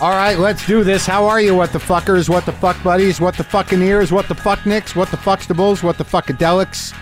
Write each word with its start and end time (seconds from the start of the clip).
All 0.00 0.10
right, 0.10 0.38
let's 0.38 0.64
do 0.64 0.84
this. 0.84 1.06
How 1.06 1.26
are 1.26 1.40
you, 1.40 1.56
what 1.56 1.72
the 1.72 1.80
fuckers, 1.80 2.28
what 2.28 2.46
the 2.46 2.52
fuck 2.52 2.80
buddies, 2.84 3.20
what 3.20 3.36
the 3.36 3.42
fucking 3.42 3.82
ears, 3.82 4.12
what 4.12 4.28
the 4.28 4.34
fuck 4.36 4.64
nicks, 4.64 4.94
what 4.94 5.10
the 5.10 5.16
fuckstables, 5.16 5.82
what 5.82 5.98
the 5.98 6.04
fuckadelics? 6.04 6.92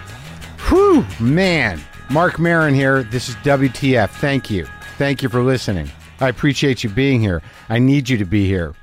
Whew, 0.70 1.04
man. 1.20 1.78
Marc 2.08 2.38
Maron 2.38 2.72
here. 2.72 3.02
This 3.02 3.28
is 3.28 3.34
WTF. 3.36 4.08
Thank 4.08 4.50
you. 4.50 4.66
Thank 4.96 5.22
you 5.22 5.28
for 5.28 5.42
listening. 5.42 5.90
I 6.20 6.30
appreciate 6.30 6.82
you 6.82 6.88
being 6.88 7.20
here. 7.20 7.42
I 7.68 7.78
need 7.78 8.08
you 8.08 8.16
to 8.16 8.24
be 8.24 8.46
here. 8.46 8.74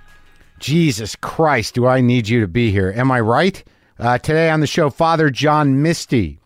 Jesus 0.60 1.16
Christ, 1.16 1.74
do 1.74 1.88
I 1.88 2.00
need 2.00 2.30
you 2.30 2.40
to 2.42 2.48
be 2.48 2.70
here? 2.70 2.94
Am 2.96 3.12
I 3.12 3.20
right? 3.20 3.64
Uh, 3.98 4.20
today 4.20 4.52
on 4.52 4.60
the 4.60 4.68
show, 4.68 4.92
Father 4.92 5.32
John 5.32 5.82
Misty, 5.82 6.40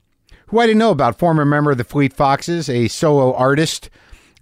who 0.47 0.59
I 0.59 0.67
didn't 0.67 0.79
know 0.79 0.91
about, 0.91 1.19
former 1.19 1.43
member 1.43 1.71
of 1.71 1.77
the 1.77 1.83
Fleet 1.83 2.13
Foxes, 2.13 2.69
a 2.69 2.87
solo 2.87 3.33
artist 3.33 3.89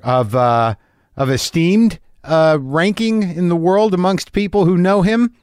of 0.04 0.36
uh, 0.36 0.76
of 1.18 1.32
esteemed 1.32 1.98
uh, 2.26 2.58
ranking 2.62 3.24
in 3.24 3.50
the 3.50 3.56
world 3.56 3.94
amongst 3.94 4.32
people 4.34 4.66
who 4.66 4.78
know 4.78 5.02
him. 5.02 5.34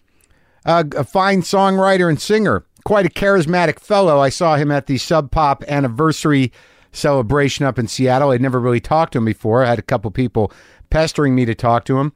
Uh, 0.64 0.84
a 0.96 1.02
fine 1.02 1.42
songwriter 1.42 2.08
and 2.08 2.20
singer, 2.20 2.64
quite 2.84 3.04
a 3.04 3.08
charismatic 3.08 3.80
fellow. 3.80 4.20
I 4.20 4.28
saw 4.28 4.56
him 4.56 4.70
at 4.70 4.86
the 4.86 4.96
Sub 4.96 5.32
Pop 5.32 5.64
anniversary 5.66 6.52
celebration 6.92 7.64
up 7.64 7.78
in 7.78 7.88
Seattle. 7.88 8.30
I'd 8.30 8.40
never 8.40 8.60
really 8.60 8.80
talked 8.80 9.12
to 9.14 9.18
him 9.18 9.24
before. 9.24 9.64
I 9.64 9.70
had 9.70 9.80
a 9.80 9.82
couple 9.82 10.10
people 10.12 10.52
pestering 10.90 11.34
me 11.34 11.44
to 11.46 11.54
talk 11.54 11.84
to 11.86 11.98
him. 11.98 12.12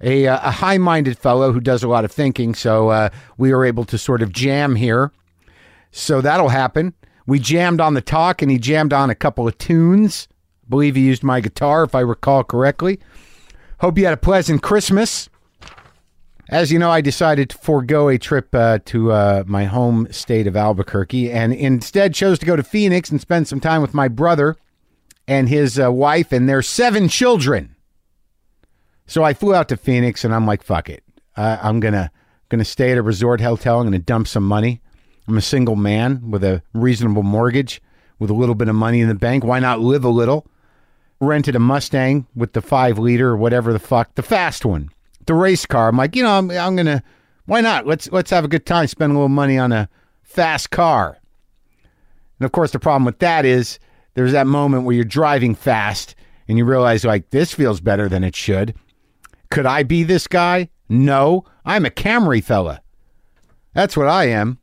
A, 0.00 0.26
uh, 0.26 0.38
a 0.42 0.50
high 0.50 0.78
minded 0.78 1.18
fellow 1.18 1.52
who 1.52 1.60
does 1.60 1.82
a 1.82 1.88
lot 1.88 2.04
of 2.04 2.12
thinking. 2.12 2.54
So 2.54 2.90
uh, 2.90 3.08
we 3.36 3.54
were 3.54 3.64
able 3.64 3.84
to 3.86 3.98
sort 3.98 4.22
of 4.22 4.32
jam 4.32 4.76
here. 4.76 5.10
So 5.90 6.20
that'll 6.20 6.50
happen. 6.50 6.94
We 7.26 7.38
jammed 7.38 7.80
on 7.80 7.94
the 7.94 8.00
talk 8.00 8.42
and 8.42 8.50
he 8.50 8.58
jammed 8.58 8.92
on 8.92 9.10
a 9.10 9.14
couple 9.14 9.48
of 9.48 9.56
tunes. 9.58 10.28
I 10.30 10.68
believe 10.68 10.94
he 10.94 11.06
used 11.06 11.22
my 11.22 11.40
guitar, 11.40 11.84
if 11.84 11.94
I 11.94 12.00
recall 12.00 12.44
correctly. 12.44 13.00
Hope 13.80 13.96
you 13.96 14.04
had 14.06 14.14
a 14.14 14.18
pleasant 14.18 14.60
Christmas. 14.60 15.28
As 16.48 16.72
you 16.72 16.80
know, 16.80 16.90
I 16.90 17.00
decided 17.00 17.50
to 17.50 17.58
forego 17.58 18.08
a 18.08 18.18
trip 18.18 18.52
uh, 18.52 18.80
to 18.86 19.12
uh, 19.12 19.44
my 19.46 19.66
home 19.66 20.08
state 20.10 20.48
of 20.48 20.56
Albuquerque 20.56 21.30
and 21.30 21.52
instead 21.52 22.12
chose 22.12 22.40
to 22.40 22.46
go 22.46 22.56
to 22.56 22.64
Phoenix 22.64 23.08
and 23.10 23.20
spend 23.20 23.46
some 23.46 23.60
time 23.60 23.80
with 23.80 23.94
my 23.94 24.08
brother 24.08 24.56
and 25.28 25.48
his 25.48 25.78
uh, 25.78 25.92
wife 25.92 26.32
and 26.32 26.48
their 26.48 26.60
seven 26.60 27.08
children. 27.08 27.76
So 29.06 29.22
I 29.22 29.32
flew 29.32 29.54
out 29.54 29.68
to 29.68 29.76
Phoenix 29.76 30.24
and 30.24 30.34
I'm 30.34 30.46
like, 30.46 30.64
fuck 30.64 30.88
it. 30.88 31.04
I'm 31.36 31.78
gonna 31.78 32.10
gonna 32.48 32.64
stay 32.64 32.90
at 32.90 32.98
a 32.98 33.02
resort 33.02 33.40
hotel. 33.40 33.78
I'm 33.78 33.86
gonna 33.86 34.00
dump 34.00 34.26
some 34.26 34.42
money. 34.42 34.80
I'm 35.28 35.36
a 35.36 35.42
single 35.42 35.76
man 35.76 36.32
with 36.32 36.42
a 36.42 36.62
reasonable 36.74 37.22
mortgage, 37.22 37.80
with 38.18 38.30
a 38.30 38.34
little 38.34 38.56
bit 38.56 38.68
of 38.68 38.74
money 38.74 39.00
in 39.00 39.08
the 39.08 39.14
bank. 39.14 39.44
Why 39.44 39.60
not 39.60 39.78
live 39.78 40.02
a 40.02 40.08
little? 40.08 40.48
Rented 41.20 41.56
a 41.56 41.58
Mustang 41.58 42.26
with 42.34 42.52
the 42.52 42.62
five 42.62 42.98
liter 42.98 43.30
or 43.30 43.36
whatever 43.36 43.72
the 43.72 43.78
fuck, 43.78 44.14
the 44.14 44.22
fast 44.22 44.64
one, 44.64 44.90
the 45.26 45.34
race 45.34 45.66
car. 45.66 45.88
I'm 45.88 45.96
like, 45.96 46.14
you 46.14 46.22
know, 46.22 46.38
I'm, 46.38 46.50
I'm 46.50 46.76
gonna, 46.76 47.02
why 47.46 47.60
not? 47.60 47.86
Let's 47.86 48.10
let's 48.12 48.30
have 48.30 48.44
a 48.44 48.48
good 48.48 48.66
time, 48.66 48.86
spend 48.86 49.12
a 49.12 49.14
little 49.14 49.28
money 49.28 49.58
on 49.58 49.72
a 49.72 49.88
fast 50.22 50.70
car. 50.70 51.18
And 52.38 52.44
of 52.44 52.52
course, 52.52 52.70
the 52.70 52.78
problem 52.78 53.04
with 53.04 53.18
that 53.18 53.44
is 53.44 53.78
there's 54.14 54.32
that 54.32 54.46
moment 54.46 54.84
where 54.84 54.94
you're 54.94 55.04
driving 55.04 55.54
fast 55.54 56.14
and 56.46 56.58
you 56.58 56.64
realize 56.64 57.04
like 57.04 57.30
this 57.30 57.52
feels 57.52 57.80
better 57.80 58.08
than 58.08 58.24
it 58.24 58.36
should. 58.36 58.74
Could 59.50 59.66
I 59.66 59.82
be 59.82 60.02
this 60.02 60.26
guy? 60.26 60.68
No, 60.88 61.44
I'm 61.64 61.84
a 61.84 61.90
Camry 61.90 62.42
fella. 62.42 62.80
That's 63.74 63.96
what 63.96 64.08
I 64.08 64.26
am. 64.26 64.58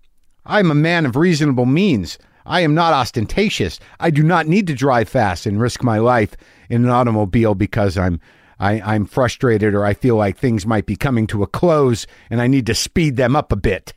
I'm 0.45 0.70
a 0.70 0.76
man 0.76 1.06
of 1.06 1.16
reasonable 1.16 1.66
means. 1.66 2.17
I 2.46 2.62
am 2.62 2.76
not 2.76 2.94
ostentatious. 2.94 3.80
I 4.00 4.12
do 4.12 4.24
not 4.24 4.48
need 4.48 4.68
to 4.68 4.74
drive 4.74 5.10
fast 5.10 5.46
and 5.46 5.60
risk 5.60 5.84
my 5.84 5.98
life 5.98 6.36
in 6.70 6.84
an 6.84 6.90
automobile 6.90 7.56
because 7.56 7.98
I'm 7.98 8.20
I, 8.58 8.80
I'm 8.82 9.06
frustrated 9.06 9.73
or 9.73 9.83
I 9.83 9.94
feel 9.94 10.16
like 10.16 10.38
things 10.38 10.66
might 10.66 10.86
be 10.86 10.95
coming 10.95 11.28
to 11.28 11.44
a 11.44 11.48
close 11.48 12.08
and 12.30 12.42
I 12.42 12.48
need 12.48 12.66
to 12.67 12.76
speed 12.76 13.17
them 13.17 13.36
up 13.36 13.52
a 13.52 13.58
bit. 13.58 13.94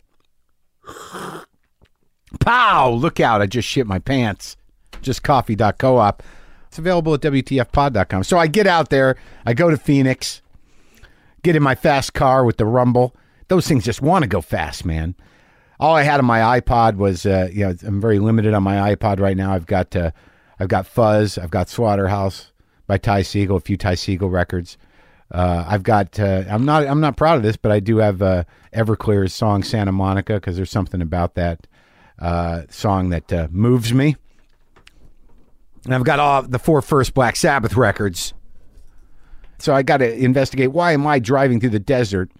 Pow! 2.40 2.90
Look 2.90 3.20
out, 3.20 3.40
I 3.40 3.46
just 3.46 3.68
shit 3.68 3.86
my 3.86 4.00
pants. 4.00 4.56
Just 5.00 5.22
coffee.coop. 5.22 6.22
It's 6.66 6.78
available 6.78 7.14
at 7.14 7.20
WTFpod.com. 7.20 8.24
So 8.24 8.36
I 8.36 8.48
get 8.48 8.66
out 8.66 8.90
there, 8.90 9.16
I 9.46 9.54
go 9.54 9.70
to 9.70 9.76
Phoenix, 9.76 10.42
get 11.42 11.54
in 11.54 11.62
my 11.62 11.76
fast 11.76 12.12
car 12.14 12.44
with 12.44 12.56
the 12.56 12.66
rumble. 12.66 13.14
Those 13.46 13.68
things 13.68 13.84
just 13.84 14.02
want 14.02 14.24
to 14.24 14.28
go 14.28 14.40
fast, 14.40 14.84
man 14.84 15.14
all 15.80 15.94
I 15.94 16.02
had 16.02 16.18
on 16.18 16.26
my 16.26 16.60
iPod 16.60 16.96
was, 16.96 17.24
uh, 17.24 17.48
you 17.52 17.66
know, 17.66 17.74
I'm 17.86 18.00
very 18.00 18.18
limited 18.18 18.54
on 18.54 18.62
my 18.62 18.94
iPod 18.94 19.20
right 19.20 19.36
now. 19.36 19.52
I've 19.52 19.66
got, 19.66 19.94
uh, 19.94 20.10
I've 20.58 20.68
got 20.68 20.86
Fuzz, 20.86 21.38
I've 21.38 21.50
got 21.50 21.68
Slaughterhouse 21.68 22.52
by 22.86 22.98
Ty 22.98 23.22
Segall, 23.22 23.56
a 23.56 23.60
few 23.60 23.76
Ty 23.76 23.94
Segall 23.94 24.30
records. 24.30 24.76
Uh, 25.30 25.64
I've 25.68 25.82
got, 25.82 26.18
uh, 26.18 26.44
I'm 26.48 26.64
not, 26.64 26.86
I'm 26.86 27.00
not 27.00 27.16
proud 27.16 27.36
of 27.36 27.42
this, 27.42 27.56
but 27.56 27.70
I 27.70 27.80
do 27.80 27.98
have 27.98 28.22
uh, 28.22 28.44
Everclear's 28.74 29.34
song 29.34 29.62
Santa 29.62 29.92
Monica 29.92 30.34
because 30.34 30.56
there's 30.56 30.70
something 30.70 31.02
about 31.02 31.34
that 31.34 31.66
uh, 32.18 32.62
song 32.70 33.10
that 33.10 33.52
moves 33.52 33.92
me. 33.92 34.16
And 35.84 35.94
I've 35.94 36.04
got 36.04 36.18
all 36.18 36.42
the 36.42 36.58
four 36.58 36.82
first 36.82 37.14
Black 37.14 37.36
Sabbath 37.36 37.76
records. 37.76 38.34
So 39.58 39.74
I 39.74 39.82
got 39.82 39.98
to 39.98 40.16
investigate 40.16 40.72
why 40.72 40.92
am 40.92 41.06
I 41.06 41.18
driving 41.18 41.60
through 41.60 41.70
the 41.70 41.78
desert 41.78 42.30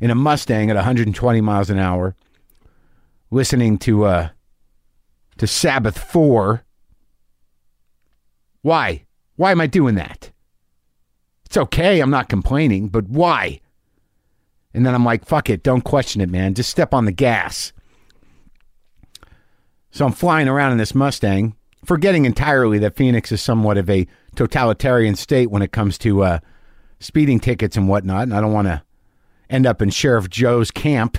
in 0.00 0.10
a 0.10 0.14
Mustang 0.14 0.70
at 0.70 0.76
120 0.76 1.40
miles 1.40 1.70
an 1.70 1.78
hour 1.78 2.14
listening 3.30 3.78
to 3.78 4.04
uh 4.04 4.28
to 5.38 5.46
Sabbath 5.46 5.96
4. 5.96 6.64
Why? 8.62 9.06
Why 9.36 9.52
am 9.52 9.60
I 9.60 9.66
doing 9.66 9.94
that? 9.94 10.30
It's 11.46 11.56
okay, 11.56 12.00
I'm 12.00 12.10
not 12.10 12.28
complaining, 12.28 12.88
but 12.88 13.08
why? 13.08 13.60
And 14.74 14.84
then 14.84 14.94
I'm 14.94 15.04
like, 15.04 15.24
fuck 15.24 15.48
it, 15.48 15.62
don't 15.62 15.80
question 15.80 16.20
it, 16.20 16.28
man. 16.28 16.54
Just 16.54 16.68
step 16.70 16.92
on 16.92 17.06
the 17.06 17.12
gas. 17.12 17.72
So 19.90 20.04
I'm 20.04 20.12
flying 20.12 20.46
around 20.46 20.72
in 20.72 20.78
this 20.78 20.94
Mustang, 20.94 21.56
forgetting 21.84 22.26
entirely 22.26 22.78
that 22.78 22.96
Phoenix 22.96 23.32
is 23.32 23.42
somewhat 23.42 23.78
of 23.78 23.88
a 23.90 24.06
totalitarian 24.36 25.16
state 25.16 25.50
when 25.50 25.62
it 25.62 25.72
comes 25.72 25.98
to 25.98 26.22
uh, 26.22 26.38
speeding 27.00 27.40
tickets 27.40 27.76
and 27.76 27.88
whatnot. 27.88 28.24
And 28.24 28.34
I 28.34 28.40
don't 28.40 28.52
want 28.52 28.68
to 28.68 28.82
end 29.48 29.66
up 29.66 29.82
in 29.82 29.90
Sheriff 29.90 30.28
Joe's 30.30 30.70
camp 30.70 31.18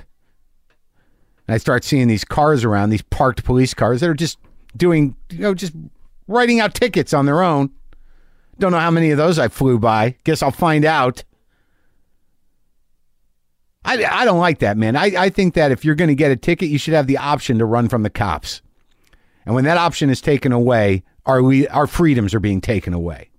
and 1.52 1.56
I 1.56 1.58
start 1.58 1.84
seeing 1.84 2.08
these 2.08 2.24
cars 2.24 2.64
around, 2.64 2.92
these 2.92 3.02
parked 3.02 3.44
police 3.44 3.74
cars 3.74 4.00
that 4.00 4.10
are 4.10 4.14
just 4.14 4.40
doing, 4.78 5.18
you 5.32 5.40
know, 5.40 5.54
just 5.54 5.74
writing 6.30 6.62
out 6.62 6.74
tickets 6.74 7.14
on 7.14 7.26
their 7.26 7.44
own. 7.44 7.72
Don't 8.58 8.72
know 8.72 8.80
how 8.80 8.90
many 8.90 9.12
of 9.12 9.18
those 9.18 9.38
I 9.38 9.50
flew 9.50 9.78
by. 9.78 10.16
Guess 10.24 10.42
I'll 10.42 10.52
find 10.52 10.86
out. 10.86 11.26
I, 13.84 14.02
I 14.06 14.24
don't 14.24 14.40
like 14.40 14.60
that, 14.60 14.78
man. 14.78 14.96
I, 14.96 15.12
I 15.18 15.30
think 15.30 15.56
that 15.56 15.74
if 15.74 15.84
you're 15.84 15.96
going 15.96 16.08
to 16.08 16.16
get 16.16 16.32
a 16.32 16.38
ticket, 16.38 16.70
you 16.70 16.78
should 16.78 16.94
have 16.94 17.08
the 17.08 17.18
option 17.18 17.58
to 17.58 17.66
run 17.66 17.90
from 17.90 18.04
the 18.04 18.10
cops. 18.10 18.62
And 19.46 19.54
when 19.54 19.66
that 19.66 19.78
option 19.78 20.10
is 20.10 20.22
taken 20.22 20.54
away, 20.54 21.04
our, 21.26 21.44
we, 21.44 21.68
our 21.68 21.86
freedoms 21.86 22.34
are 22.34 22.40
being 22.40 22.62
taken 22.62 22.94
away. 22.94 23.30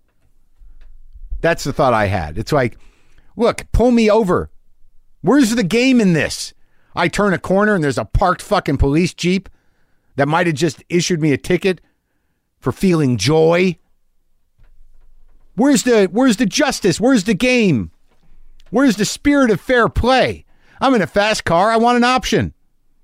That's 1.40 1.64
the 1.64 1.72
thought 1.72 1.94
I 1.94 2.08
had. 2.08 2.36
It's 2.36 2.52
like, 2.52 2.76
look, 3.36 3.64
pull 3.72 3.90
me 3.90 4.10
over. 4.10 4.50
Where's 5.22 5.54
the 5.54 5.64
game 5.64 5.98
in 5.98 6.12
this? 6.12 6.52
I 6.94 7.08
turn 7.08 7.32
a 7.32 7.38
corner 7.38 7.74
and 7.74 7.82
there's 7.82 7.98
a 7.98 8.04
parked 8.04 8.42
fucking 8.42 8.78
police 8.78 9.14
jeep 9.14 9.48
that 10.16 10.28
might 10.28 10.46
have 10.46 10.56
just 10.56 10.82
issued 10.88 11.20
me 11.20 11.32
a 11.32 11.38
ticket 11.38 11.80
for 12.58 12.72
feeling 12.72 13.16
joy. 13.16 13.78
Where's 15.54 15.82
the 15.82 16.06
where's 16.06 16.36
the 16.36 16.46
justice? 16.46 17.00
Where's 17.00 17.24
the 17.24 17.34
game? 17.34 17.90
Where's 18.70 18.96
the 18.96 19.04
spirit 19.04 19.50
of 19.50 19.60
fair 19.60 19.88
play? 19.88 20.44
I'm 20.80 20.94
in 20.94 21.02
a 21.02 21.06
fast 21.06 21.44
car. 21.44 21.70
I 21.70 21.76
want 21.76 21.96
an 21.96 22.04
option 22.04 22.54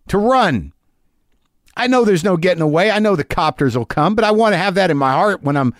to 0.08 0.18
run. 0.18 0.72
I 1.76 1.86
know 1.86 2.04
there's 2.04 2.24
no 2.24 2.36
getting 2.36 2.62
away. 2.62 2.90
I 2.90 2.98
know 2.98 3.14
the 3.14 3.24
copters 3.24 3.76
will 3.76 3.84
come, 3.84 4.14
but 4.14 4.24
I 4.24 4.32
want 4.32 4.54
to 4.54 4.58
have 4.58 4.74
that 4.74 4.90
in 4.90 4.96
my 4.96 5.12
heart 5.12 5.42
when 5.42 5.56
I'm 5.56 5.74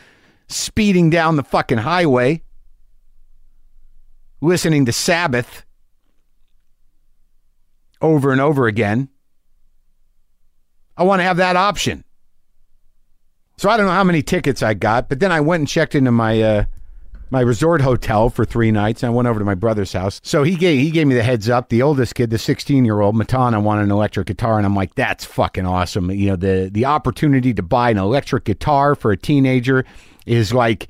speeding 0.46 1.10
down 1.10 1.36
the 1.36 1.42
fucking 1.42 1.78
highway 1.78 2.42
listening 4.40 4.84
to 4.86 4.92
Sabbath 4.92 5.64
over 8.00 8.32
and 8.32 8.40
over 8.40 8.66
again. 8.66 9.08
I 10.96 11.04
want 11.04 11.20
to 11.20 11.24
have 11.24 11.36
that 11.36 11.56
option. 11.56 12.04
So 13.56 13.68
I 13.68 13.76
don't 13.76 13.86
know 13.86 13.92
how 13.92 14.04
many 14.04 14.22
tickets 14.22 14.62
I 14.62 14.74
got, 14.74 15.08
but 15.08 15.20
then 15.20 15.32
I 15.32 15.40
went 15.40 15.60
and 15.62 15.68
checked 15.68 15.94
into 15.94 16.12
my 16.12 16.40
uh, 16.40 16.64
my 17.30 17.40
resort 17.40 17.80
hotel 17.80 18.30
for 18.30 18.44
three 18.44 18.70
nights. 18.70 19.04
I 19.04 19.08
went 19.08 19.28
over 19.28 19.38
to 19.38 19.44
my 19.44 19.54
brother's 19.54 19.92
house. 19.92 20.20
So 20.22 20.42
he 20.42 20.54
gave 20.54 20.80
he 20.80 20.90
gave 20.90 21.06
me 21.06 21.14
the 21.14 21.22
heads 21.22 21.48
up. 21.48 21.68
The 21.68 21.82
oldest 21.82 22.14
kid, 22.14 22.30
the 22.30 22.38
16 22.38 22.84
year 22.84 23.00
old 23.00 23.16
Matana, 23.16 23.62
wanted 23.62 23.82
an 23.82 23.90
electric 23.90 24.28
guitar, 24.28 24.58
and 24.58 24.66
I'm 24.66 24.76
like, 24.76 24.94
that's 24.94 25.24
fucking 25.24 25.66
awesome. 25.66 26.10
You 26.10 26.30
know, 26.30 26.36
the 26.36 26.70
the 26.72 26.84
opportunity 26.84 27.52
to 27.54 27.62
buy 27.62 27.90
an 27.90 27.98
electric 27.98 28.44
guitar 28.44 28.94
for 28.94 29.10
a 29.10 29.16
teenager 29.16 29.84
is 30.24 30.52
like 30.52 30.88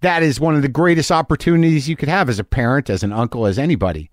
that 0.00 0.22
is 0.22 0.38
one 0.38 0.54
of 0.54 0.62
the 0.62 0.68
greatest 0.68 1.10
opportunities 1.10 1.88
you 1.88 1.96
could 1.96 2.08
have 2.08 2.28
as 2.28 2.38
a 2.38 2.44
parent, 2.44 2.90
as 2.90 3.02
an 3.02 3.12
uncle, 3.12 3.46
as 3.46 3.58
anybody 3.58 4.10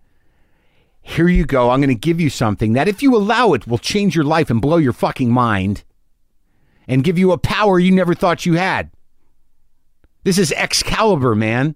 here 1.01 1.27
you 1.27 1.45
go. 1.45 1.71
I'm 1.71 1.79
going 1.79 1.89
to 1.89 1.95
give 1.95 2.21
you 2.21 2.29
something 2.29 2.73
that, 2.73 2.87
if 2.87 3.01
you 3.01 3.15
allow 3.15 3.53
it, 3.53 3.67
will 3.67 3.77
change 3.77 4.15
your 4.15 4.23
life 4.23 4.49
and 4.49 4.61
blow 4.61 4.77
your 4.77 4.93
fucking 4.93 5.31
mind 5.31 5.83
and 6.87 7.03
give 7.03 7.17
you 7.17 7.31
a 7.31 7.37
power 7.37 7.79
you 7.79 7.91
never 7.91 8.13
thought 8.13 8.45
you 8.45 8.53
had. 8.53 8.91
This 10.23 10.37
is 10.37 10.51
Excalibur, 10.51 11.35
man. 11.35 11.75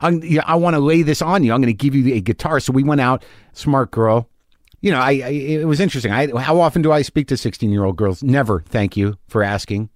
I 0.00 0.56
want 0.56 0.74
to 0.74 0.80
lay 0.80 1.02
this 1.02 1.22
on 1.22 1.44
you. 1.44 1.52
I'm 1.52 1.60
going 1.60 1.74
to 1.74 1.84
give 1.84 1.94
you 1.94 2.14
a 2.14 2.20
guitar. 2.20 2.58
So 2.58 2.72
we 2.72 2.82
went 2.82 3.00
out, 3.00 3.24
smart 3.52 3.92
girl. 3.92 4.28
You 4.80 4.90
know, 4.90 4.98
I, 4.98 5.12
I 5.12 5.28
it 5.28 5.66
was 5.66 5.78
interesting. 5.78 6.10
I, 6.10 6.26
how 6.40 6.60
often 6.60 6.82
do 6.82 6.90
I 6.90 7.02
speak 7.02 7.28
to 7.28 7.36
16 7.36 7.70
year 7.70 7.84
old 7.84 7.96
girls? 7.96 8.22
Never. 8.22 8.64
Thank 8.68 8.96
you 8.96 9.16
for 9.28 9.44
asking. 9.44 9.90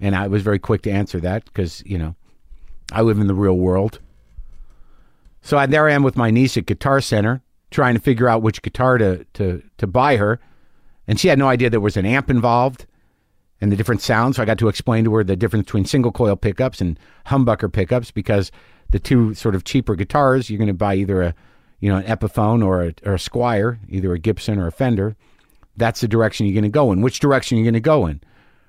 And 0.00 0.16
I 0.16 0.28
was 0.28 0.42
very 0.42 0.58
quick 0.58 0.80
to 0.82 0.90
answer 0.90 1.20
that 1.20 1.44
because, 1.44 1.82
you 1.84 1.98
know, 1.98 2.16
I 2.90 3.02
live 3.02 3.18
in 3.18 3.26
the 3.26 3.34
real 3.34 3.58
world. 3.58 4.00
So 5.42 5.58
I, 5.58 5.66
there 5.66 5.88
I 5.88 5.92
am 5.92 6.02
with 6.02 6.16
my 6.16 6.30
niece 6.30 6.56
at 6.56 6.64
Guitar 6.64 7.02
Center 7.02 7.42
trying 7.70 7.94
to 7.94 8.00
figure 8.00 8.28
out 8.28 8.42
which 8.42 8.62
guitar 8.62 8.98
to, 8.98 9.24
to, 9.34 9.62
to 9.78 9.86
buy 9.86 10.16
her. 10.16 10.40
And 11.06 11.18
she 11.18 11.28
had 11.28 11.38
no 11.38 11.48
idea 11.48 11.70
there 11.70 11.80
was 11.80 11.96
an 11.96 12.06
amp 12.06 12.30
involved 12.30 12.86
and 13.60 13.70
the 13.70 13.76
different 13.76 14.00
sounds. 14.00 14.36
So 14.36 14.42
I 14.42 14.46
got 14.46 14.58
to 14.58 14.68
explain 14.68 15.04
to 15.04 15.14
her 15.14 15.24
the 15.24 15.36
difference 15.36 15.66
between 15.66 15.84
single 15.84 16.12
coil 16.12 16.36
pickups 16.36 16.80
and 16.80 16.98
humbucker 17.26 17.72
pickups 17.72 18.10
because 18.10 18.50
the 18.90 18.98
two 18.98 19.34
sort 19.34 19.54
of 19.54 19.64
cheaper 19.64 19.94
guitars, 19.94 20.50
you're 20.50 20.58
going 20.58 20.68
to 20.68 20.74
buy 20.74 20.94
either 20.94 21.22
a 21.22 21.34
you 21.80 21.88
know 21.90 21.96
an 21.96 22.04
Epiphone 22.04 22.64
or 22.64 22.82
a, 22.82 22.94
or 23.04 23.14
a 23.14 23.18
Squier, 23.18 23.78
either 23.88 24.12
a 24.12 24.18
Gibson 24.18 24.58
or 24.58 24.66
a 24.66 24.72
Fender. 24.72 25.16
That's 25.76 26.00
the 26.00 26.08
direction 26.08 26.46
you're 26.46 26.54
going 26.54 26.64
to 26.64 26.68
go 26.68 26.92
in. 26.92 27.00
Which 27.00 27.20
direction 27.20 27.56
you're 27.56 27.64
you 27.64 27.70
going 27.70 27.82
to 27.82 27.86
go 27.86 28.06
in? 28.06 28.20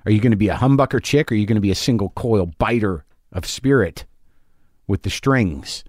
Are 0.06 0.12
you 0.12 0.22
going 0.22 0.32
to 0.32 0.38
be 0.38 0.48
a 0.48 0.56
humbucker 0.56 1.04
chick 1.04 1.32
or 1.32 1.36
are 1.36 1.38
you 1.38 1.46
going 1.46 1.56
to 1.56 1.62
be 1.62 1.72
a 1.72 1.76
single 1.76 2.10
coil 2.10 2.48
biter 2.58 3.06
of 3.32 3.46
spirit 3.46 4.06
with 4.88 5.04
the 5.04 5.10
strings? 5.10 5.84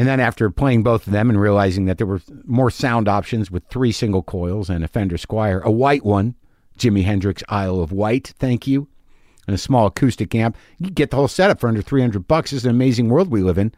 And 0.00 0.08
then 0.08 0.18
after 0.18 0.48
playing 0.48 0.82
both 0.82 1.06
of 1.06 1.12
them 1.12 1.28
and 1.28 1.38
realizing 1.38 1.84
that 1.84 1.98
there 1.98 2.06
were 2.06 2.22
more 2.46 2.70
sound 2.70 3.06
options 3.06 3.50
with 3.50 3.66
three 3.66 3.92
single 3.92 4.22
coils 4.22 4.70
and 4.70 4.82
a 4.82 4.88
Fender 4.88 5.18
Squier, 5.18 5.62
a 5.62 5.70
white 5.70 6.06
one, 6.06 6.36
Jimi 6.78 7.04
Hendrix 7.04 7.42
Isle 7.50 7.80
of 7.80 7.92
Wight, 7.92 8.32
thank 8.38 8.66
you, 8.66 8.88
and 9.46 9.54
a 9.54 9.58
small 9.58 9.88
acoustic 9.88 10.34
amp, 10.34 10.56
you 10.78 10.88
get 10.90 11.10
the 11.10 11.18
whole 11.18 11.28
setup 11.28 11.60
for 11.60 11.68
under 11.68 11.82
300 11.82 12.26
bucks. 12.26 12.50
It's 12.50 12.64
an 12.64 12.70
amazing 12.70 13.10
world 13.10 13.30
we 13.30 13.42
live 13.42 13.58
in. 13.58 13.74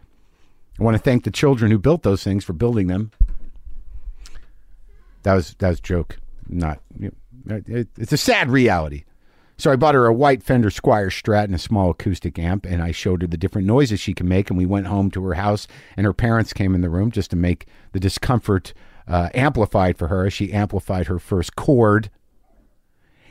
I 0.78 0.84
want 0.84 0.96
to 0.96 1.02
thank 1.02 1.24
the 1.24 1.32
children 1.32 1.72
who 1.72 1.78
built 1.80 2.04
those 2.04 2.22
things 2.22 2.44
for 2.44 2.52
building 2.52 2.86
them. 2.86 3.10
That 5.24 5.34
was 5.34 5.56
that 5.58 5.70
was 5.70 5.80
joke. 5.80 6.18
Not 6.48 6.78
you 7.00 7.10
know, 7.46 7.60
it, 7.66 7.88
it's 7.98 8.12
a 8.12 8.16
sad 8.16 8.48
reality. 8.48 9.02
So 9.58 9.70
I 9.70 9.76
bought 9.76 9.94
her 9.94 10.06
a 10.06 10.12
white 10.12 10.42
Fender 10.42 10.70
Squier 10.70 11.06
Strat 11.06 11.44
and 11.44 11.54
a 11.54 11.58
small 11.58 11.90
acoustic 11.90 12.38
amp, 12.38 12.66
and 12.66 12.82
I 12.82 12.90
showed 12.90 13.22
her 13.22 13.28
the 13.28 13.36
different 13.36 13.66
noises 13.66 14.00
she 14.00 14.14
can 14.14 14.26
make. 14.26 14.50
And 14.50 14.58
we 14.58 14.66
went 14.66 14.86
home 14.86 15.10
to 15.12 15.24
her 15.24 15.34
house, 15.34 15.68
and 15.96 16.04
her 16.04 16.12
parents 16.12 16.52
came 16.52 16.74
in 16.74 16.80
the 16.80 16.90
room 16.90 17.10
just 17.10 17.30
to 17.30 17.36
make 17.36 17.66
the 17.92 18.00
discomfort 18.00 18.74
uh, 19.06 19.28
amplified 19.34 19.98
for 19.98 20.08
her. 20.08 20.26
As 20.26 20.32
she 20.32 20.52
amplified 20.52 21.06
her 21.06 21.18
first 21.18 21.54
chord. 21.54 22.10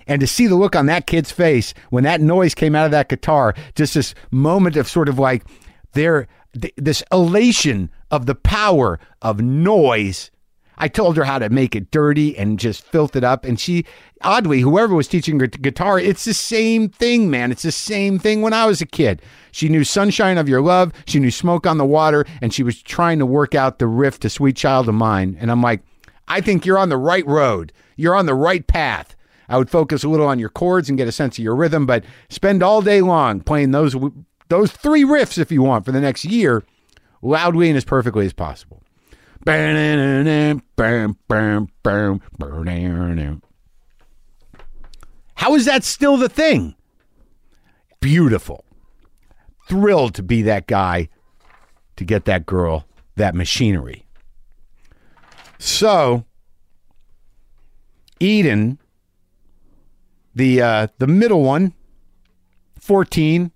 And 0.07 0.19
to 0.19 0.27
see 0.27 0.47
the 0.47 0.55
look 0.55 0.75
on 0.75 0.87
that 0.87 1.07
kid's 1.07 1.31
face 1.31 1.73
when 1.89 2.03
that 2.03 2.21
noise 2.21 2.55
came 2.55 2.75
out 2.75 2.85
of 2.85 2.91
that 2.91 3.09
guitar, 3.09 3.53
just 3.75 3.93
this 3.93 4.15
moment 4.31 4.75
of 4.75 4.87
sort 4.87 5.09
of 5.09 5.19
like 5.19 5.45
there, 5.93 6.27
th- 6.59 6.73
this 6.77 7.03
elation 7.11 7.89
of 8.09 8.25
the 8.25 8.35
power 8.35 8.99
of 9.21 9.41
noise. 9.41 10.31
I 10.81 10.87
told 10.87 11.15
her 11.15 11.23
how 11.23 11.37
to 11.37 11.47
make 11.49 11.75
it 11.75 11.91
dirty 11.91 12.35
and 12.35 12.57
just 12.57 12.83
filth 12.83 13.15
it 13.15 13.23
up. 13.23 13.45
And 13.45 13.59
she, 13.59 13.85
oddly, 14.23 14.61
whoever 14.61 14.95
was 14.95 15.07
teaching 15.07 15.39
her 15.39 15.45
guitar, 15.45 15.99
it's 15.99 16.25
the 16.25 16.33
same 16.33 16.89
thing, 16.89 17.29
man. 17.29 17.51
It's 17.51 17.61
the 17.61 17.71
same 17.71 18.17
thing 18.17 18.41
when 18.41 18.51
I 18.51 18.65
was 18.65 18.81
a 18.81 18.87
kid. 18.87 19.21
She 19.51 19.69
knew 19.69 19.83
Sunshine 19.83 20.39
of 20.39 20.49
Your 20.49 20.59
Love, 20.59 20.91
she 21.05 21.19
knew 21.19 21.29
Smoke 21.29 21.67
on 21.67 21.77
the 21.77 21.85
Water, 21.85 22.25
and 22.41 22.51
she 22.51 22.63
was 22.63 22.81
trying 22.81 23.19
to 23.19 23.27
work 23.27 23.53
out 23.53 23.77
the 23.77 23.85
riff 23.85 24.19
to 24.21 24.29
Sweet 24.29 24.55
Child 24.55 24.89
of 24.89 24.95
Mine. 24.95 25.37
And 25.39 25.51
I'm 25.51 25.61
like, 25.61 25.81
I 26.27 26.41
think 26.41 26.65
you're 26.65 26.79
on 26.79 26.89
the 26.89 26.97
right 26.97 27.27
road. 27.27 27.71
You're 27.95 28.15
on 28.15 28.25
the 28.25 28.33
right 28.33 28.65
path. 28.65 29.15
I 29.47 29.59
would 29.59 29.69
focus 29.69 30.03
a 30.03 30.09
little 30.09 30.27
on 30.27 30.39
your 30.39 30.49
chords 30.49 30.89
and 30.89 30.97
get 30.97 31.07
a 31.07 31.11
sense 31.11 31.37
of 31.37 31.43
your 31.43 31.55
rhythm, 31.55 31.85
but 31.85 32.03
spend 32.29 32.63
all 32.63 32.81
day 32.81 33.01
long 33.01 33.41
playing 33.41 33.69
those 33.69 33.95
those 34.47 34.71
three 34.71 35.03
riffs 35.03 35.37
if 35.37 35.51
you 35.51 35.61
want 35.61 35.85
for 35.85 35.91
the 35.91 36.01
next 36.01 36.25
year, 36.25 36.63
loudly 37.21 37.69
and 37.69 37.77
as 37.77 37.85
perfectly 37.85 38.25
as 38.25 38.33
possible. 38.33 38.80
How 45.35 45.55
is 45.55 45.65
that 45.65 45.83
still 45.83 46.17
the 46.17 46.29
thing? 46.29 46.75
Beautiful. 47.99 48.63
Thrilled 49.67 50.13
to 50.15 50.23
be 50.23 50.41
that 50.43 50.67
guy 50.67 51.09
to 51.95 52.05
get 52.05 52.25
that 52.25 52.45
girl 52.45 52.85
that 53.15 53.35
machinery. 53.35 54.05
So, 55.57 56.25
Eden 58.19 58.79
the 60.35 60.61
uh, 60.61 60.87
the 60.97 61.07
middle 61.07 61.43
one, 61.43 61.73
14. 62.79 63.51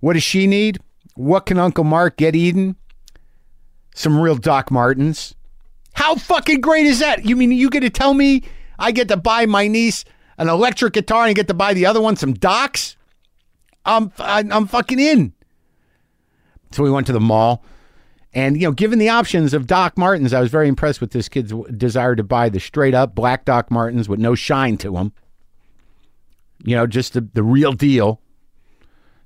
What 0.00 0.14
does 0.14 0.22
she 0.22 0.46
need? 0.46 0.78
What 1.14 1.46
can 1.46 1.58
Uncle 1.58 1.84
Marc 1.84 2.16
get 2.16 2.36
Eden? 2.36 2.76
Some 3.94 4.20
real 4.20 4.36
Doc 4.36 4.70
Martens. 4.70 5.34
How 5.94 6.16
fucking 6.16 6.60
great 6.60 6.86
is 6.86 6.98
that? 6.98 7.24
You 7.24 7.36
mean 7.36 7.52
you 7.52 7.70
get 7.70 7.80
to 7.80 7.90
tell 7.90 8.12
me 8.12 8.42
I 8.78 8.90
get 8.92 9.08
to 9.08 9.16
buy 9.16 9.46
my 9.46 9.68
niece 9.68 10.04
an 10.36 10.48
electric 10.48 10.92
guitar 10.92 11.22
and 11.22 11.30
I 11.30 11.32
get 11.32 11.48
to 11.48 11.54
buy 11.54 11.72
the 11.72 11.86
other 11.86 12.00
one 12.00 12.16
some 12.16 12.34
Docs? 12.34 12.96
I'm 13.86 14.12
I'm 14.18 14.66
fucking 14.66 14.98
in. 14.98 15.32
So 16.72 16.82
we 16.82 16.90
went 16.90 17.06
to 17.06 17.12
the 17.12 17.20
mall. 17.20 17.64
And, 18.36 18.60
you 18.60 18.66
know, 18.66 18.72
given 18.72 18.98
the 18.98 19.10
options 19.10 19.54
of 19.54 19.68
Doc 19.68 19.96
Martens, 19.96 20.32
I 20.32 20.40
was 20.40 20.50
very 20.50 20.66
impressed 20.66 21.00
with 21.00 21.12
this 21.12 21.28
kid's 21.28 21.52
desire 21.76 22.16
to 22.16 22.24
buy 22.24 22.48
the 22.48 22.58
straight 22.58 22.92
up 22.92 23.14
black 23.14 23.44
Doc 23.44 23.70
Martens 23.70 24.08
with 24.08 24.18
no 24.18 24.34
shine 24.34 24.76
to 24.78 24.90
them 24.90 25.12
you 26.64 26.74
know, 26.74 26.86
just 26.86 27.12
the, 27.12 27.20
the 27.20 27.42
real 27.42 27.72
deal. 27.72 28.20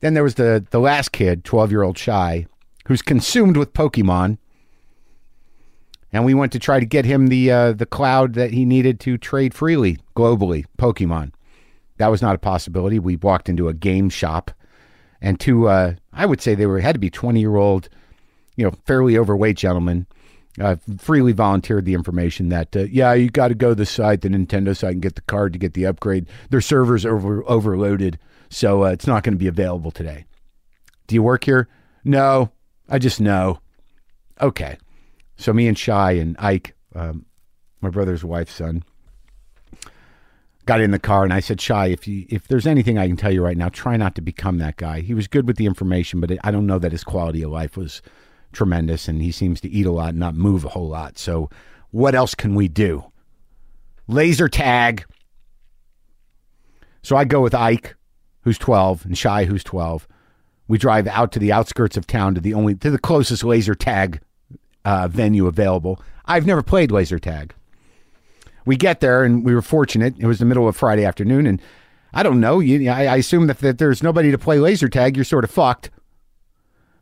Then 0.00 0.15
there 0.15 0.23
was 0.23 0.35
the, 0.35 0.65
the 0.70 0.81
last 0.81 1.12
kid, 1.12 1.44
12 1.44 1.70
year 1.70 1.82
old 1.82 1.97
Shy, 1.97 2.47
who's 2.87 3.03
consumed 3.03 3.56
with 3.56 3.73
Pokemon. 3.73 4.38
And 6.12 6.25
we 6.25 6.34
went 6.34 6.52
to 6.52 6.58
try 6.58 6.81
to 6.81 6.87
get 6.87 7.05
him 7.05 7.26
the 7.26 7.50
uh, 7.50 7.72
the 7.72 7.87
cloud 7.87 8.34
that 8.34 8.52
he 8.52 8.64
needed 8.64 8.99
to 9.00 9.19
trade 9.19 9.55
freely 9.55 9.99
globally, 10.16 10.64
Pokemon. 10.78 11.32
That 11.99 12.08
was 12.08 12.22
not 12.22 12.34
a 12.34 12.38
possibility. 12.38 12.99
We 12.99 13.16
walked 13.16 13.49
into 13.49 13.69
a 13.69 13.75
game 13.75 14.08
shop, 14.08 14.50
and 15.20 15.38
two, 15.38 15.69
uh, 15.69 15.94
I 16.12 16.26
would 16.26 16.40
say 16.40 16.55
they 16.55 16.66
were 16.66 16.81
had 16.81 16.94
to 16.94 16.99
be 16.99 17.10
twenty 17.10 17.40
year 17.40 17.56
old, 17.56 17.88
you 18.56 18.64
know, 18.64 18.72
fairly 18.87 19.19
overweight 19.19 19.56
gentlemen 19.56 20.06
uh, 20.60 20.76
freely 20.99 21.32
volunteered 21.32 21.84
the 21.84 21.94
information 21.94 22.49
that 22.49 22.75
uh, 22.76 22.81
yeah, 22.90 23.12
you 23.12 23.31
got 23.31 23.49
to 23.49 23.55
go 23.55 23.70
to 23.70 23.75
the 23.75 23.87
site, 23.87 24.22
the 24.22 24.28
Nintendo 24.28 24.76
site, 24.76 24.93
and 24.93 25.02
get 25.02 25.14
the 25.14 25.22
card 25.22 25.52
to 25.52 25.58
get 25.58 25.75
the 25.75 25.87
upgrade. 25.87 26.26
Their 26.50 26.60
servers 26.60 27.06
over 27.06 27.44
overloaded, 27.48 28.19
so 28.50 28.84
uh, 28.84 28.88
it's 28.88 29.06
not 29.06 29.22
going 29.22 29.34
to 29.34 29.38
be 29.38 29.46
available 29.46 29.91
today. 29.91 30.24
Do 31.06 31.15
you 31.15 31.22
work 31.22 31.44
here? 31.44 31.69
No, 32.05 32.50
I 32.88 32.98
just 32.98 33.20
know. 33.20 33.60
Okay, 34.41 34.79
so 35.38 35.52
me 35.52 35.68
and 35.68 35.78
Shy 35.78 36.12
and 36.12 36.36
Ike, 36.38 36.74
um, 36.94 37.24
my 37.80 37.88
brother's 37.88 38.24
wife's 38.24 38.52
son, 38.52 38.82
got 40.66 40.80
in 40.80 40.90
the 40.90 40.98
car 40.98 41.24
and 41.24 41.32
I 41.32 41.40
said, 41.40 41.60
Shy, 41.60 41.86
if 41.86 42.06
you 42.06 42.26
if 42.28 42.48
there's 42.48 42.66
anything 42.66 42.98
I 42.98 43.06
can 43.06 43.16
tell 43.16 43.32
you 43.32 43.42
right 43.42 43.56
now, 43.56 43.70
try 43.70 43.96
not 43.96 44.16
to 44.16 44.20
become 44.20 44.58
that 44.58 44.76
guy. 44.76 45.00
He 45.00 45.14
was 45.14 45.28
good 45.28 45.46
with 45.46 45.56
the 45.56 45.64
information, 45.64 46.20
but 46.20 46.32
I 46.42 46.50
don't 46.50 46.66
know 46.66 46.80
that 46.80 46.92
his 46.92 47.04
quality 47.04 47.42
of 47.42 47.52
life 47.52 47.76
was 47.76 48.02
tremendous, 48.52 49.08
and 49.08 49.22
he 49.22 49.30
seems 49.30 49.60
to 49.60 49.68
eat 49.70 49.86
a 49.86 49.92
lot 49.92 50.10
and 50.10 50.18
not 50.18 50.34
move 50.34 50.64
a 50.64 50.70
whole 50.70 50.88
lot. 50.88 51.18
So, 51.18 51.48
what 51.90 52.14
else 52.14 52.34
can 52.34 52.54
we 52.54 52.66
do? 52.68 53.04
Laser 54.08 54.48
tag. 54.48 55.04
So 57.02 57.16
I 57.16 57.24
go 57.24 57.40
with 57.40 57.54
Ike, 57.54 57.94
who's 58.42 58.58
12, 58.58 59.04
and 59.06 59.16
Shy, 59.16 59.44
who's 59.44 59.64
12. 59.64 60.08
We 60.66 60.76
drive 60.76 61.06
out 61.06 61.32
to 61.32 61.38
the 61.38 61.52
outskirts 61.52 61.96
of 61.96 62.06
town 62.06 62.34
to 62.34 62.40
the 62.40 62.54
only 62.54 62.74
to 62.74 62.90
the 62.90 62.98
closest 62.98 63.44
laser 63.44 63.74
tag 63.74 64.20
uh, 64.88 65.06
venue 65.06 65.46
available. 65.46 66.00
I've 66.24 66.46
never 66.46 66.62
played 66.62 66.90
laser 66.90 67.18
tag. 67.18 67.54
We 68.64 68.74
get 68.76 69.00
there, 69.00 69.22
and 69.22 69.44
we 69.44 69.54
were 69.54 69.60
fortunate. 69.60 70.14
It 70.18 70.26
was 70.26 70.38
the 70.38 70.46
middle 70.46 70.66
of 70.66 70.76
Friday 70.76 71.04
afternoon, 71.04 71.46
and 71.46 71.60
I 72.14 72.22
don't 72.22 72.40
know. 72.40 72.58
You, 72.60 72.90
I, 72.90 73.04
I 73.04 73.16
assume 73.16 73.48
that, 73.48 73.58
that 73.58 73.76
there's 73.76 74.02
nobody 74.02 74.30
to 74.30 74.38
play 74.38 74.58
laser 74.58 74.88
tag. 74.88 75.14
You're 75.14 75.26
sort 75.26 75.44
of 75.44 75.50
fucked. 75.50 75.90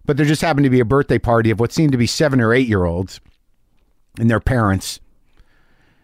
But 0.05 0.17
there 0.17 0.27
just 0.27 0.43
happened 0.43 0.65
to 0.65 0.71
be 0.71 0.81
a 0.81 0.85
birthday 0.85 1.19
party 1.19 1.51
of 1.53 1.61
what 1.61 1.73
seemed 1.73 1.93
to 1.93 1.99
be 1.99 2.09
seven 2.09 2.41
or 2.41 2.53
eight 2.53 2.67
year 2.67 2.85
olds 2.85 3.21
and 4.19 4.29
their 4.29 4.41
parents. 4.41 4.99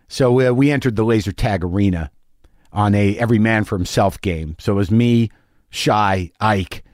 So 0.07 0.41
uh, 0.41 0.53
we 0.53 0.71
entered 0.71 0.95
the 0.95 1.05
laser 1.05 1.33
tag 1.33 1.65
arena 1.65 2.13
on 2.73 2.95
a 2.95 3.19
every 3.19 3.41
man 3.41 3.65
for 3.65 3.77
himself 3.77 4.21
game. 4.21 4.55
So 4.61 4.73
it 4.73 4.77
was 4.77 4.91
me, 4.93 5.31
Shy, 5.71 6.31
Ike, 6.41 6.85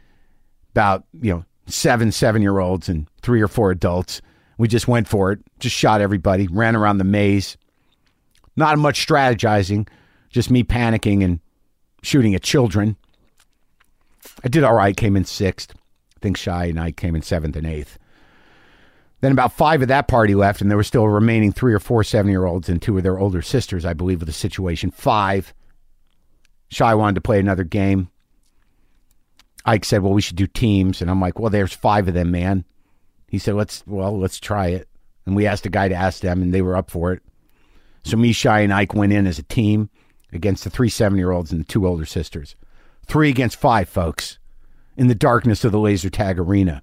about, 0.70 1.04
you 1.20 1.32
know, 1.32 1.44
seven, 1.66 2.10
seven 2.10 2.40
year 2.40 2.58
olds 2.58 2.88
and 2.88 3.06
three 3.20 3.42
or 3.42 3.48
four 3.48 3.70
adults. 3.70 4.22
We 4.58 4.68
just 4.68 4.88
went 4.88 5.08
for 5.08 5.32
it, 5.32 5.38
just 5.60 5.74
shot 5.74 6.00
everybody, 6.00 6.48
ran 6.48 6.76
around 6.76 6.98
the 6.98 7.04
maze. 7.04 7.56
Not 8.56 8.76
much 8.78 9.06
strategizing, 9.06 9.88
just 10.30 10.50
me 10.50 10.64
panicking 10.64 11.24
and 11.24 11.38
shooting 12.02 12.34
at 12.34 12.42
children. 12.42 12.96
I 14.44 14.48
did 14.48 14.64
all 14.64 14.74
right, 14.74 14.96
came 14.96 15.16
in 15.16 15.24
sixth. 15.24 15.72
I 15.74 16.20
think 16.20 16.36
Shy 16.36 16.66
and 16.66 16.80
I 16.80 16.90
came 16.90 17.14
in 17.14 17.22
seventh 17.22 17.54
and 17.54 17.66
eighth. 17.66 17.98
Then 19.20 19.32
about 19.32 19.52
five 19.52 19.82
of 19.82 19.88
that 19.88 20.08
party 20.08 20.34
left, 20.34 20.60
and 20.60 20.70
there 20.70 20.76
were 20.76 20.84
still 20.84 21.08
remaining 21.08 21.52
three 21.52 21.72
or 21.72 21.80
four 21.80 22.04
seven 22.04 22.30
year 22.30 22.44
olds 22.44 22.68
and 22.68 22.80
two 22.80 22.96
of 22.96 23.02
their 23.02 23.18
older 23.18 23.42
sisters, 23.42 23.84
I 23.84 23.92
believe, 23.92 24.20
with 24.20 24.28
the 24.28 24.32
situation. 24.32 24.90
Five. 24.90 25.54
Shy 26.70 26.94
wanted 26.94 27.14
to 27.14 27.20
play 27.20 27.40
another 27.40 27.64
game. 27.64 28.10
Ike 29.64 29.84
said, 29.84 30.02
Well, 30.02 30.12
we 30.12 30.22
should 30.22 30.36
do 30.36 30.46
teams. 30.46 31.00
And 31.00 31.10
I'm 31.10 31.20
like, 31.20 31.38
Well, 31.38 31.50
there's 31.50 31.72
five 31.72 32.08
of 32.08 32.14
them, 32.14 32.30
man. 32.30 32.64
He 33.28 33.38
said, 33.38 33.54
"Let's 33.54 33.84
well, 33.86 34.18
let's 34.18 34.40
try 34.40 34.68
it." 34.68 34.88
And 35.26 35.36
we 35.36 35.46
asked 35.46 35.66
a 35.66 35.70
guy 35.70 35.88
to 35.88 35.94
ask 35.94 36.20
them, 36.20 36.42
and 36.42 36.52
they 36.52 36.62
were 36.62 36.76
up 36.76 36.90
for 36.90 37.12
it. 37.12 37.22
So 38.02 38.16
me, 38.16 38.32
Shy, 38.32 38.60
and 38.60 38.72
Ike 38.72 38.94
went 38.94 39.12
in 39.12 39.26
as 39.26 39.38
a 39.38 39.42
team 39.42 39.90
against 40.32 40.64
the 40.64 40.70
three 40.70 40.88
seven-year-olds 40.88 41.52
and 41.52 41.60
the 41.60 41.66
two 41.66 41.86
older 41.86 42.06
sisters. 42.06 42.56
Three 43.06 43.28
against 43.28 43.56
five, 43.56 43.88
folks, 43.88 44.38
in 44.96 45.08
the 45.08 45.14
darkness 45.14 45.64
of 45.64 45.72
the 45.72 45.78
laser 45.78 46.10
tag 46.10 46.38
arena. 46.38 46.82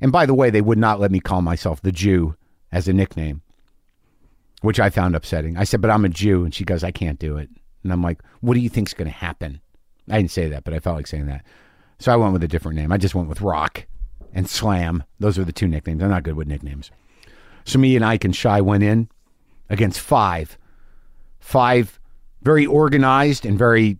And 0.00 0.12
by 0.12 0.26
the 0.26 0.34
way, 0.34 0.50
they 0.50 0.60
would 0.60 0.78
not 0.78 1.00
let 1.00 1.10
me 1.10 1.20
call 1.20 1.42
myself 1.42 1.80
the 1.80 1.92
Jew 1.92 2.36
as 2.72 2.88
a 2.88 2.92
nickname, 2.92 3.42
which 4.62 4.80
I 4.80 4.90
found 4.90 5.14
upsetting. 5.14 5.56
I 5.56 5.64
said, 5.64 5.80
"But 5.80 5.90
I'm 5.90 6.04
a 6.04 6.08
Jew," 6.08 6.44
and 6.44 6.52
she 6.52 6.64
goes, 6.64 6.82
"I 6.82 6.90
can't 6.90 7.18
do 7.18 7.36
it." 7.36 7.48
And 7.82 7.92
I'm 7.92 8.02
like, 8.02 8.20
"What 8.40 8.54
do 8.54 8.60
you 8.60 8.68
think's 8.68 8.94
going 8.94 9.06
to 9.06 9.16
happen?" 9.16 9.60
I 10.10 10.16
didn't 10.16 10.32
say 10.32 10.48
that, 10.48 10.64
but 10.64 10.74
I 10.74 10.80
felt 10.80 10.96
like 10.96 11.06
saying 11.06 11.26
that. 11.26 11.44
So 11.98 12.12
I 12.12 12.16
went 12.16 12.32
with 12.32 12.42
a 12.42 12.48
different 12.48 12.76
name. 12.76 12.92
I 12.92 12.98
just 12.98 13.14
went 13.14 13.28
with 13.28 13.40
Rock 13.40 13.86
and 14.36 14.48
Slam. 14.48 15.02
Those 15.18 15.38
are 15.38 15.44
the 15.44 15.52
two 15.52 15.66
nicknames. 15.66 16.02
I'm 16.02 16.10
not 16.10 16.22
good 16.22 16.36
with 16.36 16.46
nicknames. 16.46 16.90
So 17.64 17.78
me 17.78 17.96
and 17.96 18.04
Ike 18.04 18.24
and 18.24 18.36
Shy 18.36 18.60
went 18.60 18.84
in 18.84 19.08
against 19.70 19.98
five. 19.98 20.58
Five 21.40 21.98
very 22.42 22.66
organized 22.66 23.46
and 23.46 23.58
very 23.58 23.98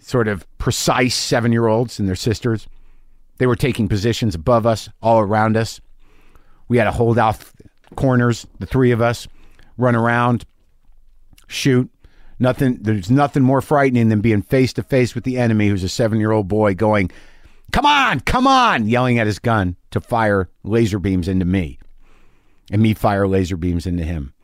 sort 0.00 0.26
of 0.26 0.44
precise 0.58 1.14
seven 1.14 1.52
year 1.52 1.68
olds 1.68 2.00
and 2.00 2.08
their 2.08 2.16
sisters. 2.16 2.66
They 3.38 3.46
were 3.46 3.54
taking 3.54 3.88
positions 3.88 4.34
above 4.34 4.66
us, 4.66 4.88
all 5.00 5.20
around 5.20 5.56
us. 5.56 5.80
We 6.66 6.76
had 6.76 6.84
to 6.84 6.90
hold 6.90 7.16
off 7.16 7.54
corners, 7.94 8.44
the 8.58 8.66
three 8.66 8.90
of 8.90 9.00
us, 9.00 9.28
run 9.76 9.94
around, 9.94 10.44
shoot. 11.46 11.88
Nothing 12.40 12.78
there's 12.80 13.10
nothing 13.10 13.44
more 13.44 13.60
frightening 13.60 14.08
than 14.08 14.20
being 14.20 14.42
face 14.42 14.72
to 14.74 14.82
face 14.82 15.14
with 15.14 15.22
the 15.22 15.38
enemy 15.38 15.68
who's 15.68 15.84
a 15.84 15.88
seven 15.88 16.18
year 16.18 16.32
old 16.32 16.48
boy 16.48 16.74
going, 16.74 17.12
Come 17.72 17.86
on, 17.86 18.20
come 18.20 18.46
on, 18.46 18.86
yelling 18.86 19.18
at 19.18 19.26
his 19.26 19.38
gun 19.38 19.76
to 19.90 20.00
fire 20.00 20.48
laser 20.62 20.98
beams 20.98 21.28
into 21.28 21.44
me. 21.44 21.78
And 22.70 22.82
me 22.82 22.94
fire 22.94 23.26
laser 23.26 23.56
beams 23.56 23.86
into 23.86 24.04
him. 24.04 24.34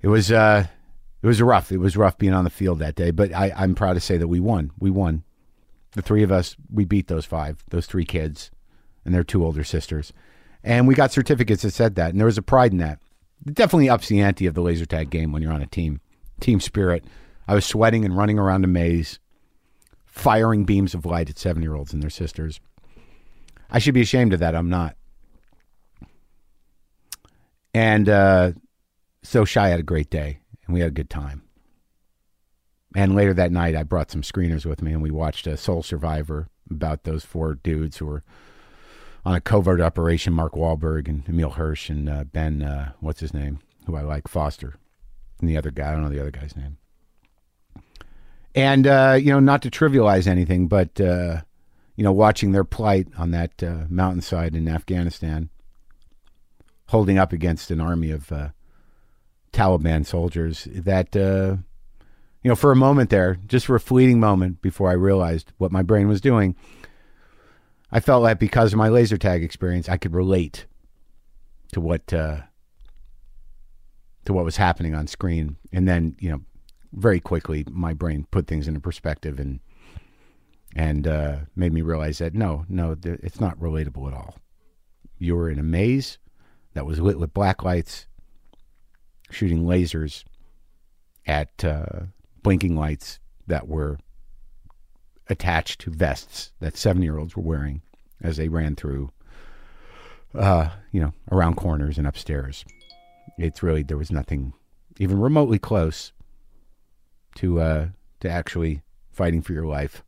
It 0.00 0.08
was 0.08 0.32
uh 0.32 0.66
it 1.22 1.26
was 1.26 1.40
rough. 1.40 1.70
It 1.70 1.78
was 1.78 1.96
rough 1.96 2.18
being 2.18 2.34
on 2.34 2.44
the 2.44 2.50
field 2.50 2.80
that 2.80 2.96
day, 2.96 3.12
but 3.12 3.32
I, 3.32 3.52
I'm 3.56 3.74
proud 3.76 3.94
to 3.94 4.00
say 4.00 4.16
that 4.16 4.28
we 4.28 4.40
won. 4.40 4.72
We 4.78 4.90
won. 4.90 5.22
The 5.92 6.02
three 6.02 6.24
of 6.24 6.32
us, 6.32 6.56
we 6.72 6.84
beat 6.84 7.06
those 7.06 7.24
five, 7.24 7.62
those 7.70 7.86
three 7.86 8.04
kids, 8.04 8.50
and 9.04 9.14
their 9.14 9.22
two 9.22 9.44
older 9.44 9.62
sisters. 9.62 10.12
And 10.64 10.88
we 10.88 10.94
got 10.94 11.12
certificates 11.12 11.62
that 11.62 11.72
said 11.72 11.94
that. 11.94 12.10
And 12.10 12.18
there 12.18 12.26
was 12.26 12.38
a 12.38 12.42
pride 12.42 12.72
in 12.72 12.78
that. 12.78 12.98
It 13.46 13.54
definitely 13.54 13.88
ups 13.88 14.08
the 14.08 14.20
ante 14.20 14.46
of 14.46 14.54
the 14.54 14.62
laser 14.62 14.86
tag 14.86 15.10
game 15.10 15.32
when 15.32 15.42
you're 15.42 15.52
on 15.52 15.62
a 15.62 15.66
team. 15.66 16.00
Team 16.40 16.60
spirit. 16.60 17.04
I 17.46 17.54
was 17.54 17.64
sweating 17.64 18.04
and 18.04 18.16
running 18.16 18.38
around 18.38 18.64
a 18.64 18.68
maze, 18.68 19.18
firing 20.12 20.64
beams 20.64 20.94
of 20.94 21.06
light 21.06 21.30
at 21.30 21.38
seven 21.38 21.62
year 21.62 21.74
olds 21.74 21.92
and 21.92 22.02
their 22.02 22.10
sisters. 22.10 22.60
I 23.70 23.78
should 23.78 23.94
be 23.94 24.02
ashamed 24.02 24.34
of 24.34 24.40
that. 24.40 24.54
I'm 24.54 24.68
not. 24.68 24.94
And 27.74 28.08
uh, 28.08 28.52
so 29.22 29.46
Shy 29.46 29.68
had 29.68 29.80
a 29.80 29.84
great 29.84 30.10
day, 30.10 30.40
and 30.66 30.74
we 30.74 30.80
had 30.80 30.90
a 30.90 30.94
good 30.94 31.08
time. 31.08 31.42
And 32.94 33.16
later 33.16 33.32
that 33.32 33.50
night, 33.50 33.74
I 33.74 33.84
brought 33.84 34.10
some 34.10 34.20
screeners 34.20 34.66
with 34.66 34.82
me, 34.82 34.92
and 34.92 35.02
we 35.02 35.10
watched 35.10 35.46
a 35.46 35.56
Soul 35.56 35.82
Survivor 35.82 36.50
about 36.70 37.04
those 37.04 37.24
four 37.24 37.54
dudes 37.54 37.96
who 37.96 38.04
were 38.04 38.22
on 39.24 39.34
a 39.34 39.40
covert 39.40 39.80
operation. 39.80 40.34
Mark 40.34 40.52
Wahlberg 40.52 41.08
and 41.08 41.26
Emile 41.26 41.52
Hirsch 41.52 41.88
and 41.88 42.10
uh, 42.10 42.24
Ben, 42.24 42.62
uh, 42.62 42.92
what's 43.00 43.20
his 43.20 43.32
name, 43.32 43.60
who 43.86 43.96
I 43.96 44.02
like, 44.02 44.28
Foster, 44.28 44.74
and 45.40 45.48
the 45.48 45.56
other 45.56 45.70
guy. 45.70 45.88
I 45.88 45.92
don't 45.92 46.02
know 46.02 46.10
the 46.10 46.20
other 46.20 46.30
guy's 46.30 46.54
name. 46.54 46.76
And 48.54 48.86
uh, 48.86 49.18
you 49.18 49.32
know, 49.32 49.40
not 49.40 49.62
to 49.62 49.70
trivialize 49.70 50.26
anything, 50.26 50.68
but 50.68 51.00
uh, 51.00 51.40
you 51.96 52.04
know, 52.04 52.12
watching 52.12 52.52
their 52.52 52.64
plight 52.64 53.08
on 53.16 53.30
that 53.30 53.62
uh, 53.62 53.84
mountainside 53.88 54.54
in 54.54 54.68
Afghanistan, 54.68 55.48
holding 56.88 57.18
up 57.18 57.32
against 57.32 57.70
an 57.70 57.80
army 57.80 58.10
of 58.10 58.30
uh, 58.30 58.48
Taliban 59.52 60.04
soldiers, 60.04 60.68
that 60.70 61.16
uh, 61.16 61.56
you 62.42 62.48
know, 62.48 62.54
for 62.54 62.72
a 62.72 62.76
moment 62.76 63.10
there, 63.10 63.38
just 63.46 63.66
for 63.66 63.76
a 63.76 63.80
fleeting 63.80 64.20
moment 64.20 64.60
before 64.60 64.90
I 64.90 64.94
realized 64.94 65.52
what 65.58 65.72
my 65.72 65.82
brain 65.82 66.08
was 66.08 66.20
doing, 66.20 66.56
I 67.90 68.00
felt 68.00 68.22
like 68.22 68.38
because 68.38 68.72
of 68.72 68.78
my 68.78 68.88
laser 68.88 69.16
tag 69.16 69.44
experience, 69.44 69.88
I 69.88 69.96
could 69.96 70.14
relate 70.14 70.66
to 71.72 71.80
what 71.80 72.12
uh, 72.12 72.40
to 74.24 74.32
what 74.32 74.44
was 74.44 74.56
happening 74.56 74.94
on 74.94 75.06
screen, 75.06 75.56
and 75.72 75.86
then 75.86 76.16
you 76.18 76.30
know, 76.30 76.40
very 76.92 77.20
quickly 77.20 77.64
my 77.70 77.94
brain 77.94 78.26
put 78.30 78.46
things 78.46 78.68
into 78.68 78.80
perspective 78.80 79.38
and 79.38 79.60
and 80.74 81.06
uh, 81.06 81.36
made 81.54 81.72
me 81.72 81.82
realize 81.82 82.18
that 82.18 82.34
no, 82.34 82.64
no, 82.68 82.94
th- 82.94 83.20
it's 83.22 83.40
not 83.40 83.58
relatable 83.58 84.08
at 84.08 84.14
all. 84.14 84.36
You 85.18 85.36
were 85.36 85.50
in 85.50 85.58
a 85.58 85.62
maze 85.62 86.18
that 86.72 86.86
was 86.86 86.98
lit 86.98 87.18
with 87.18 87.34
black 87.34 87.62
lights, 87.62 88.06
shooting 89.30 89.64
lasers 89.64 90.24
at 91.26 91.62
uh, 91.62 92.06
blinking 92.42 92.74
lights 92.74 93.20
that 93.46 93.68
were 93.68 93.98
attached 95.28 95.82
to 95.82 95.90
vests 95.90 96.52
that 96.60 96.76
seven 96.76 97.02
year 97.02 97.18
olds 97.18 97.36
were 97.36 97.42
wearing 97.42 97.82
as 98.22 98.38
they 98.38 98.48
ran 98.48 98.74
through, 98.74 99.10
uh, 100.34 100.70
you 100.90 101.00
know, 101.00 101.12
around 101.30 101.56
corners 101.56 101.98
and 101.98 102.06
upstairs. 102.06 102.64
It's 103.36 103.62
really, 103.62 103.82
there 103.82 103.98
was 103.98 104.10
nothing 104.10 104.54
even 104.98 105.20
remotely 105.20 105.58
close 105.58 106.12
to, 107.36 107.60
uh, 107.60 107.88
to 108.20 108.28
actually 108.28 108.82
fighting 109.10 109.42
for 109.42 109.52
your 109.52 109.66
life 109.66 110.02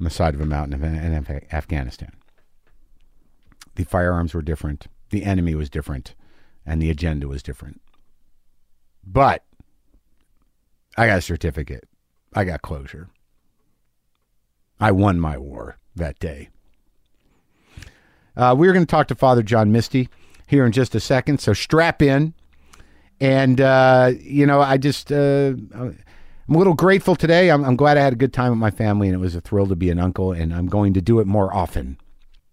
on 0.00 0.04
the 0.04 0.10
side 0.10 0.34
of 0.34 0.40
a 0.40 0.46
mountain 0.46 0.82
in, 0.82 1.14
Af- 1.14 1.52
Afghanistan. 1.52 2.12
The 3.76 3.84
firearms 3.84 4.34
were 4.34 4.42
different, 4.42 4.86
the 5.10 5.24
enemy 5.24 5.54
was 5.54 5.70
different, 5.70 6.14
and 6.64 6.80
the 6.80 6.90
agenda 6.90 7.28
was 7.28 7.42
different. 7.42 7.80
But 9.06 9.44
I 10.96 11.06
got 11.06 11.18
a 11.18 11.22
certificate. 11.22 11.88
I 12.34 12.44
got 12.44 12.62
closure. 12.62 13.08
I 14.80 14.92
won 14.92 15.20
my 15.20 15.38
war 15.38 15.78
that 15.94 16.18
day. 16.18 16.48
Uh, 18.36 18.54
we're 18.56 18.72
going 18.72 18.84
to 18.84 18.90
talk 18.90 19.08
to 19.08 19.14
Father 19.14 19.42
John 19.42 19.70
Misty 19.70 20.08
here 20.46 20.66
in 20.66 20.72
just 20.72 20.94
a 20.94 21.00
second, 21.00 21.40
so 21.40 21.52
strap 21.52 22.02
in. 22.02 22.34
And, 23.20 23.60
uh, 23.60 24.12
you 24.20 24.44
know, 24.44 24.60
I 24.60 24.76
just, 24.76 25.12
uh, 25.12 25.54
I'm 26.46 26.56
a 26.56 26.58
little 26.58 26.74
grateful 26.74 27.16
today. 27.16 27.50
I'm, 27.50 27.64
I'm 27.64 27.74
glad 27.74 27.96
I 27.96 28.02
had 28.02 28.12
a 28.12 28.16
good 28.16 28.34
time 28.34 28.50
with 28.50 28.58
my 28.58 28.70
family, 28.70 29.08
and 29.08 29.14
it 29.14 29.18
was 29.18 29.34
a 29.34 29.40
thrill 29.40 29.66
to 29.66 29.74
be 29.74 29.88
an 29.88 29.98
uncle, 29.98 30.32
and 30.32 30.54
I'm 30.54 30.66
going 30.66 30.92
to 30.92 31.00
do 31.00 31.18
it 31.20 31.26
more 31.26 31.54
often. 31.54 31.96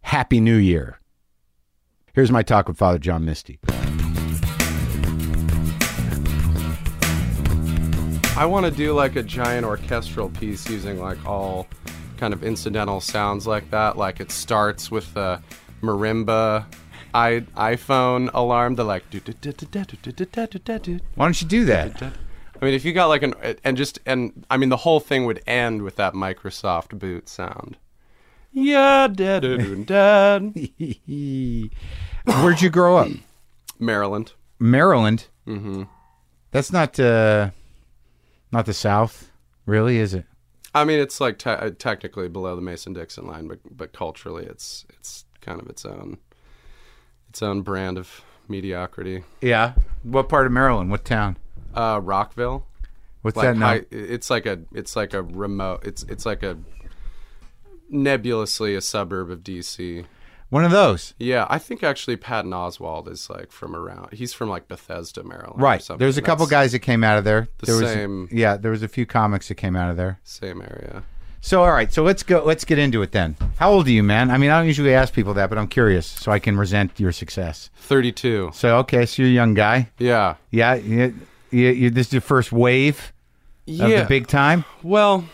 Happy 0.03 0.39
New 0.39 0.55
Year. 0.55 1.01
Here's 2.13 2.31
my 2.31 2.41
talk 2.41 2.69
with 2.69 2.77
Father 2.77 2.99
John 2.99 3.25
Misty. 3.25 3.59
I 8.37 8.45
want 8.45 8.65
to 8.65 8.71
do 8.71 8.93
like 8.93 9.17
a 9.17 9.23
giant 9.23 9.65
orchestral 9.65 10.29
piece 10.29 10.69
using 10.69 10.97
like 10.97 11.25
all 11.25 11.67
kind 12.15 12.33
of 12.33 12.45
incidental 12.45 13.01
sounds 13.01 13.45
like 13.45 13.71
that. 13.71 13.97
Like 13.97 14.21
it 14.21 14.31
starts 14.31 14.89
with 14.89 15.13
the 15.13 15.41
marimba 15.81 16.65
i 17.13 17.41
iPhone 17.57 18.29
alarm. 18.33 18.75
The 18.75 18.85
like. 18.85 19.03
Why 19.11 19.19
don't 21.25 21.41
you 21.41 21.47
do 21.47 21.65
that? 21.65 22.13
I 22.61 22.65
mean, 22.65 22.73
if 22.75 22.85
you 22.85 22.93
got 22.93 23.07
like 23.07 23.23
an 23.23 23.33
and 23.63 23.75
just 23.75 23.99
and 24.05 24.45
I 24.49 24.57
mean 24.57 24.69
the 24.69 24.77
whole 24.77 24.99
thing 24.99 25.25
would 25.25 25.41
end 25.47 25.81
with 25.81 25.95
that 25.95 26.13
Microsoft 26.13 26.97
boot 26.97 27.27
sound. 27.27 27.77
Yeah, 28.53 29.07
dad, 29.07 29.41
dad. 29.85 30.41
Where'd 32.25 32.61
you 32.61 32.69
grow 32.69 32.97
up? 32.97 33.07
Maryland. 33.79 34.33
Maryland. 34.59 35.27
Mm-hmm. 35.47 35.83
That's 36.51 36.71
not 36.71 36.99
uh, 36.99 37.49
not 38.51 38.65
the 38.65 38.73
South, 38.73 39.31
really, 39.65 39.97
is 39.97 40.13
it? 40.13 40.25
I 40.75 40.83
mean, 40.83 40.99
it's 40.99 41.19
like 41.19 41.37
te- 41.37 41.71
technically 41.71 42.29
below 42.29 42.55
the 42.55 42.61
Mason-Dixon 42.61 43.25
line, 43.25 43.47
but 43.47 43.59
but 43.75 43.93
culturally, 43.93 44.45
it's 44.45 44.85
it's 44.89 45.25
kind 45.39 45.59
of 45.59 45.67
its 45.67 45.85
own 45.85 46.19
its 47.29 47.41
own 47.41 47.61
brand 47.61 47.97
of 47.97 48.21
mediocrity. 48.47 49.23
Yeah. 49.41 49.73
What 50.03 50.29
part 50.29 50.45
of 50.45 50.51
Maryland? 50.51 50.91
What 50.91 51.05
town? 51.05 51.37
Uh, 51.75 51.99
Rockville. 52.03 52.65
What's 53.21 53.37
like 53.37 53.47
that 53.47 53.57
now? 53.57 53.67
high, 53.67 53.85
it's 53.91 54.29
like 54.29 54.45
a 54.45 54.59
it's 54.73 54.95
like 54.95 55.13
a 55.13 55.21
remote 55.21 55.85
it's 55.85 56.03
it's 56.03 56.25
like 56.25 56.41
a 56.43 56.57
nebulously 57.89 58.75
a 58.75 58.81
suburb 58.81 59.29
of 59.29 59.39
DC. 59.39 60.05
One 60.49 60.65
of 60.65 60.71
those. 60.71 61.13
Yeah, 61.17 61.47
I 61.49 61.59
think 61.59 61.81
actually 61.81 62.17
Patton 62.17 62.51
Oswalt 62.51 63.09
is 63.09 63.29
like 63.29 63.51
from 63.51 63.73
around. 63.75 64.11
He's 64.13 64.33
from 64.33 64.49
like 64.49 64.67
Bethesda, 64.67 65.23
Maryland. 65.23 65.53
or 65.55 65.63
Right. 65.63 65.89
There's 65.97 66.17
a 66.17 66.21
couple 66.21 66.45
That's 66.45 66.51
guys 66.51 66.71
that 66.73 66.79
came 66.79 67.05
out 67.05 67.17
of 67.17 67.23
there. 67.23 67.47
the 67.59 67.67
there 67.67 67.75
was 67.75 67.89
same- 67.91 68.27
yeah, 68.31 68.57
there 68.57 68.71
was 68.71 68.83
a 68.83 68.89
few 68.89 69.05
comics 69.05 69.47
that 69.47 69.55
came 69.55 69.75
out 69.77 69.89
of 69.89 69.95
there. 69.97 70.19
same 70.23 70.61
area. 70.61 71.03
So 71.43 71.63
all 71.63 71.71
right, 71.71 71.91
so 71.91 72.03
let's 72.03 72.21
go 72.21 72.43
let's 72.43 72.65
get 72.65 72.77
into 72.79 73.01
it 73.01 73.13
then. 73.13 73.35
How 73.57 73.71
old 73.71 73.87
are 73.87 73.91
you, 73.91 74.03
man? 74.03 74.29
I 74.29 74.37
mean, 74.37 74.51
I 74.51 74.59
don't 74.59 74.67
usually 74.67 74.93
ask 74.93 75.11
people 75.13 75.33
that, 75.35 75.49
but 75.49 75.57
I'm 75.57 75.67
curious 75.67 76.05
so 76.05 76.31
I 76.31 76.37
can 76.37 76.55
resent 76.57 76.99
your 76.99 77.11
success. 77.11 77.69
Thirty-two. 77.77 78.51
So 78.53 78.77
okay, 78.79 79.05
so 79.07 79.23
you're 79.23 79.31
a 79.31 79.33
young 79.33 79.53
guy. 79.55 79.89
Yeah. 79.97 80.35
Yeah, 80.51 80.75
you, 81.51 81.69
you, 81.69 81.89
this 81.89 82.07
is 82.07 82.13
your 82.13 82.21
first 82.21 82.51
wave 82.51 83.13
of 83.67 83.73
Yeah. 83.89 84.01
the 84.01 84.05
big 84.07 84.27
time. 84.27 84.65
Well, 84.83 85.25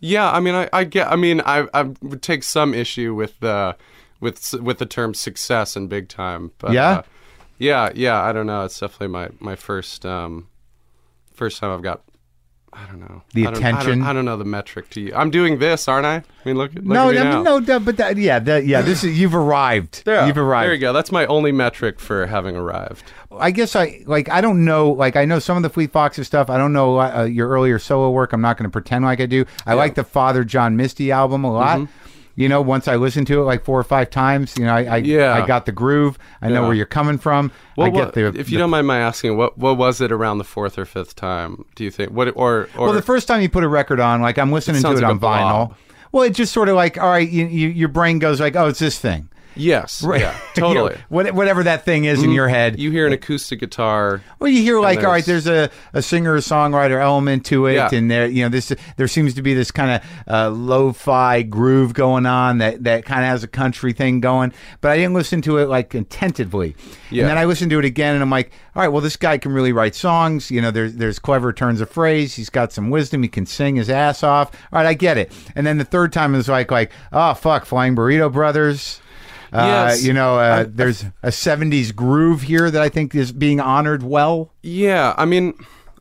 yeah. 0.00 0.30
I 0.30 0.40
mean, 0.40 0.54
I, 0.54 0.68
I 0.72 0.84
get. 0.84 1.08
I 1.10 1.16
mean, 1.16 1.40
I 1.44 1.66
I 1.74 1.82
would 2.02 2.22
take 2.22 2.42
some 2.42 2.72
issue 2.74 3.14
with 3.14 3.38
the 3.40 3.76
with 4.20 4.54
with 4.54 4.78
the 4.78 4.86
term 4.86 5.14
success 5.14 5.76
and 5.76 5.88
big 5.88 6.08
time. 6.08 6.52
But, 6.58 6.72
Yeah? 6.72 6.90
uh, 6.90 7.02
yeah, 7.58 7.90
yeah. 7.94 8.20
I 8.22 8.32
don't 8.32 8.46
know. 8.46 8.64
It's 8.64 8.78
definitely 8.80 9.08
my 9.08 9.28
my 9.40 9.56
first 9.56 10.06
um, 10.06 10.48
first 11.34 11.58
time 11.58 11.70
I've 11.72 11.82
got. 11.82 12.02
I 12.72 12.86
don't 12.86 13.00
know 13.00 13.22
The 13.34 13.42
I 13.42 13.50
don't- 13.50 13.56
I 13.64 13.70
don't- 13.70 13.80
attention? 13.80 14.02
I 14.02 14.12
don't, 14.12 14.24
know 14.24 14.36
the 14.36 14.44
metric 14.44 14.90
to 14.90 15.00
you. 15.00 15.12
I'm 15.14 15.30
doing 15.30 15.58
this, 15.58 15.88
aren't 15.88 16.06
I? 16.06 16.14
I 16.16 16.22
mean, 16.44 16.56
look. 16.56 16.72
look 16.74 16.84
no, 16.84 17.08
at 17.08 17.14
me 17.14 17.18
no, 17.22 17.42
now. 17.42 17.58
no, 17.58 17.80
but 17.80 17.96
that, 17.96 18.16
yeah, 18.16 18.38
that, 18.38 18.64
yeah. 18.64 18.80
This 18.80 19.02
is 19.02 19.18
you've 19.18 19.34
arrived. 19.34 20.04
Yeah, 20.06 20.26
You've 20.26 20.38
arrived. 20.38 20.66
There 20.66 20.74
you 20.74 20.80
go. 20.80 20.92
That's 20.92 21.10
my 21.12 21.26
only 21.26 21.50
metric 21.52 21.98
for 22.00 22.26
having 22.26 22.56
arrived. 22.56 23.02
I 23.38 23.50
guess 23.50 23.76
I 23.76 24.02
like 24.06 24.28
I 24.28 24.40
don't 24.40 24.64
know 24.64 24.90
like 24.90 25.14
I 25.16 25.24
know 25.24 25.38
some 25.38 25.56
of 25.56 25.62
the 25.62 25.70
Fleet 25.70 25.92
Foxes 25.92 26.26
stuff. 26.26 26.50
I 26.50 26.56
don't 26.58 26.72
know 26.72 27.00
uh, 27.00 27.24
your 27.24 27.48
earlier 27.48 27.78
solo 27.78 28.10
work. 28.10 28.32
I'm 28.32 28.40
not 28.40 28.56
going 28.56 28.64
to 28.64 28.70
pretend 28.72 29.04
like 29.04 29.20
I 29.20 29.26
do. 29.26 29.44
I 29.66 29.74
like 29.74 29.94
the 29.94 30.02
Father 30.04 30.42
John 30.44 30.76
Misty 30.76 31.12
album 31.12 31.44
a 31.44 31.52
lot. 31.52 31.78
Mm-hmm. 31.80 31.92
You 32.40 32.48
know, 32.48 32.62
once 32.62 32.88
I 32.88 32.96
listened 32.96 33.26
to 33.26 33.40
it 33.42 33.44
like 33.44 33.64
four 33.64 33.78
or 33.78 33.84
five 33.84 34.08
times, 34.08 34.56
you 34.56 34.64
know, 34.64 34.72
I 34.74 34.84
I, 34.84 34.96
Yeah. 34.96 35.34
I 35.34 35.46
got 35.46 35.66
the 35.66 35.72
groove. 35.72 36.18
I 36.40 36.48
know 36.48 36.62
where 36.62 36.72
you're 36.74 36.86
coming 36.86 37.18
from. 37.18 37.52
I 37.76 37.82
Well, 37.82 37.90
get 37.90 38.04
what- 38.06 38.14
the 38.14 38.26
if 38.28 38.48
you 38.50 38.56
the- 38.56 38.62
don't 38.62 38.70
mind 38.70 38.86
my 38.86 38.98
asking, 38.98 39.36
what 39.36 39.58
what 39.58 39.76
was 39.76 40.00
it 40.00 40.10
around 40.10 40.38
the 40.38 40.44
fourth 40.44 40.78
or 40.78 40.86
fifth 40.86 41.14
time? 41.16 41.64
Do 41.74 41.84
you 41.84 41.90
think 41.90 42.12
what 42.12 42.28
or 42.28 42.68
or 42.78 42.86
Well, 42.86 42.92
the 42.94 43.02
first 43.02 43.28
time 43.28 43.42
you 43.42 43.50
put 43.50 43.62
a 43.62 43.68
record 43.68 44.00
on, 44.00 44.22
like 44.22 44.38
I'm 44.38 44.50
listening 44.52 44.80
to 44.82 44.90
it 44.92 44.94
like 45.02 45.04
on 45.04 45.20
vinyl. 45.20 45.74
Well, 46.12 46.22
it 46.24 46.30
just 46.30 46.52
sort 46.52 46.68
of 46.68 46.74
like, 46.76 46.98
all 46.98 47.10
right, 47.10 47.28
you, 47.28 47.46
you, 47.46 47.68
your 47.68 47.88
brain 47.88 48.18
goes 48.18 48.40
like, 48.40 48.56
oh, 48.56 48.66
it's 48.68 48.80
this 48.80 48.98
thing. 48.98 49.28
Yes, 49.56 50.02
yeah, 50.06 50.36
You 50.56 50.62
know, 50.62 50.74
totally. 50.74 51.30
whatever 51.32 51.62
that 51.64 51.84
thing 51.84 52.04
is 52.04 52.22
in 52.22 52.30
your 52.32 52.48
head. 52.48 52.78
You 52.78 52.90
hear 52.90 53.06
an 53.06 53.12
acoustic 53.12 53.60
guitar. 53.60 54.22
Well, 54.38 54.50
you 54.50 54.62
hear 54.62 54.80
like, 54.80 54.98
all 55.04 55.10
right, 55.10 55.24
there's- 55.24 55.46
a, 55.46 55.70
a 55.94 56.02
singer 56.02 56.36
songwriter 56.38 57.00
element 57.00 57.46
to 57.46 57.66
it, 57.66 57.74
Yeah. 57.74 57.88
and 57.92 58.10
there, 58.10 58.26
you 58.26 58.42
know, 58.44 58.48
this 58.48 58.72
there 58.96 59.08
seems 59.08 59.34
to 59.34 59.42
be 59.42 59.54
this 59.54 59.70
kind 59.70 59.90
of 60.02 60.32
uh, 60.32 60.50
lo-fi 60.50 61.42
groove 61.42 61.94
going 61.94 62.26
on 62.26 62.58
that 62.58 62.84
that 62.84 63.04
kind 63.04 63.22
of 63.22 63.28
has 63.28 63.42
a 63.42 63.48
country 63.48 63.92
thing 63.92 64.20
going. 64.20 64.52
But 64.80 64.90
I 64.92 64.96
didn't 64.96 65.14
listen 65.14 65.42
to 65.42 65.58
it 65.58 65.68
like 65.68 65.94
attentively. 65.94 66.76
Yeah. 67.10 67.22
And 67.22 67.30
then 67.30 67.38
I 67.38 67.44
listened 67.44 67.70
to 67.70 67.78
it 67.78 67.84
again, 67.84 68.14
and 68.14 68.22
I'm 68.22 68.30
like, 68.30 68.52
all 68.76 68.82
right, 68.82 68.88
well, 68.88 69.00
this 69.02 69.16
guy 69.16 69.38
can 69.38 69.52
really 69.52 69.72
write 69.72 69.94
songs. 69.94 70.50
You 70.50 70.60
know, 70.60 70.70
there's 70.70 70.94
there's 70.94 71.18
clever 71.18 71.52
turns 71.52 71.80
of 71.80 71.90
phrase. 71.90 72.34
He's 72.36 72.50
got 72.50 72.72
some 72.72 72.90
wisdom. 72.90 73.22
He 73.22 73.28
can 73.28 73.46
sing 73.46 73.76
his 73.76 73.90
ass 73.90 74.22
off. 74.22 74.50
All 74.72 74.78
right, 74.78 74.86
I 74.86 74.94
get 74.94 75.18
it. 75.18 75.32
And 75.56 75.66
then 75.66 75.78
the 75.78 75.84
third 75.84 76.12
time 76.12 76.34
is 76.34 76.48
like 76.48 76.70
like, 76.70 76.92
oh 77.12 77.34
fuck, 77.34 77.64
Flying 77.64 77.96
Burrito 77.96 78.32
Brothers. 78.32 79.00
Uh, 79.52 79.88
Yes. 79.88 80.04
you 80.04 80.12
know, 80.12 80.38
uh, 80.38 80.64
there's 80.68 81.04
a 81.22 81.30
'70s 81.30 81.92
groove 81.94 82.42
here 82.42 82.70
that 82.70 82.82
I 82.82 82.88
think 82.88 83.14
is 83.14 83.32
being 83.32 83.60
honored 83.60 84.02
well. 84.02 84.52
Yeah, 84.62 85.14
I 85.18 85.24
mean, 85.24 85.54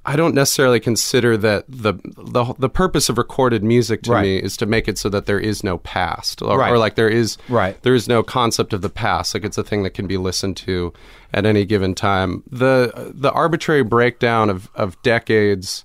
I 0.05 0.15
don't 0.15 0.33
necessarily 0.35 0.79
consider 0.79 1.35
that 1.37 1.65
the 1.67 1.93
the 2.17 2.53
the 2.59 2.69
purpose 2.69 3.09
of 3.09 3.17
recorded 3.17 3.63
music 3.63 4.03
to 4.03 4.11
Right. 4.11 4.21
me 4.23 4.37
is 4.37 4.55
to 4.57 4.65
make 4.65 4.87
it 4.87 4.97
so 4.97 5.09
that 5.09 5.25
there 5.25 5.39
is 5.39 5.63
no 5.63 5.77
past, 5.79 6.41
or, 6.41 6.57
Right. 6.59 6.71
or 6.71 6.77
like 6.77 6.95
there 6.95 7.09
is 7.09 7.37
Right. 7.49 7.81
there 7.83 7.93
is 7.95 8.07
no 8.07 8.23
concept 8.23 8.71
of 8.73 8.81
the 8.81 8.89
past. 8.89 9.33
Like 9.33 9.43
it's 9.45 9.57
a 9.57 9.63
thing 9.63 9.83
that 9.83 9.93
can 9.95 10.07
be 10.07 10.17
listened 10.17 10.55
to 10.57 10.93
at 11.33 11.45
any 11.45 11.65
given 11.65 11.95
time. 11.95 12.43
the 12.51 13.11
The 13.13 13.31
arbitrary 13.31 13.83
breakdown 13.83 14.49
of 14.49 14.69
of 14.75 14.95
decades 15.03 15.83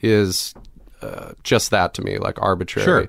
is 0.00 0.54
uh, 1.02 1.32
just 1.42 1.70
that 1.70 1.94
to 1.94 2.02
me, 2.02 2.18
like 2.18 2.40
arbitrary. 2.42 2.84
Sure. 2.84 3.08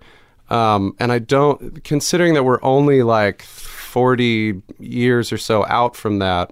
Um, 0.52 0.96
and 1.00 1.12
I 1.12 1.20
don't, 1.20 1.84
considering 1.84 2.34
that 2.34 2.44
we're 2.44 2.62
only 2.62 3.04
like 3.04 3.42
40 3.44 4.62
years 4.80 5.32
or 5.32 5.38
so 5.38 5.66
out 5.68 5.96
from 5.96 6.20
that, 6.20 6.52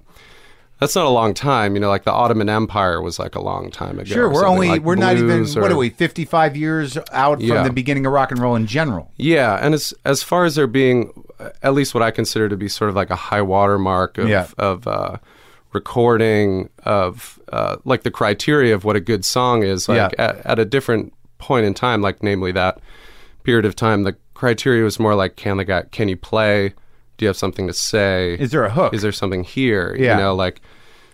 that's 0.80 0.96
not 0.96 1.06
a 1.06 1.10
long 1.10 1.34
time. 1.34 1.74
You 1.76 1.82
know, 1.82 1.90
like 1.90 2.06
the 2.06 2.12
Ottoman 2.14 2.48
Empire 2.48 3.02
was 3.02 3.20
like 3.20 3.36
a 3.36 3.42
long 3.42 3.70
time 3.70 4.00
ago. 4.00 4.06
Sure, 4.14 4.30
we're 4.32 4.46
only 4.48 4.70
like 4.70 4.82
we're 4.82 4.96
not 4.96 5.18
even 5.18 5.28
blues 5.28 5.58
what 5.58 5.70
are 5.72 5.76
we 5.76 5.90
55 5.90 6.56
years 6.56 6.98
out 7.12 7.40
from 7.42 7.64
the 7.66 7.72
beginning 7.74 8.06
of 8.06 8.14
rock 8.14 8.32
and 8.32 8.40
roll 8.40 8.56
in 8.56 8.66
general. 8.66 9.12
Yeah, 9.18 9.60
and 9.62 9.74
as 9.74 9.94
as 10.06 10.24
far 10.24 10.46
as 10.46 10.56
there 10.56 10.68
being 10.68 11.12
at 11.62 11.74
least 11.74 11.94
what 11.94 12.02
I 12.02 12.12
consider 12.12 12.48
to 12.48 12.56
be 12.56 12.70
sort 12.70 12.90
of 12.90 12.96
like 12.96 13.10
a 13.10 13.16
high 13.18 13.42
watermark 13.42 14.18
of 14.18 14.30
Yeah. 14.30 14.48
of 14.58 14.88
uh, 14.88 15.18
recording 15.74 16.70
of 16.86 17.40
uh, 17.52 17.78
like 17.84 18.04
the 18.04 18.12
criteria 18.12 18.74
of 18.74 18.84
what 18.86 18.96
a 18.96 19.02
good 19.02 19.26
song 19.26 19.64
is. 19.64 19.90
Like 19.90 20.14
Yeah. 20.14 20.26
at, 20.26 20.46
at 20.46 20.60
a 20.60 20.66
different 20.66 21.14
point 21.40 21.66
in 21.66 21.74
time, 21.74 22.02
like 22.02 22.24
namely 22.24 22.52
that 22.54 22.80
period 23.50 23.66
of 23.66 23.76
time, 23.76 24.04
the 24.04 24.16
criteria 24.36 24.84
was 24.84 25.00
more 25.00 25.16
like 25.16 25.36
can 25.36 25.58
the 25.58 25.66
guy 25.66 25.82
can 25.92 26.08
you 26.08 26.16
play? 26.18 26.70
Do 27.18 27.26
you 27.26 27.28
have 27.28 27.38
something 27.38 27.68
to 27.68 27.74
say? 27.74 28.36
Is 28.40 28.52
there 28.52 28.64
a 28.64 28.70
hook? 28.70 28.94
Is 28.94 29.02
there 29.02 29.12
something 29.12 29.44
here? 29.44 29.96
Yeah. 30.00 30.14
You 30.14 30.24
know, 30.24 30.36
like 30.36 30.62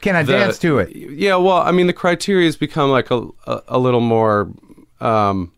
Can 0.02 0.16
I 0.16 0.24
the- 0.24 0.34
dance 0.34 0.60
to 0.60 0.80
it? 0.80 0.96
Yeah, 0.96 1.38
well, 1.38 1.58
I 1.70 1.72
mean, 1.72 1.88
the 1.88 1.94
criteria 1.94 2.46
has 2.46 2.58
become 2.58 2.90
like 2.92 3.10
a 3.12 3.20
a, 3.48 3.62
a 3.70 3.80
little 3.80 4.02
more 4.16 4.52
um, 5.00 5.52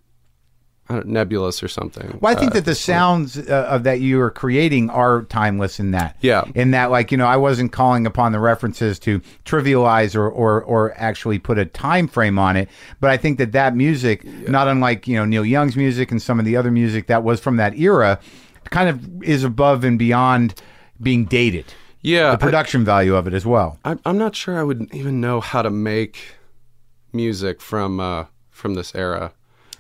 nebulous 1.06 1.62
or 1.62 1.67
something. 1.67 2.17
Well, 2.21 2.32
I 2.32 2.39
think 2.39 2.52
Uh, 2.52 2.56
that 2.56 2.65
the 2.65 2.76
sounds 2.76 3.38
uh, 3.38 3.67
of 3.69 3.84
that 3.84 4.00
you 4.00 4.19
are 4.21 4.32
creating 4.32 4.89
are 4.89 5.23
timeless 5.23 5.80
in 5.80 5.91
that. 5.91 6.15
Yeah. 6.21 6.45
In 6.56 6.71
that, 6.71 6.91
like 6.91 7.12
you 7.12 7.17
know, 7.17 7.26
I 7.26 7.38
wasn't 7.38 7.71
calling 7.71 8.06
upon 8.06 8.32
the 8.32 8.39
references 8.39 8.97
to 9.00 9.19
trivialize 9.45 10.15
or 10.15 10.30
or 10.30 10.62
or 10.63 10.93
actually 10.97 11.39
put 11.39 11.58
a 11.58 11.65
time 11.65 12.08
frame 12.08 12.39
on 12.39 12.56
it, 12.56 12.69
but 13.00 13.10
I 13.10 13.17
think 13.17 13.38
that 13.39 13.52
that 13.52 13.76
music, 13.76 14.23
not 14.50 14.67
unlike 14.67 15.08
you 15.08 15.15
know 15.17 15.26
Neil 15.26 15.45
Young's 15.45 15.76
music 15.76 16.12
and 16.12 16.21
some 16.21 16.39
of 16.39 16.45
the 16.45 16.56
other 16.56 16.71
music 16.71 17.08
that 17.08 17.23
was 17.23 17.39
from 17.39 17.58
that 17.58 17.78
era, 17.78 18.19
kind 18.69 18.89
of 18.89 19.23
is 19.23 19.43
above 19.43 19.84
and 19.84 20.00
beyond 20.00 20.54
being 21.02 21.26
dated. 21.26 21.65
yeah, 22.02 22.32
The 22.32 22.38
production 22.38 22.84
value 22.86 23.15
of 23.15 23.28
it 23.28 23.34
as 23.34 23.45
well. 23.45 23.78
I, 23.86 23.97
I'm 24.06 24.17
not 24.17 24.36
sure 24.36 24.58
I 24.58 24.63
would 24.63 24.88
even 24.93 25.19
know 25.21 25.41
how 25.41 25.62
to 25.62 25.69
make 25.69 26.17
music 27.13 27.62
from 27.62 28.00
uh, 28.00 28.26
from 28.50 28.73
this 28.76 28.95
era. 28.95 29.34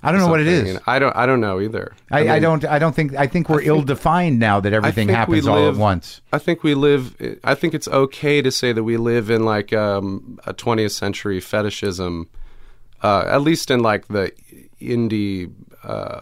I 0.03 0.11
don't 0.11 0.21
know 0.21 0.27
what 0.27 0.39
it 0.39 0.47
is. 0.47 0.79
I 0.85 0.99
don't. 0.99 1.15
I 1.15 1.25
don't 1.25 1.41
know 1.41 1.59
either. 1.59 1.93
I, 2.11 2.19
I, 2.19 2.33
mean, 2.33 2.41
don't. 2.41 2.65
I 2.65 2.79
don't 2.79 2.95
think. 2.95 3.15
I 3.15 3.27
think 3.27 3.49
we're 3.49 3.61
ill-defined 3.61 4.39
now 4.39 4.59
that 4.59 4.73
everything 4.73 5.09
happens 5.09 5.47
all 5.47 5.67
at 5.67 5.75
once. 5.75 6.21
I 6.31 6.37
think 6.37 6.63
we 6.63 6.75
live. 6.75 7.15
I 7.43 7.55
think 7.55 7.73
it's 7.73 7.87
okay 7.87 8.41
to 8.41 8.51
say 8.51 8.73
that 8.73 8.83
we 8.83 8.97
live 8.97 9.29
in 9.29 9.43
like 9.43 9.73
um, 9.73 10.39
a 10.45 10.53
20th 10.53 10.91
century 10.91 11.39
fetishism, 11.39 12.29
uh, 13.01 13.25
at 13.27 13.41
least 13.41 13.71
in 13.71 13.79
like 13.79 14.07
the 14.07 14.31
indie, 14.79 15.51
uh, 15.83 16.21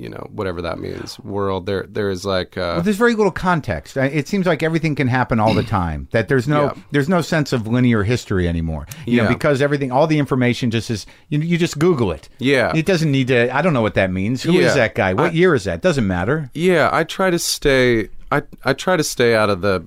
you 0.00 0.08
know, 0.08 0.26
whatever 0.32 0.62
that 0.62 0.78
means, 0.78 1.18
world. 1.20 1.66
There, 1.66 1.84
there 1.88 2.08
is 2.08 2.24
like. 2.24 2.56
Uh, 2.56 2.72
Well, 2.76 2.82
there's 2.82 2.96
very 2.96 3.14
little 3.14 3.30
context. 3.32 3.96
It 3.96 4.26
seems 4.28 4.46
like 4.46 4.62
everything 4.62 4.94
can 4.94 5.08
happen 5.08 5.38
all 5.38 5.52
the 5.52 5.62
time. 5.62 6.08
That 6.12 6.28
there's 6.28 6.48
no 6.48 6.62
Yeah. 6.64 6.72
there's 6.90 7.08
no 7.08 7.20
sense 7.20 7.52
of 7.52 7.66
linear 7.66 8.02
history 8.02 8.48
anymore. 8.48 8.86
You 9.06 9.22
know, 9.22 9.28
because 9.28 9.60
everything, 9.60 9.92
all 9.92 10.06
the 10.06 10.18
information 10.18 10.70
just 10.70 10.90
is. 10.90 11.04
You, 11.28 11.40
you 11.40 11.58
just 11.58 11.78
Google 11.78 12.12
it. 12.12 12.28
Yeah. 12.38 12.72
It 12.74 12.86
doesn't 12.86 13.10
need 13.12 13.28
to. 13.28 13.54
I 13.54 13.60
don't 13.62 13.74
know 13.74 13.82
what 13.82 13.94
that 13.94 14.10
means. 14.10 14.42
Who 14.42 14.52
is 14.54 14.66
Yeah. 14.68 14.74
that 14.74 14.94
guy? 14.94 15.12
What 15.12 15.34
year 15.34 15.54
is 15.54 15.64
that? 15.64 15.82
Doesn't 15.82 16.06
matter. 16.06 16.50
Yeah, 16.54 16.88
I 16.92 17.04
try 17.04 17.30
to 17.30 17.38
stay. 17.38 18.08
I 18.32 18.42
I 18.64 18.72
try 18.72 18.96
to 18.96 19.04
stay 19.04 19.34
out 19.34 19.50
of 19.50 19.60
the, 19.60 19.86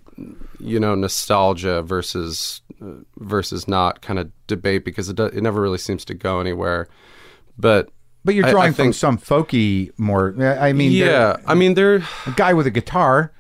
you 0.60 0.80
know, 0.80 0.94
nostalgia 0.96 1.82
versus 1.82 2.62
uh, 2.82 3.02
versus 3.18 3.68
not 3.68 4.02
kind 4.02 4.20
of 4.20 4.30
debate 4.48 4.86
because 4.86 5.10
it 5.10 5.16
do, 5.16 5.26
it 5.26 5.42
never 5.42 5.60
really 5.62 5.78
seems 5.78 6.06
to 6.06 6.14
go 6.14 6.40
anywhere. 6.40 6.88
But 7.58 7.90
But 8.26 8.36
you're 8.36 8.46
I- 8.46 8.50
I 8.50 8.52
drawing 8.52 8.74
from 8.74 8.94
some 8.94 9.18
folky 9.18 9.92
more. 9.98 10.34
I 10.42 10.72
mean, 10.74 10.92
yeah, 10.92 11.38
I 11.46 11.56
mean 11.56 11.74
there. 11.74 11.96
a 12.26 12.32
guy 12.36 12.54
with 12.54 12.68
a 12.68 12.72
guitar. 12.72 13.32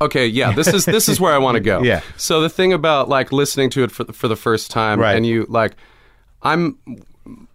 Okay, 0.00 0.26
yeah, 0.28 0.52
this 0.52 0.68
is 0.68 0.84
this 0.84 1.08
is 1.08 1.18
where 1.20 1.32
I 1.34 1.38
want 1.38 1.56
to 1.56 1.60
go. 1.60 1.82
Yeah. 1.82 2.02
So 2.16 2.40
the 2.40 2.48
thing 2.48 2.72
about 2.72 3.08
like 3.08 3.32
listening 3.32 3.68
to 3.70 3.82
it 3.82 3.90
for 3.90 4.04
the, 4.04 4.12
for 4.12 4.28
the 4.28 4.36
first 4.36 4.70
time, 4.70 5.00
Right. 5.00 5.16
and 5.16 5.26
you 5.26 5.44
like, 5.48 5.74
I'm 6.42 6.78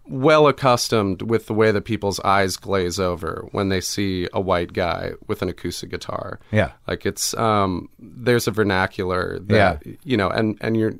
well 0.05 0.47
accustomed 0.49 1.21
with 1.21 1.47
the 1.47 1.53
way 1.53 1.71
that 1.71 1.83
people's 1.85 2.19
eyes 2.19 2.57
glaze 2.57 2.99
over 2.99 3.47
when 3.53 3.69
they 3.69 3.79
see 3.79 4.27
a 4.33 4.41
white 4.41 4.73
guy 4.73 5.11
with 5.27 5.41
an 5.41 5.47
acoustic 5.47 5.89
guitar. 5.89 6.41
Yeah. 6.51 6.71
like 6.87 7.05
it's 7.05 7.33
um, 7.35 7.87
there's 7.97 8.45
a 8.47 8.51
vernacular 8.51 9.39
that 9.39 9.81
you 10.03 10.17
know, 10.17 10.29
and 10.29 10.57
and 10.59 10.75
you're 10.75 10.93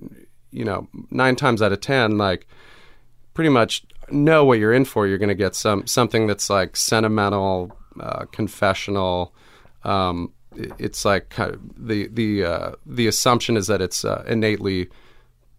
you 0.52 0.63
know 0.63 0.88
nine 1.12 1.36
times 1.36 1.62
out 1.62 1.74
of 1.74 1.82
ten 1.82 2.17
like 2.17 2.48
pretty 3.34 3.50
much 3.50 3.84
know 4.12 4.46
what 4.46 4.60
you're 4.60 4.74
in 4.74 4.86
for. 4.86 5.08
You're 5.08 5.18
going 5.18 5.30
to 5.30 5.36
get 5.36 5.56
some 5.56 5.86
something 5.88 6.28
that's 6.28 6.50
like 6.50 6.76
sentimental, 6.78 7.78
uh, 8.00 8.26
confessional. 8.32 9.34
Um, 9.84 10.32
it's 10.56 11.04
like 11.06 11.30
kind 11.30 11.54
of 11.54 11.60
the 11.78 12.08
the 12.08 12.44
uh, 12.46 12.72
the 12.86 13.08
assumption 13.08 13.58
is 13.58 13.68
that 13.68 13.82
it's 13.82 14.06
uh, 14.06 14.24
innately 14.28 14.89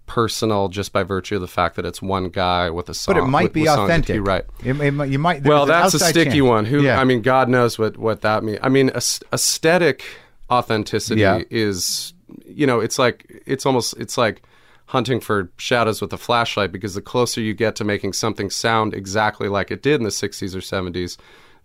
personal 0.06 0.68
just 0.68 0.92
by 0.92 1.02
virtue 1.02 1.34
of 1.36 1.40
the 1.40 1.48
fact 1.48 1.76
that 1.76 1.86
it's 1.86 2.02
one 2.02 2.28
guy 2.28 2.68
with 2.70 2.88
a 2.88 2.94
song. 2.94 3.14
But 3.14 3.22
it 3.22 3.26
might 3.26 3.42
with- 3.44 3.52
be 3.54 3.60
with 3.62 3.70
authentic. 3.70 4.14
he 4.14 4.20
write. 4.20 4.44
It, 4.62 4.78
it 4.80 5.08
you 5.08 5.18
might. 5.18 5.42
Well, 5.44 5.66
that's 5.66 5.94
a 5.94 5.98
sticky 5.98 6.30
chance. 6.30 6.42
one. 6.42 6.64
Who 6.66 6.82
Yeah. 6.82 7.00
I 7.00 7.04
mean, 7.04 7.22
God 7.22 7.48
knows 7.48 7.78
what 7.78 7.96
what 7.96 8.20
that 8.22 8.44
means. 8.44 8.58
I 8.62 8.68
mean, 8.68 8.90
aes- 8.94 9.20
aesthetic 9.32 10.04
authenticity 10.50 11.22
Yeah. 11.22 11.42
is 11.50 12.12
you 12.46 12.66
know, 12.66 12.80
it's 12.80 12.98
like 12.98 13.42
it's 13.46 13.64
almost 13.66 13.94
it's 13.98 14.16
like 14.18 14.42
hunting 14.86 15.20
for 15.20 15.50
shadows 15.56 16.00
with 16.00 16.12
a 16.12 16.18
flashlight 16.18 16.70
because 16.72 16.94
the 16.94 17.02
closer 17.02 17.40
you 17.40 17.54
get 17.54 17.74
to 17.76 17.84
making 17.84 18.12
something 18.12 18.50
sound 18.50 18.94
exactly 18.94 19.48
like 19.48 19.70
it 19.70 19.82
did 19.82 19.94
in 20.00 20.04
the 20.04 20.10
60s 20.10 20.54
or 20.54 20.58
70s, 20.58 21.16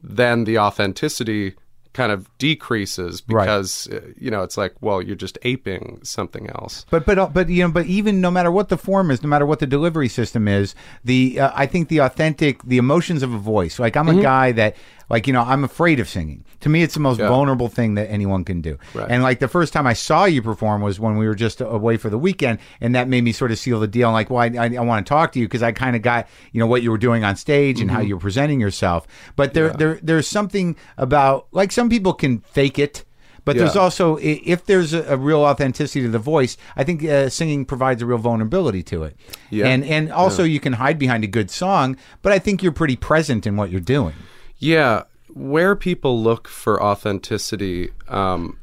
then 0.01 0.45
the 0.45 0.57
authenticity 0.57 1.55
kind 1.91 2.11
of 2.11 2.29
decreases 2.37 3.19
because 3.19 3.87
uh, 3.91 3.99
you 4.15 4.29
know 4.29 4.43
it's 4.43 4.57
like 4.57 4.75
well 4.79 5.01
you're 5.01 5.15
just 5.15 5.39
aping 5.41 5.99
something 6.03 6.47
else 6.51 6.85
But 6.91 7.03
but 7.03 7.33
but 7.33 7.49
you 7.49 7.63
know, 7.63 7.71
but 7.71 7.87
even 7.87 8.21
no 8.21 8.29
matter 8.29 8.51
what 8.51 8.69
the 8.69 8.77
form 8.77 9.09
is, 9.09 9.23
no 9.23 9.27
matter 9.27 9.45
what 9.45 9.57
the 9.57 9.65
delivery 9.65 10.07
system 10.07 10.47
is, 10.47 10.75
the 11.03 11.39
uh, 11.39 11.51
I 11.55 11.65
think 11.65 11.89
the 11.89 11.97
authentic, 11.99 12.61
the 12.63 12.77
emotions 12.77 13.23
of 13.23 13.33
a 13.33 13.39
voice. 13.39 13.79
Like 13.79 13.97
I'm 13.97 14.05
Mm-hmm. 14.05 14.19
a 14.19 14.21
guy 14.21 14.51
that, 14.53 14.75
like 15.09 15.27
you 15.27 15.33
know, 15.33 15.41
I'm 15.41 15.63
afraid 15.63 15.99
of 15.99 16.07
singing. 16.07 16.45
To 16.61 16.69
me, 16.69 16.83
it's 16.83 16.93
the 16.93 16.99
most 16.99 17.19
Yeah. 17.19 17.29
vulnerable 17.29 17.67
thing 17.67 17.95
that 17.95 18.09
anyone 18.11 18.43
can 18.43 18.61
do. 18.61 18.77
Right. 18.93 19.07
And 19.09 19.23
like 19.23 19.39
the 19.39 19.47
first 19.47 19.73
time 19.73 19.87
I 19.87 19.93
saw 19.93 20.25
you 20.25 20.41
perform 20.41 20.81
was 20.81 20.99
when 20.99 21.17
we 21.17 21.27
were 21.27 21.35
just 21.35 21.61
away 21.61 21.97
for 21.97 22.09
the 22.09 22.17
weekend, 22.17 22.59
and 22.81 22.93
that 22.95 23.07
made 23.07 23.23
me 23.23 23.31
sort 23.31 23.51
of 23.51 23.57
seal 23.59 23.79
the 23.79 23.87
deal. 23.87 24.07
I'm 24.09 24.13
like, 24.13 24.29
well, 24.29 24.39
I, 24.41 24.65
I, 24.65 24.75
I 24.75 24.81
want 24.81 25.05
to 25.05 25.09
talk 25.09 25.31
to 25.33 25.39
you 25.39 25.45
because 25.47 25.63
I 25.63 25.71
kind 25.71 25.95
of 25.95 26.01
got 26.01 26.27
you 26.51 26.59
know 26.59 26.67
what 26.67 26.83
you 26.83 26.91
were 26.91 26.97
doing 26.97 27.23
on 27.23 27.35
stage 27.35 27.79
and 27.81 27.89
how 27.89 27.99
Mm-hmm. 27.99 28.07
you 28.07 28.15
were 28.15 28.21
presenting 28.21 28.59
yourself. 28.59 29.07
But 29.35 29.53
there 29.53 29.69
there 29.71 29.99
there's 30.03 30.27
something 30.27 30.75
about 30.97 31.47
like 31.51 31.71
some 31.71 31.89
people 31.89 32.13
can 32.13 32.39
fake 32.39 32.77
it. 32.79 33.05
But 33.45 33.57
there's 33.57 33.75
also, 33.75 34.17
if 34.21 34.65
there's 34.65 34.93
a, 34.93 35.17
real 35.17 35.39
authenticity 35.39 36.01
to 36.03 36.09
the 36.09 36.19
voice, 36.19 36.55
I 36.75 36.83
think 36.83 37.03
uh, 37.03 37.29
singing 37.29 37.65
provides 37.65 37.99
a 38.01 38.05
real 38.05 38.19
vulnerability 38.19 38.83
to 38.83 39.03
it. 39.03 39.15
Yeah. 39.49 39.65
And 39.65 39.83
and 39.85 40.11
also 40.11 40.43
you 40.43 40.59
can 40.59 40.73
hide 40.73 40.99
behind 40.99 41.23
a 41.23 41.27
good 41.27 41.49
song, 41.49 41.97
but 42.21 42.31
I 42.31 42.37
think 42.37 42.61
you're 42.61 42.71
pretty 42.73 42.95
present 42.95 43.47
in 43.47 43.55
what 43.55 43.71
you're 43.71 43.81
doing. 43.81 44.13
Yeah, 44.59 45.03
where 45.33 45.75
people 45.75 46.21
look 46.21 46.47
for 46.47 46.81
authenticity, 46.81 47.91
um, 48.07 48.59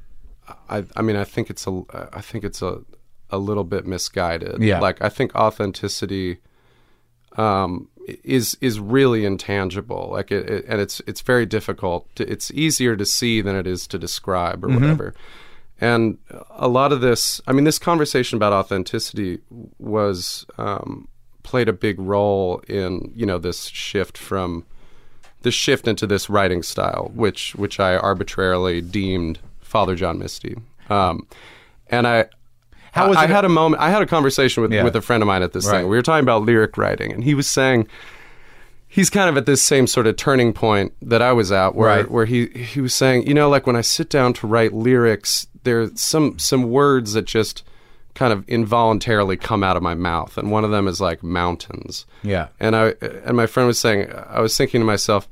I, 0.68 0.85
I 0.94 1.02
mean, 1.02 1.16
I 1.16 1.24
think 1.24 1.50
it's 1.50 1.66
a, 1.66 1.82
I 2.12 2.20
think 2.20 2.44
it's 2.44 2.62
a, 2.62 2.82
a 3.30 3.38
little 3.38 3.64
bit 3.64 3.87
misguided. 3.87 4.62
Yeah. 4.62 4.80
like 4.80 5.02
I 5.02 5.09
think 5.09 5.35
authenticity, 5.35 6.38
um, 7.37 7.88
is 8.22 8.56
is 8.61 8.78
really 8.78 9.24
intangible. 9.24 10.09
Like 10.12 10.30
it, 10.30 10.48
it 10.48 10.64
and 10.68 10.80
it's 10.80 11.00
it's 11.06 11.20
very 11.20 11.46
difficult. 11.46 12.14
To, 12.16 12.30
it's 12.30 12.50
easier 12.52 12.96
to 12.96 13.04
see 13.04 13.40
than 13.40 13.56
it 13.56 13.66
is 13.66 13.87
to 13.88 13.98
describe 13.98 14.64
or 14.64 14.68
whatever. 14.68 15.14
And 15.80 16.18
a 16.50 16.68
lot 16.68 16.92
of 16.92 17.00
this, 17.02 17.40
I 17.46 17.52
mean, 17.52 17.64
this 17.64 17.78
conversation 17.78 18.37
about 18.37 18.52
authenticity 18.52 19.40
was 19.78 20.46
um, 20.56 21.09
played 21.42 21.68
a 21.68 21.72
big 21.72 22.00
role 22.00 22.62
in 22.68 23.12
you 23.14 23.26
know 23.26 23.38
this 23.38 23.66
shift 23.66 24.16
from 24.16 24.64
this 25.42 25.55
shift 25.55 25.87
into 25.87 26.07
this 26.07 26.29
writing 26.31 26.62
style, 26.62 27.11
which 27.14 27.55
which 27.57 27.79
I 27.81 27.96
arbitrarily 27.96 28.81
deemed 28.81 29.38
Father 29.61 29.94
John 29.94 30.18
Misty. 30.18 30.57
Um, 30.90 31.27
and 31.88 32.07
I, 32.07 32.27
How 32.92 33.09
was 33.09 33.16
I, 33.16 33.25
I 33.25 33.27
had 33.27 33.44
a 33.44 33.49
moment. 33.49 33.83
I 33.83 33.90
had 33.90 34.03
a 34.03 34.07
conversation 34.07 34.62
with 34.62 34.72
Yeah. 34.72 34.83
with 34.85 34.96
a 34.96 35.01
friend 35.03 35.22
of 35.22 35.27
mine 35.27 35.42
at 35.42 35.53
this 35.53 35.66
Right. 35.66 35.79
thing. 35.81 35.88
We 35.88 35.96
were 35.96 36.03
talking 36.03 36.25
about 36.25 36.42
lyric 36.42 36.77
writing, 36.77 37.12
and 37.12 37.22
he 37.25 37.35
was 37.35 37.46
saying 37.46 37.87
he's 38.88 39.11
kind 39.11 39.29
of 39.29 39.37
at 39.37 39.46
this 39.46 39.62
same 39.62 39.87
sort 39.87 40.07
of 40.07 40.16
turning 40.16 40.53
point 40.53 40.92
that 41.03 41.20
I 41.22 41.33
was 41.33 41.53
at, 41.53 41.75
where 41.75 41.88
Right. 41.88 42.11
where 42.11 42.25
he 42.27 42.46
he 42.46 42.81
was 42.81 42.94
saying, 42.94 43.27
you 43.27 43.35
know, 43.35 43.49
like 43.49 43.66
when 43.66 43.77
I 43.77 43.83
sit 43.83 44.09
down 44.09 44.33
to 44.35 44.46
write 44.46 44.72
lyrics, 44.72 45.46
there's 45.64 46.01
some 46.01 46.38
some 46.38 46.64
words 46.70 47.12
that 47.12 47.25
just 47.27 47.62
kind 48.16 48.33
of 48.33 48.48
involuntarily 48.48 49.37
come 49.37 49.62
out 49.62 49.76
of 49.76 49.83
my 49.83 49.94
mouth, 49.94 50.37
and 50.37 50.50
one 50.50 50.64
of 50.64 50.70
them 50.72 50.88
is 50.88 51.00
like 51.00 51.22
mountains. 51.22 52.07
Yeah. 52.22 52.48
And 52.59 52.74
I 52.74 52.94
and 53.24 53.37
my 53.37 53.46
friend 53.46 53.66
was 53.68 53.79
saying, 53.79 54.11
I 54.29 54.40
was 54.40 54.57
thinking 54.57 54.81
to 54.81 54.85
myself, 54.85 55.29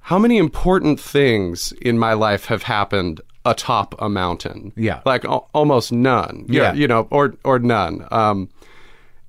how 0.00 0.18
many 0.18 0.36
important 0.36 1.00
things 1.00 1.72
in 1.80 1.98
my 1.98 2.12
life 2.12 2.44
have 2.44 2.62
happened 2.64 3.20
atop 3.44 3.94
a 3.98 4.08
mountain? 4.08 4.72
Yeah. 4.76 5.00
like 5.04 5.24
al- 5.24 5.48
almost 5.54 5.90
none. 5.92 6.44
Yeah. 6.48 6.74
you 6.74 6.86
know, 6.86 7.08
or 7.10 7.34
or 7.42 7.58
none. 7.58 8.06
Um, 8.12 8.50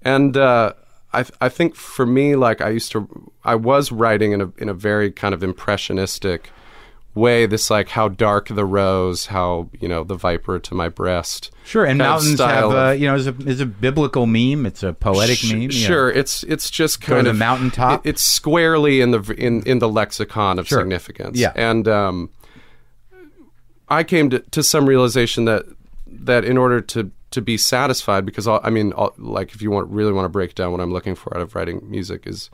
and 0.03 0.35
uh, 0.35 0.73
I 1.13 1.23
th- 1.23 1.37
I 1.39 1.49
think 1.49 1.75
for 1.75 2.05
me, 2.05 2.35
like 2.35 2.59
I 2.61 2.69
used 2.69 2.91
to, 2.91 3.31
I 3.43 3.55
was 3.55 3.91
writing 3.91 4.33
in 4.33 4.41
a 4.41 4.51
in 4.57 4.69
a 4.69 4.73
very 4.73 5.11
kind 5.11 5.33
of 5.33 5.43
impressionistic 5.43 6.49
way. 7.13 7.45
This 7.45 7.69
like 7.69 7.89
how 7.89 8.07
dark 8.09 8.47
the 8.47 8.65
rose, 8.65 9.27
how 9.27 9.69
you 9.79 9.87
know 9.87 10.03
the 10.03 10.15
viper 10.15 10.59
to 10.59 10.73
my 10.75 10.89
breast. 10.89 11.51
Sure, 11.65 11.85
and 11.85 11.97
mountains 11.97 12.39
have, 12.39 12.71
uh, 12.71 12.91
you 12.91 13.05
know, 13.07 13.15
is 13.15 13.27
a, 13.27 13.35
is 13.45 13.59
a 13.61 13.65
biblical 13.65 14.25
meme. 14.25 14.65
It's 14.65 14.83
a 14.83 14.93
poetic 14.93 15.37
Sh- 15.37 15.53
meme. 15.53 15.69
Sure, 15.69 16.09
it's 16.09 16.43
it's 16.43 16.69
just 16.69 17.01
kind 17.01 17.25
the 17.27 17.31
of 17.31 17.37
mountaintop? 17.37 18.05
it- 18.05 18.09
it's 18.09 18.23
squarely 18.23 19.01
in 19.01 19.11
the 19.11 19.19
in 19.37 19.63
in 19.63 19.79
the 19.79 19.89
lexicon 19.89 20.59
of 20.59 20.67
Sure. 20.67 20.79
significance. 20.79 21.37
Yeah. 21.37 21.51
and 21.55 21.87
um, 21.87 22.29
I 23.89 24.03
came 24.03 24.29
to, 24.29 24.39
to 24.39 24.63
some 24.63 24.87
realization 24.87 25.45
that 25.45 25.65
that 26.07 26.43
in 26.45 26.57
order 26.57 26.81
to 26.81 27.11
to 27.31 27.41
be 27.41 27.57
satisfied, 27.57 28.25
because 28.25 28.45
all, 28.47 28.59
I 28.63 28.69
mean, 28.69 28.91
all, 28.93 29.13
like 29.17 29.53
if 29.53 29.61
you 29.61 29.71
want 29.71 29.89
really 29.89 30.11
want 30.11 30.25
to 30.25 30.29
break 30.29 30.53
down 30.55 30.71
what 30.73 30.81
I'm 30.81 30.91
looking 30.91 31.15
for 31.15 31.33
out 31.35 31.41
of 31.41 31.55
writing 31.55 31.81
music 31.89 32.23
is 32.27 32.49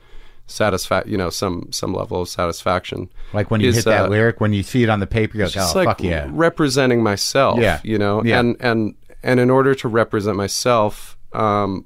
satisfy 0.48 1.04
you 1.06 1.18
know 1.18 1.30
some 1.30 1.68
some 1.72 1.94
level 1.94 2.22
of 2.22 2.30
satisfaction 2.30 3.10
Like 3.34 3.52
when 3.52 3.62
you 3.62 3.70
is, 3.70 3.76
hit 3.76 3.86
that 3.86 4.06
uh, 4.06 4.08
lyric, 4.08 4.40
when 4.42 4.54
you 4.54 4.64
see 4.64 4.82
it 4.84 4.90
on 4.90 5.00
the 5.02 5.08
paper, 5.08 5.38
you're 5.38 5.48
like, 5.48 5.58
oh, 5.58 5.72
like 5.76 5.86
fuck 5.88 6.02
yeah. 6.04 6.28
representing 6.32 7.04
myself 7.04 7.60
Yeah. 7.60 7.80
you 7.84 7.98
know 7.98 8.24
Yeah. 8.24 8.40
and 8.40 8.56
and 8.60 8.96
and 9.24 9.40
in 9.40 9.50
order 9.50 9.76
to 9.76 9.88
represent 9.88 10.38
myself 10.38 11.18
um 11.34 11.86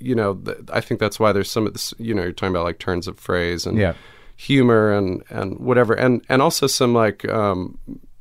you 0.00 0.14
know 0.14 0.34
th- 0.34 0.58
i 0.72 0.80
think 0.80 0.98
that's 0.98 1.20
why 1.20 1.30
there's 1.32 1.50
some 1.50 1.66
of 1.66 1.72
this 1.74 1.92
you 1.98 2.14
know 2.14 2.22
you're 2.22 2.32
talking 2.32 2.54
about 2.54 2.64
like 2.64 2.78
turns 2.78 3.06
of 3.06 3.18
phrase 3.18 3.66
and 3.66 3.76
Yeah. 3.78 3.92
humor 4.36 4.90
and 4.92 5.22
and 5.30 5.58
whatever 5.58 5.92
and 5.94 6.24
and 6.28 6.40
also 6.42 6.66
some 6.66 6.94
like 6.94 7.28
um 7.28 7.78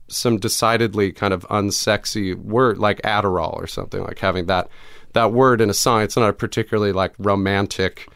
some 0.09 0.37
decidedly 0.37 1.11
kind 1.11 1.33
of 1.33 1.47
unsexy 1.49 2.35
word 2.35 2.77
like 2.77 3.01
adderall 3.01 3.53
or 3.53 3.65
something 3.67 4.03
like 4.03 4.19
having 4.19 4.45
that 4.47 4.67
that 5.13 5.31
word 5.31 5.61
in 5.61 5.69
a 5.69 5.73
song 5.73 6.01
it's 6.01 6.17
not 6.17 6.29
a 6.29 6.33
particularly 6.33 6.91
like 6.91 7.13
romantic 7.17 8.07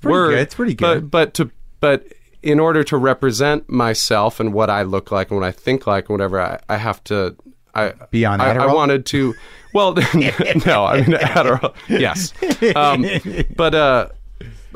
pretty 0.00 0.12
word 0.12 0.30
good. 0.30 0.38
It's 0.40 0.54
pretty 0.54 0.74
good. 0.74 1.10
but 1.10 1.10
but 1.10 1.34
to 1.34 1.50
but 1.80 2.06
in 2.42 2.60
order 2.60 2.84
to 2.84 2.96
represent 2.96 3.68
myself 3.68 4.38
and 4.40 4.52
what 4.52 4.70
I 4.70 4.82
look 4.82 5.10
like 5.10 5.30
and 5.30 5.40
what 5.40 5.46
I 5.46 5.52
think 5.52 5.86
like 5.86 6.04
and 6.08 6.10
whatever 6.14 6.40
I, 6.40 6.60
I 6.68 6.76
have 6.76 7.02
to 7.04 7.36
I 7.74 7.92
Be 8.10 8.24
on 8.24 8.40
I, 8.40 8.52
I 8.54 8.72
wanted 8.72 9.04
to 9.06 9.34
well 9.74 9.92
no 10.14 10.84
I 10.84 11.00
mean 11.00 11.06
Adderall 11.18 11.74
yes 11.88 12.32
um, 12.76 13.04
but 13.56 13.74
uh 13.74 14.08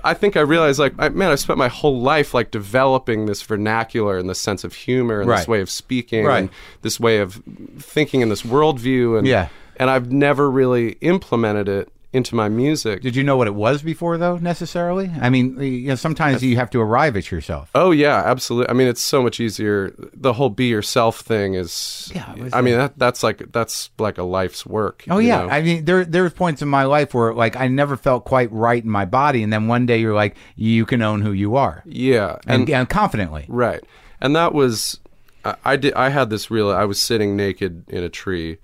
I 0.03 0.15
think 0.15 0.37
I 0.37 0.41
realized 0.41 0.79
like 0.79 0.95
I, 0.99 1.11
man 1.11 1.31
I 1.31 1.35
spent 1.37 1.59
my 1.59 1.69
whole 1.69 2.01
life 2.01 2.33
like 2.35 2.51
developing 2.51 3.27
this 3.27 3.43
vernacular 3.43 4.17
and 4.19 4.29
this 4.29 4.41
sense 4.41 4.65
of 4.65 4.75
humor 4.75 5.21
and 5.21 5.29
Right. 5.29 5.39
this 5.39 5.49
way 5.49 5.61
of 5.61 5.71
speaking 5.71 6.25
Right. 6.25 6.39
and 6.41 6.51
this 6.83 6.99
way 6.99 7.19
of 7.19 7.41
thinking 7.79 8.23
and 8.23 8.31
this 8.33 8.43
worldview 8.43 9.19
and 9.19 9.27
Yeah. 9.27 9.49
and 9.77 9.91
I've 9.91 10.11
never 10.11 10.51
really 10.51 10.93
implemented 11.03 11.69
it 11.69 11.89
into 12.13 12.35
my 12.35 12.49
music 12.49 13.03
Did 13.03 13.15
you 13.15 13.23
know 13.23 13.37
what 13.37 13.47
it 13.47 13.55
was 13.55 13.83
before, 13.83 14.19
though, 14.19 14.37
necessarily? 14.37 15.11
I 15.21 15.31
mean, 15.31 15.61
you 15.61 15.89
know, 15.89 15.95
sometimes 15.95 16.43
you 16.43 16.57
have 16.57 16.71
to 16.71 16.81
arrive 16.81 17.17
at 17.17 17.31
yourself. 17.31 17.71
Oh 17.75 17.93
yeah, 17.93 18.23
absolutely. 18.25 18.69
I 18.69 18.73
mean, 18.73 18.89
it's 18.89 19.01
so 19.01 19.23
much 19.23 19.39
easier. 19.39 19.95
The 20.13 20.33
whole 20.33 20.51
be 20.51 20.67
yourself 20.67 21.21
thing 21.21 21.55
is. 21.55 22.11
Yeah, 22.15 22.35
I 22.53 22.61
mean, 22.63 22.77
that 22.77 22.99
that's 22.99 23.23
like 23.23 23.53
that's 23.53 23.91
like 23.99 24.19
a 24.19 24.25
life's 24.25 24.67
work. 24.67 25.05
Oh 25.09 25.19
yeah, 25.19 25.43
know? 25.43 25.49
I 25.51 25.63
mean 25.63 25.85
there 25.85 26.05
there's 26.05 26.33
points 26.33 26.63
in 26.63 26.69
my 26.69 26.85
life 26.85 27.15
where 27.15 27.33
like 27.33 27.57
I 27.57 27.69
never 27.69 27.97
felt 27.97 28.25
quite 28.25 28.51
right 28.53 28.83
in 28.83 28.91
my 28.91 29.05
body, 29.05 29.43
and 29.43 29.53
then 29.53 29.69
one 29.69 29.87
day 29.87 29.99
you're 29.99 30.15
like 30.15 30.37
you 30.57 30.87
can 30.87 31.03
own 31.03 31.23
who 31.23 31.33
you 31.33 31.57
are 31.57 31.83
yeah, 31.87 32.39
and, 32.47 32.63
and 32.63 32.71
and 32.71 32.89
confidently. 32.89 33.47
right, 33.49 33.83
and 34.21 34.35
that 34.35 34.53
was. 34.53 34.99
I, 35.45 35.55
I 35.65 35.77
did. 35.77 35.95
I 35.95 36.09
had 36.09 36.29
this 36.31 36.51
real. 36.51 36.71
I 36.71 36.85
was 36.85 37.01
sitting 37.01 37.37
naked 37.37 37.89
in 37.89 38.03
a 38.03 38.09
tree, 38.09 38.59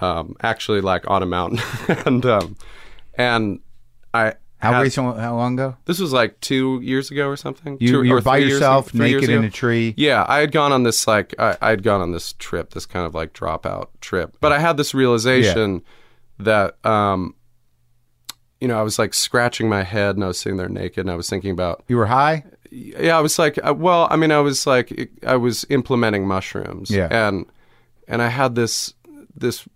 um, 0.00 0.36
actually 0.42 0.80
like 0.80 1.08
on 1.10 1.22
a 1.22 1.26
mountain, 1.26 1.60
and 2.06 2.24
um, 2.24 2.56
and 3.18 3.60
I. 4.12 4.34
How 4.58 4.72
had- 4.72 4.82
recent? 4.82 5.18
How 5.18 5.36
long 5.36 5.54
ago? 5.54 5.76
This 5.84 5.98
was 5.98 6.12
like 6.14 6.40
two 6.40 6.80
years 6.82 7.10
ago 7.10 7.26
or 7.28 7.36
something. 7.36 7.76
You 7.80 7.88
Two- 7.92 8.02
you 8.04 8.14
were 8.14 8.22
by 8.22 8.38
yourself, 8.38 8.94
years 8.94 9.12
naked 9.22 9.28
in 9.28 9.44
a 9.44 9.50
tree. 9.50 9.92
Yeah, 9.98 10.24
I 10.26 10.38
had 10.38 10.52
gone 10.52 10.72
on 10.72 10.84
this 10.84 11.06
like 11.06 11.34
I, 11.38 11.56
I 11.60 11.68
had 11.70 11.82
gone 11.82 12.00
on 12.00 12.12
this 12.12 12.32
trip, 12.34 12.70
this 12.72 12.86
kind 12.86 13.04
of 13.04 13.14
like 13.14 13.34
dropout 13.34 13.88
trip. 14.00 14.36
But 14.40 14.52
I 14.52 14.58
had 14.60 14.78
this 14.78 14.94
realization 14.94 15.82
that 16.38 16.82
um 16.86 17.34
you 18.60 18.68
know, 18.68 18.78
I 18.78 18.82
was 18.82 18.98
like 18.98 19.12
scratching 19.12 19.68
my 19.68 19.82
head 19.82 20.14
and 20.14 20.24
I 20.24 20.28
was 20.28 20.38
sitting 20.38 20.56
there 20.56 20.68
naked 20.70 21.00
and 21.04 21.10
I 21.10 21.16
was 21.16 21.28
thinking 21.28 21.50
about 21.50 21.84
You 21.88 21.98
were 21.98 22.06
high. 22.06 22.44
yeah, 22.70 23.18
I 23.18 23.20
was 23.20 23.38
like 23.38 23.58
uh, 23.62 23.74
well, 23.74 24.08
I 24.10 24.16
mean, 24.16 24.32
I 24.32 24.38
was 24.40 24.66
like 24.66 25.10
I 25.26 25.36
was 25.36 25.66
implementing 25.68 26.26
mushrooms. 26.26 26.90
Yeah. 26.90 27.08
And 27.10 27.44
and 28.08 28.22
I 28.22 28.28
had 28.28 28.54
this 28.54 28.94
this 29.36 29.68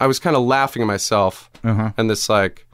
I 0.00 0.08
was 0.08 0.18
kind 0.18 0.34
of 0.34 0.42
laughing 0.42 0.82
at 0.82 0.86
myself 0.86 1.48
Uh-huh. 1.62 1.92
and 1.96 2.10
this 2.10 2.28
like 2.28 2.66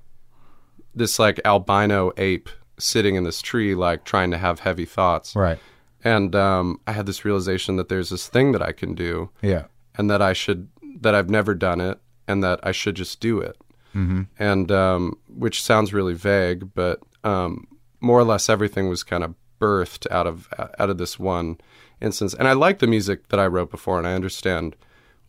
this 0.95 1.19
like 1.19 1.41
albino 1.45 2.13
ape 2.17 2.49
sitting 2.79 3.15
in 3.17 3.25
this 3.25 3.43
tree 3.43 3.75
like 3.75 4.05
trying 4.05 4.31
to 4.31 4.39
have 4.39 4.61
heavy 4.61 4.85
thoughts. 4.85 5.35
Right. 5.37 5.59
And 6.05 6.35
um, 6.37 6.81
I 6.87 6.93
had 6.93 7.07
this 7.07 7.25
realization 7.25 7.77
that 7.77 7.89
there's 7.89 8.11
this 8.11 8.29
thing 8.29 8.53
that 8.53 8.63
I 8.63 8.73
can 8.73 8.95
do, 8.95 9.31
Yeah. 9.43 9.65
and 9.97 10.09
that 10.11 10.23
I 10.23 10.33
should 10.33 10.69
that 11.01 11.15
I've 11.15 11.29
never 11.31 11.55
done 11.55 11.81
it, 11.81 11.99
and 12.27 12.43
that 12.43 12.61
I 12.63 12.73
should 12.73 12.95
just 12.97 13.21
do 13.21 13.41
it. 13.41 13.57
Mm-hmm. 13.95 14.23
And 14.39 14.71
um, 14.71 15.19
which 15.29 15.63
sounds 15.63 15.93
really 15.93 16.15
vague, 16.15 16.73
but 16.75 17.01
um, 17.25 17.67
more 18.01 18.19
or 18.19 18.25
less 18.25 18.49
everything 18.49 18.89
was 18.89 19.03
kind 19.03 19.25
of 19.25 19.35
birthed 19.61 20.09
out 20.11 20.27
of 20.29 20.49
out 20.79 20.89
of 20.91 20.99
this 20.99 21.19
one 21.19 21.59
instance. 22.01 22.33
And 22.35 22.47
I 22.47 22.53
like 22.53 22.79
the 22.79 22.87
music 22.87 23.29
that 23.29 23.41
I 23.41 23.47
wrote 23.47 23.71
before, 23.71 23.99
and 23.99 24.07
I 24.07 24.15
understand 24.15 24.77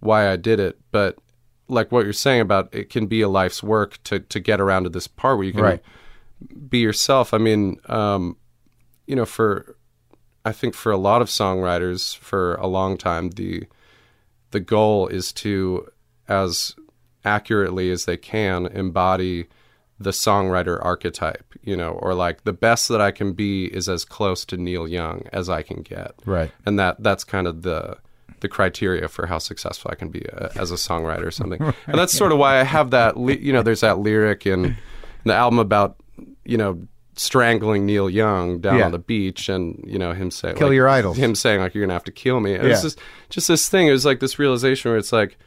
why 0.01 0.29
I 0.31 0.35
did 0.35 0.59
it. 0.59 0.77
But 0.91 1.17
like 1.69 1.91
what 1.91 2.03
you're 2.03 2.13
saying 2.13 2.41
about 2.41 2.73
it 2.73 2.89
can 2.89 3.05
be 3.07 3.21
a 3.21 3.29
life's 3.29 3.63
work 3.63 4.01
to 4.03 4.19
to 4.19 4.39
get 4.39 4.59
around 4.59 4.83
to 4.83 4.89
this 4.89 5.07
part 5.07 5.37
where 5.37 5.45
you 5.45 5.53
can 5.53 5.61
Right. 5.63 5.83
be 6.69 6.79
yourself. 6.79 7.33
I 7.33 7.37
mean, 7.37 7.79
um, 7.87 8.35
you 9.07 9.15
know, 9.15 9.25
for 9.25 9.75
I 10.45 10.51
think 10.51 10.73
for 10.73 10.91
a 10.91 10.97
lot 10.97 11.21
of 11.21 11.27
songwriters 11.27 12.17
for 12.17 12.55
a 12.55 12.67
long 12.67 12.97
time, 12.97 13.29
the 13.31 13.63
the 14.51 14.59
goal 14.59 15.07
is 15.07 15.31
to 15.33 15.87
as 16.27 16.75
accurately 17.25 17.91
as 17.91 18.05
they 18.05 18.17
can 18.17 18.65
embody 18.67 19.47
the 19.99 20.11
songwriter 20.11 20.83
archetype, 20.83 21.53
you 21.61 21.75
know, 21.75 21.91
or 21.91 22.13
like 22.13 22.45
the 22.45 22.53
best 22.53 22.87
that 22.87 23.01
I 23.01 23.11
can 23.11 23.33
be 23.33 23.65
is 23.65 23.89
as 23.89 24.05
close 24.05 24.45
to 24.45 24.55
Neil 24.57 24.87
Young 24.87 25.23
as 25.33 25.49
I 25.49 25.61
can 25.61 25.81
get. 25.81 26.13
Right. 26.25 26.51
And 26.65 26.79
that 26.79 27.03
that's 27.03 27.23
kind 27.25 27.45
of 27.47 27.63
the 27.63 27.97
the 28.41 28.47
criteria 28.49 29.07
for 29.07 29.25
how 29.27 29.37
successful 29.37 29.89
I 29.91 29.95
can 29.95 30.09
be 30.09 30.27
uh, 30.29 30.49
as 30.55 30.71
a 30.71 30.75
songwriter 30.75 31.25
or 31.25 31.31
something. 31.31 31.61
And 31.87 31.97
that's 31.97 32.13
sort 32.13 32.31
of 32.31 32.37
why 32.37 32.59
I 32.59 32.63
have 32.63 32.91
that 32.91 33.17
you 33.17 33.51
know, 33.53 33.61
there's 33.63 33.81
that 33.81 33.99
lyric 33.99 34.45
in 34.45 34.75
the 35.25 35.33
album 35.33 35.59
about, 35.59 35.97
you 36.45 36.57
know, 36.57 36.81
strangling 37.15 37.85
Neil 37.85 38.09
Young 38.09 38.59
down 38.59 38.77
Yeah. 38.77 38.85
on 38.85 38.91
the 38.91 38.99
beach 38.99 39.49
and, 39.49 39.83
you 39.85 39.99
know, 39.99 40.13
him 40.13 40.31
saying 40.31 40.55
Kill 40.55 40.67
like, 40.69 40.75
your 40.75 40.87
idols. 40.87 41.17
Him 41.17 41.35
saying 41.35 41.59
like 41.59 41.73
you're 41.73 41.81
going 41.81 41.89
to 41.89 41.93
have 41.95 42.03
to 42.05 42.11
kill 42.11 42.39
me. 42.39 42.53
And 42.55 42.63
Yeah. 42.63 42.71
it's 42.73 42.81
just 42.81 42.99
just 43.29 43.47
this 43.47 43.67
thing, 43.67 43.87
it 43.87 43.91
was 43.91 44.05
like 44.05 44.19
this 44.21 44.39
realization 44.39 44.89
where 44.91 44.97
it's 44.97 45.11
like 45.11 45.37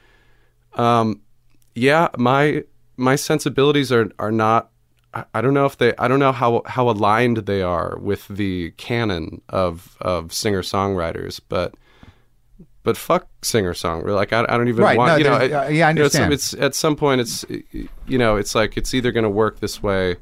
um 0.75 1.21
yeah, 1.75 2.09
my 2.19 2.65
my 2.97 3.17
sensibilities 3.17 3.91
are 3.91 4.11
are 4.19 4.33
not. 4.33 4.71
I, 5.15 5.25
I 5.35 5.41
don't 5.41 5.55
know 5.55 5.65
if 5.67 5.79
they. 5.79 5.95
I 5.97 6.07
don't 6.09 6.19
know 6.19 6.33
how 6.33 6.63
how 6.67 6.89
aligned 6.91 7.39
they 7.39 7.63
are 7.63 7.97
with 7.99 8.29
the 8.29 8.73
canon 8.73 9.41
of 9.49 9.97
of 10.01 10.33
singer 10.33 10.63
songwriters, 10.63 11.41
but 11.49 11.75
but 12.85 12.97
fuck 12.97 13.27
singer 13.43 13.73
songwriter. 13.75 14.15
Like 14.15 14.33
I, 14.33 14.41
I 14.49 14.57
don't 14.57 14.69
even 14.69 14.83
Right, 14.85 14.99
want. 14.99 15.13
no, 15.13 15.17
you 15.17 15.25
know, 15.25 15.33
I- 15.35 15.67
uh, 15.67 15.69
yeah, 15.69 15.87
I 15.87 15.91
you 15.91 15.95
know, 15.95 16.05
it's- 16.05 16.15
understand. 16.15 16.33
it's, 16.33 16.55
at 16.55 16.75
some 16.75 16.97
point 16.97 17.21
it's 17.21 17.45
you 18.07 18.19
know 18.19 18.37
it's 18.37 18.55
like 18.55 18.77
it's 18.77 18.93
either 18.95 19.13
going 19.13 19.25
to 19.25 19.31
work 19.31 19.61
this 19.61 19.83
way, 19.83 20.17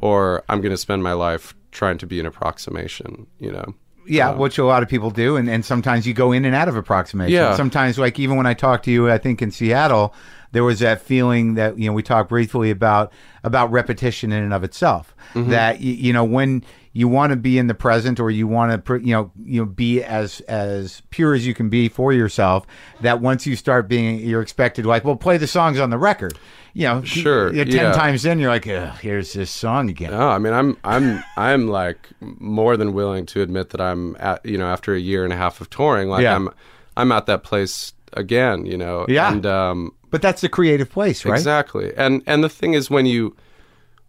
or 0.00 0.42
I'm 0.48 0.60
going 0.60 0.72
to 0.72 0.76
spend 0.78 1.02
my 1.02 1.12
life 1.12 1.54
trying 1.72 1.98
to 1.98 2.06
be 2.06 2.20
an 2.20 2.26
approximation. 2.26 3.26
You 3.38 3.52
know. 3.52 3.74
Yeah, 4.06 4.32
which 4.34 4.58
a 4.58 4.64
lot 4.66 4.82
of 4.82 4.90
people 4.90 5.10
do, 5.10 5.36
and, 5.36 5.48
and 5.48 5.64
sometimes 5.64 6.06
you 6.06 6.12
go 6.12 6.30
in 6.30 6.44
and 6.44 6.54
out 6.54 6.68
of 6.68 6.76
approximation. 6.76 7.32
Yeah. 7.32 7.56
Sometimes, 7.56 7.98
like 7.98 8.18
even 8.18 8.36
when 8.36 8.44
I 8.44 8.52
talked 8.52 8.84
to 8.84 8.90
you, 8.90 9.10
I 9.10 9.16
think 9.16 9.40
in 9.40 9.50
Seattle, 9.50 10.12
there 10.52 10.62
was 10.62 10.80
that 10.80 11.00
feeling 11.00 11.54
that 11.54 11.78
you 11.78 11.86
know 11.86 11.94
we 11.94 12.02
talked 12.02 12.28
briefly 12.28 12.70
about 12.70 13.12
about 13.44 13.70
repetition 13.72 14.30
in 14.30 14.42
and 14.42 14.52
of 14.52 14.62
itself. 14.62 15.14
Mm-hmm. 15.32 15.50
That 15.50 15.80
you 15.80 16.12
know 16.12 16.22
when 16.22 16.62
you 16.96 17.08
want 17.08 17.30
to 17.32 17.36
be 17.36 17.58
in 17.58 17.66
the 17.66 17.74
present 17.74 18.18
or 18.20 18.30
you 18.30 18.46
want 18.46 18.86
to 18.86 18.98
you 19.00 19.12
know 19.12 19.30
you 19.44 19.60
know 19.60 19.66
be 19.66 20.02
as 20.02 20.40
as 20.42 21.02
pure 21.10 21.34
as 21.34 21.46
you 21.46 21.52
can 21.52 21.68
be 21.68 21.88
for 21.88 22.12
yourself. 22.12 22.66
That 23.02 23.20
once 23.20 23.46
you 23.46 23.56
start 23.56 23.88
being, 23.88 24.20
you're 24.20 24.40
expected 24.40 24.86
like, 24.86 25.04
well, 25.04 25.16
play 25.16 25.36
the 25.36 25.46
songs 25.48 25.78
on 25.80 25.90
the 25.90 25.98
record. 25.98 26.38
You 26.72 26.86
know, 26.88 27.02
Sure, 27.02 27.52
Ten 27.52 27.68
yeah. 27.68 27.92
times 27.92 28.24
in, 28.24 28.38
you're 28.40 28.50
like, 28.50 28.64
here's 28.64 29.32
this 29.32 29.50
song 29.50 29.90
again. 29.90 30.10
No, 30.12 30.28
I 30.28 30.38
mean 30.38 30.52
I'm 30.52 30.76
I'm 30.84 31.22
I'm 31.36 31.68
like 31.68 32.08
more 32.20 32.76
than 32.76 32.92
willing 32.94 33.26
to 33.26 33.42
admit 33.42 33.70
that 33.70 33.80
I'm 33.80 34.16
at 34.18 34.44
you 34.46 34.56
know 34.58 34.66
after 34.66 34.94
a 34.94 34.98
year 34.98 35.24
and 35.24 35.32
a 35.32 35.36
half 35.36 35.60
of 35.60 35.68
touring 35.70 36.08
like 36.08 36.22
Yeah. 36.22 36.34
I'm 36.36 36.48
I'm 36.96 37.12
at 37.12 37.26
that 37.26 37.42
place 37.44 37.92
again 38.12 38.66
you 38.66 38.76
know 38.76 39.04
Yeah. 39.08 39.32
and 39.32 39.44
um 39.46 39.92
But 40.10 40.22
that's 40.22 40.40
the 40.42 40.48
creative 40.48 40.90
place, 40.90 41.24
right? 41.24 41.34
exactly 41.36 41.92
and 41.96 42.22
and 42.26 42.42
the 42.44 42.48
thing 42.48 42.74
is 42.74 42.88
when 42.90 43.06
you 43.06 43.36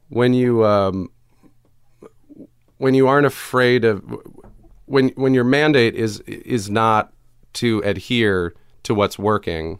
when 0.10 0.34
you 0.34 0.64
um 0.66 1.10
when 2.78 2.94
you 2.94 3.08
aren't 3.08 3.26
afraid 3.26 3.86
of 3.86 4.04
when 4.86 5.10
when 5.10 5.34
your 5.34 5.44
mandate 5.44 5.96
is 5.96 6.20
is 6.22 6.70
not 6.70 7.14
to 7.54 7.80
adhere 7.86 8.54
to 8.84 8.94
what's 8.94 9.18
working 9.18 9.80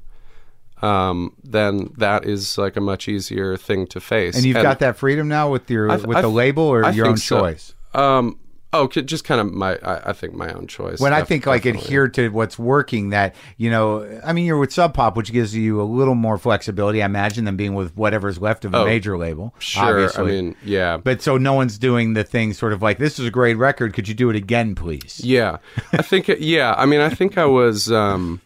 um 0.82 1.34
then 1.44 1.94
that 1.98 2.26
is 2.26 2.58
like 2.58 2.76
a 2.76 2.82
much 2.82 3.08
easier 3.08 3.56
thing 3.58 3.88
to 3.88 4.00
face 4.00 4.36
And 4.36 4.46
you've 4.46 4.56
got 4.62 4.80
that 4.80 4.98
freedom 4.98 5.28
now 5.28 5.50
with 5.50 5.70
your 5.70 5.88
th- 5.90 6.04
with 6.04 6.22
the 6.22 6.28
label 6.28 6.64
or 6.64 6.86
I 6.86 6.92
your 6.92 7.08
own 7.08 7.18
so. 7.18 7.40
choice. 7.40 7.74
Um. 7.94 8.40
Oh, 8.76 8.88
just 8.88 9.24
kind 9.24 9.40
of 9.42 9.54
my. 9.54 9.76
I, 9.78 10.10
I 10.10 10.14
think 10.14 10.34
my 10.34 10.52
own 10.52 10.68
choice. 10.68 11.00
When 11.00 11.14
I 11.14 11.24
think 11.24 11.46
like 11.46 11.66
adhere 11.66 12.08
to 12.10 12.30
what's 12.30 12.60
working, 12.60 13.10
that 13.10 13.36
you 13.58 13.70
know, 13.70 14.20
I 14.26 14.34
mean, 14.34 14.46
you're 14.46 14.58
with 14.58 14.74
Sub 14.74 14.94
Pop, 14.94 15.16
which 15.16 15.32
gives 15.32 15.56
you 15.56 15.82
a 15.82 15.84
little 15.84 16.16
more 16.16 16.38
flexibility, 16.38 17.02
I 17.02 17.06
imagine, 17.06 17.46
than 17.46 17.56
being 17.56 17.74
with 17.74 17.96
whatever's 17.96 18.40
left 18.40 18.66
of 18.66 18.74
a 18.74 18.80
Oh, 18.80 18.86
major 18.86 19.18
label. 19.18 19.54
Sure. 19.60 19.84
obviously. 19.84 20.24
I 20.24 20.26
mean, 20.42 20.56
yeah. 20.64 20.98
but 20.98 21.22
so 21.22 21.38
no 21.38 21.54
one's 21.54 21.78
doing 21.78 22.14
the 22.14 22.24
thing, 22.24 22.54
sort 22.54 22.74
of 22.74 22.82
like 22.82 22.98
this 22.98 23.18
is 23.20 23.26
a 23.28 23.32
great 23.32 23.58
record. 23.58 23.94
Could 23.94 24.08
you 24.08 24.14
do 24.14 24.30
it 24.30 24.36
again, 24.36 24.76
please? 24.76 25.22
Yeah. 25.24 25.58
I 25.94 26.02
think. 26.02 26.28
Yeah. 26.40 26.74
I 26.78 26.86
mean, 26.86 27.02
I 27.02 27.10
think 27.10 27.38
I 27.38 27.46
was. 27.46 27.92
Um. 27.92 28.42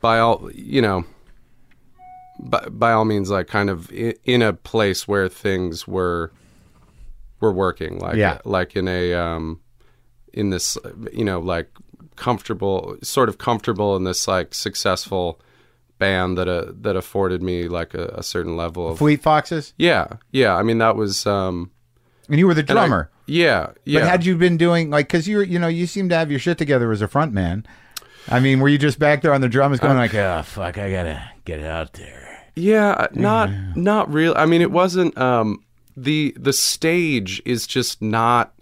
By 0.00 0.18
all, 0.18 0.50
you 0.52 0.82
know. 0.82 1.04
By, 2.40 2.66
by 2.70 2.92
all 2.92 3.04
means, 3.04 3.30
like 3.30 3.46
kind 3.46 3.70
of 3.70 3.90
in, 3.92 4.14
in 4.24 4.42
a 4.42 4.52
place 4.52 5.06
where 5.06 5.28
things 5.28 5.86
were. 5.86 6.32
Were 7.42 7.52
working 7.52 7.98
like 7.98 8.16
Yeah. 8.16 8.38
like 8.44 8.74
in 8.76 8.86
a 8.88 9.12
um, 9.14 9.60
in 10.32 10.48
this 10.50 10.78
you 11.12 11.24
know 11.24 11.40
like 11.40 11.68
comfortable 12.16 12.96
sort 13.02 13.28
of 13.28 13.36
comfortable 13.38 13.96
in 13.96 14.04
this 14.04 14.28
like 14.28 14.54
successful 14.54 15.40
band 15.98 16.38
that 16.38 16.48
uh, 16.48 16.66
that 16.80 16.94
afforded 16.96 17.42
me 17.42 17.66
like 17.68 17.94
a, 17.94 18.06
a 18.16 18.22
certain 18.22 18.56
level 18.56 18.88
of 18.88 18.98
Fleet 18.98 19.20
Foxes, 19.22 19.74
Yeah, 19.76 20.06
yeah. 20.30 20.54
I 20.54 20.62
mean, 20.62 20.78
that 20.78 20.94
was 20.96 21.26
um, 21.26 21.70
and 22.28 22.38
you 22.38 22.46
were 22.46 22.54
the 22.54 22.60
and 22.60 22.70
I- 22.70 22.74
drummer. 22.74 23.10
yeah, 23.26 23.72
yeah. 23.84 24.00
But 24.00 24.08
had 24.08 24.24
you 24.24 24.36
been 24.36 24.56
doing 24.56 24.88
like 24.90 25.08
because 25.08 25.26
you're 25.28 25.42
you 25.42 25.58
know 25.58 25.68
you 25.68 25.86
seem 25.88 26.08
to 26.10 26.14
have 26.16 26.30
your 26.30 26.38
shit 26.40 26.58
together 26.58 26.92
as 26.92 27.02
a 27.02 27.08
front 27.08 27.32
man. 27.32 27.66
I 28.28 28.38
mean, 28.38 28.60
were 28.60 28.68
you 28.68 28.78
just 28.78 29.00
back 29.00 29.20
there 29.22 29.34
on 29.34 29.40
the 29.40 29.48
drums 29.48 29.80
going 29.80 29.96
like, 29.96 30.14
oh 30.14 30.42
fuck, 30.44 30.78
I 30.78 30.92
gotta 30.92 31.20
get 31.44 31.60
out 31.64 31.94
there. 31.94 32.46
yeah, 32.54 33.08
not 33.14 33.50
not 33.76 34.12
real. 34.12 34.32
I 34.36 34.46
mean, 34.46 34.62
it 34.62 34.70
wasn't. 34.70 35.18
Um, 35.18 35.64
the 35.96 36.34
the 36.38 36.52
stage 36.52 37.42
is 37.44 37.66
just 37.66 38.00
not. 38.02 38.54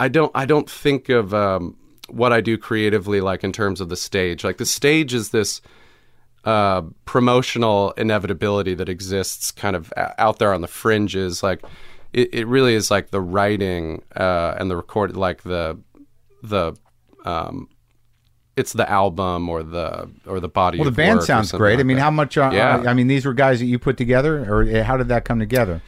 I 0.00 0.08
don't 0.08 0.32
I 0.34 0.46
don't 0.46 0.68
think 0.68 1.08
of 1.08 1.32
um, 1.32 1.76
what 2.08 2.32
I 2.32 2.40
do 2.40 2.58
creatively 2.58 3.20
like 3.20 3.44
in 3.44 3.52
terms 3.52 3.80
of 3.80 3.88
the 3.88 3.96
stage. 3.96 4.44
Like 4.44 4.58
the 4.58 4.66
stage 4.66 5.14
is 5.14 5.30
this 5.30 5.60
uh, 6.44 6.82
promotional 7.04 7.92
inevitability 7.92 8.74
that 8.74 8.88
exists 8.88 9.52
kind 9.52 9.76
of 9.76 9.92
out 9.96 10.38
there 10.38 10.52
on 10.52 10.60
the 10.60 10.68
fringes. 10.68 11.42
Like 11.42 11.62
it, 12.12 12.34
it 12.34 12.46
really 12.46 12.74
is 12.74 12.90
like 12.90 13.10
the 13.10 13.20
writing 13.20 14.02
uh, 14.16 14.56
and 14.58 14.70
the 14.70 14.76
record, 14.76 15.16
like 15.16 15.42
the 15.42 15.78
the 16.42 16.74
um, 17.24 17.68
it's 18.56 18.72
the 18.72 18.88
album 18.90 19.48
or 19.48 19.62
the 19.62 20.10
or 20.26 20.40
the 20.40 20.48
body. 20.48 20.78
Well, 20.78 20.90
the 20.90 20.96
band 20.96 21.22
sounds 21.22 21.52
great. 21.52 21.78
I 21.78 21.84
mean, 21.84 21.98
how 21.98 22.10
much? 22.10 22.36
Uh, 22.36 22.50
Yeah. 22.52 22.82
I 22.86 22.94
mean, 22.94 23.06
these 23.06 23.24
were 23.24 23.34
guys 23.34 23.60
that 23.60 23.66
you 23.66 23.78
put 23.78 23.96
together, 23.96 24.44
or 24.44 24.62
uh, 24.62 24.82
how 24.82 24.96
did 24.96 25.08
that 25.08 25.24
come 25.24 25.38
together? 25.38 25.80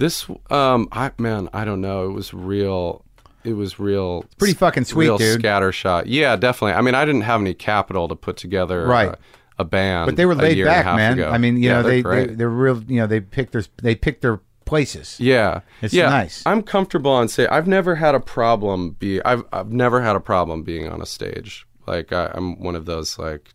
This, 0.00 0.26
um, 0.50 0.88
I 0.90 1.12
man, 1.18 1.48
I 1.52 1.64
don't 1.64 1.80
know. 1.80 2.04
It 2.10 2.12
was 2.12 2.34
real. 2.34 3.04
It 3.44 3.52
was 3.52 3.78
real. 3.78 4.24
pretty 4.38 4.54
fucking 4.54 4.84
sweet, 4.84 5.04
real 5.06 5.18
dude. 5.18 5.40
Scattershot. 5.42 6.04
Yeah, 6.06 6.36
definitely. 6.36 6.72
I 6.72 6.80
mean, 6.82 6.94
I 6.94 7.04
didn't 7.04 7.22
have 7.22 7.40
any 7.40 7.54
capital 7.54 8.08
to 8.08 8.16
put 8.16 8.36
together 8.36 8.86
Right. 8.86 9.08
a, 9.10 9.18
a 9.60 9.64
band, 9.64 10.06
But 10.08 10.16
they 10.16 10.26
were 10.26 10.34
laid 10.34 10.62
back, 10.64 10.84
man. 10.96 11.12
ago. 11.14 11.30
I 11.30 11.38
mean, 11.38 11.56
you 11.56 11.68
Yeah, 11.70 11.82
know, 11.82 11.82
they're 11.84 12.02
they, 12.02 12.26
they 12.26 12.34
they're 12.34 12.48
real. 12.50 12.82
You 12.88 13.00
know, 13.00 13.06
they 13.06 13.20
picked 13.20 13.52
their 13.52 13.64
they 13.82 13.94
picked 13.94 14.22
their 14.22 14.40
places. 14.66 15.18
Yeah, 15.20 15.60
It's 15.82 15.92
yeah. 15.94 16.08
nice. 16.10 16.42
I'm 16.46 16.62
comfortable 16.62 17.10
on 17.12 17.28
say 17.28 17.46
I've 17.46 17.66
never 17.66 17.94
had 17.96 18.14
a 18.14 18.20
problem 18.20 18.90
be. 18.98 19.22
I've 19.24 19.44
I've 19.52 19.70
never 19.72 20.00
had 20.02 20.16
a 20.16 20.20
problem 20.20 20.62
being 20.62 20.88
on 20.88 21.00
a 21.00 21.06
stage. 21.06 21.66
Like 21.86 22.12
I, 22.12 22.30
I'm 22.34 22.60
one 22.62 22.74
of 22.76 22.84
those 22.86 23.18
like 23.18 23.54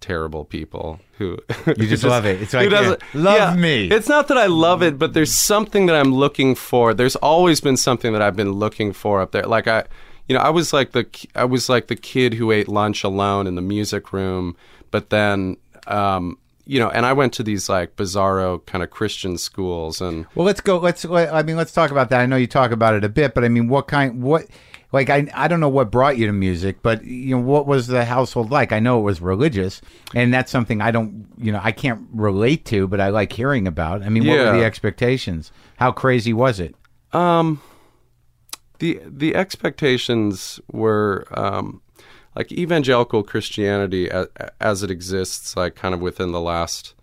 terrible 0.00 0.44
people 0.44 1.00
who 1.18 1.38
You 1.66 1.86
just 1.88 2.04
love 2.14 2.24
it. 2.26 2.40
It's 2.42 2.54
like, 2.54 2.70
yeah, 2.70 2.94
love 3.14 3.36
yeah, 3.36 3.54
me. 3.56 3.88
It's 3.90 4.08
not 4.08 4.28
that 4.28 4.38
I 4.38 4.46
love 4.46 4.82
it, 4.82 4.98
but 4.98 5.12
there's 5.14 5.34
something 5.34 5.86
that 5.86 5.96
I'm 5.96 6.14
looking 6.14 6.54
for. 6.54 6.94
There's 6.94 7.16
always 7.16 7.60
been 7.60 7.76
something 7.76 8.12
that 8.12 8.22
I've 8.22 8.36
been 8.36 8.52
looking 8.52 8.92
for 8.92 9.20
up 9.20 9.32
there. 9.32 9.42
Like 9.44 9.66
I, 9.66 9.84
you 10.28 10.34
know, 10.34 10.40
I 10.40 10.50
was 10.50 10.72
like 10.72 10.92
the 10.92 11.06
I 11.34 11.44
was 11.44 11.68
like 11.68 11.88
the 11.88 11.96
kid 11.96 12.34
who 12.34 12.52
ate 12.52 12.68
lunch 12.68 13.04
alone 13.04 13.46
in 13.46 13.54
the 13.54 13.62
music 13.62 14.12
room, 14.12 14.56
but 14.90 15.10
then. 15.10 15.56
Um, 15.86 16.38
you 16.70 16.78
know, 16.78 16.90
and 16.90 17.06
I 17.06 17.14
went 17.14 17.32
to 17.32 17.42
these 17.42 17.70
like 17.70 17.96
bizarro 17.96 18.64
kind 18.66 18.84
of 18.84 18.90
Christian 18.90 19.38
schools, 19.38 20.02
and 20.02 20.26
Well, 20.34 20.44
let's 20.44 20.60
go. 20.60 20.76
Let's. 20.76 21.02
let- 21.06 21.32
I 21.32 21.42
mean, 21.42 21.56
let's 21.56 21.72
talk 21.72 21.90
about 21.90 22.10
that. 22.10 22.20
I 22.20 22.26
know 22.26 22.36
you 22.36 22.46
talk 22.46 22.72
about 22.72 22.92
it 22.94 23.04
a 23.04 23.08
bit, 23.08 23.32
but 23.32 23.42
I 23.42 23.48
mean, 23.48 23.68
what 23.68 23.88
kind? 23.88 24.22
What? 24.22 24.44
Like, 24.90 25.10
I 25.10 25.28
I 25.34 25.48
don't 25.48 25.60
know 25.60 25.68
what 25.68 25.90
brought 25.90 26.16
you 26.16 26.26
to 26.26 26.32
music, 26.32 26.82
but 26.82 27.04
you 27.04 27.36
know, 27.36 27.42
what 27.42 27.66
was 27.66 27.88
the 27.88 28.04
household 28.06 28.50
like? 28.50 28.72
I 28.72 28.78
know 28.80 28.98
it 28.98 29.02
was 29.02 29.20
religious, 29.20 29.82
and 30.14 30.32
that's 30.32 30.50
something 30.50 30.80
I 30.80 30.90
don't. 30.90 31.26
You 31.36 31.52
know, 31.52 31.60
I 31.62 31.72
can't 31.72 32.06
relate 32.12 32.64
to, 32.66 32.88
but 32.88 33.00
I 33.00 33.10
like 33.10 33.32
hearing 33.32 33.66
about. 33.66 34.02
I 34.02 34.08
mean, 34.08 34.26
what 34.26 34.34
Yeah. 34.38 34.50
were 34.52 34.58
the 34.58 34.64
expectations? 34.64 35.52
How 35.76 35.92
crazy 35.92 36.32
was 36.32 36.58
it? 36.58 36.74
Um, 37.12 37.60
the 38.78 39.00
the 39.06 39.34
expectations 39.34 40.58
were 40.72 41.26
um, 41.32 41.82
like 42.34 42.50
evangelical 42.50 43.22
Christianity 43.22 44.10
as, 44.10 44.28
as 44.60 44.82
it 44.82 44.90
exists, 44.90 45.54
like 45.56 45.74
kind 45.74 45.92
of 45.94 46.00
within 46.00 46.32
the 46.32 46.40
last 46.40 46.94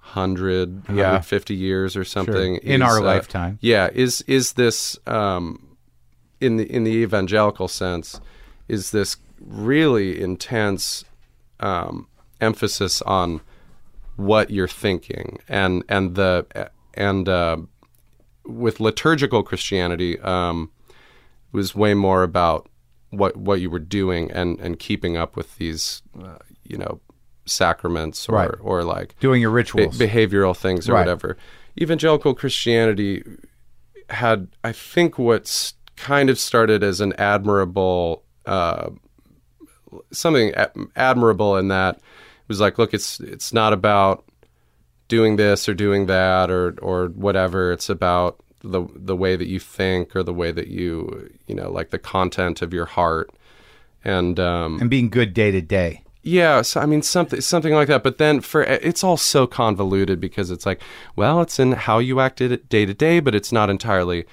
hundred, 0.00 0.82
Yeah. 0.88 1.12
150 1.12 1.54
years 1.54 1.96
or 1.96 2.04
something 2.04 2.56
In 2.56 2.82
our 2.82 2.98
uh, 2.98 3.02
lifetime. 3.02 3.58
Yeah, 3.60 3.88
is 3.92 4.22
is 4.22 4.54
this 4.54 4.98
um, 5.06 5.67
in 6.40 6.56
the 6.56 6.64
in 6.72 6.84
the 6.84 6.90
evangelical 6.92 7.68
sense? 7.68 8.20
Is 8.68 8.90
this 8.90 9.16
really 9.40 10.20
intense 10.20 11.04
um, 11.60 12.06
emphasis 12.40 13.00
on 13.02 13.40
what 14.16 14.50
you're 14.50 14.68
thinking 14.68 15.38
and 15.48 15.84
and 15.88 16.14
the 16.16 16.70
and 16.94 17.28
uh, 17.28 17.56
with 18.44 18.80
liturgical 18.80 19.42
Christianity 19.42 20.18
um, 20.20 20.70
it 20.88 21.56
was 21.56 21.74
way 21.74 21.94
more 21.94 22.22
about 22.24 22.68
what 23.10 23.36
what 23.36 23.60
you 23.60 23.70
were 23.70 23.78
doing 23.78 24.30
and 24.32 24.58
and 24.60 24.78
keeping 24.78 25.16
up 25.16 25.36
with 25.36 25.56
these 25.58 26.02
uh, 26.22 26.38
you 26.64 26.76
know 26.76 27.00
sacraments 27.46 28.28
or 28.28 28.34
Right. 28.34 28.50
or 28.60 28.82
like 28.84 29.18
Doing 29.20 29.40
your 29.40 29.50
be- 29.50 29.54
rituals. 29.56 29.98
behavioral 29.98 30.56
things 30.56 30.88
or 30.88 30.92
Right. 30.94 31.00
whatever. 31.00 31.36
Evangelical 31.80 32.34
Christianity 32.34 33.22
had, 34.10 34.48
I 34.64 34.72
think, 34.72 35.18
what's 35.18 35.74
kind 35.98 36.30
of 36.30 36.38
started 36.38 36.82
as 36.82 37.00
an 37.00 37.12
admirable, 37.14 38.24
uh, 38.46 38.90
something 40.10 40.52
admirable 40.96 41.56
in 41.56 41.68
that 41.68 41.96
it 41.96 42.48
was 42.48 42.60
like, 42.60 42.78
look, 42.78 42.94
it's 42.94 43.20
it's 43.20 43.52
not 43.52 43.72
about 43.72 44.24
doing 45.08 45.36
this 45.36 45.68
or 45.68 45.74
doing 45.74 46.06
that 46.06 46.50
or 46.50 46.78
or 46.80 47.08
whatever. 47.08 47.72
It's 47.72 47.90
about 47.90 48.42
the 48.60 48.86
the 48.94 49.16
way 49.16 49.36
that 49.36 49.48
you 49.48 49.60
think 49.60 50.16
or 50.16 50.22
the 50.22 50.32
way 50.32 50.52
that 50.52 50.68
you 50.68 51.30
you 51.46 51.54
know 51.54 51.70
like 51.70 51.90
the 51.90 51.98
content 51.98 52.62
of 52.62 52.72
your 52.72 52.86
heart 52.86 53.30
and 54.04 54.40
um, 54.40 54.80
and 54.80 54.90
being 54.90 55.10
good 55.10 55.34
day 55.34 55.50
to 55.50 55.60
day. 55.60 56.02
yeah, 56.22 56.62
so, 56.62 56.80
I 56.80 56.86
mean 56.86 57.02
something 57.02 57.40
something 57.40 57.74
like 57.74 57.88
that. 57.88 58.02
But 58.02 58.18
then 58.18 58.40
for 58.40 58.62
it's 58.62 59.04
all 59.04 59.16
so 59.16 59.46
convoluted 59.46 60.20
because 60.20 60.50
it's 60.50 60.66
like, 60.66 60.80
well, 61.16 61.40
it's 61.40 61.58
in 61.58 61.72
how 61.72 61.98
you 61.98 62.20
acted 62.20 62.68
day 62.68 62.86
to 62.86 62.94
day, 62.94 63.20
but 63.20 63.34
it's 63.34 63.52
not 63.52 63.70
entirely 63.70 64.24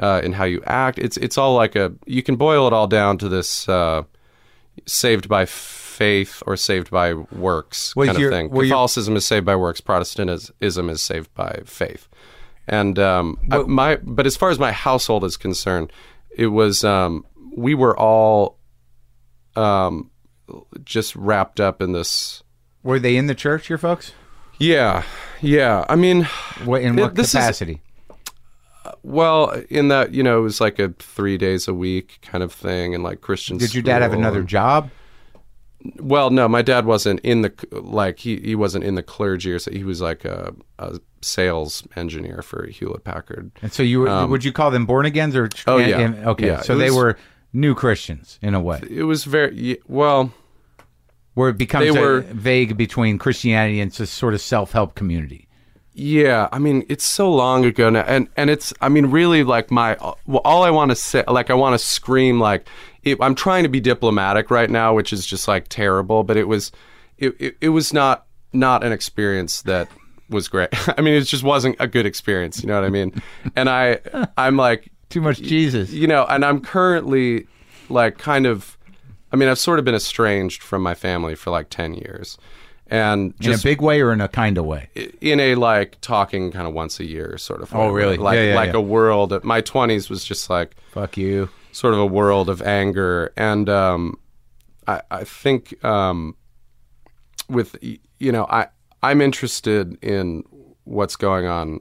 uh, 0.00 0.20
in 0.24 0.32
how 0.32 0.44
you 0.44 0.62
act. 0.66 0.98
It's 0.98 1.16
it's 1.18 1.38
all 1.38 1.54
like 1.54 1.76
a 1.76 1.92
you 2.06 2.22
can 2.22 2.36
boil 2.36 2.66
it 2.66 2.72
all 2.72 2.86
down 2.86 3.18
to 3.18 3.28
this 3.28 3.68
uh, 3.68 4.02
saved 4.86 5.28
by 5.28 5.46
faith 5.46 6.42
or 6.46 6.56
saved 6.56 6.90
by 6.90 7.14
works 7.14 7.94
Was 7.94 8.08
kind 8.08 8.22
of 8.22 8.30
thing. 8.30 8.52
your- 8.54 8.64
Catholicism 8.64 9.14
is 9.16 9.24
saved 9.24 9.46
by 9.46 9.54
works. 9.56 9.80
Protestantism 9.80 10.90
is 10.90 11.02
saved 11.02 11.32
by 11.34 11.60
faith. 11.64 12.08
And 12.66 12.98
um, 12.98 13.38
I- 13.52 13.58
my 13.58 13.96
but 13.96 14.26
as 14.26 14.36
far 14.36 14.50
as 14.50 14.58
my 14.58 14.72
household 14.72 15.22
is 15.24 15.36
concerned, 15.36 15.92
it 16.36 16.48
was 16.48 16.82
um, 16.82 17.24
we 17.56 17.74
were 17.74 17.96
all 17.96 18.58
um, 19.54 20.10
just 20.84 21.14
wrapped 21.14 21.60
up 21.60 21.80
in 21.80 21.92
this. 21.92 22.42
Were 22.82 22.98
they 22.98 23.16
in 23.16 23.26
the 23.28 23.34
church, 23.34 23.68
your 23.68 23.78
folks? 23.78 24.12
Yeah, 24.58 25.02
yeah. 25.40 25.84
I 25.88 25.96
mean, 25.96 26.24
What, 26.64 26.82
in 26.82 26.98
It- 26.98 27.02
what 27.02 27.18
is- 27.18 27.30
capacity? 27.32 27.80
Well, 29.04 29.50
in 29.70 29.88
that 29.88 30.12
you 30.12 30.22
know, 30.22 30.38
it 30.38 30.42
was 30.42 30.60
like 30.60 30.78
a 30.80 30.88
three 30.98 31.36
days 31.38 31.68
a 31.68 31.74
week 31.74 32.18
kind 32.22 32.42
of 32.42 32.52
thing, 32.52 32.94
and 32.94 33.04
like 33.04 33.20
Christian. 33.20 33.58
Did 33.58 33.74
your 33.74 33.82
dad 33.84 34.02
have 34.02 34.12
another 34.12 34.40
and- 34.40 34.48
job? 34.48 34.90
Well, 35.98 36.30
no, 36.30 36.48
my 36.48 36.62
dad 36.62 36.86
wasn't 36.86 37.20
in 37.20 37.42
the 37.42 37.52
like 37.72 38.18
he 38.18 38.38
he 38.40 38.54
wasn't 38.54 38.84
in 38.84 38.94
the 38.94 39.02
clergy 39.02 39.52
or 39.52 39.58
so 39.58 39.70
he 39.70 39.84
was 39.84 40.00
like 40.00 40.24
a, 40.24 40.54
a 40.78 40.98
sales 41.20 41.86
engineer 41.94 42.40
for 42.40 42.66
Hewlett 42.66 43.04
Packard. 43.04 43.50
And 43.60 43.70
so 43.70 43.82
you 43.82 44.00
were, 44.00 44.26
would 44.26 44.44
you 44.44 44.52
call 44.52 44.70
them 44.70 44.86
born 44.86 45.04
agains 45.04 45.36
or? 45.36 45.44
Um, 45.44 45.50
Oh, 45.66 45.76
yeah. 45.76 45.98
and- 46.00 46.26
okay, 46.26 46.46
Yeah, 46.46 46.62
so 46.62 46.78
they 46.78 46.86
was- 46.86 46.96
were 46.96 47.18
new 47.52 47.74
Christians 47.74 48.38
in 48.40 48.54
a 48.54 48.60
way, 48.60 48.80
It 48.88 49.02
was 49.04 49.24
very 49.24 49.76
well. 49.86 50.32
where 51.34 51.50
it 51.50 51.58
becomes 51.58 51.92
They 51.92 51.98
a- 52.00 52.02
were- 52.02 52.20
vague 52.22 52.78
between 52.78 53.18
Christianity 53.18 53.78
and 53.80 53.92
this 53.92 54.10
sort 54.10 54.32
of 54.32 54.40
self 54.40 54.72
help 54.72 54.94
community. 54.94 55.48
Yeah, 55.96 56.48
I 56.50 56.58
mean, 56.58 56.84
it's 56.88 57.04
so 57.04 57.32
long 57.32 57.64
ago 57.64 57.88
now, 57.88 58.00
and 58.00 58.28
and 58.36 58.50
it's, 58.50 58.72
I 58.80 58.88
mean, 58.88 59.06
really, 59.06 59.44
like 59.44 59.70
my, 59.70 59.94
uh, 59.96 60.14
well, 60.26 60.40
all 60.44 60.64
I 60.64 60.70
want 60.70 60.90
to 60.90 60.96
say, 60.96 61.22
like, 61.28 61.50
I 61.50 61.54
want 61.54 61.78
to 61.78 61.84
scream, 61.84 62.40
like, 62.40 62.68
it, 63.04 63.16
I'm 63.20 63.36
trying 63.36 63.62
to 63.62 63.68
be 63.68 63.78
diplomatic 63.78 64.50
right 64.50 64.68
now, 64.68 64.92
which 64.94 65.12
is 65.12 65.24
just 65.24 65.46
like 65.46 65.68
terrible, 65.68 66.24
but 66.24 66.36
it 66.36 66.48
was, 66.48 66.72
it, 67.18 67.36
it, 67.38 67.56
it 67.60 67.68
was 67.68 67.92
not 67.92 68.26
not 68.52 68.82
an 68.82 68.90
experience 68.90 69.62
that 69.62 69.88
was 70.30 70.48
great. 70.48 70.68
I 70.98 71.00
mean, 71.00 71.14
it 71.14 71.22
just 71.22 71.44
wasn't 71.44 71.76
a 71.78 71.86
good 71.86 72.06
experience. 72.06 72.60
You 72.60 72.68
know 72.68 72.74
what 72.74 72.84
I 72.84 72.90
mean? 72.90 73.22
And 73.56 73.68
I, 73.68 73.98
I'm 74.36 74.56
like, 74.56 74.90
Too 75.10 75.20
much 75.20 75.38
Jesus. 75.38 75.90
you 75.92 76.06
know, 76.08 76.24
and 76.28 76.44
I'm 76.44 76.60
currently 76.60 77.46
like 77.88 78.18
kind 78.18 78.46
of, 78.46 78.76
I 79.32 79.36
mean, 79.36 79.48
I've 79.48 79.58
sort 79.60 79.78
of 79.78 79.84
been 79.84 79.94
estranged 79.94 80.62
from 80.62 80.82
my 80.82 80.94
family 80.94 81.34
for 81.36 81.50
like 81.50 81.68
ten 81.70 81.94
years, 81.94 82.36
and 82.94 83.34
In 83.40 83.52
a 83.52 83.58
big 83.58 83.80
way 83.82 84.00
or 84.00 84.12
in 84.12 84.20
a 84.20 84.28
kind 84.28 84.56
of 84.58 84.64
way? 84.66 84.88
in 85.20 85.40
a 85.40 85.54
like 85.56 86.00
talking 86.00 86.52
kind 86.52 86.66
of 86.68 86.74
once 86.74 87.00
a 87.00 87.04
year 87.04 87.36
sort 87.38 87.60
of. 87.62 87.74
Oh, 87.74 87.88
way. 87.88 87.92
really? 88.00 88.16
Like 88.16 88.36
Yeah, 88.36 88.48
yeah, 88.50 88.54
like 88.54 88.72
yeah. 88.72 88.78
a 88.78 88.80
world. 88.80 89.42
My 89.44 89.60
twenties 89.60 90.08
was 90.08 90.24
just 90.24 90.48
like 90.48 90.76
Fuck 90.92 91.16
you. 91.16 91.48
sort 91.72 91.94
of 91.94 92.00
a 92.00 92.06
world 92.06 92.48
of 92.48 92.62
anger, 92.62 93.32
and 93.36 93.68
um, 93.68 94.18
I 94.86 95.00
I 95.10 95.24
think 95.24 95.82
um, 95.84 96.36
with 97.48 97.76
you 97.82 98.32
know 98.32 98.46
I 98.48 98.68
I'm 99.02 99.20
interested 99.20 99.98
in 100.02 100.44
what's 100.84 101.16
going 101.16 101.46
on. 101.46 101.80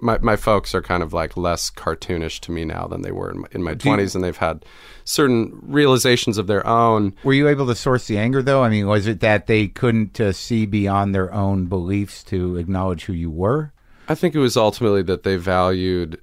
My 0.00 0.18
my 0.22 0.36
folks 0.36 0.74
are 0.74 0.82
kind 0.82 1.02
of 1.02 1.12
like 1.12 1.36
less 1.36 1.70
cartoonish 1.70 2.40
to 2.40 2.52
me 2.52 2.64
now 2.64 2.86
than 2.86 3.02
they 3.02 3.10
were 3.10 3.30
in 3.30 3.40
my, 3.40 3.48
in 3.52 3.62
my 3.62 3.74
twenties, 3.74 4.14
and 4.14 4.22
they've 4.22 4.36
had 4.36 4.64
certain 5.04 5.58
realizations 5.62 6.38
of 6.38 6.46
their 6.46 6.64
own. 6.66 7.14
Were 7.24 7.32
you 7.32 7.48
able 7.48 7.66
to 7.66 7.74
source 7.74 8.06
the 8.06 8.16
anger 8.18 8.42
though? 8.42 8.62
I 8.62 8.68
mean, 8.68 8.86
was 8.86 9.06
it 9.06 9.20
that 9.20 9.46
they 9.48 9.66
couldn't 9.68 10.20
uh, 10.20 10.32
see 10.32 10.66
beyond 10.66 11.14
their 11.14 11.32
own 11.34 11.66
beliefs 11.66 12.22
to 12.24 12.56
acknowledge 12.56 13.06
who 13.06 13.12
you 13.12 13.30
were? 13.30 13.72
I 14.08 14.14
think 14.14 14.34
it 14.34 14.38
was 14.38 14.56
ultimately 14.56 15.02
that 15.02 15.22
they 15.24 15.36
valued, 15.36 16.20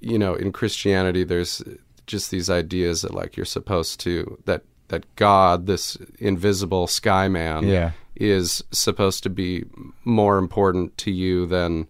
you 0.00 0.18
know, 0.18 0.34
in 0.34 0.50
Christianity, 0.52 1.22
there's 1.24 1.62
just 2.06 2.30
these 2.30 2.50
ideas 2.50 3.02
that 3.02 3.14
like 3.14 3.36
you're 3.36 3.46
supposed 3.46 4.00
to 4.00 4.36
that 4.46 4.64
that 4.88 5.06
God, 5.16 5.66
this 5.66 5.96
invisible 6.18 6.86
sky 6.88 7.28
man, 7.28 7.66
Yeah. 7.68 7.92
is 8.16 8.62
supposed 8.72 9.22
to 9.22 9.30
be 9.30 9.64
more 10.04 10.36
important 10.38 10.98
to 10.98 11.10
you 11.10 11.46
than 11.46 11.86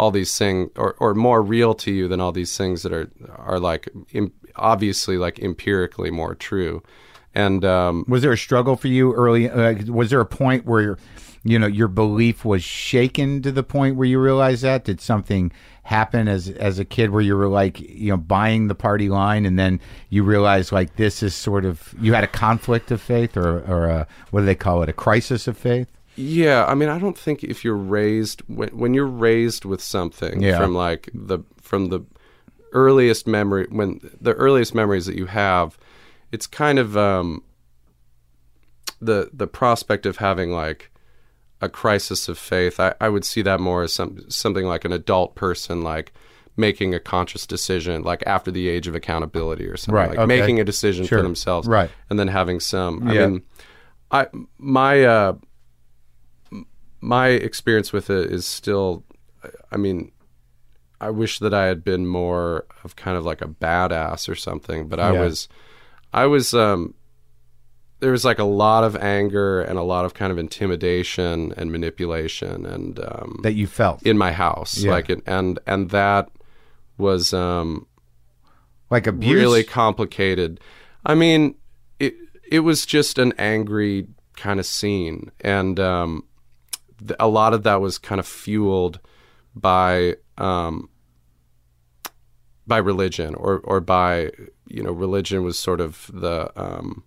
all 0.00 0.10
these 0.10 0.38
things, 0.38 0.70
or 0.76 0.90
or 0.98 1.14
more 1.14 1.42
real 1.42 1.74
to 1.74 1.90
you 1.90 2.08
than 2.08 2.20
all 2.20 2.32
these 2.32 2.56
things 2.56 2.82
that 2.82 2.92
are 2.92 3.08
are 3.36 3.60
like 3.60 3.82
Im- 4.12 4.32
obviously 4.56 5.16
like 5.18 5.38
empirically 5.38 6.10
more 6.10 6.34
true, 6.34 6.82
and 7.34 7.64
um, 7.64 8.04
Was 8.08 8.22
there 8.22 8.32
a 8.32 8.38
struggle 8.38 8.76
for 8.76 8.88
you 8.88 9.14
early? 9.14 9.48
Uh, 9.48 9.74
was 9.92 10.10
there 10.10 10.20
a 10.20 10.26
point 10.26 10.66
where, 10.66 10.82
your, 10.82 10.98
you 11.44 11.58
know, 11.58 11.68
your 11.68 11.88
belief 11.88 12.44
was 12.44 12.62
shaken 12.64 13.42
to 13.42 13.52
the 13.52 13.62
point 13.62 13.96
where 13.96 14.08
you 14.08 14.18
realized 14.18 14.62
that? 14.62 14.84
Did 14.84 15.00
something 15.00 15.52
happen 15.84 16.28
as 16.28 16.48
as 16.48 16.78
a 16.78 16.84
kid 16.84 17.10
where 17.10 17.22
you 17.22 17.36
were 17.36 17.48
like, 17.48 17.80
you 17.80 18.10
know, 18.10 18.16
buying 18.16 18.68
the 18.68 18.74
party 18.74 19.08
line, 19.08 19.46
and 19.46 19.58
then 19.58 19.80
you 20.08 20.24
realized 20.24 20.72
like 20.72 20.96
this 20.96 21.22
is 21.22 21.34
sort 21.34 21.64
of 21.64 21.94
you 22.00 22.14
had 22.14 22.24
a 22.24 22.28
conflict 22.46 22.90
of 22.90 23.00
faith, 23.00 23.36
or 23.36 23.60
or 23.60 23.86
a, 23.86 24.06
what 24.30 24.40
do 24.40 24.46
they 24.46 24.56
call 24.56 24.82
it, 24.82 24.88
a 24.88 24.92
crisis 25.04 25.46
of 25.48 25.56
faith? 25.56 25.88
Yeah, 26.20 26.64
I 26.66 26.74
mean, 26.74 26.88
I 26.88 26.98
don't 26.98 27.16
think 27.18 27.42
if 27.44 27.64
you're 27.64 27.76
raised 27.76 28.42
when 28.46 28.68
when 28.70 28.94
you're 28.94 29.06
raised 29.06 29.64
with 29.64 29.82
something 29.82 30.42
Yeah. 30.42 30.58
from 30.58 30.74
like 30.74 31.08
the 31.14 31.40
from 31.60 31.86
the 31.88 32.00
earliest 32.72 33.26
memory 33.26 33.66
when 33.70 34.00
the 34.20 34.32
earliest 34.34 34.74
memories 34.74 35.06
that 35.06 35.16
you 35.16 35.26
have, 35.26 35.78
it's 36.32 36.46
kind 36.46 36.78
of 36.78 36.96
um, 36.96 37.42
the 39.00 39.30
the 39.32 39.46
prospect 39.46 40.06
of 40.06 40.18
having 40.18 40.50
like 40.52 40.90
a 41.60 41.68
crisis 41.68 42.28
of 42.28 42.38
faith. 42.38 42.80
I, 42.80 42.94
I 43.00 43.08
would 43.08 43.24
see 43.24 43.42
that 43.42 43.60
more 43.60 43.82
as 43.82 43.92
some 43.92 44.18
something 44.30 44.66
like 44.66 44.84
an 44.84 44.92
adult 44.92 45.34
person 45.34 45.82
like 45.82 46.12
making 46.56 46.94
a 46.94 47.00
conscious 47.00 47.46
decision 47.46 48.02
like 48.02 48.22
after 48.26 48.50
the 48.50 48.68
age 48.68 48.86
of 48.86 48.94
accountability 48.94 49.66
or 49.66 49.76
something 49.76 49.94
Right, 49.94 50.08
like 50.10 50.18
okay. 50.18 50.26
making 50.26 50.60
a 50.60 50.64
decision 50.64 51.06
Sure, 51.06 51.18
for 51.18 51.22
themselves 51.22 51.66
right. 51.66 51.90
and 52.10 52.18
then 52.18 52.28
having 52.28 52.60
some 52.60 53.08
Yeah. 53.08 53.22
i 53.24 53.26
mean 53.28 53.42
i 54.10 54.26
my 54.58 55.04
uh 55.04 55.32
my 57.00 57.28
experience 57.28 57.92
with 57.92 58.10
it 58.10 58.30
is 58.30 58.44
still 58.46 59.04
i 59.72 59.76
mean 59.76 60.12
i 61.00 61.08
wish 61.10 61.38
that 61.38 61.54
i 61.54 61.64
had 61.66 61.82
been 61.84 62.06
more 62.06 62.66
of 62.84 62.96
kind 62.96 63.16
of 63.16 63.24
like 63.24 63.40
a 63.42 63.48
badass 63.48 64.28
or 64.28 64.34
something 64.34 64.88
but 64.88 65.00
i 65.00 65.12
Yeah. 65.12 65.20
was 65.22 65.48
i 66.12 66.26
was 66.26 66.52
um 66.54 66.94
there 68.00 68.12
was 68.12 68.24
like 68.24 68.38
a 68.38 68.44
lot 68.44 68.82
of 68.84 68.96
anger 68.96 69.60
and 69.60 69.78
a 69.78 69.82
lot 69.82 70.04
of 70.04 70.14
kind 70.14 70.32
of 70.32 70.38
intimidation 70.38 71.52
and 71.56 71.70
manipulation 71.72 72.64
and 72.66 72.98
um 73.00 73.40
That 73.42 73.54
you 73.54 73.66
felt 73.66 74.02
in 74.06 74.16
my 74.18 74.32
house 74.32 74.78
Yeah. 74.78 74.90
like 74.92 75.10
it, 75.10 75.22
and 75.26 75.58
and 75.66 75.90
that 75.90 76.28
was 76.98 77.32
um 77.34 77.86
like 78.90 79.06
abuse? 79.06 79.34
really 79.34 79.62
complicated. 79.64 80.60
I 81.06 81.14
mean, 81.14 81.54
it 81.98 82.14
it 82.50 82.60
was 82.60 82.84
just 82.84 83.18
an 83.18 83.32
angry 83.38 84.06
kind 84.36 84.58
of 84.58 84.66
scene, 84.66 85.30
and 85.42 85.78
um, 85.78 86.24
a 87.18 87.28
lot 87.28 87.54
of 87.54 87.62
that 87.64 87.80
was 87.80 87.98
kind 87.98 88.18
of 88.18 88.26
fueled 88.26 89.00
by 89.54 90.16
um, 90.38 90.88
by 92.66 92.78
religion, 92.78 93.34
or 93.34 93.58
or 93.64 93.80
by 93.80 94.30
you 94.66 94.82
know, 94.82 94.92
religion 94.92 95.42
was 95.42 95.58
sort 95.58 95.80
of 95.80 96.08
the 96.12 96.50
um, 96.60 97.02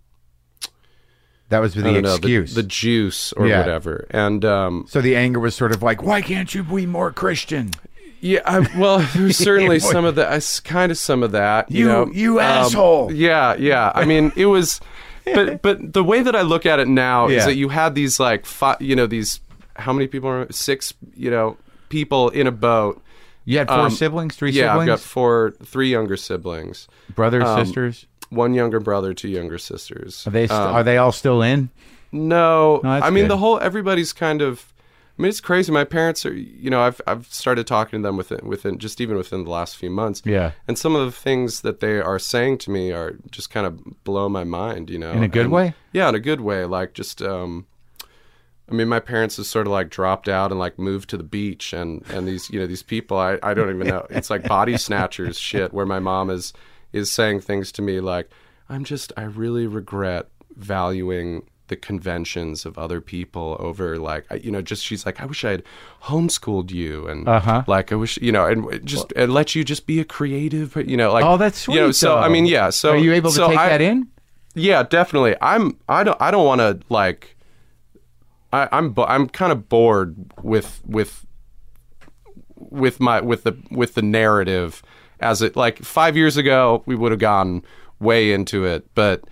that 1.49 1.59
was 1.59 1.73
the 1.73 1.81
don't 1.83 1.93
know, 2.01 2.09
the, 2.09 2.15
excuse. 2.15 2.55
the 2.55 2.63
juice 2.63 3.31
or 3.33 3.47
Yeah. 3.47 3.59
whatever, 3.59 4.07
and 4.11 4.43
um, 4.43 4.85
so 4.89 5.01
the 5.01 5.15
anger 5.15 5.39
was 5.39 5.55
sort 5.55 5.71
of 5.71 5.81
like, 5.81 6.01
why 6.03 6.21
can't 6.21 6.53
you 6.53 6.63
be 6.63 6.85
more 6.85 7.11
Christian? 7.11 7.71
Yeah, 8.19 8.39
I, 8.45 8.59
well, 8.77 8.99
there's 9.15 9.37
certainly 9.49 9.79
some 9.79 10.05
of 10.05 10.15
that. 10.15 10.61
Kind 10.63 10.91
of 10.91 10.97
some 10.97 11.23
of 11.23 11.31
that. 11.33 11.69
You, 11.71 11.79
You- 11.79 11.87
know? 11.87 12.07
you 12.11 12.39
Um, 12.39 12.45
asshole. 12.45 13.11
Yeah, 13.11 13.55
yeah. 13.55 13.91
I 13.93 14.05
mean, 14.05 14.31
it 14.35 14.45
was, 14.47 14.79
but 15.25 15.61
but 15.61 15.93
the 15.93 16.03
way 16.03 16.21
that 16.21 16.35
I 16.35 16.41
look 16.41 16.65
at 16.65 16.79
it 16.79 16.87
now 16.87 17.27
Yeah. 17.27 17.37
is 17.39 17.45
that 17.45 17.55
you 17.55 17.69
had 17.69 17.95
these 17.95 18.19
like, 18.19 18.45
five, 18.45 18.81
you 18.81 18.95
know, 18.95 19.07
these 19.07 19.39
how 19.75 19.93
many 19.93 20.07
people 20.07 20.29
are 20.29 20.51
six, 20.51 20.93
you 21.15 21.29
know, 21.31 21.57
people 21.89 22.29
in 22.29 22.47
a 22.47 22.51
boat. 22.51 23.01
You 23.45 23.57
had 23.57 23.67
four 23.67 23.79
Um, 23.79 23.89
siblings, 23.91 24.35
three 24.35 24.51
yeah, 24.51 24.71
siblings, 24.71 24.89
I've 24.89 24.97
got 24.97 24.99
four, 25.01 25.53
three 25.65 25.89
younger 25.91 26.15
siblings, 26.15 26.87
brothers, 27.13 27.43
um, 27.43 27.65
sisters. 27.65 28.05
one 28.29 28.53
younger 28.53 28.79
brother, 28.79 29.13
two 29.13 29.27
younger 29.27 29.57
sisters. 29.57 30.25
Are 30.25 30.29
they 30.31 30.47
st- 30.47 30.59
Um, 30.59 30.73
are 30.75 30.83
they 30.83 30.97
all 30.97 31.11
still 31.11 31.41
in? 31.41 31.69
No, 32.11 32.79
No, 32.83 32.89
I 32.89 33.09
mean 33.09 33.25
good. 33.25 33.31
the 33.31 33.37
whole 33.37 33.59
everybody's 33.59 34.13
kind 34.13 34.41
of. 34.41 34.69
I 35.17 35.21
mean, 35.21 35.29
it's 35.29 35.41
crazy. 35.41 35.71
My 35.71 35.83
parents 35.83 36.25
are, 36.25 36.33
you 36.33 36.69
know, 36.71 36.81
I've 36.81 36.99
I've 37.05 37.27
started 37.27 37.67
talking 37.67 37.99
to 38.01 38.07
them 38.07 38.17
within 38.17 38.39
within 38.47 38.79
just 38.79 38.99
even 39.01 39.15
within 39.17 39.43
the 39.43 39.49
last 39.51 39.75
few 39.77 39.89
months. 39.91 40.21
Yeah. 40.25 40.51
And 40.67 40.77
some 40.77 40.95
of 40.95 41.05
the 41.05 41.11
things 41.11 41.61
that 41.61 41.81
they 41.81 41.99
are 41.99 42.17
saying 42.17 42.59
to 42.59 42.71
me 42.71 42.91
are 42.91 43.15
just 43.29 43.49
kind 43.51 43.67
of 43.67 44.03
blow 44.03 44.27
my 44.29 44.43
mind. 44.43 44.89
You 44.89 44.97
know, 44.99 45.11
In 45.11 45.21
a 45.23 45.27
good 45.27 45.43
And- 45.45 45.51
way? 45.51 45.73
Yeah, 45.91 46.09
in 46.09 46.15
a 46.15 46.19
good 46.19 46.41
way. 46.41 46.65
Like 46.65 46.93
just, 46.93 47.21
um, 47.21 47.65
I 48.73 48.75
mean, 48.75 48.87
my 48.87 48.99
parents 48.99 49.37
have 49.37 49.45
sort 49.45 49.67
of 49.67 49.71
like 49.73 49.89
dropped 49.91 50.27
out 50.27 50.49
and 50.51 50.59
like 50.59 50.79
moved 50.79 51.09
to 51.11 51.17
the 51.17 51.23
beach, 51.23 51.73
and 51.73 52.03
and 52.09 52.27
these 52.27 52.49
you 52.49 52.59
know 52.59 52.65
these 52.65 52.81
people 52.81 53.17
I 53.17 53.37
I 53.43 53.53
don't 53.53 53.69
even 53.69 53.87
know. 53.87 54.07
It's 54.09 54.29
like 54.31 54.47
body 54.47 54.77
snatchers 54.77 55.37
shit 55.37 55.71
where 55.73 55.85
my 55.85 55.99
mom 55.99 56.29
is 56.31 56.53
is 56.91 57.11
saying 57.11 57.41
things 57.41 57.71
to 57.73 57.81
me 57.83 57.99
like 57.99 58.29
I'm 58.69 58.83
just 58.83 59.13
I 59.15 59.23
really 59.23 59.67
regret 59.67 60.27
valuing 60.55 61.43
the 61.67 61.75
conventions 61.75 62.65
of 62.65 62.77
other 62.77 62.99
people 62.99 63.55
over 63.59 63.97
like 63.97 64.25
you 64.43 64.51
know 64.51 64.61
just 64.61 64.83
she's 64.83 65.05
like 65.05 65.21
I 65.21 65.25
wish 65.25 65.45
I 65.45 65.51
had 65.51 65.63
homeschooled 66.03 66.71
you 66.71 67.07
and 67.07 67.27
Uh-huh. 67.27 67.63
like 67.67 67.91
I 67.91 67.95
wish 67.95 68.17
you 68.17 68.31
know 68.31 68.45
and 68.45 68.85
just 68.85 69.11
and 69.15 69.33
let 69.33 69.55
you 69.55 69.63
just 69.63 69.85
be 69.87 69.99
a 69.99 70.05
creative 70.05 70.75
you 70.87 70.97
know 70.97 71.13
like 71.13 71.23
Oh, 71.25 71.37
that's 71.37 71.67
you 71.67 71.75
know 71.75 71.87
sweet, 71.91 71.95
so 72.07 72.17
I 72.17 72.27
mean 72.27 72.45
yeah 72.47 72.69
so 72.69 72.91
Are 72.91 72.97
you 72.97 73.13
able 73.13 73.29
to 73.31 73.35
so 73.35 73.47
take 73.49 73.57
I- 73.59 73.69
that 73.69 73.81
in? 73.81 74.07
yeah, 74.55 74.83
definitely. 74.83 75.35
I'm. 75.41 75.79
I 75.89 76.03
don't. 76.03 76.21
I 76.21 76.29
don't 76.29 76.45
want 76.45 76.61
to 76.61 76.79
like. 76.89 77.35
I, 78.53 78.69
I'm. 78.71 78.91
bo- 78.91 79.05
I'm 79.05 79.27
kind 79.27 79.51
of 79.51 79.67
bored 79.67 80.15
with 80.41 80.81
with 80.85 81.25
with 82.55 82.99
my 82.99 83.19
with 83.19 83.43
the 83.43 83.57
with 83.71 83.95
the 83.95 84.01
narrative 84.01 84.81
as 85.19 85.41
it 85.41 85.55
like 85.55 85.79
five 85.79 86.15
years 86.15 86.37
ago 86.37 86.83
we 86.85 86.95
would 86.95 87.11
have 87.11 87.19
gone 87.19 87.63
way 87.99 88.31
into 88.31 88.65
it, 88.65 88.85
but 88.95 89.23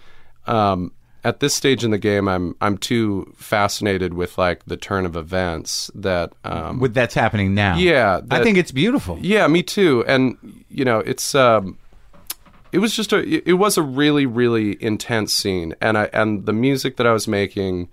um, 0.47 0.91
at 1.23 1.39
this 1.39 1.53
stage 1.53 1.83
in 1.83 1.91
the 1.91 1.97
game, 1.97 2.27
I'm 2.27 2.55
I'm 2.61 2.77
too 2.77 3.31
fascinated 3.37 4.13
with 4.13 4.37
like 4.37 4.65
the 4.65 4.77
turn 4.77 5.05
of 5.05 5.15
events 5.15 5.91
that 5.93 6.33
um, 6.43 6.79
With 6.79 6.93
that's 6.93 7.13
happening 7.13 7.53
now. 7.53 7.75
Yeah, 7.77 8.21
I 8.31 8.41
think 8.43 8.57
it's 8.57 8.71
beautiful. 8.71 9.19
yeah, 9.21 9.45
me 9.47 9.61
too. 9.61 10.03
And 10.07 10.63
you 10.69 10.83
know, 10.83 10.99
it's 10.99 11.35
um, 11.35 11.77
it 12.71 12.79
was 12.79 12.95
just 12.95 13.13
a 13.13 13.19
it 13.47 13.53
was 13.53 13.77
a 13.77 13.83
really 13.83 14.25
really 14.25 14.81
intense 14.81 15.33
scene, 15.33 15.75
and 15.79 15.97
I 15.97 16.05
and 16.13 16.45
the 16.45 16.53
music 16.53 16.97
that 16.97 17.05
I 17.05 17.11
was 17.11 17.27
making 17.27 17.89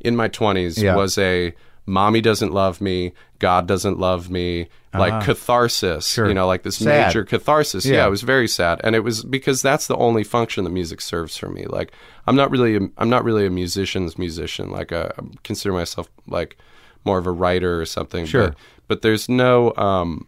in 0.00 0.16
my 0.16 0.28
twenties 0.28 0.82
Yeah. 0.82 0.96
was 0.96 1.16
a 1.18 1.54
mommy 1.86 2.20
doesn't 2.20 2.52
love 2.52 2.80
me, 2.80 3.12
God 3.38 3.66
doesn't 3.66 3.98
love 3.98 4.30
me, 4.30 4.68
like 4.94 5.24
catharsis. 5.24 6.06
Sure. 6.06 6.28
You 6.28 6.34
know, 6.34 6.46
like 6.46 6.62
this 6.62 6.76
Sad. 6.76 7.06
major 7.08 7.24
catharsis. 7.24 7.84
Yeah. 7.86 7.96
Yeah. 7.96 8.06
it 8.06 8.10
was 8.10 8.22
very 8.22 8.48
sad, 8.48 8.80
and 8.84 8.94
it 8.94 9.00
was 9.00 9.24
because 9.24 9.62
that's 9.62 9.86
the 9.86 9.96
only 9.96 10.24
function 10.24 10.64
that 10.64 10.70
music 10.70 11.00
serves 11.00 11.36
for 11.36 11.48
me. 11.48 11.64
Like 11.66 11.92
I'm 12.26 12.36
not 12.36 12.50
really 12.50 12.76
a, 12.76 12.80
I'm 12.98 13.08
not 13.10 13.24
really 13.24 13.46
a 13.46 13.50
musician's 13.50 14.18
musician. 14.18 14.70
Like 14.70 14.92
a, 14.92 15.14
I 15.18 15.22
consider 15.42 15.72
myself 15.72 16.08
like 16.26 16.56
more 17.04 17.18
of 17.18 17.26
a 17.26 17.32
writer 17.32 17.80
or 17.80 17.86
something. 17.86 18.26
Sure. 18.26 18.48
But, 18.48 18.56
but 18.88 19.02
there's 19.02 19.28
no 19.28 19.72
um, 19.76 20.26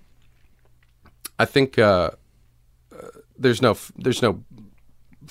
I 1.39 1.45
think 1.45 1.79
uh, 1.79 2.11
uh, 2.93 3.07
there's 3.39 3.61
no 3.63 3.77
there's 3.97 4.23
no 4.23 4.43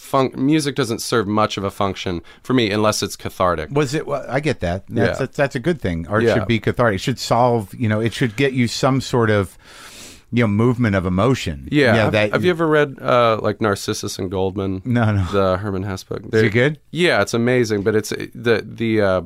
fun- 0.01 0.31
music 0.35 0.75
doesn't 0.75 0.99
serve 1.01 1.27
much 1.27 1.57
of 1.57 1.63
a 1.63 1.71
function 1.71 2.21
for 2.43 2.53
me 2.53 2.71
unless 2.71 3.03
it's 3.03 3.15
cathartic. 3.15 3.69
Was 3.71 3.93
it? 3.93 4.07
Well, 4.07 4.25
I 4.27 4.39
get 4.39 4.59
that. 4.61 4.85
That's, 4.87 5.19
Yeah. 5.19 5.25
that's 5.25 5.37
that's 5.37 5.55
a 5.55 5.59
good 5.59 5.79
thing. 5.79 6.07
Art 6.07 6.23
Yeah. 6.23 6.33
should 6.33 6.47
be 6.47 6.59
cathartic. 6.59 6.95
It 6.95 7.01
should 7.01 7.19
solve. 7.19 7.73
You 7.73 7.87
know, 7.87 7.99
it 8.01 8.13
should 8.13 8.35
get 8.35 8.53
you 8.53 8.67
some 8.67 8.99
sort 9.01 9.29
of 9.29 9.57
you 10.33 10.43
know 10.43 10.47
movement 10.47 10.95
of 10.95 11.05
emotion. 11.05 11.67
Yeah. 11.71 11.91
Know, 11.91 11.97
have, 12.03 12.11
that, 12.13 12.31
have 12.31 12.43
you 12.43 12.49
ever 12.51 12.67
read 12.67 12.97
uh, 13.01 13.39
like 13.41 13.61
Narcissus 13.61 14.17
and 14.19 14.31
Goldmund? 14.31 14.85
No, 14.85 15.11
no. 15.11 15.25
The 15.31 15.57
Hermann 15.57 15.83
Hesse 15.83 16.03
book. 16.03 16.21
Is 16.33 16.41
it 16.41 16.49
good? 16.53 16.79
Yeah, 16.91 17.21
it's 17.21 17.33
amazing. 17.33 17.83
But 17.83 17.95
it's 17.95 18.09
the 18.09 18.65
the 18.65 19.01
uh, 19.01 19.21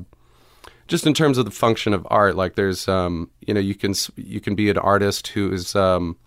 just 0.87 1.07
in 1.07 1.13
terms 1.13 1.37
of 1.37 1.45
the 1.45 1.51
function 1.51 1.93
of 1.93 2.05
art. 2.09 2.35
Like 2.35 2.55
there's 2.55 2.87
um, 2.87 3.29
you 3.47 3.53
know 3.53 3.59
you 3.61 3.75
can 3.75 3.93
you 4.17 4.39
can 4.41 4.55
be 4.55 4.69
an 4.69 4.77
artist 4.77 5.27
who 5.29 5.51
is 5.51 5.75
um, 5.75 6.17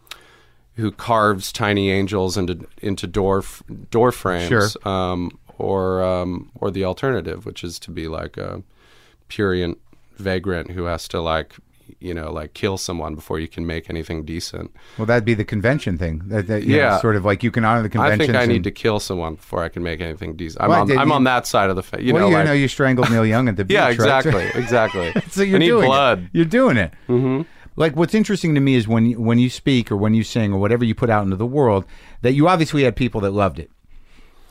who 0.79 0.91
carves 0.91 1.53
tiny 1.53 1.91
angels 1.91 2.37
into 2.37 2.67
into 2.83 3.07
door 3.07 3.45
door 3.91 4.11
frames. 4.13 4.49
Sure. 4.49 4.69
Um, 4.89 5.39
or 5.59 6.03
um, 6.03 6.51
or 6.61 6.71
the 6.71 6.85
alternative, 6.85 7.45
which 7.45 7.63
is 7.65 7.79
to 7.81 7.91
be 7.91 8.07
like 8.09 8.37
a 8.37 8.63
purient 9.29 9.79
vagrant 10.17 10.71
who 10.73 10.85
has 10.85 11.07
to 11.09 11.21
like 11.21 11.55
you 12.01 12.13
know 12.13 12.31
like 12.31 12.53
kill 12.55 12.77
someone 12.77 13.15
before 13.15 13.41
you 13.41 13.49
can 13.49 13.67
make 13.67 13.89
anything 13.91 14.25
decent. 14.25 14.71
Well, 14.99 15.07
that'd 15.07 15.25
be 15.25 15.35
the 15.35 15.45
convention 15.45 15.99
thing. 15.99 16.23
That, 16.27 16.47
that, 16.47 16.63
you 16.65 16.77
know, 16.77 16.99
sort 17.01 17.17
of 17.17 17.25
like 17.25 17.43
you 17.43 17.51
can 17.51 17.65
honor 17.65 17.83
the 17.83 17.89
convention. 17.89 18.21
I 18.21 18.27
think 18.27 18.37
I 18.37 18.47
need 18.47 18.63
to 18.65 18.71
kill 18.71 19.01
someone 19.01 19.35
before 19.37 19.65
I 19.65 19.69
can 19.69 19.83
make 19.83 20.01
anything 20.01 20.37
decent. 20.37 20.63
I'm 20.63 20.71
Well, 20.71 20.83
on 20.83 20.99
I'm 20.99 21.09
you- 21.09 21.15
on 21.15 21.25
that 21.25 21.47
side 21.47 21.71
of 21.71 21.77
the 21.77 21.83
fa- 21.83 22.03
you 22.03 22.13
well, 22.15 22.25
know 22.25 22.29
you 22.29 22.35
like 22.37 22.45
know, 22.47 22.53
you 22.53 22.69
strangled 22.69 23.11
Neil 23.11 23.27
Young 23.27 23.49
at 23.49 23.57
the 23.57 23.65
beach. 23.69 23.75
yeah 23.75 23.85
right? 23.87 23.95
exactly 23.95 24.45
exactly. 24.55 25.13
so 25.31 25.43
you're 25.43 25.57
I 25.57 25.59
need 25.59 25.67
doing 25.67 25.87
blood. 25.87 26.25
It. 26.25 26.31
You're 26.35 26.45
doing 26.45 26.77
it. 26.77 26.93
Mm-hmm. 27.09 27.43
Like 27.79 27.97
what's 27.97 28.15
interesting 28.15 28.55
to 28.55 28.61
me 28.61 28.75
is 28.75 28.87
when 28.89 29.07
you, 29.07 29.21
when 29.21 29.39
you 29.39 29.49
speak 29.51 29.91
or 29.91 29.97
when 29.97 30.15
you 30.15 30.23
sing 30.25 30.53
or 30.53 30.59
whatever 30.59 30.85
you 30.85 30.95
put 30.95 31.11
out 31.11 31.25
into 31.25 31.37
the 31.37 31.47
world, 31.47 31.85
that 32.23 32.33
you 32.33 32.49
obviously 32.49 32.83
had 32.85 32.97
people 32.97 33.21
that 33.23 33.31
loved 33.31 33.59
it. 33.59 33.71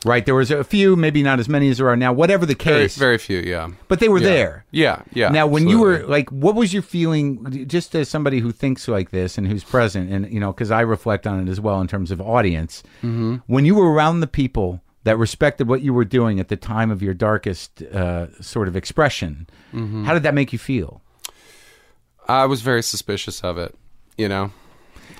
Right, 0.04 0.24
there 0.24 0.36
was 0.36 0.52
a 0.52 0.62
few, 0.62 0.94
maybe 0.94 1.24
not 1.24 1.40
as 1.40 1.48
many 1.48 1.68
as 1.70 1.78
there 1.78 1.88
are 1.88 1.96
now. 1.96 2.12
Whatever 2.12 2.46
the 2.46 2.54
case, 2.54 2.96
very 2.96 3.18
few, 3.18 3.38
yeah. 3.40 3.68
but 3.88 3.98
they 3.98 4.08
were 4.08 4.20
Yeah. 4.20 4.28
there. 4.28 4.64
Yeah, 4.70 5.02
yeah. 5.12 5.28
Now, 5.30 5.48
when 5.48 5.66
you 5.66 5.80
were 5.80 6.06
like, 6.06 6.30
what 6.30 6.54
was 6.54 6.72
your 6.72 6.82
feeling, 6.82 7.66
just 7.66 7.96
as 7.96 8.08
somebody 8.08 8.38
who 8.38 8.52
thinks 8.52 8.86
like 8.86 9.10
this 9.10 9.36
and 9.36 9.48
who's 9.48 9.64
present, 9.64 10.08
and 10.12 10.32
you 10.32 10.38
know, 10.38 10.52
because 10.52 10.70
I 10.70 10.82
reflect 10.82 11.26
on 11.26 11.40
it 11.46 11.50
as 11.50 11.60
well 11.60 11.80
in 11.80 11.88
terms 11.88 12.12
of 12.12 12.20
audience. 12.20 12.84
Mm-hmm. 13.02 13.38
When 13.48 13.64
you 13.64 13.74
were 13.74 13.90
around 13.90 14.20
the 14.20 14.28
people 14.28 14.80
that 15.02 15.18
respected 15.18 15.66
what 15.66 15.82
you 15.82 15.92
were 15.92 16.04
doing 16.04 16.38
at 16.38 16.46
the 16.46 16.56
time 16.56 16.92
of 16.92 17.02
your 17.02 17.12
darkest 17.14 17.82
uh, 17.82 18.28
sort 18.40 18.68
of 18.68 18.76
expression, 18.76 19.48
Mm-hmm. 19.74 20.04
how 20.04 20.14
did 20.14 20.22
that 20.22 20.32
make 20.32 20.52
you 20.52 20.60
feel? 20.60 21.02
I 22.28 22.46
was 22.46 22.60
very 22.62 22.82
suspicious 22.82 23.40
of 23.42 23.58
it. 23.58 23.74
You 24.16 24.28
know, 24.28 24.50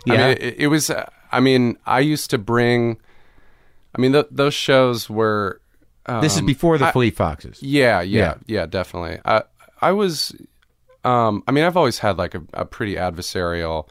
I 0.09 0.14
Yeah. 0.14 0.28
mean, 0.28 0.36
it, 0.40 0.54
it 0.59 0.66
was. 0.68 0.90
uh, 0.90 1.09
I 1.32 1.40
mean, 1.40 1.76
I 1.86 2.00
used 2.00 2.30
to 2.30 2.38
bring. 2.38 2.98
I 3.96 4.00
mean, 4.00 4.12
th- 4.12 4.26
those 4.30 4.54
shows 4.54 5.09
were. 5.09 5.61
Um, 6.06 6.20
This 6.22 6.36
is 6.36 6.42
before 6.42 6.78
the 6.78 6.86
I- 6.86 6.92
Fleet 6.92 7.16
Foxes. 7.16 7.62
Yeah, 7.62 8.00
Yeah. 8.00 8.18
yeah, 8.20 8.34
yeah, 8.46 8.66
definitely. 8.66 9.20
I 9.24 9.42
I 9.80 9.92
was. 9.92 10.34
Um, 11.04 11.42
I 11.46 11.52
mean, 11.52 11.64
I've 11.64 11.76
always 11.76 12.00
had 12.00 12.18
like 12.18 12.34
a, 12.34 12.42
a 12.54 12.64
pretty 12.64 12.96
adversarial 12.96 13.88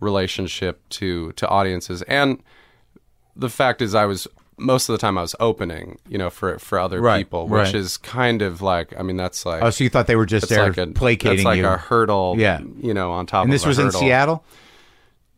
relationship 0.00 0.80
to 0.90 1.32
to 1.32 1.48
audiences, 1.48 2.02
and 2.02 2.42
the 3.36 3.48
fact 3.48 3.80
is, 3.82 3.94
I 3.94 4.04
was 4.04 4.26
most 4.58 4.88
of 4.88 4.92
the 4.92 4.98
time 4.98 5.16
I 5.18 5.22
was 5.22 5.34
opening, 5.40 5.98
you 6.08 6.18
know, 6.18 6.30
for 6.30 6.58
for 6.58 6.78
other 6.78 7.00
Right, 7.00 7.18
people, 7.24 7.48
which 7.48 7.58
right. 7.66 7.74
is 7.74 7.96
kind 7.96 8.42
of 8.42 8.62
like. 8.62 8.92
I 8.98 9.02
mean, 9.02 9.16
that's 9.16 9.44
like. 9.46 9.62
Oh, 9.62 9.70
so 9.70 9.82
you 9.84 9.90
thought 9.90 10.06
they 10.06 10.16
were 10.16 10.26
just 10.26 10.48
there 10.48 10.68
like 10.68 10.78
a, 10.78 10.86
placating 10.88 11.44
like 11.44 11.58
you? 11.58 11.66
a 11.66 11.76
hurdle, 11.76 12.34
Yeah. 12.38 12.60
you 12.80 12.94
know, 12.94 13.12
on 13.12 13.26
top 13.26 13.44
and 13.44 13.50
of 13.50 13.54
this 13.54 13.66
was 13.66 13.78
in. 13.78 13.90
Seattle. 13.90 14.44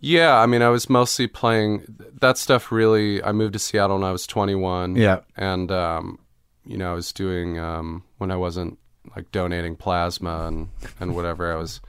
Yeah, 0.01 0.37
I 0.37 0.45
mean, 0.47 0.61
I 0.61 0.69
was 0.69 0.91
mostly 0.91 1.27
playing 1.27 1.85
that 2.21 2.37
stuff. 2.37 2.71
Really, 2.71 3.23
I 3.23 3.33
moved 3.33 3.55
to 3.55 3.59
Seattle 3.59 3.97
when 3.99 4.05
I 4.07 4.12
was 4.12 4.27
21. 4.27 4.97
Yeah. 4.97 5.21
and 5.37 5.71
um, 5.73 6.19
you 6.67 6.77
know, 6.77 6.91
I 6.93 6.95
was 6.95 7.12
doing 7.12 7.59
um, 7.59 8.03
when 8.19 8.31
I 8.31 8.37
wasn't 8.37 8.79
like 9.17 9.31
donating 9.33 9.77
plasma 9.77 10.47
and 10.47 10.69
and 11.01 11.15
whatever. 11.15 11.53
I 11.53 11.57
was 11.57 11.81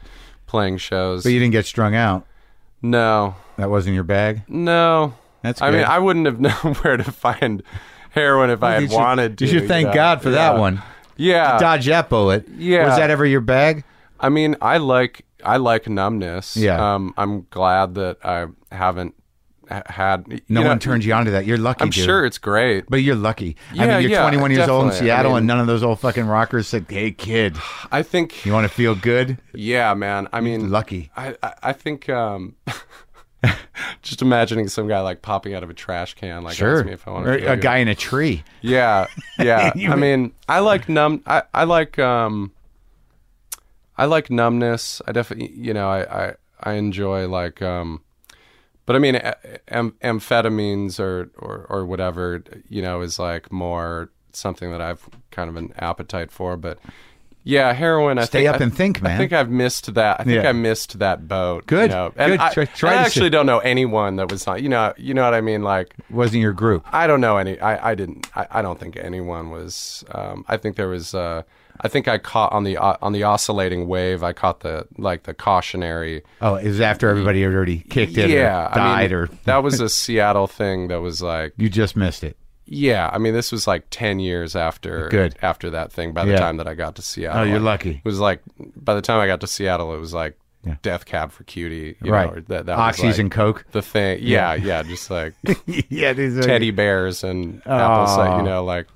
playing 0.48 0.78
shows. 0.78 1.24
But 1.24 1.32
you 1.34 1.40
didn't 1.40 1.52
get 1.54 1.66
strung 1.66 1.96
out. 1.96 2.26
no, 2.82 3.36
That 3.58 3.70
wasn't 3.70 3.96
your 3.96 4.04
bag. 4.04 4.44
no. 4.48 5.14
That's 5.46 5.62
I 5.62 5.70
mean. 5.70 5.84
I 5.84 6.00
wouldn't 6.00 6.26
have 6.26 6.40
known 6.64 6.74
where 6.76 6.98
to 6.98 7.04
find 7.04 7.62
heroin 8.10 8.50
if 8.50 8.64
I 8.64 8.74
had 8.74 8.82
you 8.84 8.90
should, 8.90 8.96
wanted 8.96 9.38
to. 9.38 9.46
You 9.46 9.60
should 9.60 9.68
thank 9.68 9.88
know? 9.90 9.94
God 9.94 10.22
for 10.24 10.32
that 10.32 10.58
one. 10.58 10.82
Yeah, 11.18 11.60
Dodge 11.60 11.86
that 11.86 12.10
bullet. 12.10 12.48
Yeah. 12.58 12.88
Was 12.88 12.98
that 12.98 13.10
ever 13.10 13.26
your 13.26 13.42
bag? 13.42 13.84
I 14.20 14.30
mean, 14.30 14.56
I 14.60 14.78
like 14.78 15.24
I 15.44 15.58
like 15.58 15.88
numbness. 15.88 16.58
Yeah. 16.58 16.96
Um, 16.96 17.14
I'm 17.16 17.46
glad 17.52 17.96
that 17.96 18.18
I 18.24 18.48
haven't 18.72 19.14
had. 19.70 20.42
No 20.50 20.62
know, 20.62 20.70
one 20.70 20.80
turned 20.80 21.06
you 21.06 21.14
onto 21.14 21.32
that. 21.32 21.46
You're 21.46 21.58
lucky. 21.58 21.84
I'm 21.84 21.90
dude. 21.90 22.04
sure 22.06 22.26
it's 22.26 22.40
great. 22.40 22.86
But 22.90 22.98
you're 22.98 23.16
lucky. 23.16 23.56
I 23.72 23.86
mean, 23.86 24.02
you're 24.02 24.12
yeah, 24.12 24.22
21 24.24 24.52
years 24.52 24.68
old 24.68 24.86
in 24.86 24.90
definitely. 24.90 25.12
I 25.12 25.16
Seattle, 25.16 25.36
and 25.36 25.48
none 25.48 25.60
of 25.60 25.68
those 25.68 25.84
old 25.84 26.00
fucking 26.00 26.26
rockers 26.26 26.68
said, 26.68 26.86
"Hey, 26.90 27.12
kid, 27.12 27.56
I 27.92 28.02
think. 28.02 28.46
you 28.46 28.54
want 28.54 28.68
to 28.68 28.74
feel 28.74 28.96
good?" 28.96 29.38
Yeah, 29.54 29.94
man. 29.94 30.28
I 30.34 30.42
mean, 30.42 30.72
lucky. 30.72 31.12
I 31.16 31.36
I, 31.44 31.54
I 31.64 31.74
think. 31.74 32.10
Um, 32.10 32.56
just 34.16 34.22
imagining 34.22 34.70
some 34.70 34.88
guy 34.88 35.02
like 35.02 35.22
popping 35.22 35.54
out 35.54 35.62
of 35.64 35.70
a 35.70 35.74
trash 35.74 36.14
can, 36.14 36.42
like 36.44 36.56
Sure. 36.56 36.86
me 36.86 36.94
if 36.94 37.06
I 37.06 37.12
want 37.12 37.28
Or 37.28 37.34
a 37.34 37.58
guy 37.58 37.78
in 37.80 37.90
a 37.90 37.96
tree. 37.96 38.44
Yeah, 38.62 39.08
yeah. 39.38 39.72
I 39.76 39.78
mean- 39.96 40.00
mean, 40.00 40.34
I 40.48 40.60
like 40.60 40.88
numb. 40.88 41.22
I, 41.28 41.44
I 41.54 41.66
like 41.66 42.00
um. 42.00 42.52
I 43.98 44.06
like 44.06 44.30
numbness. 44.30 45.02
I 45.08 45.12
definitely, 45.12 45.52
you 45.56 45.74
know, 45.74 45.90
I 45.90 46.28
I, 46.28 46.34
I 46.62 46.74
enjoy 46.74 47.28
like 47.28 47.62
um. 47.62 48.02
But 48.86 48.96
I 48.96 49.00
mean, 49.00 49.16
am, 49.68 49.92
amphetamines 50.04 51.00
or, 51.00 51.32
or 51.38 51.66
or 51.70 51.86
whatever, 51.86 52.44
you 52.70 52.82
know, 52.82 53.02
is 53.02 53.20
like 53.20 53.52
more 53.52 54.12
something 54.32 54.70
that 54.72 54.80
I've 54.82 55.10
kind 55.32 55.50
of 55.50 55.56
an 55.58 55.74
appetite 55.78 56.32
for. 56.32 56.56
But 56.56 56.78
Yeah, 57.48 57.72
heroin. 57.74 58.18
I 58.18 58.26
Stay 58.26 58.40
think, 58.40 58.50
up 58.56 58.60
I- 58.60 58.64
and 58.64 58.76
think, 58.76 59.02
man. 59.04 59.14
I 59.14 59.18
think 59.20 59.32
I've 59.32 59.50
missed 59.52 59.94
that. 59.94 60.20
I 60.20 60.24
think 60.24 60.44
Yeah. 60.44 60.50
I 60.50 60.52
missed 60.52 60.98
that 61.00 61.28
boat. 61.28 61.68
Good, 61.68 61.92
you 61.92 61.96
know? 61.96 62.12
And 62.18 62.32
good. 62.34 62.40
I, 62.40 62.52
Try- 62.54 62.66
try 62.66 62.92
I 62.94 62.96
actually 62.96 63.30
don't 63.30 63.46
know 63.46 63.60
anyone 63.60 64.16
that 64.16 64.32
was 64.32 64.48
on. 64.48 64.62
You 64.64 64.70
know, 64.70 64.94
you 64.98 65.14
know 65.14 65.24
what 65.24 65.36
I 65.36 65.42
mean. 65.42 65.62
Like, 65.62 65.96
Wasn't 66.10 66.42
your 66.42 66.54
group? 66.54 66.84
I 66.92 67.06
don't 67.06 67.22
know 67.22 67.38
any. 67.38 67.60
I, 67.60 67.92
I 67.92 67.96
didn't. 67.96 68.28
I, 68.36 68.48
I 68.50 68.62
don't 68.64 68.80
think 68.80 68.98
anyone 68.98 69.52
was. 69.52 70.04
Um, 70.12 70.44
I 70.48 70.58
think 70.58 70.76
there 70.76 70.88
was. 70.90 71.14
Uh, 71.14 71.44
I 71.82 71.88
think 71.90 72.08
I 72.08 72.18
caught 72.18 72.52
on 72.54 72.64
the 72.64 72.78
uh, 72.78 72.96
on 73.02 73.12
the 73.12 73.24
oscillating 73.24 73.88
wave. 73.88 74.24
I 74.24 74.32
caught 74.34 74.62
the 74.62 74.88
like 74.98 75.24
the 75.24 75.34
cautionary. 75.34 76.24
Oh, 76.42 76.56
it 76.56 76.68
was 76.68 76.80
after 76.82 77.10
everybody 77.10 77.42
had 77.44 77.54
already 77.54 77.80
kicked 77.90 78.18
in, 78.18 78.30
yeah, 78.32 78.72
or 78.72 78.76
died 78.76 78.80
I 78.80 79.02
mean, 79.04 79.14
or 79.14 79.30
that 79.44 79.62
was 79.62 79.82
a 79.82 79.90
Seattle 79.90 80.48
thing. 80.48 80.88
That 80.88 81.02
was 81.02 81.22
like 81.22 81.54
you 81.58 81.68
just 81.70 81.96
missed 81.98 82.24
it. 82.24 82.38
Yeah, 82.66 83.10
I 83.14 83.18
mean, 83.20 83.34
this 83.34 83.52
was 83.52 83.68
like 83.68 83.86
ten 83.92 84.20
years 84.20 84.56
after 84.56 85.08
Good. 85.10 85.36
after 85.42 85.70
that 85.72 85.92
thing. 85.92 86.14
By 86.14 86.26
the 86.26 86.32
Yeah. 86.32 86.40
time 86.40 86.58
that 86.58 86.68
I 86.68 86.74
got 86.74 86.96
to 86.96 87.02
Seattle, 87.02 87.42
Oh, 87.42 87.44
you're 87.44 87.60
lucky. 87.60 88.02
It 88.04 88.06
was 88.06 88.20
like 88.20 88.42
by 88.76 88.96
the 88.96 89.02
time 89.02 89.20
I 89.20 89.28
got 89.28 89.42
to 89.42 89.48
Seattle, 89.48 89.94
it 89.94 90.00
was 90.00 90.14
like 90.14 90.38
Yeah. 90.66 90.76
Death 90.82 91.06
Cab 91.06 91.32
for 91.32 91.44
Cutie, 91.44 91.96
you 92.04 92.12
right. 92.12 92.26
Know, 92.28 92.38
or 92.38 92.42
that, 92.42 92.66
that 92.66 92.78
was 92.78 92.98
Oxys 92.98 93.04
like 93.12 93.18
and 93.20 93.32
Coke. 93.32 93.66
the 93.72 93.82
thing. 93.84 94.20
Yeah, 94.22 94.56
yeah, 94.56 94.82
just 94.82 95.12
like 95.12 95.34
yeah, 95.90 96.14
these 96.14 96.38
are 96.38 96.42
teddy 96.42 96.72
bears 96.72 97.24
and 97.24 97.62
apple 97.68 98.08
cider, 98.08 98.38
you 98.38 98.44
know, 98.44 98.64
like 98.64 98.88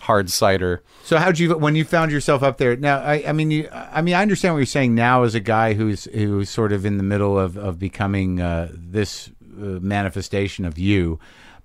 hard 0.00 0.30
cider. 0.30 0.82
So 1.04 1.18
how'd 1.18 1.38
you 1.38 1.58
when 1.58 1.74
you 1.76 1.84
found 1.84 2.10
yourself 2.12 2.42
up 2.42 2.56
there? 2.56 2.76
Now, 2.76 2.98
I, 3.00 3.24
I 3.28 3.32
mean, 3.32 3.50
you, 3.50 3.68
I 3.70 4.00
mean, 4.00 4.14
I 4.14 4.22
understand 4.22 4.54
what 4.54 4.60
you're 4.60 4.66
saying 4.66 4.94
now 4.94 5.22
as 5.24 5.34
a 5.34 5.40
guy 5.40 5.74
who's 5.74 6.04
who's 6.14 6.48
sort 6.48 6.72
of 6.72 6.86
in 6.86 6.96
the 6.96 7.02
middle 7.04 7.38
of 7.38 7.58
of 7.58 7.78
becoming 7.78 8.40
uh, 8.40 8.68
this 8.72 9.28
uh, 9.28 9.80
manifestation 9.82 10.64
of 10.64 10.78
you, 10.78 11.18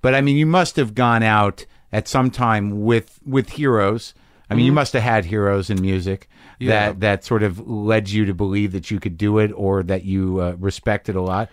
but 0.04 0.14
I 0.14 0.22
mean, 0.22 0.38
you 0.38 0.46
must 0.46 0.76
have 0.76 0.94
gone 0.94 1.24
out 1.24 1.66
at 1.92 2.08
some 2.08 2.30
time 2.30 2.84
with 2.84 3.20
with 3.26 3.50
heroes. 3.52 4.14
I 4.50 4.56
mean, 4.56 4.66
you 4.66 4.72
must 4.72 4.94
have 4.94 5.02
had 5.02 5.26
heroes 5.26 5.72
in 5.72 5.82
music 5.82 6.30
Yeah. 6.60 6.70
that 6.70 7.00
that 7.00 7.24
sort 7.24 7.42
of 7.42 7.60
led 7.68 8.10
you 8.10 8.26
to 8.26 8.34
believe 8.36 8.72
that 8.74 8.92
you 8.92 9.00
could 9.00 9.18
do 9.18 9.40
it 9.40 9.52
or 9.56 9.82
that 9.82 10.04
you 10.04 10.40
uh, 10.42 10.56
respected 10.60 11.16
a 11.16 11.22
lot. 11.22 11.50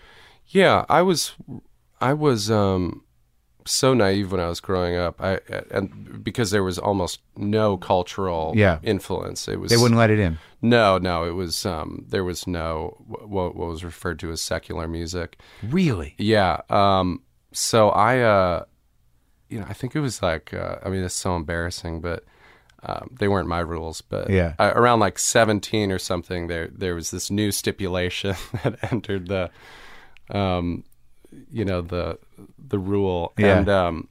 Yeah, 0.47 0.85
I 0.89 1.01
was, 1.01 1.33
I 1.99 2.13
was 2.13 2.51
um, 2.51 3.03
so 3.65 3.93
naive 3.93 4.31
when 4.31 4.41
I 4.41 4.49
was 4.49 4.59
growing 4.59 4.95
up. 4.97 5.21
I 5.21 5.39
and 5.71 6.23
because 6.23 6.51
there 6.51 6.63
was 6.63 6.77
almost 6.77 7.21
no 7.37 7.77
cultural 7.77 8.53
Yeah. 8.55 8.77
influence. 8.83 9.47
It 9.47 9.59
was 9.59 9.71
They 9.71 9.77
wouldn't 9.77 9.97
let 9.97 10.09
it 10.11 10.19
in. 10.19 10.37
No, 10.61 10.97
no, 10.99 11.23
it 11.23 11.31
was 11.33 11.65
um, 11.65 12.05
there 12.09 12.23
was 12.23 12.45
no 12.45 12.97
what, 13.07 13.55
what 13.55 13.67
was 13.67 13.83
referred 13.83 14.19
to 14.19 14.31
as 14.31 14.41
secular 14.41 14.87
music. 14.87 15.37
Really? 15.63 16.13
Yeah. 16.19 16.61
Um, 16.69 17.21
so 17.51 17.89
I, 17.89 18.19
uh, 18.19 18.65
you 19.49 19.59
know, 19.59 19.65
I 19.69 19.73
think 19.73 19.95
it 19.95 19.99
was 19.99 20.21
like, 20.21 20.53
uh, 20.53 20.77
I 20.83 20.89
mean, 20.89 21.03
it's 21.03 21.13
so 21.15 21.35
embarrassing, 21.35 22.01
but 22.01 22.23
um, 22.83 23.15
they 23.19 23.27
weren't 23.27 23.47
my 23.47 23.59
rules. 23.59 24.01
But 24.01 24.29
Yeah. 24.29 24.53
I, 24.57 24.69
around 24.69 24.99
like 25.01 25.19
seventeen 25.19 25.91
or 25.91 25.99
something, 25.99 26.47
there 26.47 26.69
there 26.73 26.95
was 26.95 27.11
this 27.11 27.29
new 27.29 27.51
stipulation 27.51 28.35
that 28.63 28.91
entered 28.91 29.27
the, 29.27 29.49
um, 30.29 30.83
you 31.51 31.65
know, 31.65 31.81
the 31.81 32.17
the 32.57 32.79
rule, 32.79 33.33
Yeah. 33.37 33.59
and 33.59 33.69
um, 33.69 34.07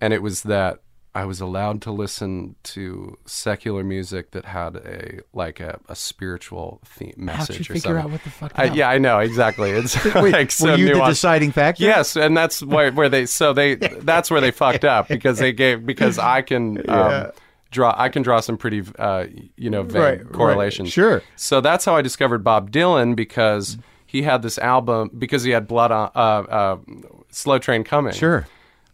and 0.00 0.12
it 0.12 0.22
was 0.22 0.42
that 0.44 0.80
I 1.14 1.24
was 1.24 1.40
allowed 1.40 1.82
to 1.82 1.90
listen 1.90 2.54
to 2.62 3.18
secular 3.26 3.82
music 3.82 4.30
that 4.30 4.44
had 4.44 4.76
a 4.76 5.20
like 5.32 5.58
a, 5.58 5.80
a 5.88 5.96
spiritual 5.96 6.80
theme 6.84 7.14
message 7.16 7.56
How'd 7.56 7.68
you 7.68 7.72
or 7.72 7.74
figure 7.74 7.80
something. 7.80 8.04
out 8.04 8.10
what 8.10 8.22
the 8.22 8.30
fuck? 8.30 8.52
I, 8.54 8.64
yeah, 8.66 8.88
I 8.88 8.98
know 8.98 9.18
exactly. 9.18 9.70
It's 9.70 10.02
Wait, 10.14 10.32
like 10.32 10.50
so 10.52 10.66
were 10.72 10.76
you 10.76 10.94
the 10.94 11.04
deciding 11.06 11.50
factor? 11.50 11.82
Yes, 11.82 12.16
and 12.16 12.36
that's 12.36 12.62
where, 12.62 12.92
where 12.92 13.08
they 13.08 13.26
so 13.26 13.52
they 13.52 13.74
that's 13.74 14.30
where 14.30 14.40
they 14.40 14.52
fucked 14.52 14.84
up 14.84 15.08
because 15.08 15.38
they 15.38 15.52
gave 15.52 15.84
because 15.84 16.18
I 16.18 16.42
can 16.42 16.78
um, 16.88 17.10
Yeah. 17.10 17.30
draw 17.72 17.94
I 17.96 18.08
can 18.08 18.22
draw 18.22 18.38
some 18.40 18.56
pretty 18.56 18.82
uh, 18.98 19.26
you 19.56 19.70
know 19.70 19.82
vague 19.82 19.94
Right, 19.96 20.24
right. 20.24 20.32
correlations. 20.32 20.92
Sure. 20.92 21.22
So 21.34 21.60
that's 21.60 21.84
how 21.84 21.96
I 21.96 22.02
discovered 22.02 22.44
Bob 22.44 22.70
Dylan 22.70 23.16
because 23.16 23.78
he 24.06 24.22
had 24.22 24.42
this 24.42 24.58
album 24.58 25.10
because 25.18 25.42
he 25.42 25.50
had 25.50 25.66
blood 25.66 25.90
on 25.90 26.10
uh, 26.14 26.18
uh, 26.18 26.76
Slow 27.30 27.58
Train 27.58 27.82
Coming. 27.82 28.12
Sure. 28.12 28.46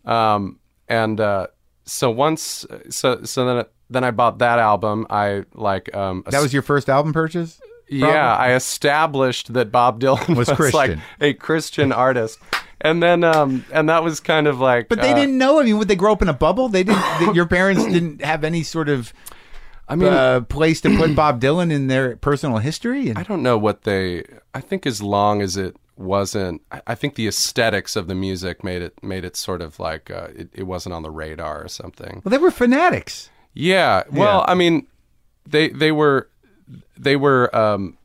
Um, 0.06 0.58
and 0.88 1.20
uh, 1.20 1.48
so 1.86 2.10
once 2.10 2.66
so 2.90 3.22
so 3.24 3.46
then 3.46 3.64
then 3.88 4.04
I 4.04 4.10
bought 4.10 4.38
that 4.38 4.58
album. 4.58 5.06
I 5.08 5.44
like 5.54 5.94
um 5.94 6.24
That 6.26 6.42
was 6.42 6.52
your 6.52 6.62
first 6.62 6.88
album 6.88 7.12
purchase? 7.12 7.60
yeah, 7.88 8.34
I 8.36 8.54
established 8.54 9.52
that 9.54 9.70
Bob 9.70 10.00
Dylan 10.00 10.36
Was 10.36 10.48
was, 10.58 10.74
like 10.74 10.98
a 11.20 11.32
Christian 11.34 11.92
artist, 11.92 12.38
and 12.80 13.02
then 13.02 13.22
um, 13.22 13.64
and 13.72 13.88
that 13.88 14.02
was 14.02 14.18
kind 14.20 14.46
of 14.46 14.58
like. 14.58 14.88
But 14.88 15.00
they 15.00 15.12
uh, 15.12 15.14
didn't 15.14 15.38
know. 15.38 15.60
I 15.60 15.64
mean, 15.64 15.78
would 15.78 15.88
they 15.88 15.96
grow 15.96 16.12
up 16.12 16.22
in 16.22 16.28
a 16.28 16.34
bubble? 16.34 16.68
They 16.68 16.82
didn't. 16.82 17.02
th- 17.18 17.34
your 17.34 17.46
parents 17.46 17.84
didn't 17.84 18.22
have 18.22 18.42
any 18.42 18.64
sort 18.64 18.88
of 18.88 19.12
I 19.88 19.94
mean, 19.94 20.12
uh, 20.12 20.40
place 20.40 20.80
to 20.80 20.96
put 20.96 21.14
Bob 21.14 21.40
Dylan 21.40 21.72
in 21.72 21.86
their 21.86 22.16
personal 22.16 22.58
history. 22.58 23.08
And 23.08 23.18
I 23.18 23.22
don't 23.22 23.42
know 23.42 23.56
what 23.56 23.82
they. 23.82 24.24
I 24.52 24.60
think 24.60 24.84
as 24.84 25.00
long 25.00 25.40
as 25.42 25.56
it 25.56 25.76
wasn't, 25.96 26.62
I- 26.86 26.94
think 26.94 27.14
the 27.14 27.26
aesthetics 27.26 27.96
of 27.96 28.06
the 28.06 28.14
music 28.14 28.62
made 28.62 28.82
it 28.82 29.02
made 29.02 29.24
it 29.24 29.36
sort 29.36 29.62
of 29.62 29.78
like 29.80 30.10
uh, 30.10 30.28
it, 30.34 30.48
it 30.52 30.62
wasn't 30.64 30.94
on 30.94 31.02
the 31.02 31.10
radar 31.10 31.62
or 31.64 31.68
something. 31.68 32.22
well, 32.24 32.30
they 32.30 32.38
were 32.38 32.50
fanatics. 32.50 33.30
Yeah. 33.54 34.02
Well, 34.12 34.40
Yeah. 34.46 34.52
I 34.52 34.54
mean, 34.54 34.86
they 35.46 35.68
they 35.70 35.92
were 35.92 36.28
they 36.98 37.16
were 37.16 37.54
um, 37.56 37.96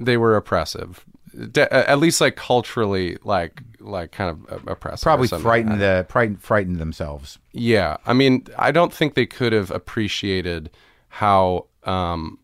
they 0.00 0.16
were 0.16 0.36
oppressive. 0.36 1.04
De- 1.50 1.72
at 1.72 1.98
least 1.98 2.20
like 2.20 2.36
culturally, 2.36 3.16
like 3.24 3.62
like 3.80 4.12
kind 4.12 4.30
of 4.50 4.68
oppressive. 4.68 5.02
Probably 5.02 5.28
frightened 5.28 5.80
the 5.80 6.04
frightened, 6.08 6.42
frightened 6.42 6.78
themselves. 6.78 7.38
Yeah, 7.52 7.96
I 8.04 8.12
mean, 8.12 8.46
I 8.58 8.70
don't 8.70 8.92
think 8.92 9.14
they 9.14 9.24
could 9.26 9.52
have 9.52 9.70
appreciated 9.70 10.70
how 11.08 11.66
um, 11.84 12.38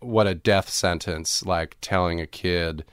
what 0.00 0.26
a 0.26 0.34
death 0.34 0.68
sentence 0.68 1.44
like 1.46 1.76
telling 1.80 2.20
a 2.20 2.26
kid 2.26 2.84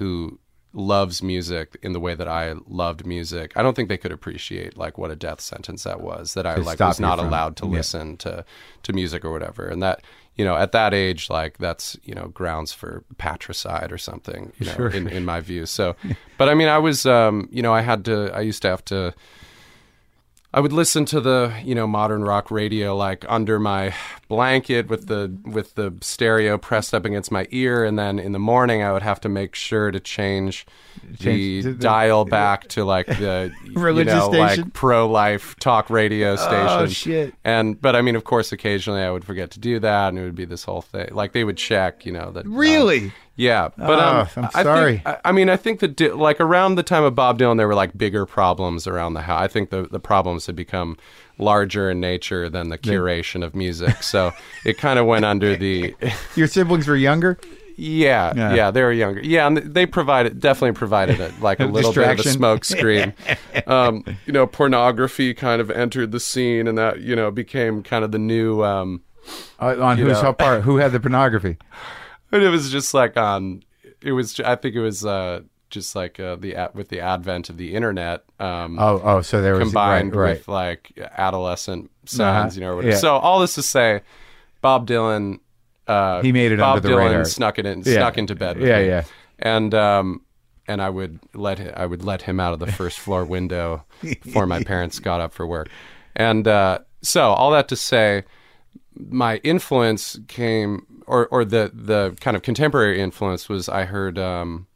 who 0.00 0.38
loves 0.72 1.20
music 1.22 1.76
in 1.82 1.92
the 1.92 1.98
way 2.00 2.14
that 2.14 2.28
I 2.28 2.54
loved 2.68 3.04
music. 3.04 3.52
I 3.56 3.62
don't 3.62 3.74
think 3.74 3.88
they 3.88 3.98
could 3.98 4.12
appreciate 4.12 4.76
like 4.76 4.98
what 4.98 5.10
a 5.10 5.16
death 5.16 5.40
sentence 5.40 5.82
that 5.84 6.00
was. 6.00 6.34
That 6.34 6.46
I 6.46 6.54
To 6.56 6.62
like 6.62 6.78
was 6.80 7.00
not 7.00 7.18
from- 7.18 7.26
allowed 7.28 7.56
to 7.58 7.66
yeah. 7.66 7.72
listen 7.72 8.16
to 8.18 8.44
to 8.84 8.92
music 8.92 9.24
or 9.24 9.30
whatever, 9.30 9.68
and 9.68 9.82
that. 9.82 10.02
You 10.36 10.46
know, 10.46 10.56
at 10.56 10.72
that 10.72 10.94
age, 10.94 11.28
like 11.28 11.58
that's 11.58 11.98
you 12.02 12.14
know 12.14 12.28
grounds 12.28 12.72
for 12.72 13.04
patricide 13.18 13.92
or 13.92 13.98
something. 13.98 14.52
You 14.58 14.66
know, 14.66 14.72
Sure. 14.74 14.88
in 14.88 15.06
in 15.08 15.24
my 15.26 15.40
view. 15.40 15.66
So, 15.66 15.96
but 16.38 16.48
I 16.48 16.54
mean, 16.54 16.68
I 16.68 16.78
was, 16.78 17.04
um, 17.04 17.48
you 17.52 17.60
know, 17.62 17.74
I 17.74 17.82
had 17.82 18.04
to. 18.06 18.30
I 18.34 18.40
used 18.40 18.62
to 18.62 18.68
have 18.68 18.82
to 18.86 19.12
I 20.52 20.58
would 20.58 20.72
listen 20.72 21.04
to 21.06 21.20
the 21.20 21.54
you 21.64 21.74
know 21.76 21.86
modern 21.86 22.24
rock 22.24 22.50
radio 22.50 22.96
like 22.96 23.24
under 23.28 23.60
my 23.60 23.94
blanket 24.28 24.88
with 24.88 25.06
the 25.06 25.36
with 25.44 25.76
the 25.76 25.94
stereo 26.00 26.58
pressed 26.58 26.92
up 26.92 27.04
against 27.04 27.30
my 27.30 27.46
ear, 27.50 27.84
and 27.84 27.96
then 27.98 28.18
in 28.18 28.32
the 28.32 28.38
morning 28.40 28.82
I 28.82 28.92
would 28.92 29.02
have 29.02 29.20
to 29.20 29.28
make 29.28 29.54
sure 29.54 29.90
to 29.92 30.00
change, 30.00 30.66
Change 31.20 31.64
the, 31.64 31.72
the- 31.72 31.78
dial 31.78 32.24
back 32.38 32.66
to 32.70 32.84
like 32.84 33.06
the 33.06 33.52
Religious 33.74 34.12
you 34.12 34.18
know, 34.18 34.46
station? 34.46 34.64
like 34.64 34.72
pro 34.72 35.08
life 35.08 35.54
talk 35.60 35.88
radio 35.88 36.34
station. 36.34 36.66
Oh 36.68 36.86
shit! 36.88 37.34
And 37.44 37.80
but 37.80 37.94
I 37.94 38.02
mean, 38.02 38.16
of 38.16 38.24
course, 38.24 38.50
occasionally 38.50 39.02
I 39.02 39.10
would 39.10 39.24
forget 39.24 39.52
to 39.52 39.60
do 39.60 39.78
that, 39.78 40.08
and 40.08 40.18
it 40.18 40.22
would 40.24 40.34
be 40.34 40.46
this 40.46 40.64
whole 40.64 40.82
thing. 40.82 41.10
Like 41.12 41.32
they 41.32 41.44
would 41.44 41.58
check, 41.58 42.04
you 42.04 42.10
know, 42.12 42.32
that 42.32 42.44
um, 42.46 42.54
Really? 42.56 43.12
Yeah, 43.40 43.68
but 43.76 43.98
um, 43.98 44.26
Oh, 44.36 44.40
I'm 44.42 44.48
I 44.54 44.62
sorry. 44.62 44.92
Think, 44.98 45.06
I, 45.06 45.18
I 45.28 45.32
mean, 45.32 45.48
I 45.48 45.56
think 45.56 45.80
that 45.80 45.96
Di- 45.96 46.10
like 46.12 46.40
around 46.40 46.74
the 46.74 46.82
time 46.82 47.04
of 47.04 47.14
Bob 47.14 47.38
Dylan, 47.38 47.56
there 47.56 47.66
were 47.68 47.74
like 47.74 47.96
bigger 47.96 48.26
problems 48.26 48.86
around 48.86 49.14
the 49.14 49.22
house. 49.22 49.40
I 49.42 49.48
think 49.48 49.70
the 49.70 49.82
the 49.90 50.00
problems 50.00 50.46
had 50.46 50.56
become 50.56 50.96
larger 51.38 51.90
in 51.90 52.00
nature 52.00 52.48
than 52.50 52.68
the 52.68 52.76
curation 52.78 53.42
of 53.44 53.54
music. 53.54 54.02
So 54.02 54.32
it 54.64 54.76
kind 54.78 54.98
of 54.98 55.06
went 55.06 55.24
under 55.24 55.56
the 55.56 55.94
Your 56.36 56.46
siblings 56.46 56.86
were 56.86 56.96
younger. 56.96 57.38
yeah, 57.76 58.34
Yeah. 58.36 58.54
yeah, 58.54 58.70
they 58.70 58.82
were 58.82 58.92
younger. 58.92 59.22
Yeah, 59.22 59.46
and 59.46 59.56
they 59.56 59.86
provided 59.86 60.38
definitely 60.38 60.72
provided 60.78 61.18
a, 61.18 61.32
like 61.40 61.60
a 61.60 61.64
little 61.76 61.94
bit 61.94 62.08
of 62.10 62.20
a 62.20 62.28
smoke 62.28 62.64
screen. 62.66 63.14
um, 63.66 64.04
you 64.26 64.32
know, 64.34 64.46
pornography 64.46 65.32
kind 65.32 65.62
of 65.62 65.70
entered 65.70 66.12
the 66.12 66.20
scene, 66.20 66.68
and 66.68 66.76
that 66.76 67.00
you 67.00 67.16
know 67.16 67.30
became 67.30 67.82
kind 67.82 68.04
of 68.04 68.12
the 68.12 68.18
new. 68.18 68.62
Um, 68.62 69.00
Uh, 69.60 69.76
on 69.80 69.96
whose 69.98 70.18
part? 70.38 70.62
Who 70.62 70.76
had 70.78 70.92
the 70.92 71.00
pornography? 71.00 71.56
But 72.30 72.42
it 72.42 72.48
was 72.48 72.70
just 72.70 72.94
like 72.94 73.16
on. 73.16 73.62
It 74.02 74.12
was. 74.12 74.38
I 74.40 74.56
think 74.56 74.74
it 74.74 74.80
was 74.80 75.04
uh, 75.04 75.40
just 75.68 75.94
like 75.94 76.18
uh, 76.20 76.36
the 76.36 76.56
ad- 76.56 76.74
with 76.74 76.88
the 76.88 77.00
advent 77.00 77.50
of 77.50 77.56
the 77.56 77.74
internet. 77.74 78.24
Um, 78.38 78.78
Oh, 78.78 79.00
oh, 79.04 79.20
so 79.22 79.42
there 79.42 79.54
was 79.54 79.62
combined 79.64 80.14
right, 80.14 80.22
right. 80.28 80.36
with 80.38 80.48
like 80.48 80.92
adolescent 81.16 81.90
sounds, 82.06 82.56
you 82.56 82.62
know. 82.62 82.76
whatever. 82.76 82.92
yeah. 82.94 82.98
So 83.00 83.16
all 83.16 83.40
this 83.40 83.54
to 83.54 83.62
say, 83.62 84.00
Bob 84.60 84.86
Dylan. 84.86 85.40
Uh, 85.86 86.22
He 86.22 86.30
made 86.32 86.52
it 86.52 86.58
Bob 86.60 86.76
under 86.76 86.88
the 86.88 86.94
Dylan 86.94 87.06
radar. 87.08 87.24
snuck 87.24 87.58
it 87.58 87.66
in, 87.66 87.80
Yeah. 87.84 87.94
snuck 87.94 88.16
into 88.16 88.34
bed. 88.36 88.58
With 88.58 88.68
Yeah, 88.68 88.80
me. 88.80 88.86
yeah. 88.86 89.04
And 89.40 89.74
um, 89.74 90.20
and 90.68 90.80
I 90.80 90.88
would 90.88 91.18
let 91.34 91.58
him, 91.58 91.72
I 91.76 91.84
would 91.86 92.04
let 92.04 92.22
him 92.22 92.38
out 92.38 92.52
of 92.52 92.60
the 92.60 92.70
first 92.70 93.00
floor 93.00 93.24
window 93.24 93.84
before 94.02 94.46
my 94.46 94.62
parents 94.62 94.98
got 95.00 95.20
up 95.20 95.32
for 95.32 95.46
work. 95.46 95.68
And 96.14 96.46
uh, 96.46 96.78
so 97.02 97.22
all 97.32 97.50
that 97.50 97.66
to 97.68 97.76
say, 97.76 98.22
my 98.94 99.38
influence 99.38 100.18
came, 100.28 100.86
or 101.10 101.26
or 101.26 101.44
the 101.44 101.72
the 101.74 102.16
kind 102.20 102.36
of 102.36 102.42
contemporary 102.42 103.00
influence 103.00 103.48
was 103.48 103.68
I 103.68 103.84
heard 103.84 104.16
um, 104.16 104.68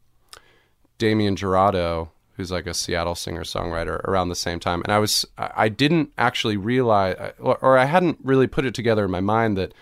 Damien 0.98 1.36
Jurado, 1.36 2.08
who's 2.36 2.50
like 2.50 2.66
a 2.66 2.74
Seattle 2.74 3.14
singer 3.14 3.44
songwriter, 3.44 4.00
around 4.04 4.30
the 4.30 4.34
same 4.34 4.58
time, 4.58 4.82
and 4.82 4.92
I 4.92 4.98
was 4.98 5.24
I 5.38 5.50
I 5.56 5.68
didn't 5.68 6.12
actually 6.18 6.56
realize, 6.56 7.32
or, 7.38 7.56
or 7.58 7.78
I 7.78 7.84
hadn't 7.84 8.18
really 8.22 8.48
put 8.48 8.64
it 8.64 8.74
together 8.74 9.04
in 9.04 9.12
my 9.12 9.20
mind 9.20 9.56
that 9.56 9.72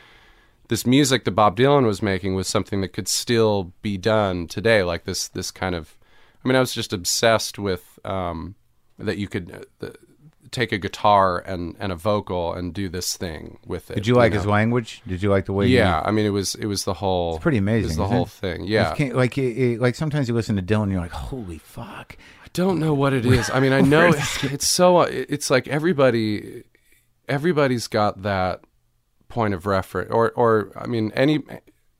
this 0.68 0.86
music 0.86 1.24
that 1.24 1.30
Bob 1.30 1.56
Dylan 1.56 1.86
was 1.86 2.02
making 2.02 2.34
was 2.34 2.48
something 2.48 2.82
that 2.82 2.92
could 2.92 3.08
still 3.08 3.72
be 3.80 3.96
done 3.96 4.46
today. 4.46 4.82
Like 4.82 5.04
this 5.04 5.28
this 5.28 5.50
kind 5.50 5.74
of, 5.74 5.96
I 6.44 6.48
mean, 6.48 6.56
I 6.56 6.60
was 6.60 6.74
just 6.74 6.92
obsessed 6.92 7.58
with 7.58 7.98
um, 8.04 8.56
that 8.98 9.16
you 9.16 9.26
could. 9.26 9.50
Uh, 9.50 9.64
the, 9.78 9.94
take 10.52 10.70
a 10.70 10.78
guitar 10.78 11.38
and, 11.44 11.74
and 11.80 11.90
a 11.90 11.96
vocal 11.96 12.52
and 12.54 12.72
do 12.72 12.88
this 12.88 13.16
thing 13.16 13.58
with 13.66 13.90
it. 13.90 13.94
Did 13.94 14.06
you 14.06 14.14
like 14.14 14.32
know? 14.32 14.38
his 14.38 14.46
language? 14.46 15.02
Did 15.08 15.22
you 15.22 15.30
like 15.30 15.46
the 15.46 15.52
way? 15.52 15.66
Yeah, 15.66 16.00
I 16.04 16.10
mean, 16.12 16.24
it 16.26 16.30
was 16.30 16.54
it 16.54 16.66
was 16.66 16.84
the 16.84 16.94
whole. 16.94 17.34
It's 17.36 17.42
pretty 17.42 17.58
amazing, 17.58 17.84
It 17.84 17.86
was 17.88 17.96
the 17.96 18.06
whole 18.08 18.24
it? 18.24 18.28
thing. 18.30 18.64
Yeah, 18.64 18.94
like 19.14 19.36
it- 19.38 19.80
like 19.80 19.94
sometimes 19.96 20.28
you 20.28 20.34
listen 20.34 20.54
to 20.56 20.62
Dylan, 20.62 20.90
you're 20.92 21.00
like, 21.00 21.10
holy 21.10 21.58
fuck. 21.58 22.16
I 22.44 22.48
don't 22.52 22.78
know 22.78 22.92
what 22.94 23.12
it 23.14 23.24
is. 23.26 23.50
I 23.50 23.58
mean, 23.60 23.72
I 23.72 23.80
know 23.94 24.12
it's 24.42 24.68
so. 24.68 25.00
It's 25.00 25.50
like 25.50 25.66
everybody, 25.68 26.62
everybody's 27.28 27.88
got 27.88 28.22
that 28.22 28.60
point 29.28 29.54
of 29.54 29.66
reference, 29.66 30.10
or 30.10 30.30
or 30.32 30.70
I 30.76 30.86
mean, 30.86 31.10
any 31.14 31.40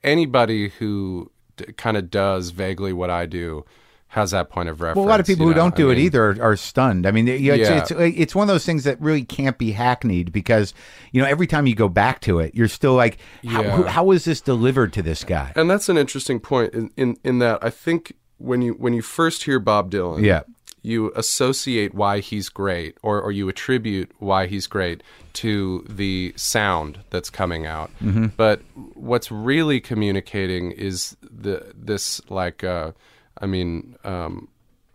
anybody 0.05 0.69
who 0.79 1.31
d- 1.57 1.73
kind 1.77 1.97
of 1.97 2.11
does 2.11 2.51
vaguely 2.51 2.93
what 2.93 3.09
I 3.11 3.27
do 3.27 3.65
has 4.13 4.31
that 4.31 4.51
point 4.51 4.69
of 4.69 4.81
reference. 4.81 4.97
Well, 4.97 5.07
a 5.07 5.09
lot 5.09 5.21
of 5.21 5.27
people 5.27 5.47
who 5.47 5.53
know? 5.53 5.57
don't 5.57 5.75
do 5.77 5.89
I 5.91 5.95
it 5.95 5.99
either 5.99 6.31
are, 6.33 6.43
are 6.53 6.57
stunned. 6.57 7.07
I 7.07 7.11
mean, 7.11 7.27
it's, 7.29 7.41
Yeah. 7.41 7.79
it's 7.79 7.91
it's 7.91 8.35
one 8.35 8.49
of 8.49 8.53
those 8.55 8.67
things 8.67 8.85
that 8.85 9.01
really 9.01 9.25
can't 9.25 9.57
be 9.57 9.73
hackneyed 9.73 10.33
because 10.33 10.75
you 11.13 11.23
know 11.23 11.27
every 11.29 11.47
time 11.47 11.67
you 11.67 11.75
go 11.75 11.89
back 11.89 12.21
to 12.23 12.39
it, 12.39 12.55
you're 12.55 12.69
still 12.69 12.95
like, 12.95 13.19
how, 13.47 13.63
Yeah. 13.63 13.71
who, 13.77 13.83
how 13.85 14.05
was 14.05 14.25
this 14.25 14.41
delivered 14.41 14.93
to 14.95 15.03
this 15.03 15.25
guy? 15.25 15.53
And 15.57 15.71
that's 15.71 15.89
an 15.89 15.97
interesting 15.97 16.41
point 16.41 16.75
in, 16.75 16.91
in 16.97 17.17
in 17.25 17.39
that 17.39 17.59
I 17.65 17.71
think 17.71 18.13
when 18.39 18.61
you 18.63 18.73
when 18.75 18.93
you 18.93 19.03
first 19.03 19.45
hear 19.45 19.59
Bob 19.59 19.91
Dylan, 19.91 20.23
Yeah. 20.23 20.43
you 20.83 21.11
associate 21.17 21.95
why 21.95 22.19
he's 22.21 22.49
great 22.51 22.99
or, 23.03 23.21
or 23.21 23.33
you 23.33 23.49
attribute 23.49 24.11
why 24.19 24.47
he's 24.47 24.67
great 24.67 25.03
to 25.35 25.87
the 25.89 26.35
sound 26.37 26.99
that's 27.09 27.31
coming 27.31 27.65
out. 27.67 27.91
But 28.37 28.61
what's 28.95 29.31
really 29.31 29.81
communicating 29.81 30.73
is 30.73 31.17
the 31.23 31.73
this 31.75 32.21
like 32.29 32.63
uh, 32.63 32.93
I 33.39 33.47
mean 33.47 33.97
um, 34.05 34.49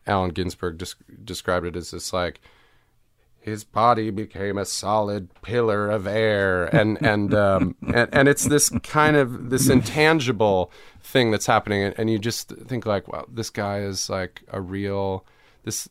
Allen 0.06 0.32
Ginsberg 0.32 0.78
des- 0.78 0.96
described 1.24 1.66
it 1.66 1.76
as 1.76 1.92
this 1.92 2.14
like 2.14 2.40
his 3.40 3.64
body 3.64 4.10
became 4.10 4.58
a 4.58 4.66
solid 4.66 5.30
pillar 5.42 5.90
of 5.90 6.06
air. 6.06 6.66
And 6.76 7.02
and 7.02 7.34
um 7.34 7.76
and, 7.82 8.10
and 8.12 8.28
it's 8.28 8.44
this 8.46 8.70
kind 8.84 9.16
of 9.16 9.50
this 9.50 9.70
intangible 9.70 10.70
thing 11.02 11.32
that's 11.32 11.46
happening. 11.46 11.82
And, 11.84 11.96
and 11.98 12.10
you 12.10 12.20
just 12.20 12.50
think 12.50 12.86
like 12.86 13.08
wow 13.08 13.26
this 13.32 13.50
guy 13.50 13.80
is 13.80 14.10
like 14.10 14.44
a 14.52 14.60
real 14.60 15.26
this 15.64 15.88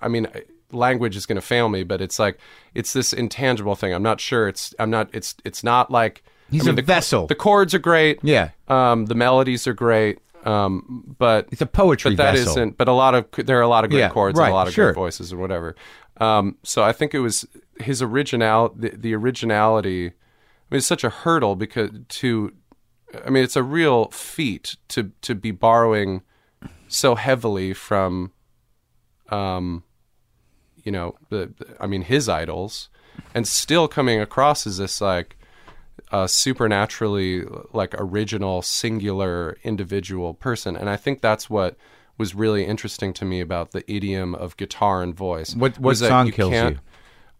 i 0.00 0.08
mean 0.08 0.26
language 0.72 1.14
is 1.14 1.26
going 1.26 1.36
to 1.36 1.42
fail 1.42 1.68
me 1.68 1.82
but 1.84 2.00
it's 2.00 2.18
like 2.18 2.38
it's 2.74 2.94
this 2.94 3.12
intangible 3.12 3.74
thing. 3.74 3.92
I'm 3.92 4.02
not 4.02 4.18
sure 4.20 4.48
it's 4.48 4.74
i'm 4.78 4.88
not 4.90 5.10
it's 5.12 5.34
it's 5.44 5.62
not 5.62 5.90
like 5.90 6.22
He's 6.50 6.62
I 6.62 6.66
mean, 6.66 6.72
a 6.74 6.76
the, 6.76 6.82
vessel. 6.82 7.26
the 7.26 7.34
chords 7.34 7.74
are 7.74 7.78
great. 7.78 8.20
Yeah. 8.22 8.50
um 8.68 9.06
the 9.06 9.14
melodies 9.14 9.66
are 9.66 9.74
great 9.74 10.18
um 10.44 11.14
but 11.18 11.48
It's 11.50 11.60
a 11.62 11.66
poetry 11.66 12.12
but 12.14 12.24
that 12.24 12.36
vessel. 12.36 12.66
not 12.66 12.76
but 12.76 12.88
a 12.88 12.92
lot 12.92 13.14
of 13.14 13.26
there 13.46 13.58
are 13.58 13.62
a 13.62 13.68
lot 13.68 13.84
of 13.84 13.90
great 13.90 14.00
Yeah, 14.00 14.10
chords 14.10 14.38
right, 14.38 14.46
and 14.46 14.52
a 14.52 14.54
lot 14.56 14.68
of 14.68 14.74
sure. 14.74 14.86
great 14.92 14.94
voices 14.94 15.32
and 15.32 15.40
whatever 15.40 15.74
um 16.18 16.56
so 16.62 16.82
i 16.84 16.92
think 16.92 17.14
it 17.14 17.20
was 17.20 17.46
his 17.80 18.02
original 18.02 18.72
the, 18.76 18.90
the 18.90 19.14
originality 19.14 20.06
i 20.08 20.10
mean 20.70 20.78
it's 20.78 20.86
such 20.86 21.02
a 21.04 21.10
hurdle 21.10 21.56
because 21.56 21.90
to 22.08 22.52
i 23.26 23.30
mean 23.30 23.42
it's 23.42 23.56
a 23.56 23.62
real 23.62 24.06
feat 24.10 24.76
to 24.88 25.10
to 25.22 25.34
be 25.34 25.50
borrowing 25.50 26.22
so 26.88 27.14
heavily 27.14 27.72
from 27.72 28.30
um 29.30 29.82
you 30.84 30.92
know 30.92 31.14
the, 31.30 31.52
the 31.58 31.76
i 31.80 31.86
mean 31.86 32.02
his 32.02 32.28
idols 32.28 32.88
and 33.34 33.46
still 33.48 33.88
coming 33.88 34.20
across 34.20 34.66
as 34.66 34.76
this 34.78 35.00
like 35.00 35.36
a 36.12 36.28
supernaturally 36.28 37.44
like 37.72 37.94
original 37.98 38.62
singular 38.62 39.56
individual 39.64 40.34
person 40.34 40.76
and 40.76 40.88
i 40.90 40.96
think 40.96 41.20
that's 41.20 41.48
what 41.50 41.76
was 42.18 42.34
really 42.34 42.64
interesting 42.64 43.12
to 43.12 43.24
me 43.24 43.40
about 43.40 43.72
the 43.72 43.82
idiom 43.92 44.34
of 44.34 44.56
guitar 44.56 45.02
and 45.02 45.14
voice 45.16 45.54
What- 45.54 45.78
what 45.78 45.96
song 45.96 46.26
you 46.26 46.32
kills 46.32 46.50
can't- 46.50 46.78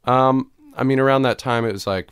you? 0.07 0.13
um 0.13 0.51
i 0.77 0.83
mean 0.85 0.99
around 0.99 1.23
that 1.23 1.39
time 1.39 1.65
it 1.65 1.73
was 1.73 1.87
like 1.87 2.09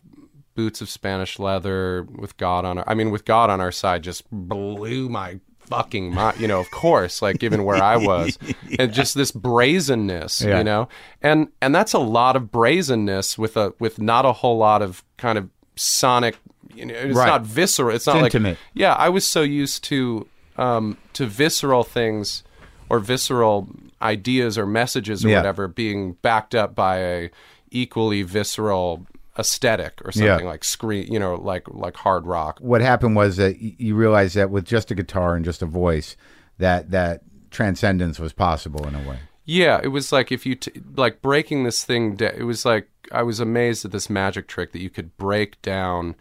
boots 0.55 0.81
of 0.81 0.89
spanish 0.91 1.39
leather 1.39 2.07
with 2.17 2.37
god 2.37 2.65
on 2.65 2.79
our 2.79 2.85
i 2.89 2.95
mean 2.95 3.11
with 3.11 3.25
god 3.25 3.51
on 3.51 3.61
our 3.61 3.73
side 3.73 4.03
just 4.03 4.25
blew 4.31 5.09
my 5.09 5.41
fucking 5.61 6.13
mind 6.15 6.39
you 6.39 6.47
know 6.47 6.61
of 6.61 6.71
course 6.71 7.23
like 7.23 7.39
given 7.39 7.65
where 7.65 7.83
i 7.83 7.97
was 7.97 8.39
and 8.79 8.93
just 8.93 9.15
this 9.15 9.31
brazenness 9.33 10.43
Yeah. 10.43 10.59
you 10.59 10.65
know 10.65 10.89
and 11.23 11.49
and 11.63 11.75
that's 11.75 11.93
a 11.95 11.99
lot 11.99 12.37
of 12.37 12.51
brazenness 12.51 13.39
with 13.39 13.57
a 13.57 13.73
with 13.79 13.99
not 13.99 14.27
a 14.27 14.33
whole 14.33 14.59
lot 14.59 14.83
of 14.83 15.03
kind 15.17 15.39
of 15.39 15.49
sonic 15.77 16.37
you 16.75 16.85
know 16.87 16.95
it's 16.95 17.17
Right. 17.17 17.27
not 17.27 17.43
visceral 17.43 17.95
it's 17.95 18.07
not 18.07 18.17
like 18.17 18.25
intimate. 18.27 18.59
yeah 18.75 18.95
i 18.95 19.09
was 19.09 19.27
so 19.27 19.41
used 19.43 19.83
to 19.85 20.27
um 20.57 20.97
to 21.15 21.27
visceral 21.27 21.83
things 21.85 22.43
or 22.91 22.99
visceral 22.99 23.69
ideas 24.03 24.59
or 24.59 24.67
messages 24.67 25.25
or 25.25 25.29
Yeah. 25.31 25.39
whatever 25.39 25.69
being 25.69 26.13
backed 26.23 26.55
up 26.55 26.75
by 26.75 26.99
a 26.99 27.31
equally 27.71 28.23
visceral 28.23 29.07
aesthetic 29.39 30.01
or 30.05 30.11
Yeah. 30.15 30.29
something 30.33 30.47
like 30.47 30.63
screen 30.63 31.11
you 31.11 31.19
know 31.19 31.37
like 31.37 31.67
like 31.69 31.97
hard 31.97 32.27
rock 32.27 32.59
What 32.61 32.81
happened 32.83 33.17
was 33.17 33.37
that 33.39 33.59
you 33.61 33.95
realized 33.95 34.35
that 34.37 34.51
with 34.51 34.65
just 34.67 34.91
a 34.91 34.95
guitar 34.95 35.35
and 35.37 35.45
just 35.45 35.63
a 35.63 35.67
voice, 35.67 36.17
that 36.59 36.91
that 36.91 37.23
transcendence 37.51 38.19
was 38.21 38.33
possible 38.35 38.87
in 38.87 38.95
a 38.95 39.09
way. 39.09 39.19
Yeah, 39.53 39.81
it 39.83 39.89
was 39.89 40.13
like 40.13 40.33
if 40.33 40.47
you 40.47 40.55
t- 40.55 40.81
like 40.97 41.21
breaking 41.21 41.65
this 41.65 41.85
thing. 41.85 42.17
Da- 42.17 42.35
it 42.37 42.45
was 42.45 42.65
like 42.65 42.89
I 43.13 43.23
was 43.23 43.39
amazed 43.41 43.85
at 43.85 43.91
this 43.93 44.09
magic 44.09 44.49
trick 44.49 44.73
that 44.73 44.81
you 44.81 44.89
could 44.91 45.17
break 45.19 45.61
down, 45.63 46.15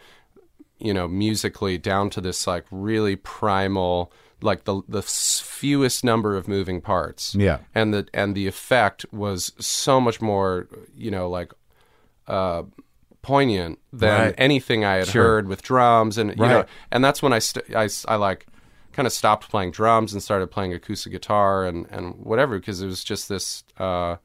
you 0.79 0.93
know, 0.93 1.07
musically 1.07 1.77
down 1.77 2.09
to 2.11 2.21
this 2.21 2.45
like 2.47 2.65
really 2.71 3.15
primal, 3.15 4.11
like 4.41 4.65
the 4.65 4.81
the 4.89 5.01
fewest 5.01 6.03
number 6.03 6.35
of 6.35 6.47
moving 6.47 6.81
parts. 6.81 7.33
Yeah. 7.35 7.59
and 7.73 7.93
the 7.93 8.07
and 8.13 8.35
the 8.35 8.47
effect 8.47 9.05
was 9.13 9.53
so 9.59 10.01
much 10.01 10.19
more, 10.21 10.67
you 10.95 11.11
know, 11.11 11.29
like 11.29 11.53
uh, 12.27 12.63
poignant 13.21 13.79
than 13.93 14.19
Right. 14.27 14.35
anything 14.37 14.83
I 14.83 14.95
had 14.95 15.07
Sure. 15.07 15.23
heard 15.23 15.47
with 15.47 15.61
drums, 15.61 16.17
and 16.17 16.31
you 16.31 16.35
know, 16.35 16.65
and 16.91 17.03
that's 17.03 17.21
when 17.23 17.33
I 17.33 17.39
st- 17.39 17.73
I, 17.75 17.87
I 18.07 18.15
like 18.17 18.45
kind 18.93 19.05
of 19.07 19.13
stopped 19.13 19.49
playing 19.49 19.71
drums 19.71 20.13
and 20.13 20.21
started 20.21 20.51
playing 20.51 20.73
acoustic 20.73 21.11
guitar 21.11 21.65
and 21.65 21.85
and 21.89 22.15
whatever 22.23 22.59
because 22.59 22.81
it 22.81 22.87
was 22.87 23.03
just 23.03 23.29
this. 23.29 23.63
Uh, 23.79 24.17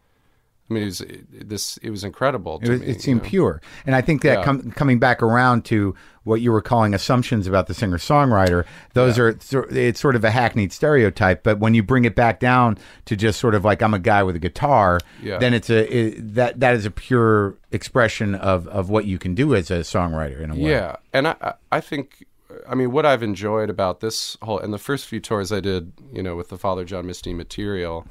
I 0.69 0.75
mean, 0.75 0.83
it 0.83 0.87
was 0.87 1.01
it, 1.03 1.49
this. 1.49 1.77
It 1.77 1.91
was 1.91 2.03
incredible. 2.03 2.59
It, 2.61 2.69
me, 2.81 2.87
it 2.87 3.01
seemed 3.01 3.23
know? 3.23 3.29
pure, 3.29 3.63
and 3.87 3.95
I 3.95 4.01
think 4.01 4.23
that 4.23 4.39
Yeah. 4.41 4.45
com- 4.45 4.73
coming 4.73 4.99
back 4.99 5.23
around 5.23 5.65
to 5.67 5.95
what 6.25 6.41
you 6.41 6.51
were 6.51 6.61
calling 6.61 6.93
assumptions 6.93 7.47
about 7.47 7.69
the 7.69 7.75
singer 7.75 7.99
songwriter, 7.99 8.65
those 8.95 9.17
are 9.17 9.39
sor- 9.39 9.69
it's 9.71 10.01
sort 10.01 10.17
of 10.17 10.25
a 10.25 10.31
hackneyed 10.33 10.73
stereotype. 10.73 11.45
But 11.45 11.61
when 11.61 11.75
you 11.75 11.85
bring 11.85 12.05
it 12.05 12.17
back 12.17 12.41
down 12.41 12.79
to 13.05 13.15
just 13.15 13.39
sort 13.39 13.55
of 13.55 13.65
like 13.65 13.81
I'm 13.81 13.95
a 13.95 14.01
guy 14.01 14.25
with 14.25 14.35
a 14.35 14.41
guitar, 14.41 14.99
Yeah. 15.23 15.39
then 15.39 15.55
it's 15.55 15.71
a 15.71 15.87
it, 15.97 16.35
that 16.35 16.59
that 16.59 16.75
is 16.75 16.85
a 16.85 16.91
pure 16.91 17.55
expression 17.71 18.35
of 18.35 18.67
of 18.67 18.91
what 18.91 19.05
you 19.05 19.21
can 19.21 19.37
do 19.37 19.55
as 19.55 19.71
a 19.71 19.81
songwriter 19.83 20.41
in 20.41 20.51
a 20.51 20.55
way. 20.57 20.71
Yeah, 20.71 20.97
and 21.13 21.29
I- 21.29 21.55
I 21.71 21.81
think 21.81 22.27
I 22.69 22.75
mean 22.75 22.93
what 22.93 23.07
I've 23.07 23.23
enjoyed 23.23 23.71
about 23.71 24.01
this 24.01 24.37
whole 24.43 24.59
and 24.59 24.73
the 24.73 24.79
first 24.79 25.07
few 25.07 25.21
tours 25.21 25.53
I 25.53 25.61
did, 25.61 25.93
you 26.13 26.23
know, 26.23 26.37
with 26.37 26.49
the 26.49 26.59
Father 26.59 26.85
John 26.85 27.07
Misty 27.07 27.35
material, 27.35 28.07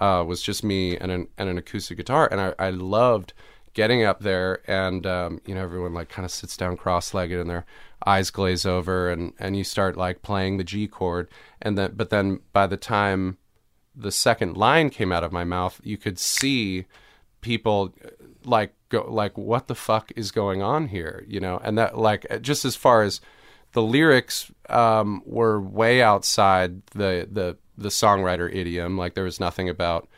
uh, 0.00 0.24
was 0.26 0.42
just 0.42 0.64
me 0.64 0.96
and 0.96 1.10
an 1.10 1.28
and 1.38 1.48
an 1.48 1.58
acoustic 1.58 1.96
guitar, 1.96 2.28
and 2.30 2.40
I, 2.40 2.54
I 2.58 2.70
loved 2.70 3.32
getting 3.74 4.04
up 4.04 4.20
there 4.20 4.60
and 4.70 5.06
um, 5.06 5.40
you 5.46 5.54
know 5.54 5.62
everyone 5.62 5.94
like 5.94 6.08
kind 6.08 6.26
of 6.26 6.30
sits 6.30 6.58
down 6.58 6.76
cross-legged 6.76 7.38
and 7.38 7.48
their 7.48 7.64
eyes 8.04 8.30
glaze 8.30 8.66
over 8.66 9.10
and 9.10 9.32
and 9.38 9.56
you 9.56 9.64
start 9.64 9.96
like 9.96 10.20
playing 10.20 10.58
the 10.58 10.64
G 10.64 10.86
chord 10.86 11.28
and 11.62 11.78
then 11.78 11.92
but 11.96 12.10
then 12.10 12.40
by 12.52 12.66
the 12.66 12.76
time 12.76 13.38
the 13.94 14.12
second 14.12 14.56
line 14.56 14.90
came 14.90 15.12
out 15.12 15.24
of 15.24 15.32
my 15.32 15.44
mouth, 15.44 15.80
you 15.82 15.96
could 15.96 16.18
see 16.18 16.86
people 17.40 17.94
like 18.44 18.74
go 18.88 19.06
like 19.08 19.36
what 19.36 19.68
the 19.68 19.74
fuck 19.74 20.10
is 20.16 20.30
going 20.30 20.62
on 20.62 20.88
here, 20.88 21.24
you 21.28 21.40
know? 21.40 21.60
And 21.62 21.76
that 21.78 21.98
like 21.98 22.26
just 22.40 22.64
as 22.64 22.76
far 22.76 23.02
as 23.02 23.20
the 23.72 23.82
lyrics 23.82 24.50
um, 24.68 25.22
were 25.26 25.60
way 25.60 26.02
outside 26.02 26.84
the 26.88 27.28
the 27.30 27.56
the 27.78 27.88
songwriter 27.88 28.54
idiom, 28.54 28.96
like 28.98 29.14
there 29.14 29.24
was 29.24 29.40
nothing 29.40 29.68
about 29.68 30.08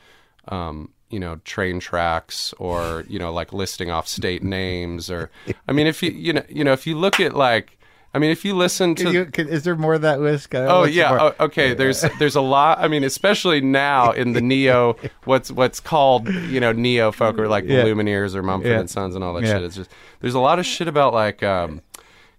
um, 0.49 0.91
you 1.11 1.21
know 1.21 1.37
train 1.45 1.81
tracks 1.81 2.53
or 2.59 3.05
you 3.09 3.19
know 3.19 3.33
like 3.33 3.53
listing 3.53 3.91
off 3.91 4.09
state 4.09 4.43
names 4.43 5.11
or 5.11 5.31
I 5.69 5.73
mean 5.73 5.87
if 5.87 6.03
you 6.03 6.11
you 6.11 6.33
know 6.33 6.43
you 6.49 6.65
know 6.65 6.73
if 6.73 6.87
you 6.87 6.97
look 6.99 7.21
at 7.21 7.35
like 7.35 7.79
I 8.13 8.19
mean 8.19 8.31
if 8.31 8.45
you 8.45 8.55
listen 8.55 8.95
to 8.97 9.05
Can 9.05 9.13
you- 9.13 9.25
can- 9.27 9.49
is 9.49 9.63
there 9.65 9.75
more 9.77 9.95
of 9.95 10.03
that 10.03 10.21
list? 10.21 10.55
Oh 10.55 10.85
yeah. 10.85 11.33
Oh, 11.39 11.45
okay. 11.47 11.75
There's 11.75 12.05
there's 12.19 12.37
a 12.37 12.41
lot. 12.41 12.79
I 12.79 12.87
mean, 12.89 13.03
especially 13.05 13.61
now 13.61 14.13
in 14.13 14.33
the 14.35 14.41
neo, 14.41 14.97
what's 15.25 15.51
what's 15.51 15.81
called 15.81 16.29
you 16.29 16.61
know 16.61 16.73
neo 16.73 17.11
folk 17.13 17.39
or 17.39 17.49
like 17.49 17.65
Yeah. 17.65 17.83
Lumineers 17.85 18.35
or 18.35 18.43
Mumford 18.43 18.71
Yeah. 18.71 18.81
and 18.81 18.91
Sons 18.91 19.15
and 19.15 19.25
all 19.25 19.35
that 19.35 19.45
Yeah. 19.45 19.55
shit. 19.55 19.63
It's 19.63 19.77
just 19.77 19.91
there's 20.21 20.35
a 20.35 20.41
lot 20.41 20.59
of 20.59 20.67
shit 20.67 20.87
about 20.89 21.13
like 21.13 21.43
um, 21.43 21.81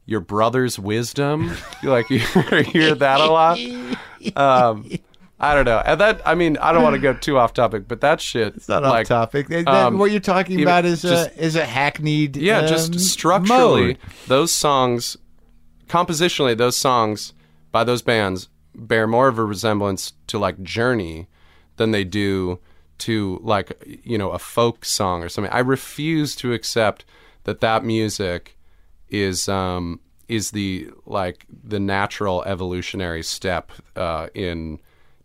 your 0.05 0.19
brother's 0.19 0.77
wisdom. 0.79 1.51
You, 1.81 1.89
like 1.89 2.09
you 2.09 2.19
hear 2.19 2.95
that 2.95 3.19
a 3.21 3.25
lot. 3.25 3.59
Um, 4.35 4.89
I 5.39 5.53
don't 5.53 5.65
know. 5.65 5.81
And 5.85 5.99
that 5.99 6.21
I 6.25 6.35
mean, 6.35 6.57
I 6.57 6.71
don't 6.71 6.83
want 6.83 6.95
to 6.95 7.01
go 7.01 7.13
too 7.13 7.37
off 7.37 7.53
topic, 7.53 7.87
but 7.87 8.01
that 8.01 8.21
shit. 8.21 8.55
It's 8.55 8.69
not 8.69 8.83
like, 8.83 9.01
off 9.05 9.07
topic. 9.07 9.47
That- 9.49 9.67
um, 9.67 9.97
what 9.97 10.11
you're 10.11 10.19
talking 10.21 10.61
about 10.61 10.85
is 10.85 11.01
just- 11.01 11.31
a 11.31 11.43
is 11.43 11.55
a 11.55 11.65
hackneyed 11.65 12.37
Yeah, 12.37 12.59
um, 12.59 12.67
just 12.67 12.99
structurally, 12.99 13.87
mode. 13.87 13.97
those 14.27 14.51
songs 14.53 15.17
compositionally, 15.87 16.57
those 16.57 16.77
songs 16.77 17.33
by 17.71 17.83
those 17.83 18.01
bands 18.01 18.49
bear 18.73 19.07
more 19.07 19.27
of 19.27 19.37
a 19.37 19.43
resemblance 19.43 20.13
to 20.27 20.37
like 20.39 20.61
Journey 20.63 21.27
than 21.77 21.91
they 21.91 22.03
do 22.03 22.59
to 22.99 23.39
like 23.43 23.71
you 24.03 24.17
know 24.17 24.31
a 24.31 24.39
folk 24.39 24.85
song 24.85 25.21
or 25.23 25.29
something. 25.29 25.51
I 25.51 25.59
refuse 25.59 26.35
to 26.37 26.53
accept 26.53 27.03
that 27.43 27.59
that 27.59 27.83
music 27.83 28.57
is 29.09 29.47
um, 29.49 29.99
is 30.27 30.51
the 30.51 30.89
like 31.05 31.45
the 31.63 31.79
natural 31.79 32.43
evolutionary 32.43 33.23
step 33.23 33.71
uh, 33.95 34.27
in 34.33 34.79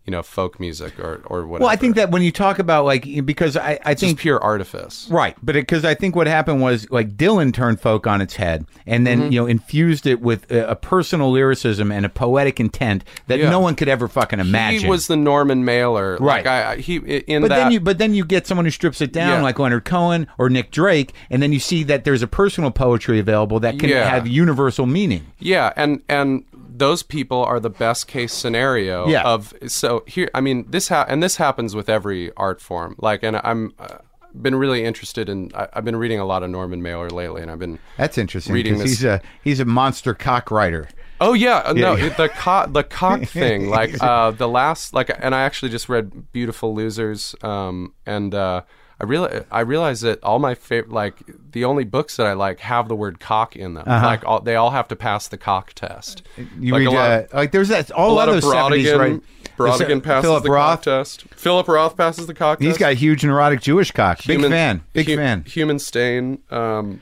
you 0.07 0.11
know 0.11 0.23
folk 0.23 0.59
music 0.59 0.99
or 0.99 1.23
or 1.27 1.47
whatever. 1.47 1.65
Well, 1.65 1.69
I 1.73 1.77
think 1.77 1.97
that 1.97 2.11
when 2.11 2.23
you 2.23 2.33
talk 2.33 2.59
about 2.59 2.85
like 2.85 3.05
because 3.25 3.57
I, 3.57 3.79
I 3.85 3.93
it's 3.93 4.01
think 4.01 4.19
pure 4.19 4.43
artifice. 4.43 5.07
Right, 5.11 5.37
but 5.43 5.55
because 5.55 5.85
I 5.85 5.95
think 5.95 6.17
what 6.17 6.27
happened 6.27 6.61
was 6.63 6.91
like 6.91 7.17
Dylan 7.17 7.53
turned 7.53 7.81
folk 7.81 8.07
on 8.07 8.21
its 8.21 8.35
head, 8.37 8.67
and 8.87 9.07
then 9.07 9.21
Mm-hmm. 9.21 9.33
you 9.33 9.41
know 9.41 9.47
infused 9.47 10.07
it 10.07 10.21
with 10.21 10.51
a, 10.51 10.71
a 10.71 10.77
personal 10.77 11.31
lyricism 11.31 11.93
and 11.93 12.07
a 12.07 12.09
poetic 12.09 12.59
intent 12.61 13.05
that 13.27 13.39
Yeah. 13.39 13.51
no 13.51 13.61
one 13.61 13.75
could 13.75 13.89
ever 13.89 14.09
fucking 14.09 14.39
imagine. 14.41 14.81
He 14.81 14.89
was 14.89 15.07
the 15.07 15.17
Norman 15.17 15.65
Mailer, 15.65 16.17
Right. 16.19 16.45
Like 16.45 16.47
I, 16.47 16.73
I- 16.73 16.77
he 16.77 16.97
in 16.97 17.43
but 17.43 17.49
that. 17.49 17.57
then 17.57 17.73
you 17.73 17.81
but 17.81 17.99
then 17.99 18.15
you 18.15 18.25
get 18.25 18.47
someone 18.47 18.65
who 18.65 18.71
strips 18.71 19.01
it 19.01 19.13
down 19.13 19.29
Yeah. 19.39 19.43
like 19.43 19.59
Leonard 19.59 19.85
Cohen 19.85 20.27
or 20.39 20.49
Nick 20.49 20.71
Drake, 20.71 21.13
and 21.29 21.43
then 21.43 21.53
you 21.53 21.61
see 21.61 21.83
that 21.85 22.05
there's 22.05 22.23
a 22.23 22.27
personal 22.27 22.71
poetry 22.71 23.19
available 23.19 23.61
that 23.61 23.79
can 23.79 23.91
Yeah. 23.91 24.09
have 24.09 24.27
universal 24.27 24.87
meaning. 24.87 25.27
Yeah, 25.39 25.73
and 25.77 26.03
and 26.09 26.45
those 26.81 27.03
people 27.05 27.45
are 27.45 27.61
the 27.61 27.71
best 27.71 28.09
case 28.09 28.33
scenario 28.33 29.07
Yeah. 29.07 29.23
of 29.23 29.55
so 29.69 30.03
here. 30.07 30.29
I 30.35 30.41
mean, 30.41 30.65
this 30.69 30.89
ha- 30.89 31.07
and 31.09 31.23
this 31.23 31.37
happens 31.37 31.75
with 31.77 31.89
every 31.89 32.33
art 32.37 32.61
form. 32.61 32.97
Like, 32.99 33.23
and 33.23 33.37
I'm 33.45 33.73
uh, 33.79 33.99
been 34.35 34.55
really 34.57 34.85
interested 34.85 35.29
in. 35.29 35.51
I, 35.55 35.69
I've 35.75 35.85
been 35.85 35.97
reading 35.97 36.19
a 36.21 36.25
lot 36.25 36.43
of 36.43 36.51
Norman 36.51 36.83
Mailer 36.83 37.11
lately, 37.11 37.43
and 37.43 37.51
I've 37.51 37.59
been. 37.59 37.79
That's 37.97 38.19
interesting 38.19 38.55
Reading 38.55 38.79
this- 38.79 38.91
he's 38.91 39.05
a 39.05 39.21
he's 39.45 39.61
a 39.61 39.65
monster 39.65 40.15
cock 40.15 40.51
writer. 40.51 40.89
Oh 41.23 41.35
yeah, 41.35 41.59
uh, 41.67 41.73
no, 41.75 41.97
Yeah. 41.97 42.09
the 42.17 42.29
cock 42.31 42.73
the 42.73 42.83
cock 42.83 43.23
thing. 43.39 43.69
Like 43.69 44.03
uh, 44.03 44.31
the 44.33 44.49
last 44.49 44.95
like, 44.95 45.11
and 45.21 45.35
I 45.35 45.43
actually 45.43 45.71
just 45.71 45.89
read 45.89 46.33
Beautiful 46.33 46.75
Losers, 46.75 47.35
um, 47.43 47.93
and 48.07 48.35
uh, 48.35 48.63
I 49.01 49.05
realize 49.05 49.45
I 49.51 49.61
realize 49.61 50.03
that 50.03 50.23
all 50.23 50.39
my 50.39 50.55
favorite 50.55 50.93
like 50.93 51.15
the 51.53 51.65
only 51.65 51.85
books 51.85 52.17
that 52.19 52.27
I 52.27 52.35
like 52.35 52.61
have 52.61 52.87
the 52.89 52.95
word 52.95 53.19
cock 53.19 53.57
in 53.57 53.75
them. 53.75 53.85
Like 53.87 54.25
all, 54.27 54.41
they 54.41 54.57
all 54.57 54.71
have 54.71 54.89
to 54.89 54.97
pass 54.97 55.27
the 55.29 55.39
cock 55.39 55.73
test. 55.73 56.23
Uh-huh. 56.37 56.47
You 56.59 56.73
like 56.75 56.81
read 56.81 56.87
a 56.89 56.91
lot, 56.91 57.11
uh, 57.11 57.25
like 57.33 57.53
there's 57.53 57.69
that 57.69 57.91
all 57.93 58.11
a 58.11 58.13
lot 58.13 58.29
of 58.29 58.35
of 58.37 58.43
those 58.43 58.53
seventies 58.53 58.93
right. 58.93 59.21
Brautigan 59.57 60.03
passes 60.03 60.25
Philip 60.27 60.45
the 60.45 60.51
Roth. 60.51 60.79
cock 60.79 60.83
test. 60.83 61.25
Philip 61.35 61.69
Roth 61.69 61.97
passes 61.97 62.27
the 62.27 62.35
cock 62.35 62.59
He's 62.61 62.69
test. 62.69 62.77
He's 62.77 62.79
got 62.79 62.93
a 62.93 62.95
huge 62.95 63.25
neurotic 63.25 63.61
Jewish 63.61 63.91
cock. 63.91 64.19
Big 64.19 64.37
Human- 64.39 64.51
fan. 64.51 64.83
Big 64.93 65.07
hu- 65.07 65.17
fan. 65.17 65.45
Human 65.45 65.79
stain. 65.79 66.43
Um, 66.51 67.01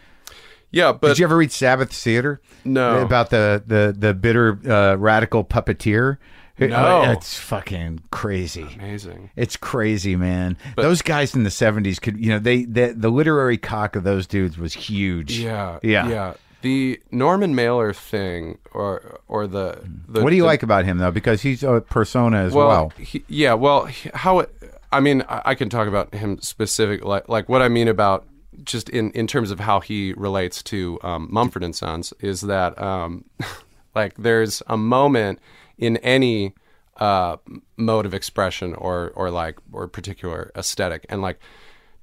yeah, 0.71 0.93
but 0.93 1.09
Did 1.09 1.19
you 1.19 1.25
ever 1.25 1.37
read 1.37 1.51
Sabbath 1.53 1.93
Theater? 1.93 2.41
No. 2.65 3.01
About 3.03 3.31
the 3.31 3.63
the 3.67 3.95
the 3.97 4.15
bitter 4.15 4.59
uh, 4.71 4.95
radical 4.97 5.45
puppeteer. 5.45 6.19
No. 6.59 7.03
it's 7.13 7.37
fucking 7.39 8.01
crazy. 8.11 8.67
amazing. 8.79 9.31
It's 9.37 9.57
crazy, 9.57 10.17
man. 10.17 10.57
those 10.77 11.03
guys 11.03 11.35
in 11.35 11.45
the 11.45 11.51
'70s 11.51 12.01
could, 12.01 12.19
you 12.19 12.31
know, 12.31 12.39
they 12.39 12.65
the, 12.65 12.95
the 12.97 13.11
literary 13.11 13.59
cock 13.59 13.95
of 13.97 14.05
those 14.05 14.27
dudes 14.27 14.59
was 14.59 14.75
huge. 14.75 15.39
Yeah, 15.39 15.79
yeah, 15.83 16.09
yeah. 16.09 16.35
The 16.63 17.01
Norman 17.13 17.55
Mailer 17.55 17.93
thing, 17.93 18.59
or 18.73 19.21
or 19.29 19.47
the, 19.47 19.79
the 20.09 20.23
What 20.23 20.31
do 20.31 20.37
you 20.37 20.43
the- 20.43 20.47
like 20.49 20.65
about 20.65 20.85
him 20.85 20.99
though? 20.99 21.13
Because 21.13 21.43
he's 21.43 21.63
a 21.63 21.81
persona 21.81 22.39
as 22.39 22.53
well. 22.53 22.67
Well, 22.69 22.93
he, 22.99 23.25
yeah. 23.29 23.55
Well, 23.55 23.85
he- 23.85 24.11
how 24.13 24.41
it? 24.41 24.53
I 24.91 24.99
mean, 25.01 25.23
I, 25.29 25.43
I 25.47 25.55
can 25.55 25.69
talk 25.69 25.87
about 25.87 26.13
him 26.15 26.41
specific, 26.41 27.05
like 27.05 27.29
like 27.29 27.49
what 27.49 27.63
I 27.63 27.69
mean 27.69 27.87
about 27.87 28.27
just 28.65 28.89
in 28.89 29.13
in 29.13 29.29
terms 29.29 29.53
of 29.53 29.61
how 29.61 29.79
he 29.79 30.13
relates 30.15 30.61
to 30.65 30.99
um, 31.05 31.29
Mumford 31.31 31.63
and 31.63 31.77
Sons 31.77 32.13
is 32.19 32.41
that 32.41 32.77
um, 32.83 33.25
like 33.95 34.15
there's 34.17 34.61
a 34.67 34.77
moment 34.77 35.39
in 35.79 35.97
any 35.99 36.55
uh, 36.99 37.37
mode 37.77 38.05
of 38.07 38.13
expression 38.15 38.75
or 38.75 39.13
or 39.15 39.31
like 39.31 39.59
or 39.73 39.87
particular 39.89 40.51
aesthetic, 40.57 41.07
and 41.09 41.23
like 41.23 41.39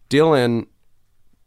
Dylan 0.09 0.67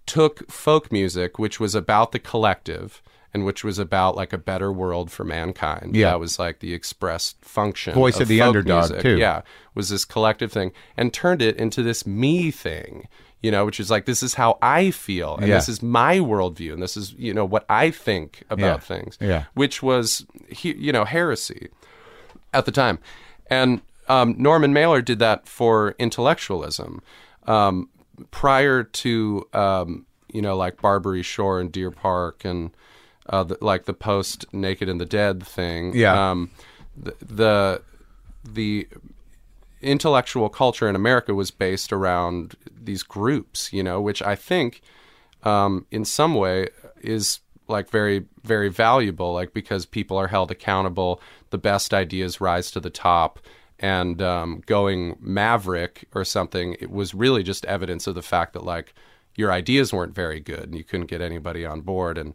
took 0.07 0.51
folk 0.51 0.91
music, 0.91 1.39
which 1.39 1.61
was 1.61 1.75
about 1.75 2.13
the 2.13 2.19
collective 2.19 3.03
and 3.35 3.45
which 3.45 3.63
was 3.63 3.79
about 3.79 4.17
like 4.17 4.33
a 4.33 4.39
better 4.39 4.73
world 4.73 5.11
for 5.11 5.23
mankind. 5.23 5.95
Yeah. 5.95 6.11
that 6.13 6.21
was 6.21 6.39
like 6.39 6.61
the 6.61 6.73
expressed 6.73 7.45
function, 7.45 7.93
Voice 7.95 8.21
of 8.21 8.29
the 8.29 8.39
folk 8.39 8.49
underdog, 8.49 8.91
music. 8.91 9.03
too. 9.03 9.19
Yeah, 9.19 9.43
was 9.75 9.91
this 9.91 10.05
collective 10.07 10.51
thing, 10.51 10.73
and 10.97 11.13
turned 11.13 11.43
it 11.43 11.57
into 11.57 11.83
this 11.83 12.07
me 12.07 12.51
thing. 12.51 13.07
You 13.43 13.53
know, 13.53 13.67
which 13.67 13.79
is 13.79 13.89
like 13.89 14.05
this 14.07 14.23
is 14.23 14.35
how 14.35 14.59
I 14.61 14.91
feel, 14.91 15.37
and 15.37 15.47
Yeah. 15.47 15.55
this 15.57 15.69
is 15.69 15.81
my 15.83 16.19
worldview, 16.19 16.73
and 16.73 16.83
this 16.83 16.97
is 16.97 17.13
you 17.13 17.33
know 17.35 17.45
what 17.45 17.65
I 17.69 17.91
think 17.91 18.43
about 18.51 18.67
Yeah. 18.67 18.79
things. 18.79 19.19
Yeah. 19.21 19.45
which 19.55 19.83
was 19.83 20.27
he, 20.49 20.75
you 20.75 20.91
know 20.91 21.05
heresy 21.05 21.69
at 22.53 22.65
the 22.65 22.73
time. 22.73 22.99
And 23.51 23.81
um, 24.09 24.35
Norman 24.39 24.73
Mailer 24.73 25.03
did 25.03 25.19
that 25.19 25.47
for 25.47 25.95
intellectualism. 25.99 27.03
Um, 27.47 27.89
prior 28.31 28.83
to, 28.83 29.49
um, 29.53 30.07
you 30.33 30.43
know, 30.43 30.57
like 30.57 30.81
Barbary 30.81 31.23
Shore 31.23 31.61
and 31.61 31.71
Deer 31.71 31.91
Park 31.91 32.45
and 32.45 32.71
uh, 33.29 33.45
the, 33.45 33.59
like 33.61 33.85
the 33.85 33.95
post 33.95 34.47
Naked 34.53 34.89
and 34.89 35.01
the 35.01 35.07
Dead 35.07 35.47
thing. 35.47 35.95
Yeah. 35.95 36.31
Um, 36.31 36.51
the, 36.97 37.15
the, 37.21 37.83
the 38.45 38.89
intellectual 39.81 40.49
culture 40.49 40.89
in 40.89 40.97
America 40.97 41.35
was 41.35 41.51
based 41.51 41.93
around 41.93 42.57
these 42.71 43.03
groups, 43.03 43.73
you 43.73 43.83
know, 43.83 44.01
which 44.01 44.23
I 44.23 44.35
think 44.35 44.83
um, 45.45 45.87
in 45.91 46.05
some 46.05 46.35
way 46.35 46.69
is 47.01 47.41
like 47.69 47.91
very 47.91 48.25
very 48.45 48.71
valuable 48.71 49.35
like 49.35 49.53
because 49.53 49.85
people 49.85 50.17
are 50.17 50.29
held 50.29 50.51
accountable 50.51 51.21
the 51.51 51.59
best 51.59 51.95
ideas 51.95 52.41
rise 52.41 52.71
to 52.71 52.81
the 52.81 52.91
top 52.91 53.39
and 53.79 54.21
um, 54.21 54.63
going 54.67 55.17
maverick 55.21 56.07
or 56.15 56.25
something 56.25 56.77
it 56.81 56.91
was 56.91 57.15
really 57.15 57.43
just 57.43 57.65
evidence 57.67 58.07
of 58.07 58.15
the 58.15 58.23
fact 58.23 58.53
that 58.53 58.65
like 58.65 58.95
your 59.39 59.53
ideas 59.53 59.93
weren't 59.93 60.15
very 60.15 60.41
good 60.41 60.65
and 60.65 60.75
you 60.75 60.83
couldn't 60.83 61.07
get 61.07 61.21
anybody 61.21 61.65
on 61.65 61.81
board. 61.81 62.19
And 62.19 62.35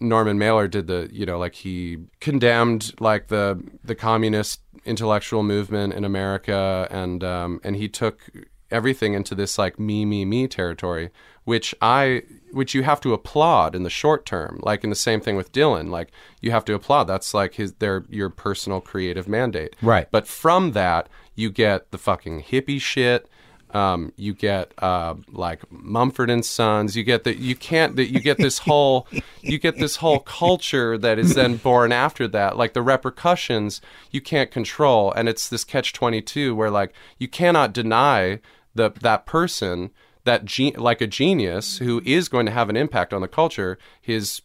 Norman 0.00 0.38
Mailer 0.38 0.66
did 0.66 0.86
the 0.86 1.08
you 1.12 1.26
know 1.26 1.38
like 1.38 1.54
he 1.54 1.98
condemned 2.20 2.92
like 2.98 3.28
the 3.28 3.62
the 3.84 3.94
communist 3.94 4.62
intellectual 4.86 5.42
movement 5.42 5.92
in 5.92 6.04
America 6.04 6.88
and 6.90 7.22
um, 7.22 7.60
and 7.62 7.76
he 7.76 7.88
took 7.88 8.22
everything 8.70 9.12
into 9.14 9.34
this 9.34 9.58
like 9.58 9.78
me 9.78 10.06
me 10.06 10.24
me 10.24 10.48
territory 10.48 11.10
which 11.44 11.74
I 11.80 12.22
which 12.52 12.74
you 12.74 12.82
have 12.82 13.00
to 13.02 13.12
applaud 13.12 13.74
in 13.76 13.82
the 13.84 13.90
short 13.90 14.26
term 14.26 14.58
like 14.62 14.82
in 14.84 14.90
the 14.90 14.96
same 14.96 15.20
thing 15.20 15.36
with 15.36 15.52
Dylan 15.52 15.88
like 15.90 16.10
you 16.40 16.50
have 16.50 16.64
to 16.66 16.74
applaud 16.74 17.04
that's 17.04 17.32
like 17.34 17.54
his 17.54 17.74
their 17.74 18.04
your 18.08 18.28
personal 18.30 18.80
creative 18.80 19.28
mandate 19.28 19.76
Right. 19.82 20.08
but 20.10 20.26
from 20.26 20.72
that 20.72 21.08
you 21.36 21.50
get 21.50 21.90
the 21.92 21.98
fucking 21.98 22.42
hippie 22.42 22.80
shit 22.80 23.28
um, 23.72 24.12
you 24.16 24.34
get 24.34 24.72
uh, 24.78 25.14
like 25.30 25.60
Mumford 25.70 26.28
and 26.28 26.44
Sons. 26.44 26.96
You 26.96 27.04
get 27.04 27.22
that 27.22 27.36
you 27.38 27.54
can't 27.54 27.94
that 27.94 28.10
you 28.10 28.18
get 28.18 28.36
this 28.36 28.58
whole 28.66 29.06
you 29.42 29.58
get 29.58 29.78
this 29.78 29.94
whole 29.94 30.18
culture 30.18 30.98
that 30.98 31.20
is 31.20 31.36
then 31.36 31.56
born 31.56 31.92
after 31.92 32.26
that. 32.26 32.56
Like 32.56 32.72
the 32.72 32.82
repercussions 32.82 33.80
you 34.10 34.20
can't 34.20 34.50
control, 34.50 35.12
and 35.12 35.28
it's 35.28 35.48
this 35.48 35.62
catch 35.62 35.92
twenty 35.92 36.20
two 36.20 36.52
where 36.56 36.68
like 36.68 36.92
you 37.18 37.28
cannot 37.28 37.72
deny 37.72 38.40
the 38.74 38.90
that 39.02 39.24
person 39.24 39.90
that 40.24 40.44
ge- 40.44 40.76
like 40.76 41.00
a 41.00 41.06
genius 41.06 41.78
who 41.78 42.02
is 42.04 42.28
going 42.28 42.46
to 42.46 42.52
have 42.52 42.68
an 42.68 42.76
impact 42.76 43.12
on 43.12 43.20
the 43.20 43.28
culture 43.28 43.78
his 44.00 44.42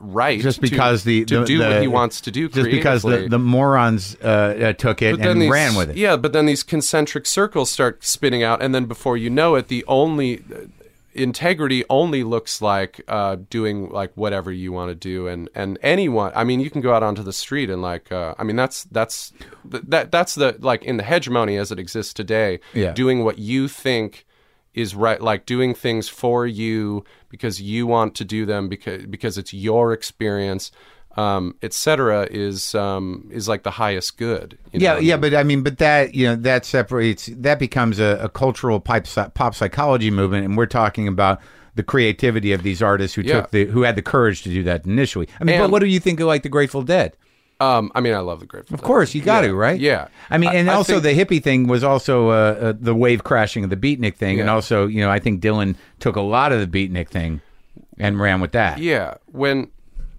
right 0.00 0.40
just 0.40 0.56
to- 0.62 0.70
because 0.70 1.04
the 1.04 1.24
to 1.26 1.40
the- 1.40 1.44
do 1.44 1.58
the- 1.58 1.64
what 1.68 1.80
he 1.82 1.88
wants 1.88 2.20
to 2.22 2.30
do 2.30 2.48
just 2.48 2.70
because 2.70 3.02
the, 3.02 3.28
the 3.28 3.38
morons 3.38 4.16
uh, 4.22 4.26
uh, 4.26 4.72
took 4.72 5.02
it 5.02 5.20
and 5.20 5.42
these, 5.42 5.50
ran 5.50 5.74
with 5.74 5.90
it. 5.90 5.96
Yeah, 5.96 6.16
but 6.16 6.32
then 6.32 6.46
these 6.46 6.62
concentric 6.62 7.26
circles 7.26 7.70
start 7.70 8.04
spinning 8.04 8.42
out, 8.42 8.62
and 8.62 8.74
then 8.74 8.86
before 8.86 9.16
you 9.16 9.28
know 9.30 9.54
it, 9.56 9.68
the 9.68 9.84
only 9.86 10.38
uh, 10.38 10.60
integrity 11.14 11.84
only 11.90 12.24
looks 12.24 12.62
like 12.62 13.02
uh, 13.08 13.36
doing 13.50 13.90
like 13.90 14.12
whatever 14.14 14.50
you 14.50 14.72
want 14.72 14.88
to 14.90 14.94
do, 14.94 15.26
and 15.26 15.50
and 15.54 15.78
anyone. 15.82 16.32
I 16.34 16.44
mean, 16.44 16.60
you 16.60 16.70
can 16.70 16.80
go 16.80 16.94
out 16.94 17.02
onto 17.02 17.22
the 17.22 17.32
street 17.34 17.68
and 17.68 17.82
like, 17.82 18.10
uh, 18.10 18.34
I 18.38 18.44
mean, 18.44 18.56
that's 18.56 18.84
that's 18.84 19.32
that 19.64 20.10
that's 20.10 20.34
the 20.34 20.56
like 20.60 20.82
in 20.84 20.96
the 20.96 21.02
hegemony 21.04 21.56
as 21.58 21.70
it 21.70 21.78
exists 21.78 22.14
today. 22.14 22.60
Yeah. 22.72 22.92
doing 22.92 23.22
what 23.24 23.38
you 23.38 23.68
think 23.68 24.24
is 24.74 24.94
right 24.94 25.20
like 25.20 25.44
doing 25.46 25.74
things 25.74 26.08
for 26.08 26.46
you 26.46 27.04
because 27.28 27.60
you 27.60 27.86
want 27.86 28.14
to 28.14 28.24
do 28.24 28.46
them 28.46 28.68
because 28.68 29.04
because 29.06 29.36
it's 29.38 29.52
your 29.52 29.92
experience 29.92 30.70
um 31.18 31.54
etc 31.62 32.26
is 32.30 32.74
um 32.74 33.28
is 33.30 33.46
like 33.48 33.62
the 33.64 33.70
highest 33.72 34.16
good 34.16 34.56
you 34.72 34.80
Yeah, 34.80 34.94
know? 34.94 34.98
yeah, 35.00 35.16
but 35.18 35.34
I 35.34 35.42
mean, 35.42 35.62
but 35.62 35.76
that 35.78 36.14
you 36.14 36.26
know 36.26 36.36
that 36.36 36.64
separates 36.64 37.26
that 37.36 37.58
becomes 37.58 37.98
a, 38.00 38.18
a 38.22 38.28
cultural 38.30 38.80
pipe, 38.80 39.06
pop 39.34 39.54
psychology 39.54 40.10
movement, 40.10 40.46
and 40.46 40.56
we're 40.56 40.64
talking 40.64 41.06
about 41.06 41.38
the 41.74 41.82
creativity 41.82 42.52
of 42.52 42.62
these 42.62 42.80
artists 42.82 43.14
who 43.14 43.20
Yeah. 43.22 43.42
took 43.42 43.50
the 43.50 43.66
who 43.66 43.82
had 43.82 43.96
the 43.96 44.02
courage 44.02 44.42
to 44.44 44.48
do 44.48 44.62
that 44.62 44.86
initially. 44.86 45.28
I 45.38 45.44
mean, 45.44 45.58
but 45.58 45.70
what 45.70 45.80
do 45.80 45.86
you 45.86 46.00
think 46.00 46.18
of 46.20 46.26
like 46.26 46.42
the 46.42 46.48
Grateful 46.48 46.82
Dead? 46.82 47.14
Um 47.60 47.90
i 47.94 48.00
mean 48.00 48.14
i 48.14 48.18
love 48.18 48.40
the 48.40 48.46
grateful 48.46 48.74
Of 48.74 48.82
course, 48.82 49.14
you 49.14 49.22
got 49.22 49.42
Yeah, 49.44 49.48
to, 49.48 49.54
right? 49.54 49.78
yeah. 49.80 50.08
I 50.30 50.38
mean, 50.38 50.50
and 50.50 50.70
I 50.70 50.74
also 50.74 51.00
think- 51.00 51.28
the 51.28 51.36
hippie 51.36 51.42
thing 51.42 51.66
was 51.68 51.84
also 51.84 52.28
uh, 52.30 52.32
uh, 52.34 52.72
the 52.78 52.94
wave 52.94 53.22
crashing 53.24 53.64
of 53.64 53.70
the 53.70 53.76
beatnik 53.76 54.16
thing, 54.16 54.40
and 54.40 54.48
also 54.50 54.86
you 54.86 55.00
know 55.00 55.10
I 55.10 55.18
think 55.18 55.40
Dylan 55.42 55.76
took 56.00 56.16
a 56.16 56.20
lot 56.22 56.52
of 56.52 56.58
the 56.60 56.66
beatnik 56.88 57.08
thing 57.08 57.40
and 57.98 58.18
ran 58.18 58.40
with 58.40 58.52
that. 58.52 58.78
yeah 58.78 59.14
when 59.26 59.68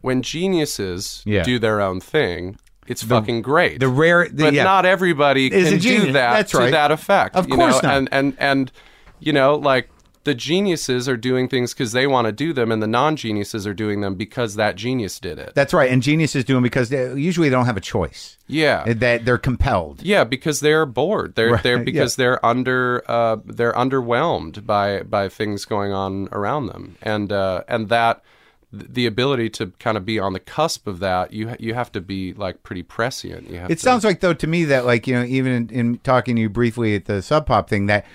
when 0.02 0.22
geniuses 0.22 1.22
Yeah. 1.26 1.44
do 1.44 1.60
their 1.60 1.80
own 1.82 2.00
thing, 2.02 2.58
it's 2.88 3.02
fucking 3.04 3.42
great. 3.42 3.80
the 3.80 3.88
rare, 3.88 4.28
the, 4.28 4.44
but 4.44 4.54
yeah. 4.54 4.64
not 4.64 4.86
everybody 4.86 5.48
Is 5.48 5.70
can 5.70 5.80
do 5.80 6.12
that 6.12 6.34
That's 6.34 6.52
to 6.52 6.58
right. 6.58 6.72
that 6.72 6.92
effect. 6.92 7.36
Of 7.36 7.48
you 7.50 7.56
course 7.56 7.82
know? 7.82 7.90
not. 7.90 7.98
And 7.98 8.10
and 8.12 8.36
and 8.40 8.72
you 9.20 9.32
know, 9.34 9.56
like 9.56 9.90
the 10.24 10.34
geniuses 10.34 11.10
are 11.10 11.18
doing 11.18 11.50
things 11.50 11.74
because 11.74 11.92
they 11.92 12.08
want 12.08 12.26
to 12.28 12.32
do 12.32 12.54
them, 12.54 12.72
and 12.72 12.82
the 12.82 12.88
non-geniuses 12.88 13.68
are 13.68 13.74
doing 13.74 14.02
them 14.02 14.16
because 14.16 14.56
that 14.56 14.76
genius 14.76 15.20
did 15.20 15.38
it. 15.38 15.54
That's 15.54 15.74
right. 15.74 15.92
And 15.92 16.02
geniuses 16.02 16.46
do 16.46 16.54
them 16.54 16.64
because 16.64 16.90
they, 16.90 17.14
usually 17.14 17.50
they 17.50 17.56
don't 17.56 17.66
have 17.66 17.78
a 17.78 17.82
choice. 17.82 18.38
yeah, 18.48 18.86
That 18.94 19.26
they're 19.26 19.38
compelled. 19.38 20.02
Yeah, 20.02 20.24
because 20.24 20.60
they're 20.60 20.86
bored. 20.86 21.36
They're 21.36 21.52
Right, 21.52 21.64
they're 21.64 21.78
yeah. 21.78 21.84
because 21.84 22.16
they're 22.16 22.44
under 22.46 23.04
uh, 23.08 23.38
they're 23.46 23.74
underwhelmed 23.74 24.66
by 24.66 25.04
by 25.04 25.30
things 25.30 25.66
going 25.66 25.92
on 25.92 26.30
around 26.32 26.68
them, 26.68 26.98
and 27.02 27.32
uh, 27.32 27.64
and 27.68 27.90
that 27.90 28.24
the 28.72 29.06
ability 29.06 29.52
to 29.52 29.68
kind 29.78 29.98
of 29.98 30.06
be 30.06 30.18
on 30.18 30.34
the 30.34 30.40
cusp 30.40 30.88
of 30.88 31.00
that, 31.00 31.32
you 31.32 31.56
you 31.60 31.74
have 31.76 31.92
to 31.92 32.02
be 32.02 32.34
like 32.34 32.64
pretty 32.64 32.82
prescient. 32.82 33.50
You 33.50 33.60
have 33.60 33.70
It 33.70 33.76
to, 33.76 33.82
sounds 33.82 34.04
like 34.04 34.20
though 34.22 34.34
to 34.34 34.48
me 34.48 34.66
that 34.66 34.86
like 34.86 35.06
you 35.06 35.14
know 35.14 35.24
even 35.24 35.52
in, 35.52 35.70
in 35.70 35.98
talking 36.00 36.36
to 36.38 36.42
you 36.42 36.50
briefly 36.50 36.96
at 36.96 37.06
the 37.06 37.22
Sub 37.22 37.46
Pop 37.46 37.70
thing 37.70 37.86
that 37.86 38.06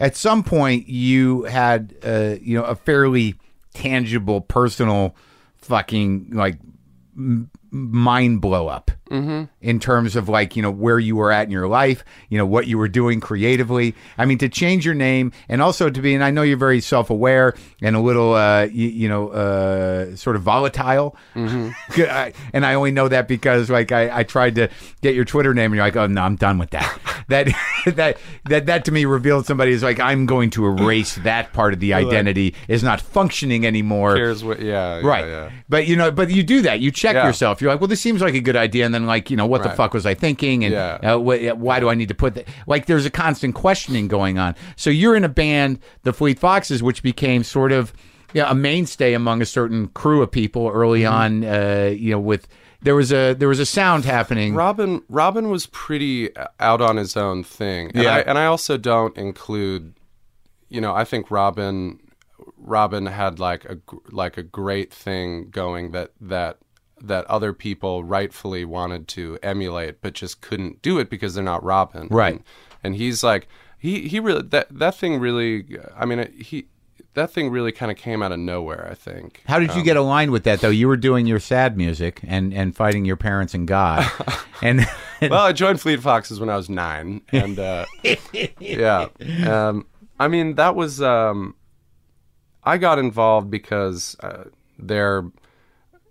at 0.00 0.16
some 0.16 0.42
point 0.42 0.88
you 0.88 1.44
had 1.44 1.94
uh, 2.02 2.34
you 2.40 2.58
know 2.58 2.64
a 2.64 2.74
fairly 2.74 3.36
tangible 3.74 4.40
personal 4.40 5.14
fucking 5.58 6.30
like 6.32 6.58
m- 7.16 7.50
mind 7.70 8.40
blow 8.40 8.66
up 8.66 8.90
Mm-hmm. 9.10 9.44
in 9.60 9.80
terms 9.80 10.14
of 10.14 10.28
like 10.28 10.54
you 10.54 10.62
know 10.62 10.70
where 10.70 10.98
you 11.00 11.16
were 11.16 11.32
at 11.32 11.44
in 11.46 11.50
your 11.50 11.66
life 11.66 12.04
you 12.28 12.38
know 12.38 12.46
what 12.46 12.68
you 12.68 12.78
were 12.78 12.86
doing 12.86 13.18
creatively 13.18 13.94
i 14.16 14.24
mean 14.24 14.38
to 14.38 14.48
change 14.48 14.86
your 14.86 14.94
name 14.94 15.32
and 15.48 15.60
also 15.60 15.90
to 15.90 16.00
be 16.00 16.14
and 16.14 16.22
i 16.22 16.30
know 16.30 16.42
you're 16.42 16.56
very 16.56 16.80
self-aware 16.80 17.54
and 17.82 17.96
a 17.96 18.00
little 18.00 18.34
uh 18.34 18.62
you, 18.70 18.86
you 18.86 19.08
know 19.08 19.28
uh 19.30 20.14
sort 20.14 20.36
of 20.36 20.42
volatile 20.42 21.16
Mm-hmm. 21.34 21.70
I, 22.02 22.32
and 22.52 22.64
i 22.64 22.74
only 22.74 22.92
know 22.92 23.08
that 23.08 23.26
because 23.26 23.68
like 23.68 23.90
I, 23.90 24.20
I 24.20 24.22
tried 24.22 24.54
to 24.54 24.68
get 25.02 25.14
your 25.16 25.24
twitter 25.24 25.54
name 25.54 25.72
and 25.72 25.76
you're 25.76 25.84
like 25.84 25.96
oh 25.96 26.06
no 26.06 26.22
i'm 26.22 26.36
done 26.36 26.58
with 26.58 26.70
that 26.70 26.98
that 27.28 27.48
that 27.86 28.16
that 28.48 28.66
that 28.66 28.84
to 28.84 28.92
me 28.92 29.04
revealed 29.06 29.44
somebody 29.46 29.72
is 29.72 29.82
like 29.82 29.98
i'm 29.98 30.24
going 30.26 30.50
to 30.50 30.66
erase 30.66 31.16
that 31.24 31.52
part 31.52 31.74
of 31.74 31.80
the 31.80 31.94
identity 31.94 32.54
is 32.68 32.82
not 32.84 33.00
functioning 33.00 33.66
anymore 33.66 34.14
Here's 34.16 34.44
what, 34.44 34.60
yeah, 34.60 35.00
yeah, 35.00 35.06
Right. 35.06 35.24
yeah. 35.26 35.50
But 35.68 35.86
you 35.86 35.96
know, 35.96 36.10
but 36.10 36.30
you 36.30 36.42
do 36.42 36.62
that. 36.62 36.80
You 36.80 36.90
check 36.90 37.14
Yeah. 37.14 37.26
yourself. 37.26 37.60
You're 37.60 37.70
like, 37.70 37.80
well, 37.80 37.88
this 37.88 38.00
seems 38.00 38.20
like 38.20 38.34
a 38.34 38.40
good 38.40 38.56
idea, 38.56 38.84
and 38.84 38.92
then 38.94 38.99
like, 39.06 39.30
you 39.30 39.36
know, 39.36 39.46
what 39.46 39.62
the 39.62 39.70
fuck 39.70 39.94
was 39.94 40.06
I 40.06 40.14
thinking? 40.14 40.64
And 40.64 40.72
Yeah. 40.74 40.98
uh, 41.02 41.18
wh- 41.18 41.58
why 41.58 41.80
do 41.80 41.88
I 41.88 41.94
need 41.94 42.08
to 42.08 42.14
put 42.14 42.34
that? 42.34 42.46
Like, 42.66 42.86
there's 42.86 43.06
a 43.06 43.10
constant 43.10 43.54
questioning 43.54 44.08
going 44.08 44.38
on. 44.38 44.54
So 44.76 44.90
you're 44.90 45.16
in 45.16 45.24
a 45.24 45.28
band, 45.28 45.78
the 46.02 46.12
Fleet 46.12 46.38
Foxes, 46.38 46.82
which 46.82 47.02
became 47.02 47.42
sort 47.44 47.72
of 47.72 47.92
you 48.32 48.40
know, 48.42 48.48
a 48.48 48.54
mainstay 48.54 49.12
among 49.12 49.42
a 49.42 49.46
certain 49.46 49.88
crew 49.88 50.22
of 50.22 50.30
people 50.30 50.68
early 50.68 51.00
Mm-hmm. 51.00 51.14
on. 51.14 51.44
Uh, 51.44 51.90
you 51.96 52.12
know, 52.12 52.20
with 52.20 52.46
there 52.82 52.94
was 52.94 53.12
a 53.12 53.34
there 53.34 53.48
was 53.48 53.58
a 53.58 53.66
sound 53.66 54.04
happening. 54.04 54.54
Robin 54.54 55.02
Robin 55.08 55.50
was 55.50 55.66
pretty 55.66 56.30
out 56.60 56.80
on 56.80 56.96
his 56.96 57.16
own 57.16 57.42
thing, 57.42 57.90
and 57.92 58.04
Yeah. 58.04 58.14
I 58.16 58.20
and 58.20 58.38
I 58.38 58.46
also 58.46 58.76
don't 58.76 59.16
include, 59.16 59.94
you 60.68 60.80
know, 60.80 60.94
I 60.94 61.04
think 61.04 61.30
Robin 61.30 61.98
Robin 62.56 63.06
had 63.06 63.38
like 63.40 63.64
a 63.64 63.78
like 64.10 64.38
a 64.38 64.42
great 64.44 64.92
thing 64.94 65.48
going 65.50 65.90
that 65.90 66.12
that 66.20 66.58
that 67.02 67.24
other 67.26 67.52
people 67.52 68.04
rightfully 68.04 68.64
wanted 68.64 69.08
to 69.08 69.38
emulate, 69.42 70.00
but 70.00 70.14
just 70.14 70.40
couldn't 70.40 70.82
do 70.82 70.98
it 70.98 71.10
because 71.10 71.34
they're 71.34 71.44
not 71.44 71.62
Robin, 71.62 72.08
Right. 72.10 72.34
And, 72.34 72.44
and 72.82 72.96
he's 72.96 73.22
like 73.22 73.48
he 73.78 74.08
he 74.08 74.20
really 74.20 74.42
that 74.42 74.68
that 74.70 74.94
thing 74.94 75.18
really, 75.18 75.78
I 75.96 76.04
mean 76.06 76.20
it, 76.20 76.32
he. 76.32 76.66
That 77.14 77.32
thing 77.32 77.50
really 77.50 77.72
kind 77.72 77.90
of 77.90 77.98
came 77.98 78.22
out 78.22 78.30
of 78.30 78.38
nowhere, 78.38 78.86
I 78.88 78.94
think. 78.94 79.42
How 79.46 79.58
did 79.58 79.74
you 79.74 79.82
get 79.82 79.96
aligned 79.96 80.30
with 80.30 80.44
that 80.44 80.60
though? 80.60 80.70
You 80.70 80.86
were 80.86 80.96
doing 80.96 81.26
your 81.26 81.40
sad 81.40 81.76
music 81.76 82.20
and 82.22 82.54
and 82.54 82.76
fighting 82.76 83.04
your 83.04 83.16
parents 83.16 83.52
and 83.52 83.66
God, 83.66 84.08
and 84.62 84.86
well, 85.20 85.44
I 85.44 85.52
joined 85.52 85.80
Fleet 85.80 86.00
Foxes 86.00 86.38
when 86.38 86.48
I 86.48 86.56
was 86.56 86.70
nine, 86.70 87.22
and 87.32 87.58
uh, 87.58 87.86
yeah, 88.60 89.08
um, 89.44 89.86
I 90.20 90.28
mean 90.28 90.54
that 90.54 90.76
was 90.76 91.02
um, 91.02 91.56
I 92.62 92.78
got 92.78 93.00
involved 93.00 93.50
because 93.50 94.16
uh, 94.20 94.44
their 94.78 95.24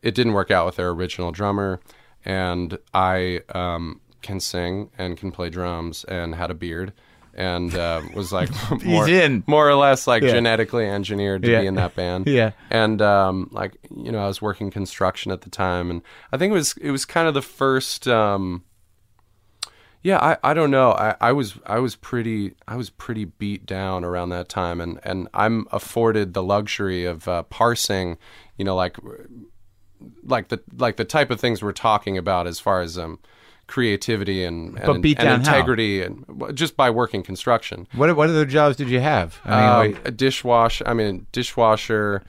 it 0.01 0.15
didn't 0.15 0.33
work 0.33 0.51
out 0.51 0.65
with 0.65 0.75
their 0.77 0.89
original 0.89 1.31
drummer, 1.31 1.79
and 2.25 2.77
I 2.93 3.41
um, 3.55 4.01
can 4.21 4.39
sing 4.39 4.89
and 4.97 5.17
can 5.17 5.31
play 5.31 5.49
drums 5.49 6.03
and 6.05 6.35
had 6.35 6.51
a 6.51 6.53
beard. 6.55 6.93
And 7.35 7.73
uh, 7.75 8.01
was 8.11 8.33
like 8.33 8.49
more, 8.83 9.07
more 9.47 9.69
or 9.69 9.75
less 9.75 10.07
like 10.07 10.23
Yeah. 10.23 10.31
genetically 10.31 10.85
engineered 10.89 11.43
to 11.43 11.51
Yeah. 11.51 11.61
be 11.61 11.67
in 11.67 11.75
that 11.75 11.95
band 11.95 12.27
Yeah. 12.27 12.51
and 12.69 13.01
um, 13.01 13.49
like 13.53 13.77
you 13.95 14.11
know, 14.11 14.19
I 14.19 14.27
was 14.27 14.41
working 14.41 14.71
construction 14.71 15.31
at 15.31 15.41
the 15.41 15.49
time, 15.49 15.89
and 15.89 16.01
I 16.33 16.37
think 16.37 16.51
it 16.51 16.55
was 16.55 16.75
it 16.81 16.91
was 16.91 17.05
kind 17.05 17.27
of 17.29 17.33
the 17.33 17.41
first. 17.43 18.07
Um, 18.09 18.63
yeah, 20.01 20.17
I, 20.17 20.37
I 20.51 20.53
don't 20.53 20.71
know. 20.71 20.91
I, 20.91 21.15
I 21.21 21.31
was 21.33 21.59
I 21.65 21.79
was 21.79 21.95
pretty 21.95 22.55
I 22.67 22.75
was 22.77 22.89
pretty 22.89 23.25
beat 23.25 23.65
down 23.65 24.03
around 24.03 24.29
that 24.29 24.49
time, 24.49 24.79
and, 24.81 24.99
and 25.03 25.27
I'm 25.33 25.67
afforded 25.71 26.33
the 26.33 26.43
luxury 26.43 27.05
of 27.05 27.27
uh, 27.27 27.43
parsing, 27.43 28.17
you 28.57 28.65
know, 28.65 28.75
like 28.75 28.97
like 30.23 30.47
the 30.49 30.59
like 30.77 30.97
the 30.97 31.05
type 31.05 31.31
of 31.31 31.39
things 31.39 31.61
we're 31.61 31.71
talking 31.71 32.17
about 32.17 32.47
as 32.47 32.59
far 32.59 32.81
as 32.81 32.97
um, 32.97 33.19
creativity 33.67 34.43
and 34.43 34.77
and, 34.79 35.05
and 35.05 35.15
down 35.15 35.25
how? 35.27 35.35
integrity, 35.35 36.01
and 36.01 36.25
just 36.53 36.75
by 36.75 36.89
working 36.89 37.23
construction. 37.23 37.87
what 37.95 38.15
what 38.15 38.29
other 38.29 38.45
jobs 38.45 38.75
did 38.75 38.89
you 38.89 38.99
have? 38.99 39.39
I 39.45 39.49
mean, 39.49 39.69
Um, 39.69 39.93
like, 39.93 40.07
a 40.07 40.11
dishwash. 40.11 40.81
I 40.85 40.93
mean, 40.93 41.25
dishwasher. 41.31 42.23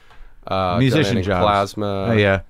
Uh, 0.46 0.78
Musician 0.78 1.22
jobs. 1.22 1.44
Plasma. 1.44 2.06
oh, 2.08 2.12
yeah. 2.12 2.40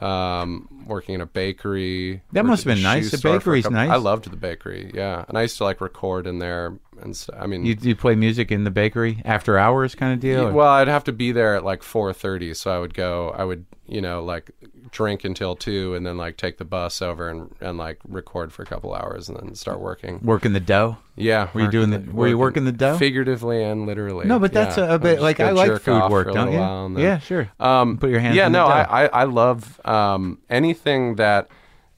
Um, 0.00 0.68
working 0.88 1.14
in 1.14 1.20
a 1.20 1.26
bakery. 1.26 2.22
That 2.32 2.44
must 2.46 2.64
have 2.64 2.74
been 2.74 2.82
nice. 2.82 3.10
The 3.10 3.18
store 3.18 3.32
for 3.32 3.36
a 3.36 3.38
bakery's 3.40 3.64
couple- 3.64 3.76
nice. 3.76 3.90
I 3.90 3.96
loved 3.96 4.30
the 4.30 4.36
bakery. 4.36 4.90
Yeah, 4.94 5.24
and 5.28 5.38
I 5.38 5.42
used 5.42 5.56
to 5.58 5.64
like 5.64 5.80
record 5.80 6.26
in 6.26 6.38
there 6.38 6.78
and 7.00 7.16
st- 7.16 7.38
I 7.40 7.46
mean, 7.46 7.64
You 7.64 7.76
you 7.80 7.94
play 7.94 8.14
music 8.16 8.50
in 8.50 8.64
the 8.64 8.70
bakery 8.70 9.22
after 9.24 9.56
hours 9.58 9.94
kind 9.94 10.12
of 10.14 10.20
deal. 10.20 10.50
well, 10.50 10.68
I'd 10.68 10.88
have 10.88 11.04
to 11.04 11.12
be 11.12 11.30
there 11.32 11.54
at 11.54 11.64
like 11.64 11.82
four 11.82 12.12
thirty, 12.12 12.54
so 12.54 12.70
I 12.74 12.78
would 12.78 12.94
go. 12.94 13.30
I 13.36 13.44
would, 13.44 13.66
you 13.86 14.00
know, 14.00 14.24
like 14.24 14.50
drink 14.90 15.24
until 15.24 15.54
two, 15.56 15.94
and 15.94 16.04
then 16.06 16.16
like 16.16 16.36
take 16.36 16.58
the 16.58 16.64
bus 16.64 17.00
over 17.02 17.28
and 17.28 17.54
and 17.60 17.78
like 17.78 17.98
record 18.06 18.52
for 18.52 18.62
a 18.62 18.66
couple 18.66 18.94
hours, 18.94 19.28
and 19.28 19.38
then 19.38 19.54
start 19.54 19.80
working. 19.80 20.20
working 20.22 20.52
the 20.52 20.60
dough. 20.60 20.96
Yeah, 21.16 21.48
Were 21.52 21.62
you 21.62 21.70
doing 21.70 21.90
the- 21.90 22.10
were 22.12 22.28
you 22.28 22.38
working 22.38 22.64
the 22.64 22.72
dough? 22.72 22.96
Figuratively 22.96 23.62
and 23.62 23.86
literally. 23.86 24.26
No, 24.26 24.38
but 24.38 24.52
that's 24.52 24.76
Yeah. 24.76 24.92
a, 24.92 24.94
a 24.94 24.98
bit 24.98 25.20
like 25.20 25.40
I 25.40 25.50
like 25.50 25.80
food 25.80 26.08
work, 26.10 26.32
don't 26.32 26.52
you? 26.52 26.58
then- 26.58 26.98
yeah, 26.98 27.18
sure. 27.18 27.50
Um, 27.58 27.98
Put 27.98 28.10
your 28.10 28.20
hands 28.20 28.36
Yeah, 28.36 28.46
in 28.46 28.52
the 28.52 28.58
no. 28.58 28.66
I, 28.66 29.04
I 29.04 29.06
I 29.06 29.24
love 29.24 29.80
um, 29.84 30.38
anything 30.48 31.16
that 31.16 31.48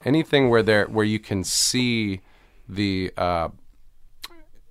anything 0.04 0.48
where 0.48 0.62
there 0.62 0.86
where 0.86 1.04
you 1.04 1.18
can 1.18 1.44
see 1.44 2.20
the 2.68 3.12
uh, 3.18 3.48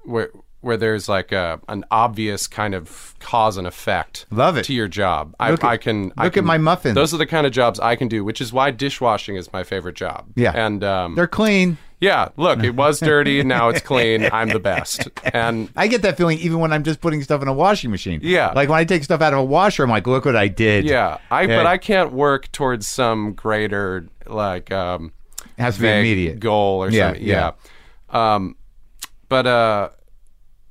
where 0.03 0.29
where 0.61 0.75
there's 0.77 1.07
like 1.07 1.31
a 1.31 1.59
an 1.69 1.85
obvious 1.89 2.47
kind 2.47 2.75
of 2.75 3.15
cause 3.19 3.55
and 3.57 3.65
effect. 3.65 4.25
Love 4.31 4.57
it. 4.57 4.65
to 4.65 4.73
your 4.73 4.87
job. 4.89 5.33
I, 5.39 5.51
Look 5.51 5.63
at- 5.63 5.69
I 5.69 5.77
can 5.77 6.11
I 6.17 6.25
look 6.25 6.35
at 6.37 6.43
my 6.43 6.57
muffins. 6.57 6.95
Those 6.95 7.13
are 7.13 7.17
the 7.17 7.25
kind 7.27 7.47
of 7.47 7.53
jobs 7.53 7.79
I 7.79 7.95
can 7.95 8.07
do, 8.09 8.23
which 8.25 8.41
is 8.41 8.51
why 8.51 8.71
dishwashing 8.71 9.35
is 9.37 9.51
my 9.53 9.63
favorite 9.63 9.95
job. 9.95 10.27
Yeah. 10.35 10.51
and 10.53 10.83
um, 10.83 11.15
They're 11.15 11.27
clean. 11.27 11.77
yeah. 12.01 12.29
Look, 12.35 12.61
it 12.63 12.75
was 12.75 12.99
dirty, 12.99 13.41
now 13.43 13.69
it's 13.69 13.79
clean. 13.81 14.27
I'm 14.33 14.49
the 14.49 14.59
best, 14.59 15.07
and 15.33 15.69
I 15.77 15.87
get 15.87 16.01
that 16.01 16.17
feeling 16.17 16.39
even 16.39 16.59
when 16.59 16.73
I'm 16.73 16.83
just 16.83 16.99
putting 16.99 17.23
stuff 17.23 17.41
in 17.41 17.47
a 17.47 17.53
washing 17.53 17.89
machine. 17.89 18.19
Yeah. 18.21 18.51
Like 18.51 18.67
when 18.67 18.79
I 18.79 18.83
take 18.83 19.03
stuff 19.05 19.21
out 19.21 19.31
of 19.33 19.39
a 19.39 19.43
washer, 19.43 19.83
I'm 19.83 19.89
like, 19.89 20.07
look 20.07 20.25
what 20.25 20.35
I 20.35 20.49
did. 20.49 20.83
Yeah, 20.85 21.19
I 21.31 21.43
Yeah. 21.43 21.55
but 21.57 21.67
I 21.67 21.77
can't 21.77 22.11
work 22.11 22.51
towards 22.51 22.85
some 22.85 23.31
greater 23.33 24.07
like 24.27 24.71
um 24.71 25.13
It 25.57 25.61
has 25.61 25.75
to 25.77 25.81
be 25.83 25.87
immediate. 25.87 26.39
goal 26.41 26.83
or 26.83 26.89
Yeah, 26.89 27.07
something. 27.07 27.23
Yeah. 27.25 27.51
Um 28.09 28.55
but 29.29 29.45
uh 29.47 29.89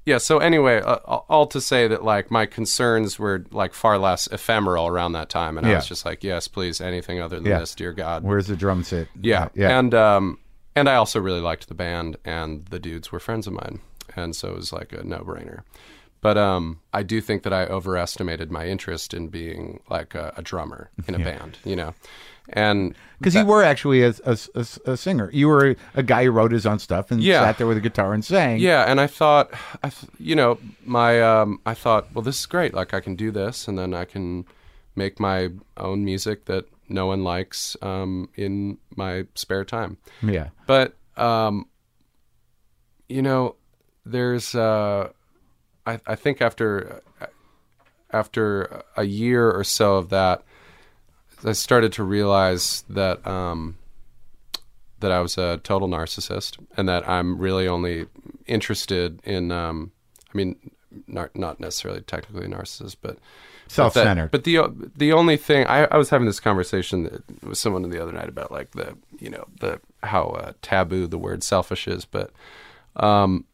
yeah, 0.08 0.18
so 0.18 0.38
anyway, 0.38 0.80
uh, 0.80 0.96
all 1.28 1.46
to 1.48 1.60
say 1.60 1.86
that 1.88 2.02
like 2.02 2.30
my 2.30 2.46
concerns 2.46 3.18
were 3.18 3.44
like 3.50 3.74
far 3.74 3.98
less 3.98 4.26
ephemeral 4.32 4.86
around 4.86 5.12
that 5.12 5.28
time 5.28 5.58
and 5.58 5.66
I 5.66 5.74
was 5.74 5.86
just 5.86 6.04
like, 6.06 6.24
yes, 6.24 6.48
please, 6.48 6.80
anything 6.80 7.20
other 7.20 7.36
than 7.36 7.46
Yeah. 7.46 7.58
this, 7.60 7.74
dear 7.74 7.92
God. 7.92 8.24
Where's 8.24 8.46
the 8.46 8.56
drum 8.56 8.82
set 8.82 9.08
Yeah. 9.20 9.48
Yeah. 9.54 9.78
And 9.78 9.94
um 9.94 10.38
and 10.74 10.88
I 10.88 10.94
also 10.94 11.20
really 11.20 11.40
liked 11.40 11.68
the 11.68 11.74
band 11.74 12.16
and 12.24 12.64
the 12.66 12.78
dudes 12.78 13.12
were 13.12 13.20
friends 13.20 13.46
of 13.46 13.52
mine. 13.52 13.80
And 14.16 14.34
so 14.34 14.48
it 14.48 14.56
was 14.56 14.72
like 14.72 14.92
a 14.92 15.02
no-brainer. 15.04 15.60
But 16.20 16.36
um 16.38 16.80
I 16.92 17.02
do 17.02 17.20
think 17.20 17.42
that 17.44 17.52
I 17.52 17.64
overestimated 17.66 18.50
my 18.50 18.66
interest 18.66 19.12
in 19.14 19.28
being 19.28 19.80
like 19.90 20.14
a, 20.14 20.32
a 20.36 20.42
drummer 20.42 20.90
in 21.06 21.14
a 21.14 21.18
band, 21.18 21.58
you 21.64 21.76
know. 21.76 21.94
And 22.50 22.94
Because 23.18 23.34
you 23.34 23.44
were 23.44 23.62
actually 23.62 24.02
a, 24.02 24.14
a, 24.24 24.38
a, 24.54 24.66
a 24.92 24.96
singer. 24.96 25.28
You 25.32 25.48
were 25.48 25.76
a 25.94 26.02
guy 26.02 26.24
who 26.24 26.30
wrote 26.30 26.50
his 26.52 26.64
own 26.66 26.78
stuff 26.78 27.10
and 27.10 27.22
Yeah. 27.22 27.40
sat 27.42 27.58
there 27.58 27.66
with 27.66 27.76
a 27.76 27.80
guitar 27.82 28.14
and 28.14 28.24
sang. 28.24 28.58
yeah, 28.58 28.84
and 28.90 29.00
I 29.00 29.06
thought 29.06 29.50
I 29.82 29.90
th- 29.90 30.10
you 30.18 30.34
know, 30.34 30.58
my 30.84 31.20
um 31.20 31.60
I 31.66 31.74
thought, 31.74 32.12
well 32.14 32.22
this 32.22 32.40
is 32.40 32.46
great. 32.46 32.72
Like 32.74 32.94
I 32.94 33.00
can 33.00 33.16
do 33.16 33.30
this 33.30 33.68
and 33.68 33.78
then 33.78 33.92
I 33.92 34.04
can 34.06 34.46
make 34.96 35.20
my 35.20 35.50
own 35.76 36.04
music 36.04 36.46
that 36.46 36.64
no 36.88 37.06
one 37.06 37.22
likes 37.22 37.76
um 37.82 38.28
in 38.34 38.78
my 38.96 39.26
spare 39.34 39.64
time. 39.64 39.98
Yeah. 40.22 40.48
but 40.66 40.94
um, 41.18 41.66
you 43.08 43.20
know, 43.22 43.56
there's 44.06 44.54
uh, 44.54 45.10
I, 45.86 46.00
I 46.06 46.14
think 46.14 46.40
after 46.40 47.02
after 48.10 48.82
a 48.96 49.04
year 49.04 49.50
or 49.50 49.64
so 49.64 49.96
of 49.96 50.08
that, 50.10 50.42
I 51.44 51.52
started 51.52 51.92
to 51.94 52.02
realize 52.02 52.84
that 52.88 53.24
um, 53.26 53.76
that 55.00 55.12
I 55.12 55.20
was 55.20 55.38
a 55.38 55.58
total 55.62 55.88
narcissist, 55.88 56.58
and 56.76 56.88
that 56.88 57.08
I'm 57.08 57.38
really 57.38 57.68
only 57.68 58.06
interested 58.46 59.20
in. 59.24 59.52
Um, 59.52 59.92
I 60.34 60.36
mean, 60.36 60.56
nar- 61.06 61.30
not 61.34 61.58
necessarily 61.60 62.00
technically 62.02 62.46
a 62.46 62.48
narcissist, 62.48 62.96
but 63.00 63.14
but 63.14 63.72
Self-centered. 63.72 64.30
But 64.30 64.44
the 64.44 64.58
the 64.96 65.12
only 65.12 65.36
thing 65.36 65.66
I, 65.66 65.84
I 65.84 65.96
was 65.96 66.10
having 66.10 66.26
this 66.26 66.40
conversation 66.40 67.22
with 67.42 67.58
someone 67.58 67.88
the 67.88 68.02
other 68.02 68.12
night 68.12 68.28
about 68.28 68.50
like 68.50 68.70
the 68.72 68.96
you 69.20 69.30
know 69.30 69.46
the 69.60 69.80
how 70.02 70.24
uh, 70.28 70.52
taboo 70.62 71.06
the 71.06 71.18
word 71.18 71.42
selfish 71.42 71.86
is, 71.86 72.04
but 72.04 72.30
um, 72.96 73.44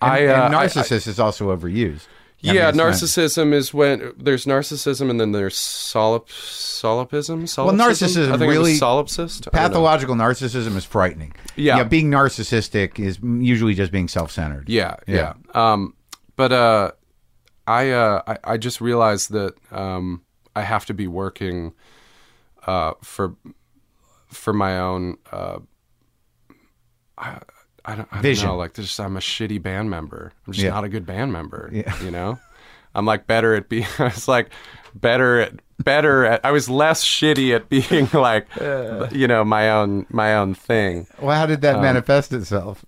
And, 0.00 0.12
I 0.12 0.18
and 0.18 0.30
uh, 0.54 0.58
I- 0.58 0.62
I- 0.62 0.66
narcissist 0.66 1.06
is 1.08 1.18
also 1.18 1.54
overused. 1.56 2.06
Yeah, 2.42 2.72
narcissism 2.72 3.52
is 3.52 3.74
when 3.74 4.12
there's 4.16 4.46
narcissism 4.46 5.10
and 5.10 5.20
then 5.20 5.32
there's 5.32 5.56
solip, 5.56 6.28
solipsism. 6.30 7.40
Well, 7.40 7.74
narcissism 7.74 8.32
I 8.32 8.38
think 8.38 8.50
really- 8.50 8.74
solipsist. 8.74 9.48
I 9.48 9.50
don't 9.50 9.54
know. 9.62 9.68
Pathological 9.68 10.14
narcissism 10.14 10.76
is 10.76 10.84
frightening. 10.84 11.34
Yeah. 11.56 11.76
Know, 11.76 11.84
being 11.84 12.10
narcissistic 12.10 12.98
is 12.98 13.18
usually 13.22 13.74
just 13.74 13.92
being 13.92 14.08
self-centered. 14.08 14.68
Yeah, 14.68 14.96
yeah. 15.06 15.34
Um, 15.54 15.94
but 16.36 16.52
uh, 16.52 16.92
I, 17.66 17.90
uh, 17.90 18.22
I 18.26 18.38
I 18.44 18.56
just 18.56 18.80
realized 18.80 19.30
that 19.32 19.54
um, 19.70 20.22
I 20.56 20.62
have 20.62 20.86
to 20.86 20.94
be 20.94 21.06
working 21.06 21.72
uh, 22.66 22.94
for 23.02 23.36
for 24.28 24.52
my 24.54 24.78
own. 24.78 25.18
Uh, 25.30 25.58
I, 27.18 27.40
I 27.90 27.96
don't, 27.96 28.08
I 28.10 28.14
don't 28.16 28.22
Vision. 28.22 28.48
know. 28.48 28.56
Like, 28.56 28.74
just 28.74 28.98
I'm 29.00 29.16
a 29.16 29.20
shitty 29.20 29.62
band 29.62 29.90
member. 29.90 30.32
I'm 30.46 30.52
just 30.52 30.64
Yeah. 30.64 30.70
not 30.70 30.84
a 30.84 30.88
good 30.88 31.06
band 31.06 31.32
member. 31.32 31.68
Yeah. 31.72 32.02
You 32.02 32.10
know, 32.10 32.38
I'm 32.94 33.06
like 33.06 33.26
better 33.26 33.54
at 33.54 33.68
being. 33.68 33.86
I 33.98 34.04
was 34.04 34.28
like 34.28 34.48
better 34.94 35.40
at 35.40 35.52
better 35.82 36.24
at. 36.24 36.44
I 36.44 36.50
was 36.50 36.68
less 36.68 37.04
shitty 37.04 37.54
at 37.54 37.68
being 37.68 38.08
like, 38.18 38.46
you 39.14 39.26
know, 39.28 39.44
my 39.44 39.70
own 39.70 40.06
my 40.10 40.34
own 40.36 40.54
thing. 40.54 41.06
Well, 41.20 41.36
how 41.36 41.46
did 41.46 41.60
that 41.62 41.76
um, 41.76 41.82
manifest 41.82 42.32
itself? 42.32 42.84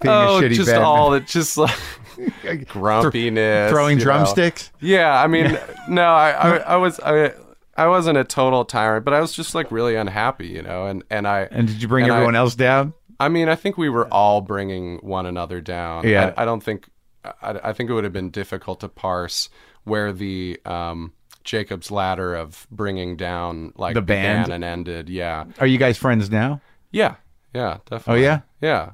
Being 0.00 0.12
oh, 0.14 0.38
a 0.38 0.42
shitty 0.42 0.54
just 0.54 0.70
band 0.70 0.82
all 0.84 1.10
member? 1.10 1.24
that, 1.24 1.28
just 1.30 1.56
like 1.56 1.70
grumpiness, 2.68 3.70
throwing 3.70 3.98
you 3.98 4.04
know. 4.04 4.10
drumsticks. 4.10 4.70
Yeah, 4.80 5.20
I 5.20 5.26
mean, 5.26 5.58
no, 5.88 6.02
I, 6.04 6.30
I, 6.30 6.56
I 6.56 6.76
was, 6.76 7.00
I, 7.00 7.32
I 7.76 7.86
wasn't 7.86 8.18
a 8.18 8.24
total 8.24 8.64
tyrant, 8.64 9.04
but 9.04 9.14
I 9.14 9.20
was 9.20 9.32
just 9.32 9.54
like 9.54 9.70
really 9.70 9.94
unhappy, 9.96 10.48
you 10.48 10.62
know, 10.62 10.86
and 10.86 11.02
and 11.10 11.26
I, 11.26 11.42
And 11.50 11.66
did 11.68 11.80
you 11.80 11.88
bring 11.88 12.04
and 12.04 12.12
I- 12.12 12.16
everyone 12.16 12.36
else 12.36 12.54
down? 12.54 12.92
I 13.20 13.28
mean, 13.28 13.48
I 13.48 13.54
think 13.54 13.78
we 13.78 13.88
were 13.88 14.06
all 14.12 14.40
bringing 14.40 14.98
one 14.98 15.26
another 15.26 15.60
down. 15.60 16.06
Yeah. 16.08 16.32
I, 16.36 16.42
I 16.42 16.44
don't 16.44 16.62
think, 16.62 16.88
I, 17.24 17.58
I 17.64 17.72
think 17.72 17.90
it 17.90 17.92
would 17.92 18.04
have 18.04 18.12
been 18.12 18.30
difficult 18.30 18.80
to 18.80 18.88
parse 18.88 19.48
where 19.84 20.12
the 20.12 20.58
um, 20.64 21.12
Jacob's 21.44 21.90
ladder 21.90 22.34
of 22.34 22.66
bringing 22.70 23.16
down 23.16 23.72
like 23.76 23.94
The 23.94 24.02
band? 24.02 24.44
began 24.46 24.54
and 24.54 24.64
ended. 24.64 25.08
Yeah, 25.08 25.44
Are 25.60 25.66
you 25.66 25.78
guys 25.78 25.96
friends 25.98 26.30
now? 26.30 26.60
yeah, 26.90 27.16
yeah, 27.54 27.78
Definitely. 27.88 28.22
Oh 28.22 28.24
yeah. 28.24 28.40
yeah. 28.60 28.90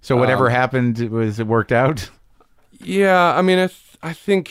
So 0.00 0.16
whatever 0.16 0.46
Um, 0.46 0.52
happened 0.52 0.98
was 1.10 1.40
it 1.40 1.46
worked 1.46 1.72
out? 1.72 2.08
Yeah, 2.80 3.34
I 3.34 3.42
mean, 3.42 3.58
I, 3.58 3.66
th- 3.66 3.96
I 4.02 4.12
think, 4.12 4.50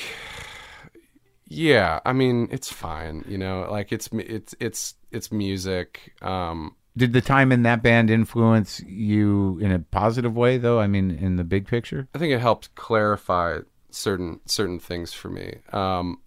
yeah, 1.48 2.00
I 2.06 2.14
mean, 2.14 2.50
it's 2.52 2.72
fine. 2.72 3.24
You 3.28 3.38
know, 3.38 3.68
like 3.72 3.92
it's 3.92 4.10
it's 4.12 4.54
it's 4.60 4.96
it's 5.12 5.32
music. 5.32 6.14
Um, 6.22 6.76
Did 6.98 7.14
the 7.14 7.22
time 7.22 7.52
in 7.52 7.62
that 7.64 7.84
band 7.84 8.10
influence 8.10 8.82
you 8.82 9.60
in 9.62 9.72
a 9.72 9.80
positive 9.80 10.36
way, 10.36 10.58
though? 10.58 10.80
I 10.80 10.88
mean, 10.88 11.12
in 11.12 11.36
the 11.36 11.44
big 11.44 11.68
picture. 11.68 12.08
I 12.16 12.18
think 12.18 12.34
it 12.34 12.40
helped 12.40 12.74
clarify 12.74 13.60
certain 13.92 14.40
certain 14.46 14.80
things 14.80 15.14
for 15.14 15.30
me. 15.30 15.60
Um, 15.72 16.20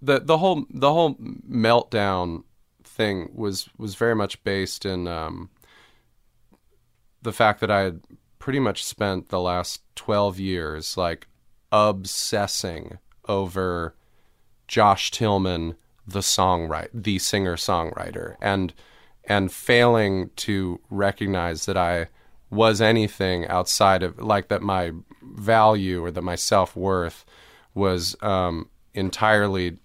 the 0.00 0.20
the 0.20 0.38
whole 0.38 0.64
the 0.70 0.92
whole 0.92 1.14
meltdown 1.16 2.44
thing 2.84 3.30
was 3.34 3.68
was 3.78 3.96
very 3.96 4.14
much 4.14 4.42
based 4.44 4.86
in 4.86 5.08
um, 5.08 5.50
the 7.22 7.32
fact 7.32 7.60
that 7.60 7.70
I 7.70 7.80
had 7.80 8.02
pretty 8.38 8.60
much 8.60 8.84
spent 8.84 9.28
the 9.28 9.40
last 9.40 9.82
twelve 9.96 10.38
years 10.38 10.96
like 10.96 11.26
obsessing 11.72 12.98
over 13.28 13.96
Josh 14.68 15.10
Tillman, 15.10 15.74
the 16.06 16.20
songwriter, 16.20 16.90
the 16.94 17.18
singer 17.18 17.56
songwriter, 17.56 18.36
and 18.40 18.72
and 19.30 19.52
failing 19.52 20.28
to 20.34 20.80
recognize 20.90 21.66
that 21.66 21.76
I 21.76 22.08
was 22.50 22.80
anything 22.80 23.46
outside 23.46 24.02
of 24.02 24.18
like 24.18 24.48
that 24.48 24.60
my 24.60 24.90
value 25.22 26.04
or 26.04 26.10
that 26.10 26.22
my 26.22 26.34
self 26.34 26.74
worth 26.74 27.24
was 27.72 28.16
um, 28.22 28.68
entirely 28.92 29.78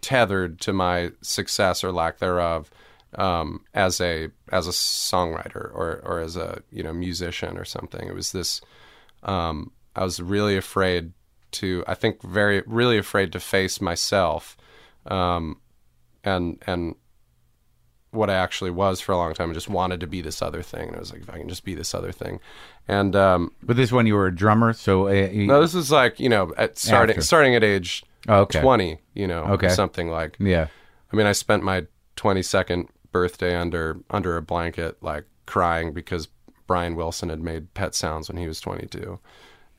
tethered 0.00 0.60
to 0.60 0.72
my 0.72 1.10
success 1.22 1.82
or 1.82 1.90
lack 1.90 2.18
thereof 2.18 2.70
um, 3.16 3.64
as 3.74 4.00
a 4.00 4.28
as 4.52 4.68
a 4.68 4.70
songwriter 4.70 5.72
or 5.74 6.00
or 6.04 6.20
as 6.20 6.36
a 6.36 6.62
you 6.70 6.84
know 6.84 6.92
musician 6.92 7.58
or 7.58 7.64
something. 7.64 8.06
It 8.06 8.14
was 8.14 8.30
this. 8.30 8.60
Um, 9.24 9.72
I 9.96 10.04
was 10.04 10.20
really 10.20 10.56
afraid 10.56 11.12
to. 11.52 11.82
I 11.88 11.94
think 11.94 12.22
very 12.22 12.62
really 12.64 12.98
afraid 12.98 13.32
to 13.32 13.40
face 13.40 13.80
myself, 13.80 14.56
um, 15.06 15.56
and 16.22 16.62
and 16.64 16.94
what 18.14 18.30
I 18.30 18.34
actually 18.34 18.70
was 18.70 19.00
for 19.00 19.12
a 19.12 19.16
long 19.16 19.34
time. 19.34 19.50
I 19.50 19.54
just 19.54 19.68
wanted 19.68 20.00
to 20.00 20.06
be 20.06 20.20
this 20.20 20.40
other 20.40 20.62
thing, 20.62 20.88
and 20.88 20.96
I 20.96 21.00
was 21.00 21.12
like, 21.12 21.22
if 21.22 21.30
I 21.30 21.38
can 21.38 21.48
just 21.48 21.64
be 21.64 21.74
this 21.74 21.94
other 21.94 22.12
thing, 22.12 22.40
and 22.88 23.14
um, 23.16 23.52
But 23.62 23.76
this 23.76 23.92
one 23.92 24.06
you 24.06 24.14
were 24.14 24.26
a 24.26 24.34
drummer, 24.34 24.72
so 24.72 25.08
uh, 25.08 25.12
you- 25.12 25.46
no, 25.46 25.60
this 25.60 25.74
is 25.74 25.90
like 25.90 26.18
you 26.20 26.28
know 26.28 26.52
at 26.56 26.78
starting 26.78 27.14
After. 27.16 27.22
starting 27.26 27.54
at 27.54 27.64
age 27.64 28.04
Oh, 28.28 28.40
okay. 28.42 28.60
twenty, 28.60 28.98
you 29.14 29.26
know, 29.26 29.44
Okay. 29.44 29.68
something 29.68 30.08
like. 30.08 30.36
yeah. 30.38 30.68
I 31.12 31.16
mean, 31.16 31.26
I 31.26 31.32
spent 31.32 31.62
my 31.62 31.86
twenty 32.16 32.42
second 32.42 32.88
birthday 33.12 33.54
under 33.56 33.98
under 34.10 34.36
a 34.36 34.42
blanket, 34.42 34.96
like 35.02 35.24
crying 35.46 35.92
because 35.92 36.28
Brian 36.66 36.96
Wilson 36.96 37.28
had 37.28 37.42
made 37.42 37.74
Pet 37.74 37.94
Sounds 37.94 38.28
when 38.28 38.38
he 38.38 38.46
was 38.48 38.60
twenty 38.60 38.86
two, 38.86 39.18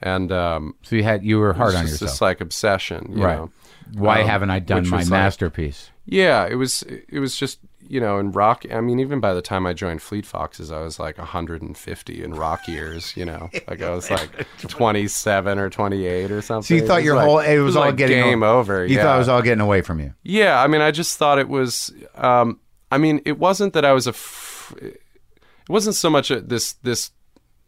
and 0.01 0.31
um, 0.31 0.75
So 0.83 0.95
you 0.95 1.03
had 1.03 1.23
you 1.25 1.39
were 1.39 1.53
hard 1.53 1.73
on 1.75 1.81
just 1.83 1.93
yourself, 1.93 2.11
this 2.11 2.21
like 2.21 2.41
obsession, 2.41 3.13
you 3.17 3.23
right? 3.25 3.37
know. 3.37 3.51
Why 3.93 4.21
Um, 4.21 4.27
haven't 4.27 4.49
I 4.51 4.59
done 4.59 4.87
my 4.89 4.97
was 4.97 5.11
like- 5.11 5.19
masterpiece? 5.19 5.89
Yeah, 6.05 6.45
it 6.45 6.55
was 6.55 6.83
it 6.83 7.19
was 7.19 7.35
just 7.35 7.59
you 7.87 7.99
know 7.99 8.19
in 8.19 8.31
rock. 8.31 8.65
I 8.71 8.81
mean, 8.81 8.99
even 8.99 9.19
by 9.19 9.33
the 9.33 9.41
time 9.41 9.65
I 9.65 9.73
joined 9.73 10.01
Fleet 10.01 10.25
Foxes, 10.25 10.71
I 10.71 10.81
was 10.81 10.99
like 10.99 11.17
150 11.17 12.23
in 12.23 12.33
rock 12.33 12.67
years. 12.67 13.15
You 13.15 13.25
know, 13.25 13.49
like 13.67 13.81
I 13.81 13.89
was 13.91 14.09
like 14.09 14.47
27 14.59 15.59
or 15.59 15.69
28 15.69 16.31
or 16.31 16.41
something. 16.41 16.63
So 16.63 16.81
you 16.81 16.87
thought 16.87 17.03
your 17.03 17.15
was 17.15 17.23
whole 17.25 17.35
like- 17.35 17.49
it 17.49 17.59
was, 17.61 17.75
all 17.75 17.85
like 17.85 17.97
getting 17.97 18.23
game 18.23 18.43
over. 18.43 18.85
You 18.85 18.95
yeah. 18.97 19.03
thought 19.03 19.15
it 19.15 19.19
was 19.19 19.29
all 19.29 19.41
getting 19.41 19.61
away 19.61 19.81
from 19.81 19.99
you. 19.99 20.13
Yeah, 20.23 20.61
I 20.61 20.67
mean, 20.67 20.81
I 20.81 20.91
just 20.91 21.17
thought 21.17 21.39
it 21.39 21.49
was. 21.49 21.93
Um, 22.15 22.59
I 22.91 22.97
mean, 22.97 23.21
it 23.25 23.37
wasn't 23.39 23.73
that 23.73 23.85
I 23.85 23.93
was 23.93 24.07
a. 24.07 24.11
F- 24.11 24.73
it 24.81 25.69
wasn't 25.69 25.95
so 25.95 26.09
much 26.09 26.31
a, 26.31 26.41
this 26.41 26.73
this. 26.73 27.11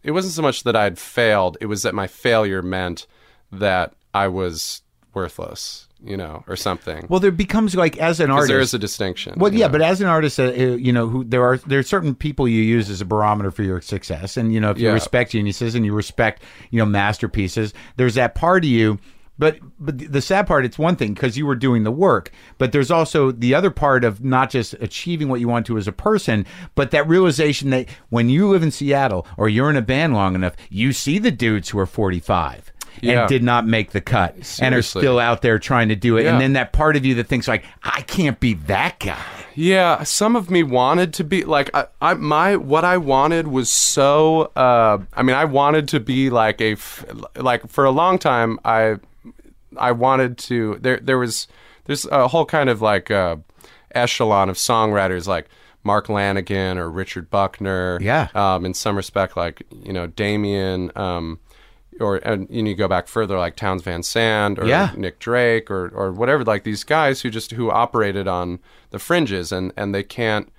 It 0.04 0.12
wasn't 0.12 0.34
so 0.34 0.42
much 0.42 0.64
that 0.64 0.76
I'd 0.76 0.98
failed. 1.00 1.58
It 1.60 1.66
was 1.66 1.84
that 1.84 1.94
my 1.96 2.08
failure 2.08 2.62
meant 2.62 3.08
that 3.52 3.94
I 4.14 4.28
was 4.28 4.82
worthless, 5.14 5.87
you 6.04 6.18
know, 6.18 6.44
or 6.48 6.56
something. 6.56 7.06
Well, 7.10 7.20
there 7.20 7.32
becomes 7.32 7.76
like 7.76 7.98
as 7.98 8.20
an 8.20 8.30
artist. 8.32 8.50
there 8.50 8.60
is 8.60 8.74
a 8.74 8.80
distinction. 8.80 9.34
Well, 9.38 9.54
yeah, 9.54 9.68
know? 9.68 9.74
but 9.74 9.82
as 9.82 10.02
an 10.02 10.08
artist, 10.08 10.40
uh, 10.40 10.44
uh, 10.44 10.50
you 10.50 10.92
know, 10.94 11.08
who 11.08 11.24
there 11.24 11.44
are 11.44 11.58
there 11.58 11.80
are 11.80 11.84
certain 11.84 12.16
people 12.16 12.48
you 12.48 12.62
use 12.62 12.90
as 12.90 13.02
a 13.02 13.06
barometer 13.06 13.52
for 13.52 13.64
your 13.64 13.82
success, 13.82 14.38
and 14.38 14.54
you 14.54 14.60
know, 14.60 14.72
if 14.72 14.80
you 14.80 14.88
Yeah. 14.88 14.94
respect 14.94 15.32
geniuses 15.32 15.76
and 15.76 15.86
you 15.86 15.94
respect, 15.94 16.44
you 16.72 16.80
know, 16.80 16.86
masterpieces, 16.86 17.74
there's 17.96 18.16
that 18.16 18.36
part 18.36 18.64
of 18.64 18.70
you. 18.70 19.00
But 19.40 19.60
but 19.80 20.00
the 20.12 20.22
sad 20.22 20.48
part, 20.48 20.66
it's 20.66 20.80
one 20.80 20.96
thing 20.96 21.14
because 21.14 21.38
you 21.38 21.46
were 21.46 21.56
doing 21.56 21.84
the 21.84 21.92
work, 21.92 22.32
but 22.58 22.72
there's 22.72 22.90
also 22.90 23.32
the 23.32 23.54
other 23.54 23.70
part 23.70 24.04
of 24.04 24.24
not 24.24 24.50
just 24.50 24.74
achieving 24.80 25.30
what 25.30 25.40
you 25.40 25.48
want 25.48 25.68
to 25.68 25.78
as 25.78 25.88
a 25.88 25.92
person, 25.92 26.44
but 26.74 26.90
that 26.90 27.08
realization 27.08 27.70
that 27.70 27.88
when 28.10 28.30
you 28.30 28.48
live 28.48 28.64
in 28.64 28.72
Seattle 28.72 29.28
or 29.38 29.48
you're 29.48 29.70
in 29.70 29.76
a 29.76 29.82
band 29.84 30.16
long 30.16 30.34
enough, 30.34 30.56
you 30.72 30.92
see 30.92 31.20
the 31.20 31.30
dudes 31.30 31.70
who 31.70 31.78
are 31.78 31.86
45 31.86 32.72
Yeah. 33.02 33.22
and 33.22 33.30
did 33.30 33.44
not 33.44 33.66
make 33.68 33.92
the 33.92 34.02
cut 34.02 34.36
and 34.62 34.74
are 34.76 34.82
still 34.82 35.20
out 35.20 35.42
there 35.42 35.60
trying 35.60 35.90
to 35.90 35.96
do 35.96 36.18
it, 36.18 36.24
Yeah. 36.24 36.32
and 36.34 36.42
then 36.42 36.54
that 36.54 36.74
part 36.74 36.96
of 36.96 37.06
you 37.06 37.16
that 37.16 37.28
thinks 37.28 37.48
like, 37.48 37.64
I 37.84 38.02
can't 38.02 38.40
be 38.40 38.54
that 38.56 39.00
guy. 39.00 39.18
Yeah, 39.56 40.04
some 40.04 40.36
of 40.36 40.52
me 40.52 40.62
wanted 40.62 41.14
to 41.16 41.24
be 41.24 41.44
like 41.44 41.72
I, 41.74 41.88
I 42.00 42.14
my 42.14 42.56
what 42.58 42.86
I 42.86 42.98
wanted 42.98 43.48
was 43.48 43.70
so 43.72 44.52
uh 44.56 45.00
I 45.14 45.24
mean 45.24 45.36
I 45.36 45.46
wanted 45.46 45.88
to 45.90 46.00
be 46.00 46.30
like 46.30 46.62
a 46.62 46.74
f- 46.74 47.04
like 47.36 47.68
for 47.68 47.84
a 47.84 47.90
long 47.90 48.20
time 48.20 48.60
I 48.64 48.98
I 49.76 49.94
wanted 49.94 50.38
to 50.40 50.78
there 50.80 51.00
there 51.02 51.18
was 51.18 51.48
there's 51.86 52.06
a 52.06 52.28
whole 52.28 52.46
kind 52.46 52.70
of 52.70 52.84
like 52.84 53.10
uh 53.10 53.38
echelon 53.96 54.50
of 54.50 54.58
songwriters 54.58 55.26
like 55.28 55.48
Mark 55.84 56.06
Lanegan 56.08 56.78
or 56.78 56.92
Richard 56.92 57.32
Buckner. 57.32 57.98
Yeah. 58.00 58.28
Um 58.36 58.64
in 58.64 58.76
some 58.76 58.96
respect 58.96 59.36
like 59.36 59.64
you 59.72 59.92
know 59.92 60.06
Damien 60.06 60.92
um 60.96 61.40
or 62.00 62.18
and 62.18 62.48
you, 62.50 62.62
know, 62.64 62.70
you 62.70 62.76
go 62.76 62.88
back 62.88 63.08
further 63.08 63.38
like 63.38 63.56
Townes 63.56 63.82
Van 63.84 64.04
Zandt 64.04 64.60
or 64.60 64.66
Yeah. 64.66 64.92
Nick 64.96 65.20
Drake 65.20 65.70
or 65.72 65.90
or 65.90 66.12
whatever 66.12 66.44
like 66.44 66.64
these 66.64 66.84
guys 66.84 67.22
who 67.22 67.30
just 67.30 67.52
who 67.52 67.70
operated 67.72 68.28
on 68.28 68.60
the 68.92 69.00
fringes 69.00 69.52
and 69.52 69.72
and 69.78 69.94
they 69.96 70.04
can't 70.04 70.52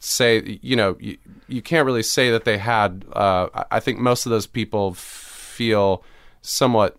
say 0.00 0.58
you 0.62 0.76
know 0.76 0.96
you, 1.00 1.16
you 1.48 1.62
can't 1.62 1.84
really 1.86 2.02
say 2.02 2.30
that 2.30 2.44
they 2.44 2.58
had 2.58 3.04
uh, 3.12 3.48
I- 3.54 3.64
I 3.72 3.80
think 3.80 3.98
most 3.98 4.26
of 4.26 4.30
those 4.30 4.46
people 4.46 4.94
feel 4.94 6.04
somewhat 6.42 6.96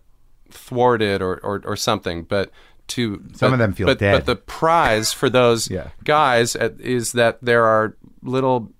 thwarted 0.50 1.22
or, 1.22 1.38
or 1.42 1.62
or 1.64 1.76
something 1.76 2.22
but 2.24 2.50
to 2.88 3.22
Some 3.34 3.50
but- 3.50 3.52
of 3.54 3.58
them 3.60 3.72
feel 3.72 3.86
but, 3.86 3.98
dead. 3.98 4.12
But 4.12 4.26
the 4.26 4.36
prize 4.36 5.12
for 5.12 5.30
those 5.30 5.70
Yeah. 5.70 5.88
guys 6.04 6.54
at, 6.56 6.78
is 6.80 7.12
that 7.12 7.38
there 7.40 7.64
are 7.64 7.96
little 8.22 8.70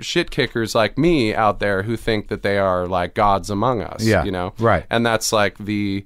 shit 0.00 0.30
kickers 0.30 0.74
like 0.74 0.98
me 0.98 1.34
out 1.34 1.60
there 1.60 1.82
who 1.82 1.96
think 1.96 2.28
that 2.28 2.42
they 2.42 2.58
are 2.58 2.86
like 2.86 3.14
gods 3.14 3.50
among 3.50 3.82
us. 3.82 4.04
Yeah, 4.04 4.24
you 4.24 4.30
know, 4.30 4.54
right. 4.58 4.84
And 4.90 5.04
that's 5.04 5.32
like 5.32 5.58
the 5.58 6.04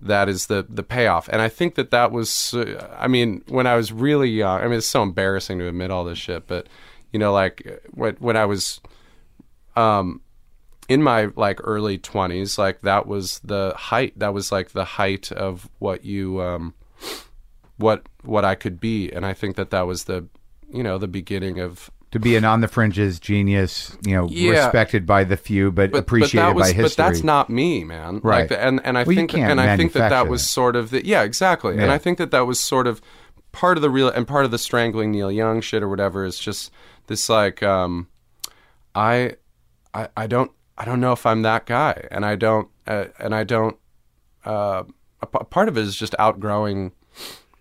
that 0.00 0.28
is 0.28 0.46
the 0.46 0.66
the 0.68 0.82
payoff. 0.82 1.28
And 1.28 1.40
I 1.40 1.48
think 1.48 1.76
that 1.76 1.90
that 1.90 2.12
was. 2.12 2.54
Uh, 2.54 2.94
I 2.98 3.08
mean, 3.08 3.42
when 3.48 3.66
I 3.66 3.76
was 3.76 3.92
really 3.92 4.30
young, 4.30 4.60
I 4.60 4.64
mean, 4.64 4.78
it's 4.78 4.86
so 4.86 5.02
embarrassing 5.02 5.58
to 5.58 5.68
admit 5.68 5.90
all 5.90 6.04
this 6.04 6.18
shit, 6.18 6.46
but 6.46 6.66
you 7.12 7.18
know, 7.18 7.32
like 7.32 7.82
when 7.90 8.16
when 8.16 8.36
I 8.36 8.44
was 8.44 8.80
um 9.76 10.20
in 10.88 11.02
my 11.02 11.30
like 11.36 11.58
early 11.64 11.98
20s 11.98 12.58
like 12.58 12.82
that 12.82 13.06
was 13.06 13.38
the 13.40 13.72
height 13.76 14.18
that 14.18 14.34
was 14.34 14.52
like 14.52 14.72
the 14.72 14.84
height 14.84 15.30
of 15.32 15.68
what 15.78 16.04
you 16.04 16.42
um 16.42 16.74
what 17.76 18.06
what 18.24 18.44
I 18.44 18.54
could 18.54 18.80
be 18.80 19.10
and 19.10 19.24
I 19.24 19.32
think 19.32 19.56
that 19.56 19.70
that 19.70 19.86
was 19.86 20.04
the 20.04 20.26
you 20.70 20.82
know 20.82 20.98
the 20.98 21.08
beginning 21.08 21.60
of 21.60 21.90
to 22.12 22.20
be 22.20 22.36
an 22.36 22.44
on 22.44 22.60
the 22.60 22.68
fringes 22.68 23.18
genius, 23.18 23.96
you 24.06 24.14
know, 24.14 24.28
Yeah. 24.30 24.50
respected 24.64 25.06
by 25.06 25.24
the 25.24 25.36
few, 25.36 25.72
but, 25.72 25.90
but, 25.92 25.98
appreciated 25.98 26.46
but 26.48 26.54
was, 26.56 26.68
by 26.68 26.72
history. 26.76 27.02
But 27.02 27.08
that's 27.08 27.24
not 27.24 27.50
me, 27.50 27.84
man. 27.84 28.20
Right. 28.22 28.40
Like 28.40 28.48
the, 28.50 28.62
and 28.62 28.80
and 28.84 28.96
I 28.96 29.02
Well, 29.02 29.16
think 29.16 29.34
and 29.34 29.60
I 29.60 29.76
think 29.76 29.92
that 29.94 30.10
that 30.10 30.28
was 30.28 30.48
sort 30.48 30.76
of 30.76 30.90
the 30.90 31.04
yeah 31.04 31.22
exactly. 31.22 31.76
And 31.78 31.90
I 31.90 31.98
think 31.98 32.18
that 32.18 32.30
that 32.30 32.46
was 32.46 32.60
sort 32.60 32.86
of 32.86 33.00
part 33.50 33.76
of 33.76 33.82
the 33.82 33.90
real 33.90 34.08
and 34.08 34.26
part 34.26 34.44
of 34.44 34.50
the 34.50 34.58
strangling 34.58 35.10
Neil 35.10 35.30
Young 35.32 35.60
shit 35.60 35.82
or 35.82 35.88
whatever 35.88 36.24
is 36.24 36.38
just 36.38 36.70
this 37.08 37.28
like 37.28 37.62
um 37.62 38.08
I 38.94 39.36
I 39.94 40.08
I 40.16 40.26
don't 40.26 40.50
I 40.78 40.84
don't 40.84 41.00
know 41.00 41.12
if 41.12 41.26
I'm 41.26 41.42
that 41.42 41.66
guy 41.66 42.06
and 42.10 42.24
I 42.24 42.36
don't 42.36 42.68
uh, 42.86 43.06
and 43.18 43.34
I 43.34 43.44
don't 43.44 43.76
uh 44.44 44.84
a 45.20 45.26
p- 45.26 45.44
part 45.50 45.68
of 45.68 45.76
it 45.78 45.82
is 45.82 45.96
just 45.96 46.14
outgrowing 46.18 46.92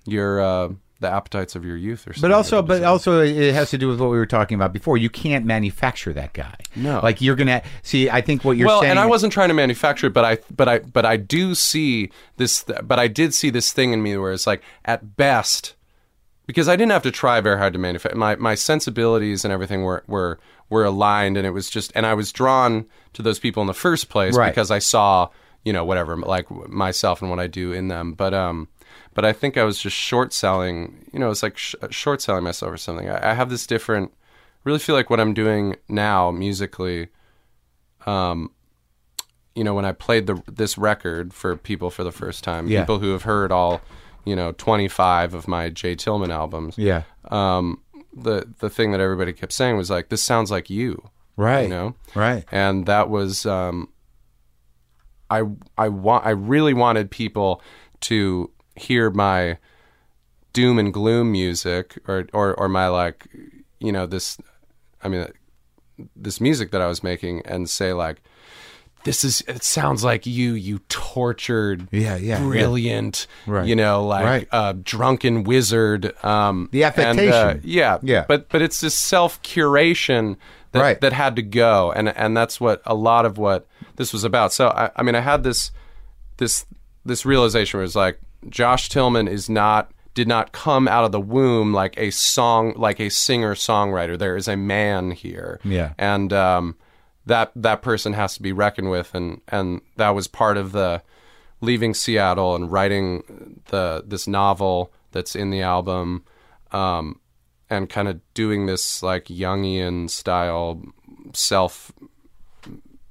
your 0.05 0.41
uh 0.41 0.69
the 1.01 1.09
appetites 1.09 1.55
of 1.55 1.65
your 1.65 1.75
youth 1.75 2.07
or 2.07 2.13
something. 2.13 2.29
But 2.29 2.31
also, 2.35 2.61
but 2.61 2.83
also, 2.83 3.19
it 3.21 3.53
has 3.53 3.69
to 3.71 3.77
do 3.77 3.89
with 3.89 3.99
what 3.99 4.09
we 4.09 4.17
were 4.17 4.25
talking 4.25 4.55
about 4.55 4.71
before. 4.71 4.97
You 4.97 5.09
can't 5.09 5.45
manufacture 5.45 6.13
that 6.13 6.31
guy. 6.33 6.55
No. 6.75 7.01
like 7.03 7.19
you're 7.21 7.35
gonna 7.35 7.61
see. 7.83 8.09
I 8.09 8.21
think 8.21 8.45
what 8.45 8.55
you're 8.55 8.67
saying. 8.67 8.73
well, 8.75 8.81
saying. 8.81 8.91
and 8.91 8.99
I 8.99 9.07
wasn't 9.07 9.33
trying 9.33 9.49
to 9.49 9.53
manufacture 9.53 10.07
it, 10.07 10.13
but 10.13 10.23
I, 10.23 10.37
but 10.55 10.69
I, 10.69 10.79
but 10.79 11.05
I 11.05 11.17
do 11.17 11.53
see 11.55 12.11
this, 12.37 12.63
but 12.83 12.99
I 12.99 13.07
did 13.07 13.33
see 13.33 13.49
this 13.49 13.73
thing 13.73 13.91
in 13.91 14.01
me 14.01 14.15
where 14.15 14.31
it's 14.31 14.47
like, 14.47 14.61
at 14.85 15.17
best, 15.17 15.75
because 16.47 16.69
I 16.69 16.75
didn't 16.75 16.91
have 16.91 17.03
to 17.03 17.11
try 17.11 17.41
very 17.41 17.57
hard 17.57 17.73
to 17.73 17.79
manufacture. 17.79 18.17
My 18.17 18.35
my 18.37 18.55
sensibilities 18.55 19.43
and 19.43 19.51
everything 19.51 19.83
were 19.83 20.03
were 20.07 20.39
were 20.69 20.85
aligned, 20.85 21.35
and 21.35 21.45
it 21.45 21.51
was 21.51 21.69
just, 21.69 21.91
and 21.95 22.05
I 22.05 22.13
was 22.13 22.31
drawn 22.31 22.85
to 23.13 23.21
those 23.21 23.39
people 23.39 23.59
in 23.61 23.67
the 23.67 23.73
first 23.73 24.07
place 24.07 24.37
Right. 24.37 24.49
because 24.49 24.71
I 24.71 24.79
saw, 24.79 25.27
you 25.65 25.73
know, 25.73 25.83
whatever, 25.83 26.15
like 26.15 26.49
myself 26.69 27.21
and 27.21 27.29
what 27.29 27.39
I 27.41 27.47
do 27.47 27.73
in 27.73 27.89
them. 27.89 28.13
But 28.13 28.33
um, 28.33 28.69
but 29.13 29.25
I 29.25 29.33
think 29.33 29.57
I 29.57 29.63
was 29.63 29.79
just 29.81 29.95
short 29.95 30.33
selling. 30.33 31.09
You 31.13 31.19
know, 31.19 31.29
it's 31.31 31.43
like 31.43 31.57
sh- 31.57 31.75
short 31.89 32.21
selling 32.21 32.43
myself 32.43 32.71
or 32.73 32.77
something. 32.77 33.09
I, 33.09 33.31
I 33.31 33.33
have 33.33 33.49
this 33.49 33.65
different. 33.67 34.11
Really 34.63 34.79
feel 34.79 34.95
like 34.95 35.09
what 35.09 35.19
I'm 35.19 35.33
doing 35.33 35.75
now 35.89 36.29
musically 36.31 37.07
you 39.55 39.63
know, 39.65 39.73
when 39.73 39.85
I 39.85 39.91
played 39.91 40.27
the 40.27 40.41
this 40.47 40.77
record 40.77 41.33
for 41.33 41.55
people 41.57 41.89
for 41.89 42.03
the 42.03 42.11
first 42.11 42.43
time, 42.43 42.67
Yeah. 42.67 42.81
people 42.81 42.99
who 42.99 43.11
have 43.11 43.23
heard 43.23 43.51
all, 43.51 43.81
you 44.25 44.35
know, 44.35 44.53
25 44.53 45.33
of 45.33 45.47
my 45.47 45.69
J. 45.69 45.95
Tillman 45.95 46.31
albums, 46.31 46.77
Yeah. 46.77 47.03
um, 47.29 47.81
the 48.13 48.47
the 48.59 48.69
thing 48.69 48.91
that 48.91 49.01
everybody 49.01 49.33
kept 49.33 49.51
saying 49.53 49.77
was 49.77 49.89
like, 49.89 50.09
"This 50.09 50.23
sounds 50.23 50.51
like 50.51 50.69
you," 50.69 51.09
Right. 51.35 51.63
you 51.63 51.67
know, 51.69 51.95
Right. 52.15 52.45
and 52.51 52.85
that 52.85 53.09
was, 53.09 53.45
um, 53.45 53.89
I 55.29 55.43
I 55.77 55.89
want 55.89 56.25
I 56.25 56.31
really 56.31 56.73
wanted 56.73 57.11
people 57.11 57.61
to 58.01 58.49
hear 58.81 59.09
my 59.09 59.57
doom 60.53 60.77
and 60.79 60.93
gloom 60.93 61.31
music 61.31 61.97
or 62.07 62.27
or 62.33 62.53
or 62.55 62.67
my 62.67 62.87
like, 62.87 63.27
you 63.79 63.91
know, 63.91 64.05
this, 64.05 64.37
I 65.01 65.07
mean, 65.07 65.27
this 66.15 66.41
music 66.41 66.71
that 66.71 66.81
I 66.81 66.87
was 66.87 67.03
making 67.03 67.41
and 67.45 67.69
say 67.69 67.93
like 67.93 68.21
this 69.03 69.23
is 69.23 69.41
it 69.47 69.63
sounds 69.63 70.03
like 70.03 70.25
you 70.27 70.53
you 70.53 70.79
tortured 70.89 71.87
Yeah, 71.91 72.17
yeah, 72.17 72.37
yeah. 72.37 72.39
brilliant 72.39 73.25
Right. 73.47 73.65
you 73.67 73.75
know 73.75 74.05
like 74.05 74.25
Right. 74.25 74.47
uh 74.51 74.73
drunken 74.83 75.43
wizard 75.43 76.13
um 76.23 76.69
The 76.71 76.83
and, 76.83 76.93
uh, 76.95 77.01
affectation. 77.01 77.61
yeah 77.63 77.97
Yeah. 78.03 78.25
but 78.27 78.47
but 78.49 78.61
it's 78.61 78.79
this 78.79 78.93
self 78.93 79.41
curation 79.41 80.37
that 80.71 80.81
Right. 80.81 81.01
that 81.01 81.13
had 81.13 81.35
to 81.37 81.41
go 81.41 81.91
and 81.91 82.09
and 82.09 82.37
that's 82.37 82.61
what 82.61 82.83
a 82.85 82.93
lot 82.93 83.25
of 83.25 83.39
what 83.39 83.65
this 83.95 84.13
was 84.13 84.23
about 84.23 84.53
so 84.53 84.67
I, 84.69 84.91
I 84.95 85.01
mean 85.01 85.15
I 85.15 85.21
had 85.21 85.41
this 85.43 85.71
this 86.37 86.65
this 87.03 87.25
realization 87.25 87.79
was 87.79 87.95
like 87.95 88.19
Josh 88.49 88.89
Tillman 88.89 89.27
is 89.27 89.49
not 89.49 89.91
did 90.13 90.27
not 90.27 90.51
come 90.51 90.87
out 90.87 91.05
of 91.05 91.11
the 91.11 91.21
womb 91.21 91.73
like 91.73 91.97
a 91.97 92.11
song 92.11 92.73
like 92.75 92.99
a 92.99 93.09
singer 93.09 93.55
songwriter. 93.55 94.17
There 94.17 94.35
is 94.35 94.47
a 94.47 94.57
man 94.57 95.11
here. 95.11 95.59
Yeah. 95.63 95.93
And 95.97 96.33
um 96.33 96.75
that 97.25 97.51
that 97.55 97.81
person 97.81 98.13
has 98.13 98.33
to 98.35 98.41
be 98.41 98.51
reckoned 98.51 98.89
with 98.89 99.13
and 99.13 99.41
and 99.47 99.81
that 99.97 100.09
was 100.09 100.27
part 100.27 100.57
of 100.57 100.71
the 100.71 101.01
leaving 101.61 101.93
Seattle 101.93 102.55
and 102.55 102.71
writing 102.71 103.61
the 103.69 104.03
this 104.05 104.27
novel 104.27 104.91
that's 105.11 105.35
in 105.35 105.49
the 105.49 105.61
album 105.61 106.23
um 106.71 107.19
and 107.69 107.89
kind 107.89 108.07
of 108.07 108.19
doing 108.33 108.65
this 108.65 109.01
like 109.01 109.25
Jungian 109.25 110.09
style 110.09 110.81
self 111.33 111.91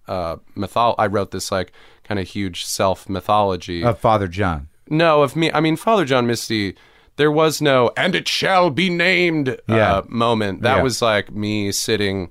uh 0.06 0.36
mythol 0.56 0.94
I 0.98 1.06
wrote 1.06 1.30
this 1.30 1.50
like 1.50 1.72
kind 2.04 2.18
of 2.18 2.28
huge 2.28 2.64
self 2.64 3.08
mythology 3.08 3.84
Of 3.84 4.00
Father 4.00 4.26
John. 4.28 4.68
No, 4.90 5.22
of 5.22 5.36
me. 5.36 5.50
I 5.52 5.60
mean, 5.60 5.76
Father 5.76 6.04
John 6.04 6.26
Misty. 6.26 6.74
There 7.16 7.30
was 7.30 7.60
no 7.62 7.90
"and 7.96 8.14
it 8.14 8.26
shall 8.28 8.70
be 8.70 8.88
named" 8.90 9.58
Yeah. 9.68 9.96
uh, 9.98 10.02
moment. 10.08 10.62
That 10.62 10.78
Yeah. 10.78 10.82
was 10.82 11.00
like 11.02 11.30
me 11.32 11.70
sitting 11.72 12.30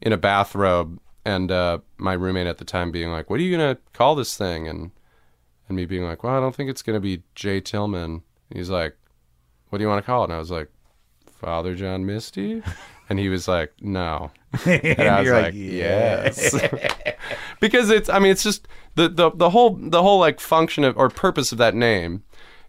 in 0.00 0.12
a 0.12 0.16
bathrobe 0.16 0.98
and 1.24 1.50
uh, 1.52 1.78
my 1.98 2.12
roommate 2.14 2.46
at 2.46 2.58
the 2.58 2.64
time 2.64 2.90
being 2.90 3.10
like, 3.10 3.28
"What 3.28 3.40
are 3.40 3.42
you 3.42 3.56
gonna 3.56 3.76
call 3.92 4.14
this 4.14 4.36
thing?" 4.36 4.66
and 4.68 4.92
and 5.68 5.76
me 5.76 5.84
being 5.84 6.04
like, 6.04 6.22
"Well, 6.24 6.34
I 6.36 6.40
don't 6.40 6.54
think 6.54 6.70
it's 6.70 6.82
gonna 6.82 7.00
be 7.00 7.22
J. 7.34 7.60
Tillman." 7.60 8.22
He's 8.54 8.70
like, 8.70 8.96
"What 9.68 9.78
do 9.78 9.82
you 9.84 9.88
want 9.88 10.02
to 10.04 10.06
call 10.06 10.22
it?" 10.22 10.24
And 10.26 10.34
I 10.34 10.38
was 10.38 10.50
like, 10.50 10.68
"Father 11.40 11.74
John 11.74 12.06
Misty," 12.06 12.62
and 13.08 13.18
he 13.18 13.28
was 13.28 13.48
like, 13.48 13.72
"No." 13.80 14.30
And 14.64 15.00
I 15.00 15.18
was 15.20 15.26
you're 15.26 15.42
like, 15.42 15.54
yes. 15.54 16.54
because 17.60 17.90
it's 17.90 18.08
I 18.08 18.18
mean 18.20 18.30
it's 18.32 18.42
just 18.42 18.66
the, 18.94 19.08
the 19.08 19.30
the 19.30 19.50
whole 19.50 19.76
the 19.80 20.02
whole 20.02 20.18
like 20.18 20.40
function 20.40 20.84
of 20.84 20.96
or 20.96 21.08
purpose 21.08 21.52
of 21.52 21.58
that 21.58 21.74
name 21.74 22.22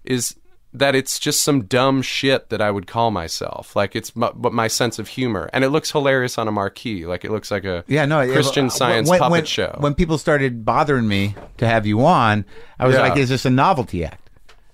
is 0.04 0.36
that 0.74 0.96
it's 0.96 1.20
just 1.20 1.44
some 1.44 1.66
dumb 1.66 2.02
shit 2.02 2.50
that 2.50 2.62
I 2.62 2.72
would 2.72 2.88
call 2.88 3.12
myself. 3.12 3.76
Like 3.76 3.94
it's 3.94 4.16
my, 4.16 4.32
but 4.34 4.54
my 4.54 4.68
sense 4.70 5.00
of 5.00 5.10
humor 5.10 5.50
and 5.52 5.66
it 5.66 5.70
looks 5.70 5.92
hilarious 5.92 6.38
on 6.38 6.48
a 6.48 6.52
marquee. 6.52 7.06
Like 7.06 7.26
it 7.26 7.32
looks 7.32 7.52
like 7.52 7.66
a 7.66 7.84
Yeah, 7.88 8.06
no, 8.06 8.22
it- 8.22 8.30
uh, 8.30 8.34
Christian 8.34 8.66
when- 8.66 8.70
Science 8.70 9.10
when, 9.10 9.20
puppet 9.20 9.32
when- 9.32 9.46
show. 9.46 9.76
When 9.80 9.94
people 9.96 10.18
started 10.18 10.64
bothering 10.64 11.08
me 11.10 11.36
to 11.58 11.68
have 11.68 11.86
you 11.86 12.06
on, 12.06 12.46
I 12.80 12.88
was 12.88 12.96
Yeah. 12.96 13.02
like, 13.02 13.18
"Is 13.18 13.28
this 13.28 13.44
a 13.46 13.50
novelty 13.50 14.06
act?" 14.06 14.21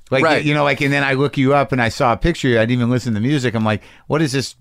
Like 0.09 0.23
Right. 0.23 0.43
you 0.43 0.53
know, 0.53 0.63
like, 0.63 0.81
and 0.81 0.91
then 0.93 1.03
I 1.03 1.13
look 1.13 1.37
you 1.37 1.53
up 1.53 1.71
and 1.71 1.81
I 1.81 1.89
saw 1.89 2.13
a 2.13 2.17
picture. 2.17 2.49
I 2.49 2.61
didn't 2.61 2.71
even 2.71 2.89
listen 2.89 3.13
to 3.15 3.19
music. 3.19 3.53
I'm 3.55 3.65
like, 3.65 3.81
"What 4.07 4.21
is 4.21 4.31
this 4.31 4.55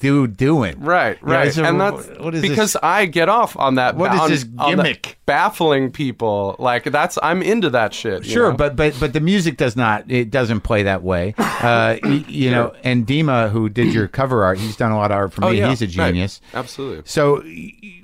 dude 0.00 0.36
doing?" 0.36 0.80
Right, 0.80 1.18
You 1.20 1.26
know, 1.28 1.32
right, 1.34 1.56
a- 1.56 1.64
and 1.64 1.80
that's 1.80 2.08
what 2.18 2.34
is 2.34 2.42
because 2.42 2.72
this? 2.72 2.82
I 2.82 3.06
get 3.06 3.28
off 3.28 3.56
on 3.58 3.76
that. 3.76 3.96
What 3.96 4.12
is 4.14 4.20
on- 4.20 4.30
this 4.30 4.44
gimmick? 4.44 5.18
baffling 5.26 5.90
people? 5.92 6.56
Like 6.58 6.84
that's 6.84 7.18
I'm 7.22 7.42
into 7.42 7.70
that 7.70 7.92
shit. 7.94 8.24
you 8.24 8.30
Sure, 8.32 8.50
know? 8.50 8.56
but 8.56 8.76
but 8.76 8.94
but 8.98 9.12
the 9.12 9.20
music 9.20 9.56
does 9.56 9.76
not. 9.76 10.10
It 10.10 10.30
doesn't 10.30 10.60
play 10.62 10.82
that 10.84 11.02
way. 11.02 11.34
Uh, 11.58 11.96
you 12.28 12.52
know, 12.52 12.72
and 12.84 13.04
Dima, 13.04 13.50
who 13.50 13.68
did 13.68 13.92
your 13.92 14.06
cover 14.06 14.44
art, 14.44 14.58
he's 14.60 14.76
done 14.76 14.92
a 14.92 14.96
lot 14.96 15.10
of 15.10 15.16
art 15.16 15.32
for 15.32 15.44
oh 15.44 15.50
me. 15.50 15.58
yeah, 15.58 15.68
he's 15.70 15.82
a 15.82 15.86
right. 15.86 16.10
genius. 16.12 16.40
Absolutely. 16.54 17.02
So, 17.04 17.42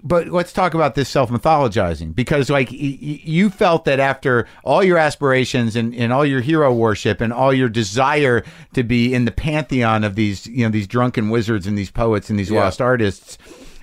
but 0.03 0.27
let's 0.27 0.53
talk 0.53 0.75
about 0.75 0.97
this 0.97 1.09
self 1.09 1.31
mythologizing 1.31 2.16
because, 2.16 2.51
like, 2.51 2.71
y- 2.73 2.99
y- 3.01 3.21
you 3.23 3.51
felt 3.51 3.85
that 3.85 4.01
after 4.01 4.49
all 4.65 4.83
your 4.83 4.99
aspirations 4.99 5.77
and, 5.77 5.95
and 5.95 6.12
all 6.12 6.27
your 6.27 6.41
hero 6.41 6.75
worship 6.85 7.20
and 7.20 7.32
all 7.32 7.52
your 7.52 7.69
desire 7.69 8.44
to 8.74 8.82
be 8.82 9.15
in 9.16 9.24
the 9.24 9.32
pantheon 9.48 10.05
of 10.05 10.15
these, 10.15 10.47
you 10.47 10.65
know, 10.65 10.70
these 10.70 10.86
drunken 10.86 11.31
wizards 11.31 11.66
and 11.66 11.77
these 11.77 11.90
poets 11.90 12.31
and 12.31 12.39
these 12.39 12.51
Yeah. 12.51 12.61
lost 12.65 12.81
artists 12.81 13.39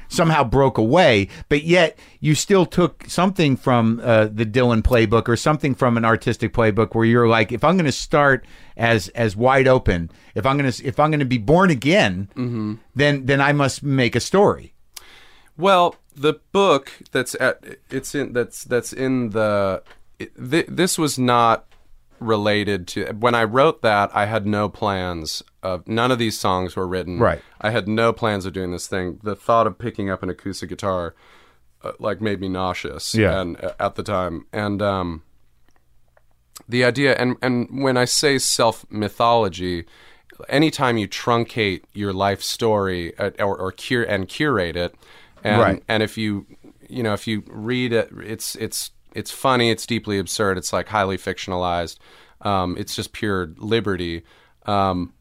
somehow 0.07 0.43
broke 0.43 0.77
away, 0.77 1.27
but 1.47 1.63
yet 1.63 1.97
you 2.19 2.35
still 2.35 2.65
took 2.65 3.05
something 3.07 3.55
from 3.55 4.01
uh, 4.03 4.27
the 4.39 4.45
Dylan 4.45 4.81
playbook 4.81 5.29
or 5.29 5.37
something 5.37 5.73
from 5.73 5.95
an 5.95 6.03
artistic 6.03 6.51
playbook 6.53 6.93
where 6.93 7.05
you're 7.05 7.29
like, 7.29 7.53
if 7.53 7.63
I'm 7.63 7.75
going 7.77 7.85
to 7.85 7.91
start 8.09 8.43
as 8.75 9.07
as 9.15 9.37
wide 9.37 9.67
open, 9.69 10.09
if 10.35 10.45
I'm 10.45 10.57
going 10.57 10.69
to 10.71 10.85
if 10.85 10.99
I'm 10.99 11.11
going 11.11 11.21
to 11.27 11.33
be 11.37 11.37
born 11.53 11.69
again, 11.69 12.27
then 13.01 13.25
then 13.25 13.39
I 13.39 13.53
must 13.53 13.83
make 13.83 14.13
a 14.15 14.19
story. 14.19 14.73
Well, 15.57 15.95
the 16.25 16.33
book 16.51 16.91
that's 17.13 17.33
at 17.39 17.63
it's 17.89 18.13
in 18.13 18.33
that's 18.33 18.65
that's 18.65 18.91
in 18.91 19.29
the 19.29 19.81
it, 20.19 20.31
th- 20.51 20.67
this 20.81 20.97
was 20.97 21.17
not 21.17 21.65
related 22.21 22.87
to 22.87 23.05
when 23.19 23.35
I 23.35 23.43
wrote 23.43 23.81
that 23.81 24.11
I 24.15 24.25
had 24.27 24.45
no 24.45 24.69
plans 24.69 25.43
of 25.63 25.87
none 25.87 26.11
of 26.11 26.19
these 26.19 26.39
songs 26.39 26.75
were 26.75 26.87
written. 26.87 27.19
Right. 27.19 27.41
I 27.59 27.71
had 27.71 27.87
no 27.87 28.13
plans 28.13 28.45
of 28.45 28.53
doing 28.53 28.71
this 28.71 28.87
thing. 28.87 29.19
The 29.23 29.35
thought 29.35 29.67
of 29.67 29.77
picking 29.77 30.09
up 30.09 30.23
an 30.23 30.29
acoustic 30.29 30.69
guitar 30.69 31.15
uh, 31.83 31.93
like 31.99 32.21
made 32.21 32.39
me 32.39 32.47
nauseous 32.47 33.15
Yeah. 33.15 33.41
and 33.41 33.59
uh, 33.63 33.73
at 33.79 33.95
the 33.95 34.03
time 34.03 34.45
and 34.53 34.81
um 34.81 35.23
the 36.69 36.83
idea 36.85 37.15
and 37.15 37.35
and 37.41 37.83
when 37.83 37.97
I 37.97 38.05
say 38.05 38.37
self 38.37 38.85
mythology, 38.89 39.85
anytime 40.47 40.97
you 40.97 41.07
truncate 41.07 41.83
your 41.93 42.13
life 42.13 42.41
story 42.41 43.17
uh, 43.17 43.31
or, 43.39 43.57
or 43.57 43.71
cure 43.71 44.03
and 44.03 44.27
curate 44.27 44.75
it, 44.75 44.95
and 45.43 45.61
Right. 45.61 45.83
and 45.87 46.03
if 46.03 46.17
you 46.17 46.45
you 46.87 47.01
know 47.03 47.13
if 47.13 47.25
you 47.27 47.43
read 47.47 47.93
it, 47.93 48.09
it's 48.19 48.55
it's 48.55 48.91
it's 49.15 49.31
funny, 49.31 49.71
it's 49.71 49.85
deeply 49.85 50.19
absurd, 50.19 50.57
it's 50.57 50.73
like 50.73 50.87
highly 50.87 51.17
fictionalized, 51.17 51.97
um, 52.41 52.75
it's 52.77 52.95
just 52.95 53.13
pure 53.13 53.53
liberty. 53.57 54.23
Um, 54.65 55.13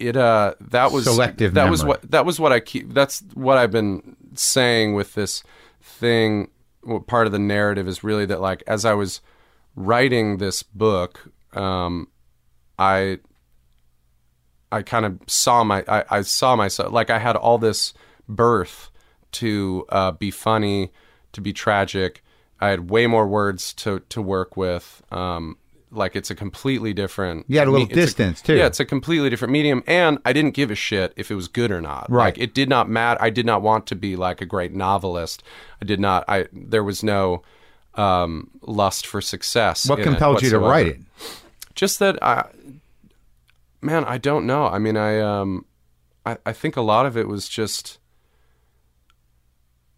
it 0.00 0.16
uh 0.16 0.54
that 0.60 0.90
was 0.90 1.04
Selective 1.04 1.54
that 1.54 1.70
was 1.70 1.84
what 1.84 2.10
that 2.10 2.26
was 2.26 2.40
what 2.40 2.52
I 2.52 2.58
keep 2.58 2.92
that's 2.92 3.22
what 3.34 3.58
I've 3.58 3.70
been 3.70 4.16
saying 4.34 4.94
with 4.94 5.14
this 5.14 5.44
thing 5.80 6.50
what 6.82 7.06
part 7.06 7.26
of 7.26 7.32
the 7.32 7.38
narrative 7.38 7.86
is 7.86 8.02
really 8.02 8.26
that 8.26 8.40
like 8.40 8.64
as 8.66 8.84
I 8.84 8.94
was 8.94 9.20
writing 9.76 10.38
this 10.38 10.64
book 10.64 11.30
um 11.52 12.08
I 12.76 13.20
I 14.72 14.82
kind 14.82 15.06
of 15.06 15.20
saw 15.28 15.62
my 15.62 15.84
I, 15.86 16.04
I 16.10 16.22
saw 16.22 16.56
myself 16.56 16.92
like 16.92 17.08
I 17.08 17.20
had 17.20 17.36
all 17.36 17.58
this 17.58 17.94
birth 18.28 18.90
to 19.32 19.84
uh, 19.88 20.12
be 20.12 20.30
funny, 20.30 20.92
to 21.32 21.40
be 21.40 21.52
tragic. 21.52 22.23
I 22.60 22.68
had 22.68 22.90
way 22.90 23.06
more 23.06 23.26
words 23.26 23.72
to 23.74 24.00
to 24.08 24.22
work 24.22 24.56
with. 24.56 25.02
Um, 25.10 25.56
like 25.90 26.16
it's 26.16 26.30
a 26.30 26.34
completely 26.34 26.92
different. 26.92 27.46
You 27.48 27.58
had 27.58 27.68
a 27.68 27.70
little 27.70 27.86
it's 27.86 27.94
distance, 27.94 28.42
too. 28.42 28.56
Yeah, 28.56 28.66
it's 28.66 28.80
a 28.80 28.84
completely 28.84 29.30
different 29.30 29.52
medium, 29.52 29.84
and 29.86 30.18
I 30.24 30.32
didn't 30.32 30.52
give 30.52 30.70
a 30.70 30.74
shit 30.74 31.12
if 31.16 31.30
it 31.30 31.34
was 31.34 31.46
good 31.48 31.70
or 31.70 31.80
not. 31.80 32.10
Right. 32.10 32.26
Like 32.26 32.38
it 32.38 32.54
did 32.54 32.68
not 32.68 32.88
matter. 32.88 33.22
I 33.22 33.30
did 33.30 33.46
not 33.46 33.62
want 33.62 33.86
to 33.88 33.94
be 33.94 34.16
like 34.16 34.40
a 34.40 34.46
great 34.46 34.72
novelist. 34.72 35.42
I 35.80 35.84
did 35.84 36.00
not. 36.00 36.24
I 36.28 36.46
there 36.52 36.84
was 36.84 37.02
no 37.02 37.42
um, 37.94 38.50
lust 38.62 39.06
for 39.06 39.20
success. 39.20 39.88
What 39.88 40.02
compelled 40.02 40.42
you 40.42 40.50
to 40.50 40.58
write 40.58 40.86
it? 40.86 41.00
just 41.74 41.98
that 41.98 42.22
I 42.22 42.48
man, 43.80 44.04
I 44.04 44.18
don't 44.18 44.46
know. 44.46 44.66
I 44.66 44.78
mean, 44.78 44.96
I 44.96 45.20
um 45.20 45.64
I, 46.26 46.38
I 46.46 46.52
think 46.52 46.76
a 46.76 46.82
lot 46.82 47.06
of 47.06 47.16
it 47.16 47.28
was 47.28 47.48
just 47.48 47.98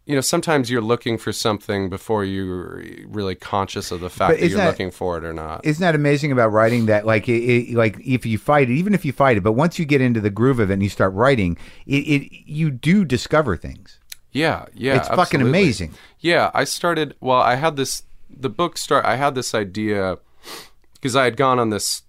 you 0.07 0.15
know, 0.15 0.21
sometimes 0.21 0.71
you're 0.71 0.81
looking 0.81 1.17
for 1.17 1.33
something 1.33 1.89
before 1.89 2.23
you're 2.23 2.81
really 3.05 3.35
conscious 3.35 3.91
of 3.91 3.99
the 3.99 4.09
fact 4.09 4.39
that 4.39 4.47
you're 4.47 4.57
that- 4.57 4.67
looking 4.67 4.89
for 4.89 5.17
it 5.17 5.25
or 5.25 5.33
not. 5.33 5.65
Isn't 5.65 5.81
that 5.81 5.95
amazing 5.95 6.31
about 6.31 6.51
writing 6.53 6.85
that 6.87 7.05
like 7.05 7.27
it, 7.27 7.43
it, 7.43 7.75
like 7.75 7.99
if 7.99 8.25
you 8.25 8.37
fight 8.37 8.69
it 8.69 8.73
even 8.73 8.93
if 8.93 9.03
you 9.03 9.11
fight 9.11 9.37
it 9.37 9.41
but 9.43 9.51
once 9.51 9.77
you 9.77 9.85
get 9.85 9.99
into 10.01 10.21
the 10.21 10.29
groove 10.29 10.59
of 10.59 10.69
it 10.71 10.73
and 10.73 10.83
you 10.83 10.89
start 10.89 11.13
writing 11.13 11.57
it, 11.85 11.97
it 11.97 12.31
you 12.45 12.71
do 12.71 13.03
discover 13.03 13.57
things 13.57 13.99
yeah, 14.31 14.65
yeah. 14.73 14.97
it's 14.97 15.07
fucking 15.09 15.41
amazing 15.41 15.93
Yeah, 16.19 16.51
I 16.53 16.63
started. 16.63 17.15
Well, 17.19 17.39
I 17.39 17.55
had 17.55 17.75
this. 17.75 18.03
The 18.29 18.49
book 18.49 18.77
start. 18.77 19.05
I 19.05 19.15
had 19.15 19.35
this 19.35 19.53
idea 19.55 20.17
because 20.93 21.15
I 21.15 21.23
had 21.25 21.37
gone 21.37 21.59
on 21.59 21.69
this. 21.69 22.03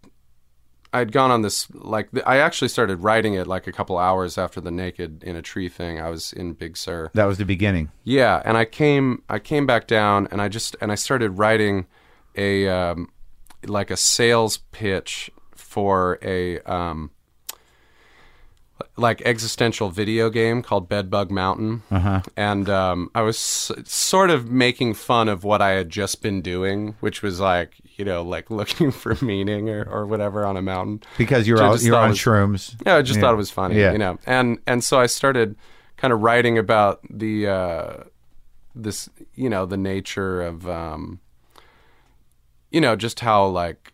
I 0.92 0.98
had 1.00 1.12
gone 1.12 1.30
on 1.30 1.42
this 1.42 1.68
like 1.72 2.08
I 2.26 2.38
actually 2.38 2.68
started 2.68 3.02
writing 3.02 3.34
it 3.34 3.46
like 3.46 3.66
a 3.66 3.72
couple 3.72 3.98
hours 3.98 4.38
after 4.38 4.60
the 4.60 4.70
naked 4.70 5.22
in 5.22 5.36
a 5.36 5.42
tree 5.42 5.68
thing. 5.68 6.00
I 6.00 6.08
was 6.08 6.32
in 6.32 6.54
Big 6.54 6.76
Sur. 6.76 7.10
that 7.14 7.24
was 7.26 7.38
the 7.38 7.44
beginning 7.44 7.90
Yeah, 8.04 8.42
and 8.44 8.56
I 8.56 8.64
came 8.64 9.22
I 9.28 9.38
came 9.38 9.66
back 9.66 9.86
down 9.86 10.28
and 10.30 10.40
I 10.40 10.48
just 10.48 10.76
and 10.80 10.90
I 10.90 10.94
started 10.94 11.38
writing 11.38 11.86
a 12.36 12.68
um, 12.68 13.10
like 13.66 13.90
a 13.90 13.96
sales 13.96 14.58
pitch 14.72 15.30
for 15.54 16.18
a 16.22 16.60
um, 16.60 17.10
like 18.96 19.20
existential 19.22 19.90
video 19.90 20.30
game 20.30 20.62
called 20.62 20.88
Bedbug 20.88 21.30
Mountain, 21.30 21.82
uh-huh. 21.90 22.22
and 22.36 22.68
um, 22.68 23.10
I 23.14 23.22
was 23.22 23.36
s- 23.36 23.72
sort 23.90 24.30
of 24.30 24.50
making 24.50 24.94
fun 24.94 25.28
of 25.28 25.44
what 25.44 25.60
I 25.60 25.70
had 25.70 25.90
just 25.90 26.22
been 26.22 26.40
doing, 26.40 26.96
which 27.00 27.22
was 27.22 27.40
like 27.40 27.74
you 27.98 28.04
know 28.04 28.22
like 28.22 28.50
looking 28.58 28.90
for 28.90 29.14
meaning 29.22 29.68
or, 29.68 29.82
or 29.84 30.06
whatever 30.06 30.46
on 30.46 30.56
a 30.56 30.62
mountain. 30.62 31.02
because 31.18 31.46
you're 31.46 31.62
all, 31.62 31.76
you're 31.78 31.96
on 31.96 32.10
was- 32.10 32.18
shrooms 32.18 32.74
yeah, 32.86 32.96
I 32.96 33.02
just 33.02 33.20
thought 33.20 33.34
it 33.34 33.36
was 33.36 33.50
funny, 33.50 33.78
Yeah. 33.78 33.92
you 33.92 33.98
know. 33.98 34.18
And 34.26 34.58
and 34.66 34.82
so 34.82 34.98
I 34.98 35.06
started 35.06 35.56
kind 35.96 36.12
of 36.12 36.20
writing 36.22 36.56
about 36.58 37.00
the 37.10 37.48
uh, 37.48 37.94
this, 38.74 39.08
you 39.34 39.50
know, 39.50 39.66
the 39.66 39.76
nature 39.76 40.42
of 40.42 40.66
um, 40.68 41.18
you 42.70 42.80
know, 42.80 42.94
just 42.96 43.20
how 43.20 43.46
like 43.46 43.92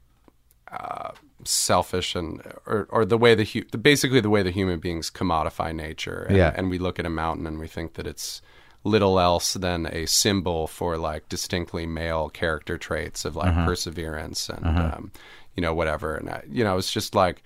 uh, 0.71 1.11
selfish 1.45 2.15
and 2.15 2.43
or 2.67 2.87
or 2.91 3.05
the 3.05 3.17
way 3.19 3.35
the, 3.35 3.45
hu- 3.45 3.65
the 3.71 3.79
basically 3.79 4.21
the 4.21 4.31
way 4.31 4.43
the 4.43 4.51
human 4.51 4.81
beings 4.81 5.11
commodify 5.11 5.75
nature. 5.75 6.25
And, 6.29 6.37
Yeah. 6.37 6.53
and 6.57 6.71
we 6.71 6.79
look 6.79 6.99
at 6.99 7.07
a 7.07 7.11
mountain 7.11 7.47
and 7.47 7.59
we 7.59 7.69
think 7.69 7.95
that 7.95 8.07
it's 8.07 8.43
little 8.85 9.19
else 9.19 9.55
than 9.55 9.87
a 9.87 10.07
symbol 10.07 10.67
for 10.67 10.97
like 10.99 11.29
distinctly 11.29 11.87
male 11.87 12.29
character 12.29 12.77
traits 12.79 13.25
of 13.25 13.35
like 13.35 13.49
Uh-huh. 13.49 13.65
perseverance 13.67 14.49
and 14.51 14.65
um, 14.67 15.13
you 15.57 15.63
know 15.63 15.73
whatever 15.75 16.15
and 16.17 16.29
I, 16.31 16.43
you 16.49 16.63
know 16.65 16.77
it's 16.77 16.93
just 16.93 17.15
like 17.15 17.43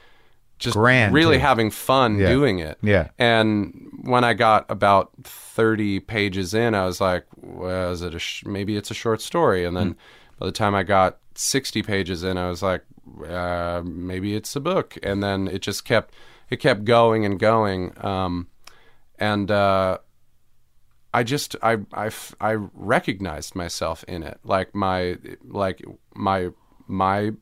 just 0.59 0.74
Grand, 0.77 1.15
really 1.15 1.36
too. 1.36 1.40
having 1.43 1.70
fun 1.70 2.19
Yeah. 2.19 2.28
doing 2.28 2.59
it 2.59 2.78
Yeah. 2.82 3.09
and 3.19 3.73
when 4.02 4.24
I 4.24 4.35
got 4.35 4.66
about 4.69 5.10
30 5.23 6.01
pages 6.01 6.55
in 6.55 6.74
I 6.74 6.85
was 6.86 7.01
like 7.01 7.24
well 7.36 7.93
is 7.93 8.02
it 8.02 8.15
a 8.15 8.19
sh- 8.19 8.44
maybe 8.44 8.77
it's 8.77 8.90
a 8.90 8.94
short 8.94 9.20
story 9.20 9.65
and 9.65 9.77
then 9.77 9.94
by 10.40 10.47
the 10.47 10.52
time 10.52 10.74
I 10.74 10.82
got 10.82 11.19
60 11.36 11.82
pages 11.82 12.24
in 12.24 12.36
I 12.36 12.48
was 12.48 12.62
like 12.62 12.82
uh, 13.28 13.82
maybe 13.85 14.35
it's 14.35 14.56
a 14.56 14.60
book 14.60 14.98
and 15.05 15.23
then 15.23 15.47
it 15.47 15.62
just 15.62 15.85
kept 15.85 16.12
it 16.51 16.56
kept 16.56 16.85
going 16.85 17.24
and 17.24 17.39
going 17.39 17.93
um, 18.05 18.48
and 19.20 19.51
uh, 19.51 19.98
I 21.12 21.22
just 21.22 21.56
I, 21.62 21.78
I 21.93 22.10
I 22.40 22.55
recognized 22.74 23.55
myself 23.55 24.05
in 24.06 24.22
it 24.22 24.39
like 24.44 24.74
my 24.74 25.16
like 25.44 25.82
my 26.14 26.51
my 26.86 27.32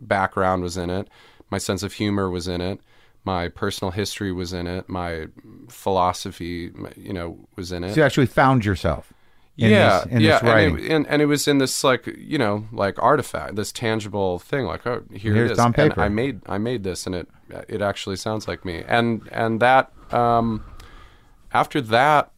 background 0.00 0.62
was 0.62 0.76
in 0.76 0.90
it 0.90 1.08
my 1.50 1.58
sense 1.58 1.82
of 1.82 1.92
humor 1.94 2.30
was 2.30 2.48
in 2.48 2.60
it 2.60 2.80
my 3.24 3.48
personal 3.48 3.90
history 3.90 4.32
was 4.32 4.52
in 4.52 4.66
it 4.66 4.88
my 4.88 5.26
philosophy 5.68 6.70
you 6.96 7.12
know 7.12 7.48
was 7.56 7.72
in 7.72 7.84
it 7.84 7.90
so 7.90 8.00
you 8.00 8.04
actually 8.04 8.26
found 8.26 8.64
yourself 8.64 9.12
in 9.58 9.70
yeah, 9.70 9.98
this, 10.04 10.12
in 10.12 10.20
yeah, 10.20 10.32
this 10.34 10.42
writing 10.44 10.74
And, 10.76 10.84
it, 10.84 10.90
and 10.92 11.06
and 11.08 11.22
it 11.22 11.26
was 11.26 11.48
in 11.48 11.58
this 11.58 11.82
like 11.82 12.06
you 12.16 12.38
know 12.38 12.66
like 12.70 13.00
artifact, 13.02 13.56
this 13.56 13.72
tangible 13.72 14.38
thing. 14.38 14.66
Like 14.66 14.86
oh, 14.86 15.02
here 15.12 15.34
Here's 15.34 15.50
it 15.50 15.54
is. 15.54 15.58
on 15.58 15.66
And 15.66 15.74
paper. 15.74 16.00
I 16.00 16.08
made 16.08 16.40
I 16.46 16.58
made 16.58 16.84
this, 16.84 17.06
and 17.06 17.14
it 17.14 17.28
it 17.68 17.82
actually 17.82 18.14
sounds 18.16 18.46
like 18.46 18.64
me. 18.64 18.84
And 18.86 19.28
and 19.32 19.58
that 19.58 19.92
um, 20.12 20.64
after 21.52 21.80
that, 21.80 22.30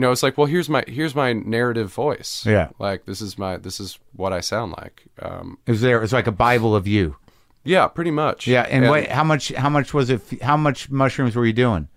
you 0.00 0.06
know, 0.06 0.12
it's 0.12 0.22
like 0.22 0.38
well, 0.38 0.46
here's 0.46 0.70
my 0.70 0.82
here's 0.88 1.14
my 1.14 1.34
narrative 1.34 1.92
voice. 1.92 2.46
Yeah. 2.46 2.70
like 2.78 3.04
this 3.04 3.20
is 3.20 3.36
my 3.36 3.58
this 3.58 3.78
is 3.80 3.98
what 4.14 4.32
I 4.32 4.40
sound 4.40 4.72
like. 4.78 5.02
Um, 5.20 5.58
it 5.66 5.72
was 5.72 5.82
there 5.82 6.02
It's 6.02 6.14
like 6.14 6.26
a 6.26 6.32
bible 6.32 6.74
of 6.74 6.86
you 6.86 7.16
yeah, 7.64 7.86
pretty 7.86 8.10
much. 8.10 8.46
yeah 8.46 8.62
and, 8.62 8.88
what 8.88 9.08
how 9.08 9.24
much 9.24 9.52
how 9.52 9.68
much 9.68 9.92
was 9.92 10.08
it 10.08 10.22
how 10.40 10.56
much 10.56 10.90
mushrooms 10.90 11.36
were 11.36 11.44
you 11.44 11.52
doing 11.52 11.88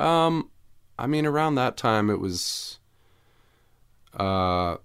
Um, 0.00 0.50
I 0.98 1.06
mean, 1.06 1.26
around 1.26 1.54
that 1.54 1.76
time, 1.76 2.10
it 2.10 2.18
was, 2.18 2.80
uh, 4.18 4.78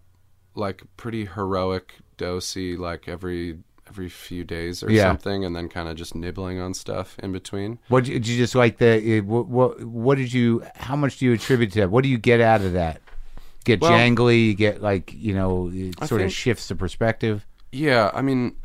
like 0.54 0.84
pretty 0.96 1.26
heroic 1.26 1.96
dosey, 2.20 2.78
like 2.78 3.08
every 3.08 3.58
every 3.94 4.10
few 4.10 4.44
days 4.44 4.82
or 4.84 4.90
Yeah. 4.90 5.04
something, 5.04 5.46
and 5.46 5.56
then 5.56 5.70
kind 5.70 5.88
of 5.88 5.96
just 5.96 6.16
nibbling 6.16 6.60
on 6.60 6.74
stuff 6.74 7.16
in 7.20 7.32
between. 7.32 7.78
What 7.90 8.06
did 8.06 8.28
you 8.28 8.38
just 8.38 8.56
like 8.56 8.78
the 8.80 9.20
uh, 9.20 9.24
what, 9.24 9.48
what 9.48 9.84
what 9.84 10.18
did 10.18 10.34
you 10.34 10.64
how 10.76 10.96
much 10.96 11.18
do 11.20 11.26
you 11.26 11.34
attribute 11.34 11.72
to 11.74 11.80
that? 11.82 11.92
What 11.92 12.04
do 12.04 12.10
you 12.10 12.18
get 12.18 12.42
out 12.42 12.62
of 12.62 12.74
that? 12.74 13.02
Get 13.66 13.82
Well- 13.82 13.92
jangly, 13.92 14.48
you 14.48 14.54
get 14.56 14.82
like, 14.82 15.14
you 15.14 15.34
know, 15.34 15.70
it 15.72 15.96
I 16.02 16.06
sort 16.08 16.22
of 16.22 16.34
shifts 16.34 16.68
the 16.68 16.76
perspective. 16.76 17.46
Yeah, 17.72 18.10
I 18.14 18.22
mean, 18.22 18.56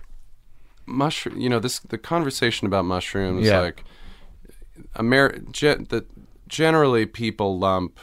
mushroom. 0.87 1.39
You 1.41 1.49
know, 1.51 1.61
this 1.61 1.79
the 1.81 1.99
conversation 1.99 2.67
about 2.67 2.85
mushrooms, 2.87 3.47
Yeah. 3.47 3.61
like, 3.61 3.85
Amer- 4.99 5.39
ge- 5.53 5.87
the 5.89 6.05
generally 6.49 7.05
people 7.07 7.59
lump 7.59 8.01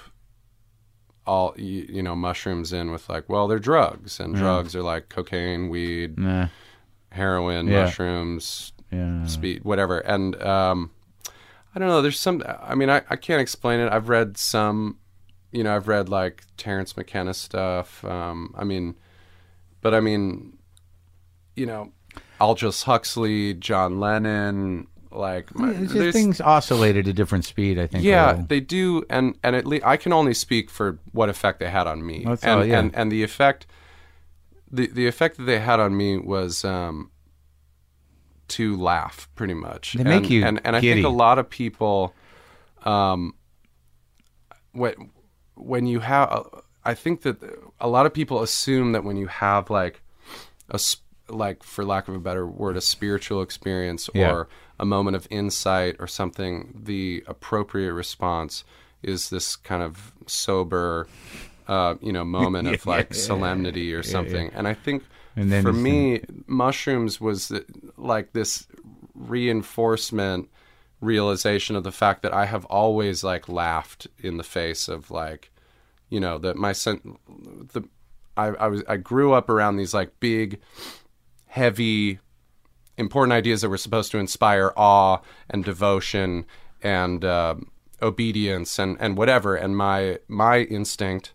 all 1.27 1.55
you, 1.57 1.85
you 1.89 2.03
know 2.03 2.15
mushrooms 2.15 2.71
in 2.71 2.91
with 2.91 3.09
like, 3.09 3.27
well, 3.27 3.47
they're 3.47 3.59
drugs, 3.59 4.19
and 4.19 4.35
drugs 4.35 4.75
are 4.75 4.83
like 4.83 5.09
cocaine, 5.09 5.69
weed, 5.69 6.19
Nah. 6.19 6.47
Heroin, 7.15 7.67
Yeah. 7.67 7.85
mushrooms, 7.85 8.73
Yeah. 8.91 9.25
speed, 9.25 9.63
whatever. 9.63 9.99
And 9.99 10.41
um, 10.41 10.91
I 11.75 11.79
don't 11.79 11.87
know. 11.89 12.01
There's 12.01 12.19
some. 12.19 12.43
I 12.61 12.75
mean, 12.75 12.89
I, 12.89 13.01
I 13.09 13.15
can't 13.15 13.41
explain 13.41 13.79
it. 13.79 13.91
I've 13.91 14.09
read 14.09 14.37
some. 14.37 14.97
You 15.51 15.63
know, 15.63 15.75
I've 15.75 15.87
read 15.87 16.09
like 16.09 16.43
Terence 16.57 16.95
McKenna 16.97 17.33
stuff. 17.33 18.03
Um, 18.05 18.53
I 18.57 18.63
mean, 18.63 18.95
but 19.81 19.93
I 19.93 19.99
mean, 20.01 20.57
you 21.55 21.65
know, 21.65 21.91
Aldous 22.39 22.83
Huxley, 22.83 23.53
John 23.53 23.99
Lennon, 23.99 24.87
like 25.11 25.55
my, 25.55 25.73
things 26.11 26.41
oscillated 26.41 27.07
at 27.07 27.11
a 27.11 27.13
different 27.13 27.45
speed, 27.45 27.79
I 27.79 27.87
think. 27.87 28.03
yeah, 28.03 28.31
little. 28.31 28.45
they 28.47 28.59
do, 28.59 29.05
and 29.09 29.37
and 29.43 29.55
at 29.55 29.65
least 29.65 29.85
I 29.85 29.95
can 29.97 30.11
only 30.11 30.33
speak 30.33 30.69
for 30.69 30.99
what 31.13 31.29
effect 31.29 31.59
they 31.59 31.69
had 31.69 31.87
on 31.87 32.05
me, 32.05 32.23
That's 32.25 32.43
and, 32.43 32.59
all, 32.59 32.65
yeah. 32.65 32.79
and 32.79 32.93
and 32.95 33.11
the 33.11 33.23
effect, 33.23 33.65
the 34.75 34.87
the 34.87 35.07
effect 35.07 35.37
that 35.37 35.43
they 35.43 35.59
had 35.59 35.79
on 35.79 35.95
me 35.95 36.17
was 36.17 36.63
um, 36.65 37.11
to 38.49 38.75
laugh, 38.77 39.27
pretty 39.35 39.53
much. 39.53 39.93
They 39.93 40.03
make 40.03 40.23
and, 40.23 40.29
you 40.31 40.45
and 40.45 40.61
and 40.63 40.75
I 40.75 40.81
giddy. 40.81 41.01
think 41.01 41.05
a 41.13 41.17
lot 41.17 41.39
of 41.39 41.49
people, 41.49 42.13
um, 42.83 43.33
when 44.73 45.11
when 45.55 45.85
you 45.87 45.99
have, 46.01 46.47
I 46.83 46.93
think 46.93 47.21
that 47.21 47.37
a 47.79 47.87
lot 47.87 48.05
of 48.05 48.13
people 48.13 48.41
assume 48.41 48.91
that 48.91 49.03
when 49.03 49.17
you 49.17 49.27
have 49.27 49.69
like 49.69 50.01
a 50.69 50.79
like 51.29 51.63
for 51.63 51.83
lack 51.83 52.07
of 52.07 52.13
a 52.15 52.19
better 52.19 52.45
word, 52.45 52.77
a 52.77 52.81
spiritual 52.81 53.41
experience 53.41 54.09
or 54.09 54.13
Yeah. 54.19 54.43
a 54.79 54.85
moment 54.85 55.15
of 55.15 55.27
insight 55.31 55.95
or 55.99 56.07
something, 56.07 56.79
the 56.83 57.23
appropriate 57.27 57.93
response 57.93 58.63
is 59.01 59.29
this 59.29 59.55
kind 59.55 59.81
of 59.81 60.13
sober, 60.27 61.07
uh, 61.67 61.95
you 62.01 62.11
know, 62.11 62.23
moment 62.23 62.67
of 62.67 62.85
like 62.95 63.13
solemnity 63.13 63.93
or 63.93 64.03
something. 64.03 64.51
And 64.53 64.67
I 64.67 64.73
think 64.73 65.03
And 65.35 65.51
for 65.63 65.73
me, 65.73 66.21
mushrooms 66.47 67.19
was 67.19 67.51
like 67.97 68.33
this 68.33 68.67
reinforcement 69.13 70.49
realization 71.01 71.75
of 71.75 71.83
the 71.83 71.91
fact 71.91 72.21
that 72.23 72.33
I 72.33 72.45
have 72.45 72.65
always 72.65 73.23
like 73.23 73.49
laughed 73.49 74.07
in 74.19 74.37
the 74.37 74.43
face 74.43 74.87
of 74.87 75.11
like, 75.11 75.51
you 76.09 76.19
know, 76.19 76.37
that 76.39 76.55
my 76.55 76.71
sen- 76.71 77.17
the 77.73 77.83
I, 78.37 78.47
I 78.47 78.67
was 78.67 78.83
I 78.87 78.97
grew 78.97 79.33
up 79.33 79.49
around 79.49 79.77
these 79.77 79.93
like 79.93 80.19
big, 80.19 80.59
heavy, 81.47 82.19
important 82.97 83.33
ideas 83.33 83.61
that 83.61 83.69
were 83.69 83.77
supposed 83.77 84.11
to 84.11 84.17
inspire 84.17 84.73
awe 84.75 85.19
and 85.49 85.63
devotion 85.63 86.45
and 86.81 87.23
uh, 87.23 87.55
obedience 88.01 88.79
and 88.79 88.97
and 88.99 89.17
whatever. 89.17 89.55
And 89.55 89.77
my 89.77 90.19
my 90.27 90.59
instinct 90.59 91.33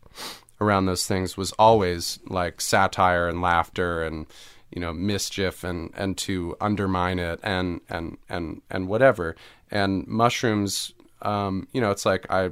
around 0.60 0.86
those 0.86 1.06
things 1.06 1.36
was 1.36 1.52
always 1.52 2.18
like 2.26 2.60
satire 2.60 3.28
and 3.28 3.40
laughter 3.40 4.02
and 4.02 4.26
you 4.70 4.80
know 4.80 4.92
mischief 4.92 5.64
and 5.64 5.90
and 5.94 6.16
to 6.16 6.56
undermine 6.60 7.18
it 7.18 7.40
and 7.42 7.80
and 7.88 8.18
and 8.28 8.62
and 8.70 8.88
whatever 8.88 9.34
and 9.70 10.06
mushrooms 10.06 10.92
um 11.22 11.66
you 11.72 11.80
know 11.80 11.90
it's 11.90 12.06
like 12.06 12.26
i 12.30 12.50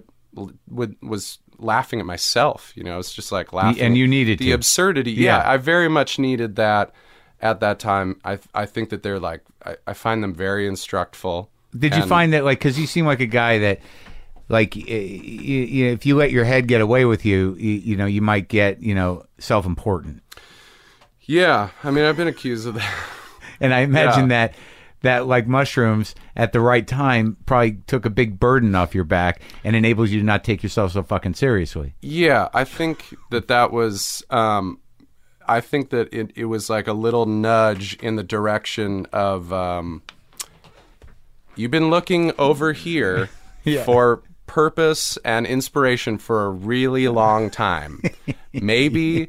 would 0.68 0.97
was 1.02 1.39
laughing 1.59 2.01
at 2.01 2.06
myself 2.06 2.72
you 2.74 2.82
know 2.82 2.98
it's 2.98 3.12
just 3.12 3.32
like 3.32 3.52
laughing 3.52 3.82
and 3.82 3.98
you 3.98 4.06
needed 4.06 4.39
the 4.39 4.47
to. 4.47 4.52
absurdity 4.52 5.12
yeah. 5.12 5.39
Yeah. 5.39 5.51
i 5.51 5.56
very 5.56 5.89
much 5.89 6.18
needed 6.18 6.56
that 6.56 6.93
at 7.40 7.60
that 7.60 7.78
time 7.78 8.20
i 8.24 8.39
i 8.55 8.64
think 8.66 8.90
that 8.90 9.02
they're 9.02 9.20
like 9.20 9.43
i, 9.64 9.76
I 9.86 9.93
find 9.93 10.22
them 10.22 10.35
very 10.35 10.66
instructful 10.66 11.51
Did 11.77 11.95
you 11.95 12.01
And- 12.03 12.09
find 12.09 12.32
that 12.32 12.45
like 12.45 12.59
because 12.59 12.78
you 12.78 12.86
seem 12.86 13.05
like 13.07 13.20
a 13.20 13.27
guy 13.27 13.59
that 13.59 13.81
like 14.49 14.74
y- 14.77 14.82
y- 14.89 14.89
y- 14.90 15.93
if 15.93 16.07
you 16.07 16.16
let 16.16 16.31
your 16.31 16.45
head 16.45 16.66
get 16.69 16.81
away 16.81 17.05
with 17.05 17.24
you, 17.27 17.55
you, 17.59 17.73
you 17.73 17.97
know 17.97 18.07
you 18.07 18.23
might 18.23 18.49
get 18.49 18.81
you 18.82 18.95
know 18.95 19.24
self 19.39 19.66
important, 19.66 20.23
yeah 21.23 21.69
i 21.85 21.90
mean 21.90 22.05
i've 22.05 22.16
been 22.16 22.28
accused 22.28 22.66
of 22.66 22.74
that 22.74 22.95
and 23.61 23.74
I 23.74 23.81
imagine 23.81 24.31
Yeah. 24.31 24.49
that 24.49 24.55
that 25.03 25.27
like 25.27 25.47
mushrooms 25.47 26.15
at 26.35 26.53
the 26.53 26.61
right 26.61 26.86
time 26.86 27.36
probably 27.47 27.78
took 27.86 28.05
a 28.05 28.11
big 28.11 28.40
burden 28.40 28.74
off 28.74 28.95
your 28.95 29.05
back 29.05 29.40
and 29.62 29.77
enables 29.77 30.11
you 30.11 30.19
to 30.19 30.24
not 30.27 30.43
take 30.43 30.62
yourself 30.62 30.93
so 30.93 31.05
fucking 31.05 31.35
seriously. 31.35 31.95
Yeah, 32.01 32.49
I 32.53 32.65
think 32.65 33.15
that 33.31 33.47
that 33.47 33.70
was. 33.70 34.24
Um, 34.31 34.81
I 35.47 35.61
think 35.61 35.90
that 35.90 36.12
it, 36.12 36.32
it 36.35 36.47
was 36.47 36.69
like 36.69 36.89
a 36.89 36.93
little 36.93 37.27
nudge 37.27 37.95
in 38.03 38.16
the 38.16 38.24
direction 38.24 39.07
of. 39.12 39.53
Um, 39.53 40.03
you've 41.59 41.70
been 41.70 41.90
looking 41.90 42.32
over 42.39 42.72
here 42.72 43.28
Yeah. 43.64 43.85
for 43.85 44.22
purpose 44.47 45.18
and 45.26 45.47
inspiration 45.47 46.16
for 46.16 46.47
a 46.47 46.51
really 46.51 47.06
long 47.09 47.51
time. 47.51 48.01
Maybe 48.52 49.28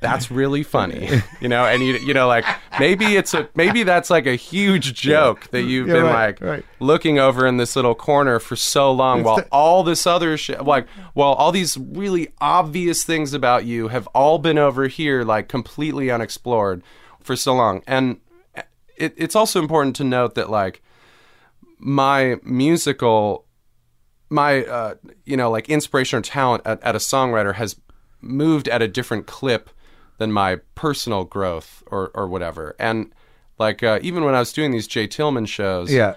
that's 0.00 0.30
really 0.30 0.62
funny, 0.64 1.08
you 1.40 1.48
know. 1.48 1.64
And 1.64 1.82
you 1.84 1.94
you 1.98 2.14
know 2.14 2.26
like 2.26 2.44
maybe 2.80 3.16
it's 3.16 3.32
a 3.34 3.48
maybe 3.54 3.84
that's 3.84 4.10
like 4.10 4.26
a 4.26 4.34
huge 4.34 4.94
joke 4.94 5.48
that 5.50 5.62
you've 5.62 5.86
Yeah, 5.88 5.94
been 5.94 6.04
right, 6.04 6.12
like 6.26 6.40
right. 6.40 6.64
looking 6.80 7.18
over 7.20 7.46
in 7.46 7.58
this 7.58 7.76
little 7.76 7.94
corner 7.94 8.40
for 8.40 8.56
so 8.56 8.90
long 8.90 9.22
while 9.22 9.42
all 9.52 9.84
this 9.84 10.04
other 10.06 10.36
shit 10.36 10.64
like 10.64 10.88
while 11.14 11.32
all 11.34 11.52
these 11.52 11.76
really 11.78 12.28
obvious 12.40 13.04
things 13.04 13.34
about 13.34 13.64
you 13.66 13.88
have 13.88 14.06
all 14.08 14.38
been 14.38 14.58
over 14.58 14.88
here 14.88 15.22
like 15.22 15.48
completely 15.48 16.10
unexplored 16.10 16.82
for 17.20 17.36
so 17.36 17.54
long 17.54 17.82
and 17.86 18.20
it, 18.96 19.14
it's 19.16 19.36
also 19.36 19.60
important 19.60 19.94
to 19.96 20.04
note 20.04 20.34
that 20.34 20.50
like 20.50 20.82
my 21.78 22.36
musical 22.42 23.46
my 24.30 24.64
uh, 24.64 24.94
you 25.24 25.36
know 25.36 25.50
like 25.50 25.68
inspiration 25.68 26.18
or 26.18 26.22
talent 26.22 26.62
at, 26.66 26.82
at 26.82 26.94
a 26.94 26.98
songwriter 26.98 27.54
has 27.54 27.76
moved 28.20 28.68
at 28.68 28.82
a 28.82 28.88
different 28.88 29.26
clip 29.26 29.70
than 30.18 30.32
my 30.32 30.56
personal 30.74 31.24
growth 31.24 31.82
or 31.86 32.10
or 32.14 32.28
whatever. 32.28 32.76
And 32.78 33.12
like 33.58 33.82
uh, 33.82 33.98
even 34.02 34.24
when 34.24 34.34
I 34.34 34.40
was 34.40 34.52
doing 34.52 34.70
these 34.70 34.86
J. 34.86 35.06
Tillman 35.06 35.46
shows 35.46 35.92
yeah, 35.92 36.14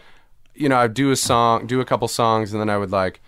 you 0.54 0.70
know, 0.70 0.78
I'd 0.78 0.94
do 0.94 1.12
a 1.12 1.16
song, 1.16 1.68
do 1.68 1.80
a 1.80 1.86
couple 1.86 2.08
songs, 2.08 2.52
and 2.52 2.62
then 2.62 2.70
I 2.70 2.78
would 2.78 2.92
like 2.92 3.22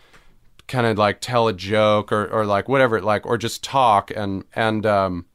kind 0.68 0.86
of 0.86 0.98
like 0.98 1.20
tell 1.20 1.48
a 1.48 1.54
joke 1.54 2.12
or, 2.12 2.28
or 2.28 2.46
like 2.46 2.68
whatever, 2.68 3.02
like 3.02 3.26
or 3.26 3.38
just 3.38 3.64
talk. 3.64 4.12
And 4.16 4.44
and 4.56 4.86
um, 4.86 5.26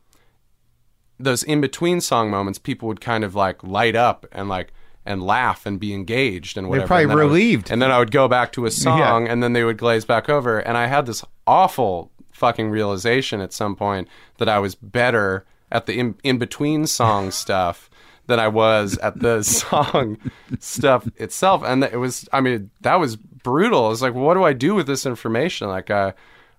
those 1.19 1.43
in 1.43 1.61
between 1.61 2.01
song 2.01 2.31
moments, 2.31 2.59
people 2.59 2.89
would 2.89 3.01
kind 3.01 3.25
of 3.25 3.35
like 3.35 3.63
light 3.63 3.97
up 3.97 4.27
and 4.33 4.49
like 4.49 4.73
and 5.09 5.23
laugh 5.23 5.67
and 5.67 5.81
be 5.81 5.93
engaged 5.95 6.57
and 6.57 6.69
whatever. 6.69 6.87
probably 6.87 7.03
and 7.05 7.13
I 7.13 7.15
would- 7.17 7.21
relieved. 7.21 7.71
and 7.73 7.83
then 7.83 7.91
I 7.91 7.99
would 7.99 8.13
go 8.13 8.29
back 8.29 8.53
to 8.53 8.67
a 8.67 8.71
song, 8.87 9.27
and 9.27 9.43
then 9.43 9.53
they 9.55 9.65
would 9.65 9.79
glaze 9.79 10.05
back 10.05 10.29
over, 10.29 10.59
and 10.61 10.77
I 10.77 10.87
had 10.87 11.07
this 11.07 11.25
awful 11.47 12.13
fucking 12.33 12.71
realization 12.71 13.41
at 13.41 13.53
some 13.53 13.75
point 13.75 14.07
that 14.37 14.49
I 14.49 14.61
was 14.61 14.77
better 14.77 15.45
at 15.73 15.87
the 15.87 15.99
in, 15.99 16.15
in 16.23 16.39
between 16.39 16.87
song 16.87 17.31
stuff 17.43 17.91
than 18.27 18.39
I 18.39 18.47
was 18.49 18.97
at 18.99 19.19
the 19.21 19.43
song 19.63 20.19
stuff 20.61 21.09
itself. 21.17 21.63
And 21.65 21.83
it 21.83 21.97
was, 21.99 22.29
I 22.33 22.41
mean, 22.41 22.71
that 22.83 22.97
was 23.01 23.17
brutal. 23.17 23.87
It 23.87 23.91
was 23.91 24.03
like, 24.03 24.15
what 24.15 24.35
do 24.35 24.45
I 24.45 24.53
do 24.53 24.75
with 24.75 24.87
this 24.87 25.07
information? 25.07 25.69
Like, 25.69 25.91
I, 25.91 26.13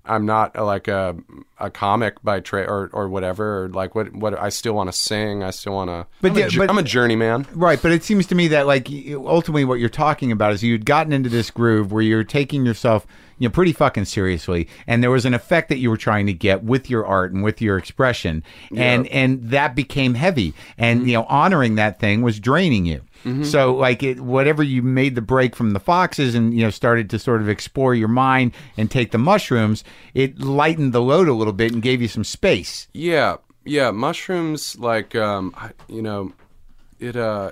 I'm 0.05 0.25
not 0.25 0.55
uh, 0.57 0.65
like 0.65 0.87
a, 0.87 1.15
a 1.59 1.69
comic 1.69 2.21
by 2.23 2.39
trade 2.39 2.67
or, 2.67 2.89
or 2.93 3.09
whatever. 3.09 3.65
Or 3.65 3.69
like, 3.69 3.93
what, 3.95 4.13
what, 4.15 4.37
I 4.39 4.49
still 4.49 4.73
want 4.73 4.87
to 4.91 4.97
sing. 4.97 5.43
I 5.43 5.51
still 5.51 5.73
want 5.73 5.89
to, 5.89 6.07
But 6.21 6.31
I'm, 6.31 6.37
a 6.37 6.39
yeah, 6.39 6.49
but- 6.57 6.69
I'm 6.69 6.77
a 6.77 6.83
journeyman. 6.83 7.45
Right, 7.53 7.79
but 7.81 7.91
it 7.91 8.03
seems 8.03 8.25
to 8.27 8.35
me 8.35 8.47
that 8.49 8.65
like 8.65 8.87
ultimately 9.13 9.65
what 9.65 9.79
you're 9.79 9.89
talking 9.89 10.31
about 10.31 10.53
is 10.53 10.63
you'd 10.63 10.85
gotten 10.85 11.13
into 11.13 11.29
this 11.29 11.51
groove 11.51 11.91
where 11.91 12.01
you're 12.01 12.23
taking 12.23 12.65
yourself, 12.65 13.05
you 13.39 13.47
know, 13.47 13.51
pretty 13.51 13.73
fucking 13.73 14.05
seriously, 14.05 14.67
and 14.85 15.01
there 15.01 15.11
was 15.11 15.25
an 15.25 15.33
effect 15.33 15.69
that 15.69 15.77
you 15.77 15.89
were 15.89 15.97
trying 15.97 16.27
to 16.27 16.33
get 16.33 16.63
with 16.63 16.89
your 16.89 17.05
art 17.05 17.31
and 17.33 17.43
with 17.43 17.61
your 17.61 17.77
expression, 17.77 18.43
and 18.75 19.07
and 19.07 19.49
that 19.49 19.75
became 19.75 20.13
heavy, 20.13 20.53
and 20.77 21.07
you 21.07 21.13
know, 21.13 21.23
honoring 21.23 21.75
that 21.75 21.99
thing 21.99 22.21
was 22.21 22.39
draining 22.39 22.85
you. 22.85 23.01
So 23.43 23.75
like 23.75 24.01
it, 24.01 24.21
whatever 24.21 24.63
you 24.63 24.81
made 24.81 25.15
the 25.15 25.21
break 25.21 25.55
from 25.55 25.71
the 25.71 25.79
foxes 25.79 26.35
and 26.35 26.53
you 26.53 26.63
know 26.63 26.69
started 26.69 27.09
to 27.09 27.19
sort 27.19 27.41
of 27.41 27.49
explore 27.49 27.93
your 27.93 28.07
mind 28.07 28.53
and 28.77 28.89
take 28.89 29.11
the 29.11 29.17
mushrooms, 29.17 29.83
it 30.13 30.39
lightened 30.39 30.93
the 30.93 31.01
load 31.01 31.27
a 31.27 31.33
little 31.33 31.53
bit 31.53 31.73
and 31.73 31.81
gave 31.81 32.01
you 32.01 32.07
some 32.07 32.23
space. 32.23 32.87
Yeah, 32.93 33.37
yeah. 33.65 33.91
Mushrooms, 33.91 34.77
like 34.79 35.15
um, 35.15 35.53
you 35.87 36.01
know, 36.01 36.31
it 36.99 37.15
uh, 37.17 37.51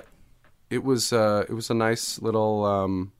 it 0.70 0.84
was 0.84 1.12
uh, 1.12 1.44
it 1.48 1.52
was 1.52 1.68
a 1.68 1.74
nice 1.74 2.20
little 2.20 2.64
um, 2.64 3.12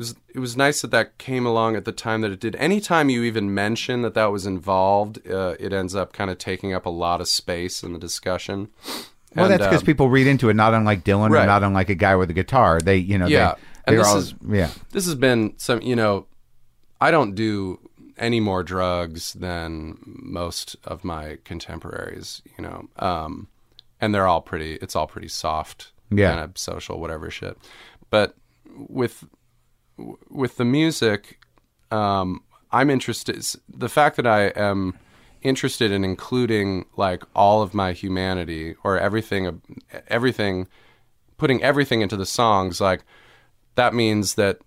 was 0.00 0.14
it 0.34 0.38
was 0.40 0.56
nice 0.56 0.82
that 0.82 0.90
that 0.90 1.18
came 1.18 1.46
along 1.46 1.76
at 1.76 1.84
the 1.84 1.92
time 1.92 2.20
that 2.22 2.30
it 2.32 2.40
did. 2.40 2.56
Anytime 2.56 3.08
you 3.10 3.22
even 3.22 3.54
mention 3.54 4.02
that 4.02 4.14
that 4.14 4.26
was 4.32 4.46
involved, 4.46 5.24
uh, 5.30 5.54
it 5.60 5.72
ends 5.72 5.94
up 5.94 6.12
kind 6.12 6.30
of 6.30 6.38
taking 6.38 6.74
up 6.74 6.84
a 6.86 6.90
lot 6.90 7.20
of 7.20 7.28
space 7.28 7.82
in 7.82 7.92
the 7.92 7.98
discussion. 7.98 8.68
Well, 9.36 9.44
And, 9.44 9.52
that's 9.54 9.62
because 9.68 9.82
um, 9.82 9.86
people 9.86 10.08
read 10.10 10.26
into 10.26 10.48
it, 10.48 10.54
not 10.54 10.74
unlike 10.74 11.04
Dylan, 11.04 11.30
or 11.30 11.46
not 11.46 11.62
unlike 11.62 11.88
a 11.88 11.94
guy 11.94 12.16
with 12.16 12.30
a 12.30 12.34
guitar. 12.34 12.80
They, 12.80 12.96
you 12.96 13.16
know, 13.18 13.26
Yeah. 13.26 13.54
they, 13.54 13.60
And 13.86 13.96
they're 13.96 13.98
this 14.04 14.08
all, 14.08 14.16
is- 14.18 14.34
yeah. 14.48 14.70
this 14.90 15.04
has 15.06 15.14
been 15.14 15.54
some 15.56 15.80
you 15.82 15.94
know 15.96 16.26
i 17.00 17.10
don't 17.10 17.34
do 17.34 17.78
any 18.18 18.40
more 18.40 18.62
drugs 18.62 19.32
than 19.32 19.96
most 20.04 20.76
of 20.84 21.02
my 21.04 21.38
contemporaries 21.44 22.42
you 22.58 22.62
know 22.62 22.88
um 22.98 23.48
and 24.00 24.14
they're 24.14 24.26
all 24.26 24.42
pretty 24.42 24.74
it's 24.82 24.94
all 24.94 25.06
pretty 25.06 25.28
soft 25.28 25.92
Yeah. 26.10 26.30
kind 26.30 26.40
of 26.44 26.58
social 26.58 27.00
whatever 27.00 27.30
shit 27.30 27.56
but 28.10 28.34
with 28.76 29.24
with 30.28 30.56
the 30.56 30.64
music 30.64 31.38
um 31.90 32.42
i'm 32.72 32.90
interested 32.90 33.44
the 33.68 33.88
fact 33.88 34.16
that 34.16 34.26
i 34.26 34.44
am 34.56 34.94
interested 35.42 35.90
in 35.90 36.04
including 36.04 36.84
like 36.96 37.22
all 37.34 37.62
of 37.62 37.72
my 37.72 37.92
humanity 37.92 38.74
or 38.84 38.98
everything 38.98 39.60
everything 40.08 40.68
putting 41.38 41.62
everything 41.62 42.02
into 42.02 42.16
the 42.16 42.26
songs 42.26 42.80
like 42.80 43.02
that 43.76 43.94
means 43.94 44.34
that 44.34 44.58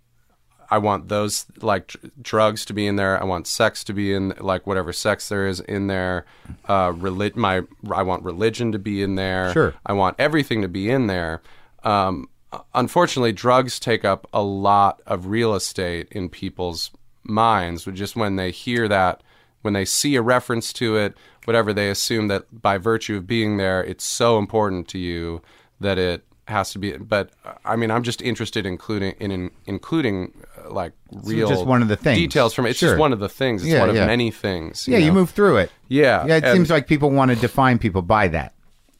I 0.74 0.80
want 0.80 1.08
those 1.08 1.46
like 1.62 1.88
dr- 1.88 2.12
drugs 2.20 2.66
to 2.66 2.74
be 2.74 2.88
in 2.88 2.96
there. 2.96 3.22
I 3.22 3.26
want 3.26 3.46
sex 3.46 3.84
to 3.84 3.94
be 3.94 4.12
in 4.12 4.34
like 4.40 4.66
whatever 4.66 4.92
sex 4.92 5.30
there 5.30 5.48
is 5.48 5.60
in 5.60 5.86
there. 5.86 6.26
Uh, 6.68 6.94
relig- 6.96 7.36
my 7.36 7.62
I 7.92 8.02
want 8.02 8.24
religion 8.24 8.72
to 8.72 8.80
be 8.80 9.04
in 9.04 9.14
there. 9.14 9.54
Sure. 9.54 9.76
I 9.86 9.94
want 9.94 10.16
everything 10.18 10.64
to 10.64 10.68
be 10.68 10.90
in 10.90 11.06
there. 11.06 11.44
Um, 11.84 12.28
unfortunately, 12.74 13.32
drugs 13.32 13.80
take 13.80 14.04
up 14.06 14.28
a 14.34 14.42
lot 14.42 15.02
of 15.06 15.28
real 15.28 15.56
estate 15.56 16.08
in 16.12 16.30
people's 16.30 16.92
minds. 17.24 17.86
Just 17.86 18.16
when 18.16 18.36
they 18.36 18.52
hear 18.52 18.88
that, 18.88 19.22
when 19.62 19.74
they 19.74 19.86
see 19.86 20.16
a 20.16 20.22
reference 20.22 20.74
to 20.74 20.98
it, 20.98 21.16
whatever, 21.46 21.74
they 21.74 21.90
assume 21.90 22.28
that 22.28 22.46
by 22.62 22.78
virtue 22.78 23.18
of 23.18 23.28
being 23.28 23.58
there, 23.58 23.84
it's 23.84 24.04
so 24.04 24.38
important 24.38 24.88
to 24.90 24.98
you 25.00 25.42
that 25.80 25.98
it 25.98 26.24
has 26.48 26.72
to 26.74 26.80
be. 26.80 26.98
But 26.98 27.30
uh, 27.46 27.54
I 27.64 27.76
mean, 27.78 27.90
I'm 27.90 28.04
just 28.04 28.22
interested 28.22 28.66
in 28.66 28.74
including 28.74 29.16
in, 29.20 29.32
in 29.32 29.52
including 29.66 30.34
uh, 30.66 30.70
like 30.72 30.92
real 31.12 31.48
just 31.48 31.66
one 31.66 31.82
of 31.82 31.88
the 31.88 31.96
things. 31.96 32.18
details 32.18 32.54
from 32.54 32.66
it. 32.66 32.72
It's 32.72 32.80
Sure. 32.80 32.90
just 32.90 33.00
one 33.00 33.14
of 33.14 33.20
the 33.20 33.30
things. 33.30 33.64
It's 33.64 33.72
Yeah, 33.72 33.80
one 33.80 33.90
of 33.90 33.96
yeah. 33.96 34.06
many 34.06 34.30
things. 34.32 34.86
Yeah, 34.88 34.98
you 34.98 35.14
move 35.14 35.30
through 35.30 35.58
it. 35.58 35.72
Yeah, 35.88 36.26
Yeah, 36.26 36.36
it 36.38 36.44
and- 36.44 36.54
seems 36.54 36.70
like 36.70 36.88
people 36.88 37.10
want 37.12 37.32
to 37.32 37.38
define 37.38 37.80
people 37.80 38.02
by 38.02 38.28
that. 38.30 38.54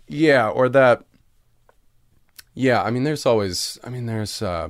Yeah, 0.08 0.48
or 0.50 0.70
that. 0.70 1.04
Yeah, 2.56 2.84
I 2.84 2.92
mean, 2.92 3.04
there's 3.04 3.26
always. 3.26 3.80
I 3.84 3.90
mean, 3.90 4.06
there's 4.06 4.42
uh, 4.42 4.70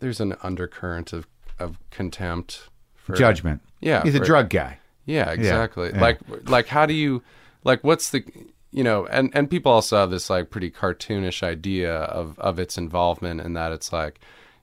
there's 0.00 0.20
an 0.20 0.36
undercurrent 0.42 1.12
of 1.12 1.26
of 1.58 1.78
contempt 1.90 2.68
for 2.94 3.14
Judgment. 3.14 3.60
Yeah, 3.80 4.02
He's 4.02 4.14
a 4.14 4.20
drug 4.20 4.50
guy. 4.50 4.78
Yeah, 5.06 5.30
exactly. 5.30 5.90
yeah. 5.92 6.00
Like 6.00 6.18
like 6.48 6.66
how 6.66 6.86
do 6.86 6.94
you 6.94 7.22
like 7.64 7.82
what's 7.82 8.10
the 8.10 8.24
you 8.70 8.84
know 8.84 9.06
and 9.06 9.30
and 9.34 9.50
people 9.50 9.72
also 9.72 9.96
have 9.96 10.10
this 10.10 10.30
like 10.30 10.50
pretty 10.50 10.70
cartoonish 10.70 11.42
idea 11.42 11.94
of 11.94 12.38
of 12.38 12.58
its 12.58 12.78
involvement 12.78 13.40
in 13.40 13.54
that 13.54 13.72
it's 13.72 13.92
like 13.92 14.20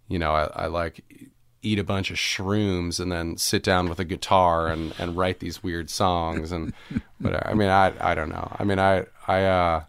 you 0.08 0.18
know 0.20 0.32
I, 0.32 0.44
I 0.56 0.68
like 0.68 1.04
eat 1.64 1.80
a 1.80 1.84
bunch 1.84 2.12
of 2.12 2.18
shrooms 2.18 3.00
and 3.00 3.12
then 3.12 3.36
sit 3.36 3.64
down 3.64 3.90
with 3.90 4.00
a 4.00 4.06
guitar 4.06 4.68
and 4.68 4.94
and 5.00 5.18
write 5.18 5.40
these 5.40 5.64
weird 5.64 5.90
songs 5.90 6.52
and 6.52 6.72
but 7.20 7.46
I 7.48 7.54
mean 7.54 7.70
I 7.70 7.94
I 8.00 8.16
don't 8.16 8.30
know. 8.30 8.56
I 8.58 8.64
mean 8.64 8.80
I 8.80 9.06
I 9.28 9.44
uh 9.44 9.84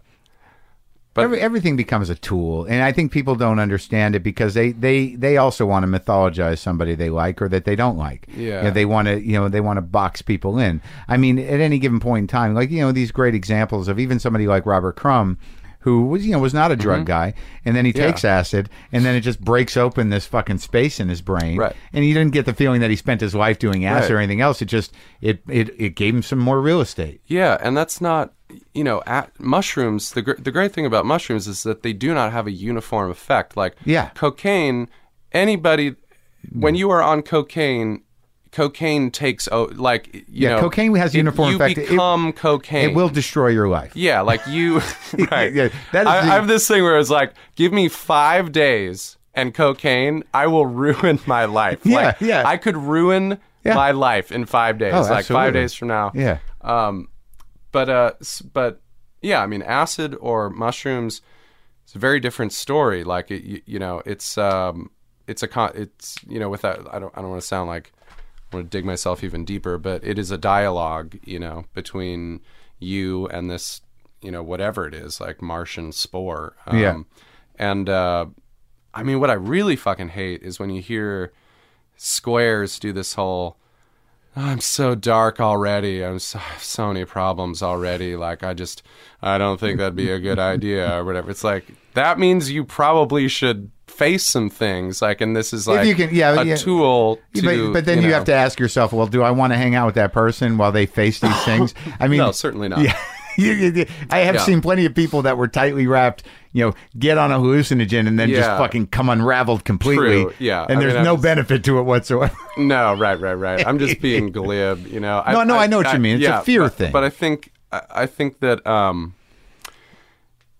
But- 1.19 1.25
Every, 1.25 1.41
everything 1.41 1.77
becomes 1.77 2.11
a 2.11 2.15
tool, 2.15 2.65
and 2.65 2.83
I 2.83 2.93
think 2.93 3.13
people 3.13 3.35
don't 3.35 3.59
understand 3.59 4.15
it 4.15 4.21
because 4.23 4.55
they 4.55 4.73
they 4.73 5.15
they 5.17 5.37
also 5.37 5.67
want 5.67 5.85
to 5.85 5.89
mythologize 5.89 6.59
somebody 6.59 6.95
they 6.95 7.11
like 7.11 7.43
or 7.43 7.49
that 7.49 7.65
they 7.65 7.77
don't 7.77 7.99
like. 7.99 8.27
Yeah. 8.37 8.59
You 8.59 8.63
know, 8.65 8.71
they 8.71 8.85
want 8.85 9.09
to 9.09 9.21
you 9.21 9.33
know 9.33 9.49
they 9.49 9.61
want 9.61 9.77
to 9.79 9.83
box 9.83 10.23
people 10.23 10.59
in. 10.59 10.81
I 11.09 11.17
mean, 11.17 11.39
at 11.39 11.61
any 11.61 11.79
given 11.79 12.01
point 12.01 12.23
in 12.25 12.27
time, 12.29 12.55
like 12.55 12.71
you 12.71 12.81
know 12.81 12.93
these 12.93 13.11
great 13.13 13.35
examples 13.35 13.89
of 13.89 13.99
even 13.99 14.19
somebody 14.19 14.47
like 14.47 14.65
Robert 14.67 14.97
Crumb. 14.97 15.39
Who 15.83 16.07
was 16.07 16.27
you 16.27 16.33
know 16.33 16.39
was 16.41 16.53
not 16.55 16.73
a 16.73 16.77
drug 16.77 17.07
guy, 17.07 17.35
and 17.65 17.77
then 17.77 17.85
he 17.85 17.93
Mm-hmm. 17.93 18.01
Yeah. 18.01 18.07
takes 18.09 18.25
acid, 18.25 18.69
and 18.93 19.05
then 19.05 19.15
it 19.15 19.21
just 19.21 19.41
breaks 19.41 19.77
open 19.77 20.11
this 20.11 20.27
fucking 20.27 20.59
space 20.59 20.99
in 21.01 21.09
his 21.09 21.23
brain, 21.23 21.57
Right. 21.57 21.75
and 21.93 22.05
he 22.05 22.13
didn't 22.13 22.33
get 22.33 22.47
the 22.47 22.53
feeling 22.53 22.81
that 22.81 22.91
he 22.91 22.97
spent 22.97 23.21
his 23.21 23.35
life 23.35 23.59
doing 23.59 23.85
acid 23.87 24.11
Right. 24.11 24.17
or 24.17 24.19
anything 24.19 24.41
else. 24.41 24.61
It 24.61 24.67
just 24.67 24.93
it 25.21 25.41
it 25.49 25.71
it 25.79 25.91
gave 25.95 26.15
him 26.15 26.23
some 26.23 26.39
more 26.41 26.61
real 26.61 26.81
estate. 26.81 27.21
Yeah, 27.27 27.57
and 27.63 27.77
that's 27.77 28.01
not 28.01 28.35
you 28.75 28.83
know 28.83 29.03
at 29.07 29.39
mushrooms. 29.39 30.11
The 30.13 30.23
gr- 30.23 30.33
the 30.41 30.51
great 30.51 30.73
thing 30.73 30.85
about 30.87 31.07
mushrooms 31.07 31.47
is 31.47 31.63
that 31.63 31.83
they 31.85 31.93
do 31.93 32.13
not 32.13 32.33
have 32.33 32.47
a 32.47 32.53
uniform 32.53 33.11
effect. 33.11 33.57
Like 33.57 33.77
Yeah. 33.85 34.11
cocaine, 34.15 34.89
anybody 35.33 35.95
when 36.53 36.75
you 36.75 36.91
are 36.91 37.03
on 37.03 37.23
cocaine, 37.23 38.03
cocaine 38.59 39.11
takes 39.11 39.49
oh 39.53 39.71
like 39.75 40.13
you 40.15 40.25
Yeah, 40.29 40.49
know 40.57 40.61
cocaine 40.61 40.95
has 40.97 41.15
it- 41.15 41.19
uniform 41.19 41.51
you 41.51 41.57
effect. 41.57 41.79
It- 41.79 41.89
become 41.91 42.33
cocaine. 42.33 42.91
It 42.91 42.95
will 42.95 43.09
destroy 43.09 43.49
your 43.49 43.69
life. 43.69 43.93
Yeah, 43.95 44.21
like 44.23 44.43
you. 44.47 44.79
right. 45.31 45.53
Yeah, 45.53 45.69
that 45.93 46.03
is 46.03 46.09
I, 46.09 46.21
the- 46.21 46.33
I 46.33 46.35
have 46.35 46.49
this 46.49 46.67
thing 46.69 46.83
where 46.83 46.99
it's 46.99 47.11
like, 47.11 47.35
give 47.57 47.73
me 47.73 47.89
five 47.89 48.51
days 48.53 49.17
and 49.35 49.55
cocaine, 49.55 50.25
I 50.35 50.47
will 50.49 50.67
ruin 50.85 51.21
my 51.27 51.45
life. 51.45 51.81
Yeah, 51.85 51.97
like, 52.07 52.21
yeah. 52.21 52.43
I 52.47 52.57
could 52.57 52.77
ruin 52.77 53.39
Yeah. 53.65 53.75
my 53.75 53.93
life 53.93 54.33
in 54.33 54.47
five 54.47 54.79
days. 54.79 54.95
Oh, 54.95 55.03
like 55.03 55.11
absolutely. 55.21 55.35
five 55.47 55.53
days 55.53 55.75
from 55.75 55.89
now. 55.89 56.11
Yeah. 56.15 56.39
Um, 56.63 57.09
but 57.71 57.89
uh, 57.89 58.13
but 58.53 58.81
yeah, 59.23 59.43
I 59.43 59.47
mean, 59.47 59.63
acid 59.63 60.17
or 60.21 60.51
mushrooms, 60.51 61.23
it's 61.85 61.95
a 61.95 61.99
very 61.99 62.19
different 62.21 62.53
story. 62.53 63.05
Like 63.05 63.31
it, 63.31 63.43
you, 63.45 63.61
you 63.67 63.79
know, 63.79 64.03
it's 64.07 64.37
um, 64.39 64.91
it's 65.27 65.43
a 65.43 65.49
con- 65.49 65.73
it's 65.75 66.17
you 66.27 66.39
know, 66.41 66.49
without 66.49 66.79
I 66.93 66.99
don't 66.99 67.13
I 67.17 67.21
don't 67.21 67.31
want 67.31 67.43
to 67.43 67.47
sound 67.47 67.69
like 67.69 67.93
Want 68.53 68.71
to 68.71 68.77
dig 68.79 68.85
myself 68.85 69.23
even 69.23 69.45
deeper, 69.45 69.77
but 69.79 70.03
it 70.05 70.19
is 70.19 70.31
a 70.31 70.39
dialogue, 70.39 71.19
you 71.25 71.39
know, 71.39 71.65
between 71.75 72.41
you 72.79 73.27
and 73.29 73.51
this, 73.51 73.83
you 74.23 74.31
know, 74.31 74.43
whatever 74.43 74.87
it 74.87 74.95
is, 74.95 75.21
like 75.21 75.43
Martian 75.43 75.93
spore. 75.93 76.57
Um, 76.67 76.79
Yeah. 76.79 77.03
And 77.59 77.89
uh, 77.89 78.27
I 78.95 79.03
mean, 79.03 79.21
what 79.21 79.31
I 79.31 79.35
really 79.35 79.77
fucking 79.77 80.09
hate 80.11 80.43
is 80.43 80.59
when 80.59 80.71
you 80.71 80.81
hear 80.81 81.33
squares 81.97 82.79
do 82.79 82.93
this 82.93 83.15
whole. 83.15 83.57
I'm 84.37 84.61
so 84.61 84.95
dark 84.95 85.41
already. 85.41 86.05
I'm 86.05 86.21
so, 86.21 86.39
I 86.39 86.43
have 86.43 86.63
so 86.63 86.89
many 86.89 87.05
problems 87.05 87.63
already. 87.63 88.15
Like 88.15 88.45
I 88.45 88.55
just, 88.55 88.83
I 89.21 89.37
don't 89.37 89.59
think 89.59 89.79
that'd 89.79 89.97
be 89.97 90.11
a 90.11 90.21
good 90.21 90.39
idea 90.39 90.97
or 90.97 91.05
whatever. 91.05 91.31
It's 91.31 91.43
like 91.43 91.65
that 91.99 92.19
means 92.19 92.51
you 92.51 92.65
probably 92.65 93.29
should 93.29 93.71
face 93.87 94.25
some 94.25 94.49
things. 94.49 95.03
Like, 95.03 95.21
and 95.21 95.37
this 95.37 95.53
is 95.53 95.67
like 95.69 95.87
you 95.87 95.95
can- 95.95 96.15
yeah, 96.15 96.41
a 96.41 96.45
yeah. 96.45 96.57
tool. 96.57 97.19
To, 97.35 97.43
but, 97.43 97.73
but 97.73 97.85
then 97.85 98.01
you, 98.03 98.09
know- 98.09 98.15
have 98.15 98.25
to 98.27 98.35
ask 98.35 98.59
yourself, 98.61 98.93
well, 98.93 99.07
do 99.07 99.23
I 99.23 99.31
want 99.33 99.53
to 99.53 99.57
hang 99.59 99.75
out 99.75 99.87
with 99.87 99.97
that 99.97 100.13
person 100.13 100.57
while 100.59 100.73
they 100.73 100.87
face 100.87 101.21
these 101.21 101.41
things? 101.45 101.75
I 102.01 102.09
mean, 102.09 102.19
No, 102.19 102.33
certainly 102.33 102.69
not. 102.69 102.81
Yeah. 102.83 102.97
You- 103.37 103.53
you- 103.53 103.73
you- 103.73 103.87
I 104.11 104.19
have 104.21 104.35
Yeah. 104.37 104.41
seen 104.43 104.61
plenty 104.61 104.85
of 104.85 104.95
people 104.97 105.23
that 105.23 105.37
were 105.39 105.47
tightly 105.47 105.87
wrapped, 105.87 106.25
you 106.53 106.65
know, 106.67 106.75
get 106.99 107.19
on 107.19 107.31
a 107.31 107.39
hallucinogen 107.39 108.09
and 108.09 108.19
then 108.19 108.31
just 108.31 108.49
fucking 108.49 108.89
come 108.89 109.09
unraveled 109.09 109.65
completely. 109.65 110.25
True, 110.25 110.33
yeah. 110.41 110.67
And 110.69 110.79
I 110.79 110.81
there's 110.81 110.95
mean, 110.95 111.05
no 111.05 111.13
I'm- 111.15 111.21
benefit 111.23 111.63
to 111.65 111.79
it 111.79 111.83
whatsoever. 111.83 112.35
No, 112.59 112.95
right, 112.97 113.19
right, 113.21 113.35
right. 113.35 113.65
I'm 113.65 113.79
just 113.79 114.01
being 114.01 114.33
glib, 114.33 114.87
you 114.89 114.99
know. 114.99 115.23
No, 115.31 115.45
no, 115.45 115.57
I 115.57 115.69
know 115.69 115.77
what 115.79 115.93
you 115.93 116.01
mean. 116.01 116.19
It's 116.21 116.27
a 116.27 116.41
fear 116.43 116.63
but, 116.63 116.75
thing. 116.75 116.93
But 116.93 117.05
I 117.05 117.11
think, 117.11 117.53
I, 117.71 117.83
I 117.91 118.07
think 118.07 118.41
that, 118.41 118.67
um, 118.67 119.15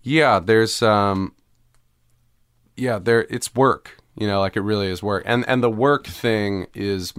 yeah, 0.09 0.39
there's, 0.39 0.81
um, 0.81 1.33
yeah, 2.75 2.97
there. 2.97 3.21
It's 3.29 3.53
work, 3.53 3.97
you 4.15 4.25
know, 4.25 4.39
like 4.39 4.55
it 4.57 4.61
really 4.61 4.87
is 4.87 5.03
work, 5.03 5.23
and 5.25 5.47
and 5.47 5.61
the 5.61 5.69
work 5.69 6.07
thing 6.07 6.67
is 6.73 7.13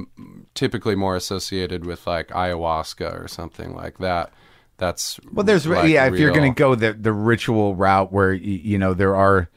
typically 0.54 0.96
more 0.96 1.16
associated 1.16 1.84
with 1.86 2.06
like 2.06 2.28
ayahuasca 2.28 3.22
or 3.22 3.28
something 3.28 3.74
like 3.74 3.98
that. 3.98 4.32
That's 4.78 5.20
Well, 5.32 5.44
there's 5.44 5.66
like, 5.66 5.90
yeah. 5.90 6.06
If 6.06 6.18
you're 6.18 6.32
going 6.32 6.52
to 6.52 6.58
go 6.58 6.74
the 6.74 6.94
the 6.94 7.12
ritual 7.12 7.74
route, 7.76 8.12
where 8.12 8.30
y- 8.30 8.38
you 8.40 8.78
know 8.78 8.94
there 8.94 9.14
are 9.14 9.50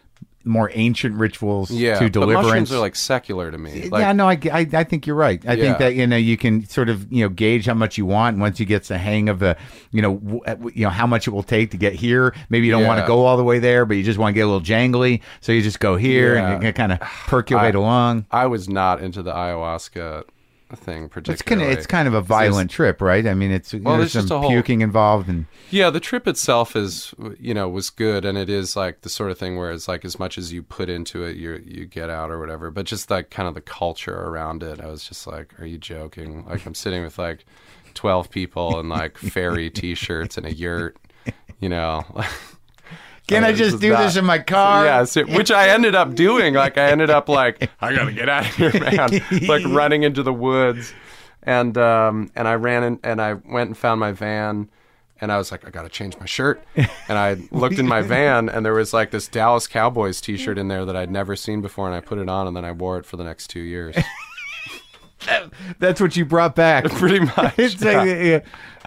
more 0.45 0.70
ancient 0.74 1.15
rituals 1.15 1.72
yeah, 1.72 1.99
to 1.99 2.06
but 2.06 2.11
deliverance. 2.14 2.45
mushrooms 2.45 2.72
are 2.74 2.80
like 2.80 2.95
secular 2.95 3.49
to 3.52 3.57
me. 3.57 3.88
Like, 3.90 4.02
yeah, 4.02 4.11
no, 4.11 4.28
I, 4.28 4.38
I, 4.52 4.68
I 4.74 4.84
think 4.84 5.07
you're 5.07 5.15
right. 5.15 5.41
I 5.48 5.53
Yeah. 5.53 5.64
think 5.64 5.78
that 5.80 5.95
you 5.95 6.06
know 6.07 6.18
you 6.18 6.36
can 6.38 6.65
sort 6.68 6.90
of 6.90 7.11
you 7.11 7.24
know 7.24 7.30
gauge 7.30 7.65
how 7.65 7.74
much 7.74 7.98
you 7.98 8.06
want. 8.06 8.34
And 8.36 8.41
once 8.41 8.60
you 8.60 8.65
get 8.65 8.84
the 8.84 8.98
hang 8.98 9.30
of 9.30 9.40
the 9.40 9.56
you 9.91 10.02
know 10.02 10.15
w- 10.15 10.72
you 10.76 10.84
know 10.84 10.90
how 10.90 11.07
much 11.07 11.28
it 11.28 11.32
will 11.32 11.44
take 11.44 11.72
to 11.72 11.78
get 11.78 11.94
here. 11.94 12.34
Maybe 12.49 12.65
you 12.65 12.72
don't 12.72 12.86
want 12.86 12.99
to 13.02 13.07
go 13.07 13.26
all 13.26 13.38
the 13.38 13.44
way 13.44 13.60
there, 13.60 13.86
but 13.86 13.95
you 13.95 14.03
just 14.03 14.20
want 14.20 14.34
to 14.34 14.36
get 14.36 14.41
a 14.41 14.48
little 14.48 14.61
jangly. 14.61 15.22
So 15.41 15.52
you 15.52 15.61
just 15.61 15.80
go 15.80 15.95
here 15.95 16.36
Yeah. 16.36 16.53
and 16.56 16.64
you 16.64 16.74
kind 16.74 16.91
of 16.91 16.99
percolate 17.28 17.76
along. 17.76 18.26
I 18.32 18.48
was 18.48 18.68
not 18.68 19.02
into 19.02 19.24
the 19.24 19.32
ayahuasca 19.34 20.24
thing 20.75 21.03
It's 21.05 21.13
kind 21.13 21.25
particularly. 21.25 21.71
of 21.73 21.77
it's 21.77 21.87
kind 21.87 22.07
of 22.07 22.13
a 22.13 22.21
violent 22.21 22.71
trip, 22.71 23.01
right? 23.01 23.25
I 23.27 23.33
mean, 23.33 23.51
it's 23.51 23.73
Well, 23.73 23.97
there's 23.97 24.13
there's 24.13 24.13
just 24.13 24.27
some 24.29 24.41
whole- 24.41 24.49
puking 24.49 24.81
involved, 24.81 25.29
and 25.29 25.45
Yeah, 25.69 25.89
the 25.89 25.99
trip 25.99 26.27
itself 26.27 26.75
is, 26.75 27.13
you 27.39 27.53
know, 27.53 27.67
was 27.69 27.89
good, 27.89 28.25
and 28.25 28.37
it 28.37 28.49
is 28.49 28.75
like 28.75 29.01
the 29.01 29.09
sort 29.09 29.31
of 29.31 29.37
thing 29.37 29.57
where 29.57 29.71
it's 29.71 29.87
like 29.87 30.03
as 30.05 30.19
much 30.19 30.37
as 30.37 30.51
you 30.53 30.63
put 30.63 30.89
into 30.89 31.23
it, 31.23 31.35
you 31.37 31.61
you 31.65 31.85
get 31.85 32.09
out 32.09 32.31
or 32.31 32.39
whatever. 32.39 32.71
But 32.71 32.85
just 32.85 33.09
like 33.11 33.29
kind 33.29 33.47
of 33.47 33.53
the 33.53 33.61
culture 33.61 34.15
around 34.15 34.63
it, 34.63 34.81
I 34.81 34.87
was 34.87 35.07
just 35.07 35.25
like, 35.27 35.59
"Are 35.59 35.65
you 35.65 35.77
joking?" 35.77 36.45
Like 36.45 36.65
I'm 36.65 36.75
sitting 36.75 37.03
with 37.03 37.17
like 37.17 37.45
twelve 37.93 38.29
people 38.29 38.79
in 38.79 38.89
like 38.89 39.17
fairy 39.17 39.69
t-shirts 39.79 40.37
and 40.37 40.45
a 40.45 40.53
yurt, 40.53 40.97
you 41.59 41.69
know. 41.69 42.03
can 43.27 43.43
I 43.43 43.51
This 43.51 43.71
just 43.71 43.81
do 43.81 43.91
not- 43.91 44.03
this 44.03 44.15
in 44.17 44.25
my 44.25 44.39
car? 44.39 44.85
Yeah, 44.85 45.05
which 45.35 45.51
I 45.51 45.69
ended 45.69 45.95
up 45.95 46.13
doing. 46.15 46.53
Like 46.55 46.77
I 46.77 46.89
ended 46.91 47.09
up 47.09 47.29
like 47.29 47.69
I 47.81 47.93
gotta 47.95 48.11
get 48.11 48.29
out 48.29 48.45
of 48.45 48.55
here, 48.55 48.71
man. 48.79 49.21
like 49.47 49.63
running 49.65 50.03
into 50.03 50.23
the 50.23 50.33
woods, 50.33 50.93
and 51.43 51.77
um, 51.77 52.31
and 52.35 52.47
I 52.47 52.55
ran 52.55 52.83
in, 52.83 52.99
and 53.03 53.21
I 53.21 53.33
went 53.33 53.67
and 53.69 53.77
found 53.77 53.99
my 53.99 54.11
van, 54.11 54.69
and 55.21 55.31
I 55.31 55.37
was 55.37 55.51
like, 55.51 55.65
I 55.65 55.69
gotta 55.69 55.89
change 55.89 56.17
my 56.19 56.25
shirt, 56.25 56.61
and 56.75 57.17
I 57.17 57.37
looked 57.51 57.79
in 57.79 57.87
my 57.87 58.01
van, 58.15 58.49
and 58.49 58.65
there 58.65 58.73
was 58.73 58.93
like 58.93 59.11
this 59.11 59.27
Dallas 59.27 59.67
Cowboys 59.67 60.19
T-shirt 60.19 60.57
in 60.57 60.67
there 60.67 60.83
that 60.85 60.95
I'd 60.95 61.11
never 61.11 61.35
seen 61.35 61.61
before, 61.61 61.85
and 61.87 61.95
I 61.95 62.01
put 62.01 62.17
it 62.17 62.27
on, 62.29 62.47
and 62.47 62.55
then 62.57 62.65
I 62.65 62.71
wore 62.73 62.97
it 62.97 63.05
for 63.05 63.15
the 63.17 63.23
next 63.23 63.47
two 63.47 63.61
years, 63.61 63.95
That's 65.79 66.01
what 66.01 66.17
you 66.17 66.25
brought 66.25 66.53
back. 66.55 66.83
pretty 66.85 67.19
much. 67.21 67.37
like, 67.37 67.81
yeah, 67.81 68.39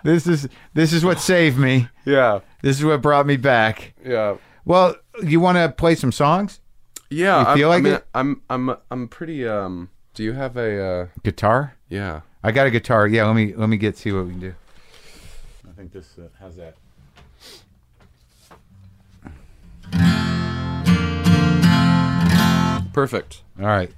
this 0.06 0.26
is 0.26 0.48
this 0.74 0.92
is 0.92 1.04
what 1.04 1.18
saved 1.20 1.58
me. 1.58 1.88
yeah, 2.04 2.40
This 2.62 2.78
is 2.78 2.84
what 2.84 3.02
brought 3.02 3.26
me 3.26 3.36
back. 3.36 3.94
yeah. 4.04 4.36
Well, 4.64 4.96
you 5.22 5.38
want 5.40 5.58
to 5.58 5.68
play 5.68 5.94
some 5.94 6.10
songs? 6.12 6.60
Yeah, 7.10 7.40
You 7.40 7.46
I'm- 7.46 7.58
feel 7.58 7.68
I 7.70 7.74
like 7.74 7.82
mean, 7.84 7.92
it? 7.94 8.06
I'm 8.14 8.42
I'm 8.50 8.76
I'm 8.90 9.08
pretty. 9.08 9.46
Um, 9.46 9.90
do 10.14 10.22
you 10.24 10.32
have 10.32 10.56
a? 10.56 10.82
Uh, 10.84 11.06
Guitar? 11.22 11.74
yeah. 11.88 12.20
I 12.42 12.52
got 12.52 12.66
a 12.66 12.70
guitar. 12.70 13.06
Yeah, 13.08 13.26
let 13.26 13.34
me 13.34 13.54
let 13.54 13.68
me 13.68 13.76
get 13.76 13.96
see 13.96 14.12
what 14.12 14.24
we 14.26 14.30
can 14.30 14.40
do. 14.40 14.54
I 15.68 15.72
think 15.76 15.92
this 15.92 16.16
uh, 16.18 16.28
how's 16.40 16.56
that? 16.56 16.74
Perfect. 22.92 23.42
All 23.60 23.66
right. 23.66 23.90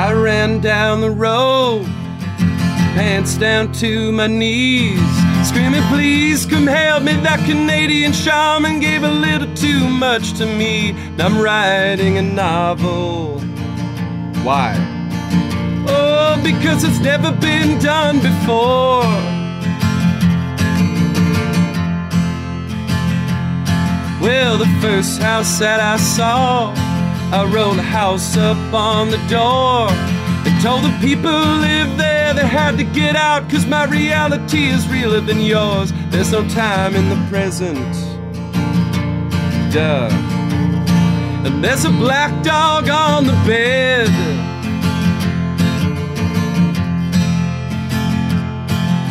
I 0.00 0.14
ran 0.14 0.60
down 0.60 1.02
the 1.02 1.10
road, 1.10 1.84
pants 2.96 3.36
down 3.36 3.70
to 3.72 4.10
my 4.12 4.28
knees, 4.28 4.98
screaming, 5.46 5.82
Please 5.92 6.46
come 6.46 6.66
help 6.66 7.02
me. 7.02 7.12
That 7.16 7.44
Canadian 7.44 8.14
shaman 8.14 8.80
gave 8.80 9.02
a 9.02 9.10
little 9.10 9.54
too 9.54 9.86
much 9.86 10.32
to 10.38 10.46
me. 10.46 10.94
I'm 11.18 11.38
writing 11.38 12.16
a 12.16 12.22
novel. 12.22 13.40
Why? 14.42 14.72
Oh, 15.86 16.40
because 16.42 16.82
it's 16.82 17.00
never 17.00 17.30
been 17.32 17.78
done 17.78 18.20
before. 18.20 19.04
Well, 24.22 24.56
the 24.56 24.78
first 24.80 25.20
house 25.20 25.58
that 25.58 25.78
I 25.78 25.98
saw, 25.98 26.74
I 27.32 27.44
wrote 27.44 27.78
a 27.78 27.82
house 27.82 28.36
up 28.36 28.74
on 28.74 29.10
the 29.10 29.22
door. 29.28 29.88
They 30.42 30.50
told 30.60 30.82
the 30.82 30.96
people 31.00 31.30
who 31.30 31.60
live 31.60 31.96
there 31.96 32.34
they 32.34 32.44
had 32.44 32.76
to 32.78 32.84
get 32.84 33.14
out, 33.14 33.48
cause 33.48 33.66
my 33.66 33.84
reality 33.84 34.66
is 34.66 34.88
realer 34.88 35.20
than 35.20 35.40
yours. 35.40 35.92
There's 36.08 36.32
no 36.32 36.46
time 36.48 36.96
in 36.96 37.08
the 37.08 37.28
present. 37.28 37.78
Duh. 39.72 40.08
And 41.44 41.62
there's 41.62 41.84
a 41.84 41.90
black 41.90 42.42
dog 42.42 42.88
on 42.88 43.26
the 43.26 43.38
bed. 43.46 44.08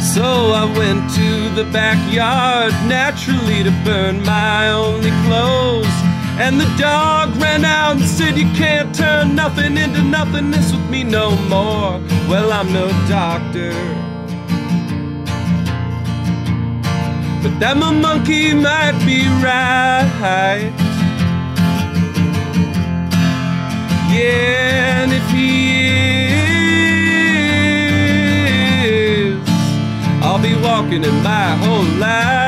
So 0.02 0.52
I 0.52 0.66
went 0.78 1.10
to 1.12 1.50
the 1.56 1.64
backyard 1.72 2.74
naturally 2.90 3.64
to 3.64 3.72
burn 3.86 4.22
my 4.24 4.70
only 4.70 5.12
clothes. 5.26 5.99
And 6.42 6.58
the 6.58 6.74
dog 6.78 7.36
ran 7.36 7.66
out 7.66 7.98
and 7.98 8.06
said, 8.06 8.38
You 8.38 8.46
can't 8.54 8.96
turn 8.96 9.36
nothing 9.36 9.76
into 9.76 10.02
nothingness 10.02 10.72
with 10.72 10.90
me 10.90 11.04
no 11.04 11.32
more. 11.50 12.00
Well, 12.30 12.54
I'm 12.54 12.72
no 12.72 12.88
doctor. 13.10 13.74
But 17.44 17.60
that 17.60 17.76
my 17.76 17.92
monkey 17.92 18.54
might 18.54 18.98
be 19.06 19.28
right. 19.44 20.72
Yeah, 24.10 25.04
and 25.04 25.12
if 25.12 25.30
he 25.30 25.82
is, 28.88 29.50
I'll 30.24 30.42
be 30.42 30.56
walking 30.56 31.04
in 31.04 31.22
my 31.22 31.58
whole 31.58 31.84
life. 32.00 32.40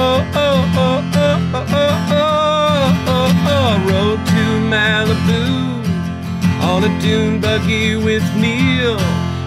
Oh, 0.00 0.24
oh, 0.34 0.60
oh, 0.76 1.10
oh, 1.14 1.38
oh, 1.54 1.72
oh, 2.10 3.06
oh, 3.16 3.46
oh, 3.56 3.72
rode 3.88 4.24
to 4.34 4.44
Malibu 4.72 5.44
on 6.62 6.84
a 6.84 7.00
dune 7.00 7.40
buggy 7.40 7.96
with 7.96 8.24
Neil. 8.36 8.98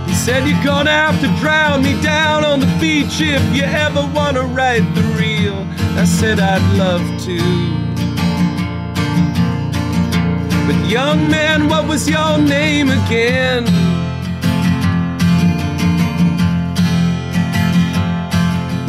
He 0.05 0.13
said 0.13 0.47
you're 0.47 0.63
gonna 0.63 0.91
have 0.91 1.19
to 1.21 1.27
drown 1.41 1.83
me 1.83 1.99
down 2.01 2.45
on 2.45 2.59
the 2.59 2.71
beach 2.79 3.19
if 3.19 3.43
you 3.55 3.63
ever 3.63 4.05
wanna 4.13 4.43
write 4.43 4.87
the 4.95 5.03
reel. 5.19 5.57
I 5.97 6.05
said 6.05 6.39
I'd 6.39 6.65
love 6.77 7.05
to. 7.25 7.39
But 10.67 10.89
young 10.89 11.29
man, 11.29 11.67
what 11.67 11.87
was 11.87 12.07
your 12.09 12.37
name 12.37 12.89
again? 12.89 13.65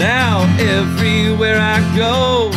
Now 0.05 0.45
everywhere 0.61 1.59
I 1.59 1.81
go 1.97 2.51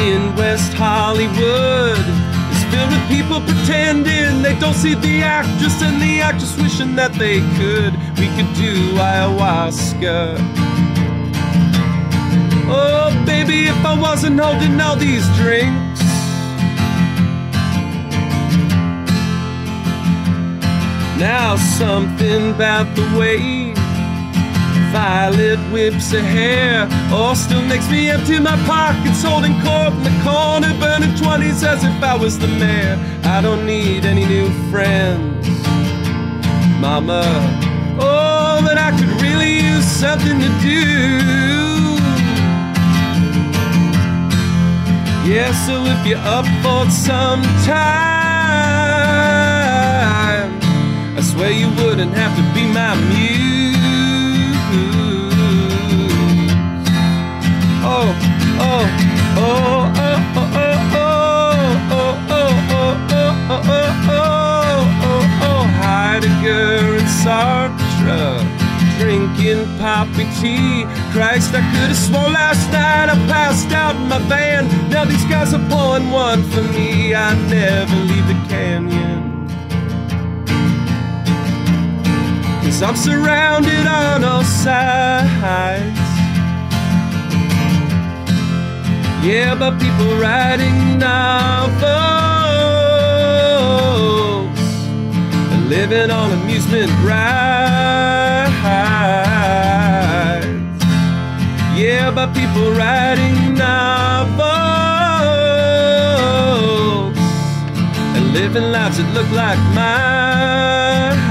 in 0.00 0.34
West 0.34 0.72
Hollywood 0.72 2.06
is 2.52 2.64
filled 2.72 2.90
with 2.90 3.06
people 3.06 3.42
pretending 3.42 4.40
they 4.40 4.58
don't 4.58 4.72
see 4.72 4.94
the 4.94 5.22
actress 5.22 5.82
and 5.82 6.00
the 6.00 6.22
actress 6.22 6.56
wishing 6.56 6.96
that 6.96 7.12
they 7.12 7.40
could. 7.58 7.92
We 8.16 8.28
could 8.34 8.50
do 8.56 8.72
ayahuasca. 8.96 10.38
Oh, 12.66 13.24
baby, 13.26 13.66
if 13.66 13.84
I 13.84 13.94
wasn't 14.00 14.40
holding 14.40 14.80
all 14.80 14.96
these 14.96 15.28
drinks. 15.36 16.00
Now 21.20 21.56
something 21.56 22.52
about 22.52 22.96
the 22.96 23.18
way 23.18 23.81
Violet 24.92 25.58
whips 25.72 26.10
her 26.12 26.20
hair 26.20 26.86
or 27.10 27.34
still 27.34 27.62
makes 27.62 27.88
me 27.88 28.10
empty 28.10 28.38
my 28.38 28.56
pockets, 28.66 29.22
holding 29.22 29.58
court 29.62 29.94
in 29.94 30.02
the 30.04 30.12
corner, 30.22 30.72
burning 30.78 31.14
20s 31.16 31.62
as 31.66 31.82
if 31.82 32.02
I 32.02 32.14
was 32.14 32.38
the 32.38 32.48
mayor. 32.48 32.98
I 33.24 33.40
don't 33.40 33.64
need 33.64 34.04
any 34.04 34.26
new 34.26 34.50
friends, 34.70 35.48
Mama. 36.78 37.22
Oh, 37.98 38.60
but 38.62 38.76
I 38.76 38.90
could 38.90 39.22
really 39.22 39.60
use 39.60 39.86
something 39.86 40.38
to 40.38 40.48
do. 40.60 41.22
Yeah, 45.24 45.52
so 45.64 45.84
if 45.86 46.06
you're 46.06 46.18
up 46.18 46.44
for 46.62 46.90
some 46.90 47.42
time, 47.64 48.12
I 51.16 51.20
swear 51.22 51.50
you 51.50 51.70
wouldn't 51.82 52.12
have 52.12 52.36
to 52.36 52.42
Heidegger 66.22 66.98
and 66.98 67.08
Sartre, 67.22 68.44
drinking 68.98 69.66
poppy 69.78 70.26
tea. 70.40 70.84
Christ, 71.12 71.54
I 71.54 71.60
could 71.72 71.88
have 71.88 71.96
sworn 71.96 72.32
last 72.32 72.70
night 72.70 73.08
I 73.08 73.14
passed 73.26 73.72
out 73.72 73.96
in 73.96 74.08
my 74.08 74.18
van. 74.28 74.68
Now 74.90 75.04
these 75.04 75.24
guys 75.24 75.54
are 75.54 75.68
pouring 75.68 76.10
one 76.10 76.42
for 76.50 76.62
me. 76.62 77.14
I 77.14 77.34
never 77.48 77.96
leave 77.96 78.26
the 78.28 78.38
canyon. 78.48 79.48
Cause 82.62 82.82
I'm 82.82 82.96
surrounded 82.96 83.86
on 83.86 84.24
all 84.24 84.44
sides. 84.44 86.01
Yeah, 89.22 89.54
but 89.54 89.78
people 89.80 90.16
writing 90.16 90.98
novels 90.98 91.86
and 95.52 95.68
living 95.68 96.10
on 96.10 96.32
amusement 96.32 96.90
rides. 97.06 97.62
Yeah, 101.78 102.10
but 102.12 102.34
people 102.34 102.72
writing 102.72 103.54
novels 103.54 104.42
and 108.16 108.32
living 108.32 108.72
lives 108.72 108.96
that 108.98 109.14
look 109.14 109.30
like 109.30 109.58
mine. 109.72 111.21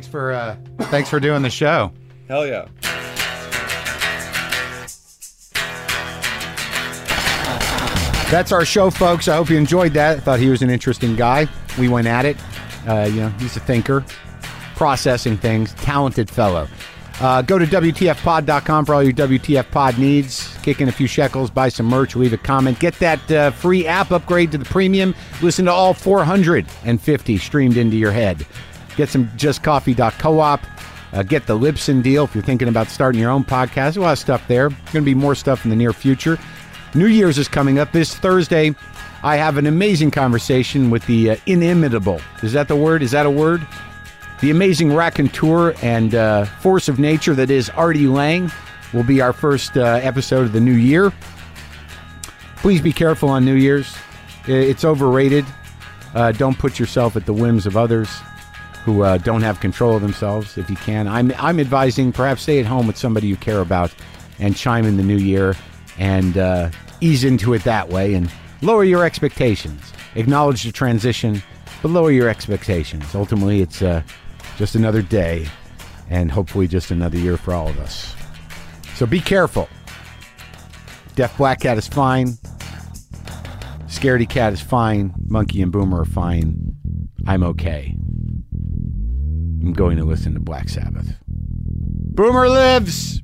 Thanks 0.00 0.10
for 0.10 0.32
uh, 0.32 0.56
thanks 0.84 1.10
for 1.10 1.20
doing 1.20 1.42
the 1.42 1.50
show. 1.50 1.92
Hell 2.26 2.46
yeah. 2.46 2.64
That's 8.30 8.50
our 8.50 8.64
show, 8.64 8.88
folks. 8.88 9.28
I 9.28 9.36
hope 9.36 9.50
you 9.50 9.58
enjoyed 9.58 9.92
that. 9.92 10.16
I 10.16 10.20
thought 10.20 10.38
he 10.38 10.48
was 10.48 10.62
an 10.62 10.70
interesting 10.70 11.16
guy. 11.16 11.48
We 11.78 11.88
went 11.88 12.06
at 12.06 12.24
it. 12.24 12.38
Uh, 12.88 13.10
you 13.10 13.20
know, 13.20 13.28
he's 13.40 13.54
a 13.58 13.60
thinker, 13.60 14.02
processing 14.74 15.36
things, 15.36 15.74
talented 15.74 16.30
fellow. 16.30 16.66
Uh, 17.20 17.42
go 17.42 17.58
to 17.58 17.66
WTFpod.com 17.66 18.86
for 18.86 18.94
all 18.94 19.02
your 19.02 19.12
WTF 19.12 19.70
pod 19.70 19.98
needs. 19.98 20.56
Kick 20.62 20.80
in 20.80 20.88
a 20.88 20.92
few 20.92 21.08
shekels, 21.08 21.50
buy 21.50 21.68
some 21.68 21.84
merch, 21.84 22.16
leave 22.16 22.32
a 22.32 22.38
comment. 22.38 22.78
Get 22.78 22.94
that 23.00 23.30
uh, 23.30 23.50
free 23.50 23.86
app 23.86 24.12
upgrade 24.12 24.50
to 24.52 24.56
the 24.56 24.64
premium. 24.64 25.14
Listen 25.42 25.66
to 25.66 25.70
all 25.70 25.92
450 25.92 27.36
streamed 27.36 27.76
into 27.76 27.98
your 27.98 28.12
head. 28.12 28.46
Get 29.00 29.08
some 29.08 29.28
justcoffee.coop. 29.28 30.60
Uh, 31.14 31.22
get 31.22 31.46
the 31.46 31.58
Libsyn 31.58 32.02
deal 32.02 32.24
if 32.24 32.34
you're 32.34 32.44
thinking 32.44 32.68
about 32.68 32.88
starting 32.88 33.18
your 33.18 33.30
own 33.30 33.44
podcast. 33.44 33.96
A 33.96 34.00
lot 34.00 34.12
of 34.12 34.18
stuff 34.18 34.46
there. 34.46 34.68
Going 34.68 34.76
to 34.92 35.00
be 35.00 35.14
more 35.14 35.34
stuff 35.34 35.64
in 35.64 35.70
the 35.70 35.76
near 35.76 35.94
future. 35.94 36.38
New 36.94 37.06
Year's 37.06 37.38
is 37.38 37.48
coming 37.48 37.78
up 37.78 37.92
this 37.92 38.14
Thursday. 38.14 38.74
I 39.22 39.36
have 39.36 39.56
an 39.56 39.66
amazing 39.66 40.10
conversation 40.10 40.90
with 40.90 41.06
the 41.06 41.30
uh, 41.30 41.36
inimitable. 41.46 42.20
Is 42.42 42.52
that 42.52 42.68
the 42.68 42.76
word? 42.76 43.02
Is 43.02 43.12
that 43.12 43.24
a 43.24 43.30
word? 43.30 43.66
The 44.42 44.50
amazing 44.50 44.94
raconteur 44.94 45.72
and 45.82 46.14
uh, 46.14 46.44
force 46.44 46.86
of 46.86 46.98
nature 46.98 47.34
that 47.36 47.50
is 47.50 47.70
Artie 47.70 48.06
Lange 48.06 48.50
will 48.92 49.04
be 49.04 49.22
our 49.22 49.32
first 49.32 49.78
uh, 49.78 49.98
episode 50.02 50.42
of 50.42 50.52
the 50.52 50.60
new 50.60 50.74
year. 50.76 51.10
Please 52.56 52.82
be 52.82 52.92
careful 52.92 53.30
on 53.30 53.46
New 53.46 53.54
Year's. 53.54 53.96
It's 54.46 54.84
overrated. 54.84 55.46
Uh, 56.14 56.32
don't 56.32 56.58
put 56.58 56.78
yourself 56.78 57.16
at 57.16 57.24
the 57.24 57.32
whims 57.32 57.64
of 57.64 57.78
others 57.78 58.10
who 58.84 59.02
uh, 59.02 59.18
don't 59.18 59.42
have 59.42 59.60
control 59.60 59.96
of 59.96 60.02
themselves 60.02 60.56
if 60.56 60.70
you 60.70 60.76
can. 60.76 61.06
I'm, 61.06 61.32
I'm 61.38 61.60
advising 61.60 62.12
perhaps 62.12 62.42
stay 62.42 62.58
at 62.60 62.66
home 62.66 62.86
with 62.86 62.96
somebody 62.96 63.26
you 63.26 63.36
care 63.36 63.60
about 63.60 63.92
and 64.38 64.56
chime 64.56 64.86
in 64.86 64.96
the 64.96 65.02
new 65.02 65.18
year 65.18 65.54
and 65.98 66.38
uh, 66.38 66.70
ease 67.00 67.24
into 67.24 67.52
it 67.54 67.62
that 67.64 67.88
way 67.88 68.14
and 68.14 68.30
lower 68.62 68.84
your 68.84 69.04
expectations. 69.04 69.92
Acknowledge 70.14 70.62
the 70.62 70.72
transition, 70.72 71.42
but 71.82 71.90
lower 71.90 72.10
your 72.10 72.28
expectations. 72.28 73.14
Ultimately, 73.14 73.60
it's 73.60 73.82
uh, 73.82 74.02
just 74.56 74.74
another 74.74 75.02
day 75.02 75.46
and 76.08 76.30
hopefully 76.30 76.66
just 76.66 76.90
another 76.90 77.18
year 77.18 77.36
for 77.36 77.54
all 77.54 77.68
of 77.68 77.78
us. 77.78 78.14
So 78.94 79.06
be 79.06 79.20
careful. 79.20 79.68
Deaf 81.14 81.36
Black 81.36 81.60
Cat 81.60 81.78
is 81.78 81.86
fine. 81.86 82.38
Scaredy 83.86 84.28
Cat 84.28 84.52
is 84.52 84.60
fine. 84.60 85.12
Monkey 85.26 85.62
and 85.62 85.70
Boomer 85.70 86.00
are 86.00 86.04
fine. 86.04 86.76
I'm 87.26 87.42
okay. 87.42 87.94
I'm 89.62 89.72
going 89.72 89.98
to 89.98 90.04
listen 90.04 90.32
to 90.34 90.40
Black 90.40 90.68
Sabbath. 90.68 91.16
Boomer 91.26 92.48
lives! 92.48 93.20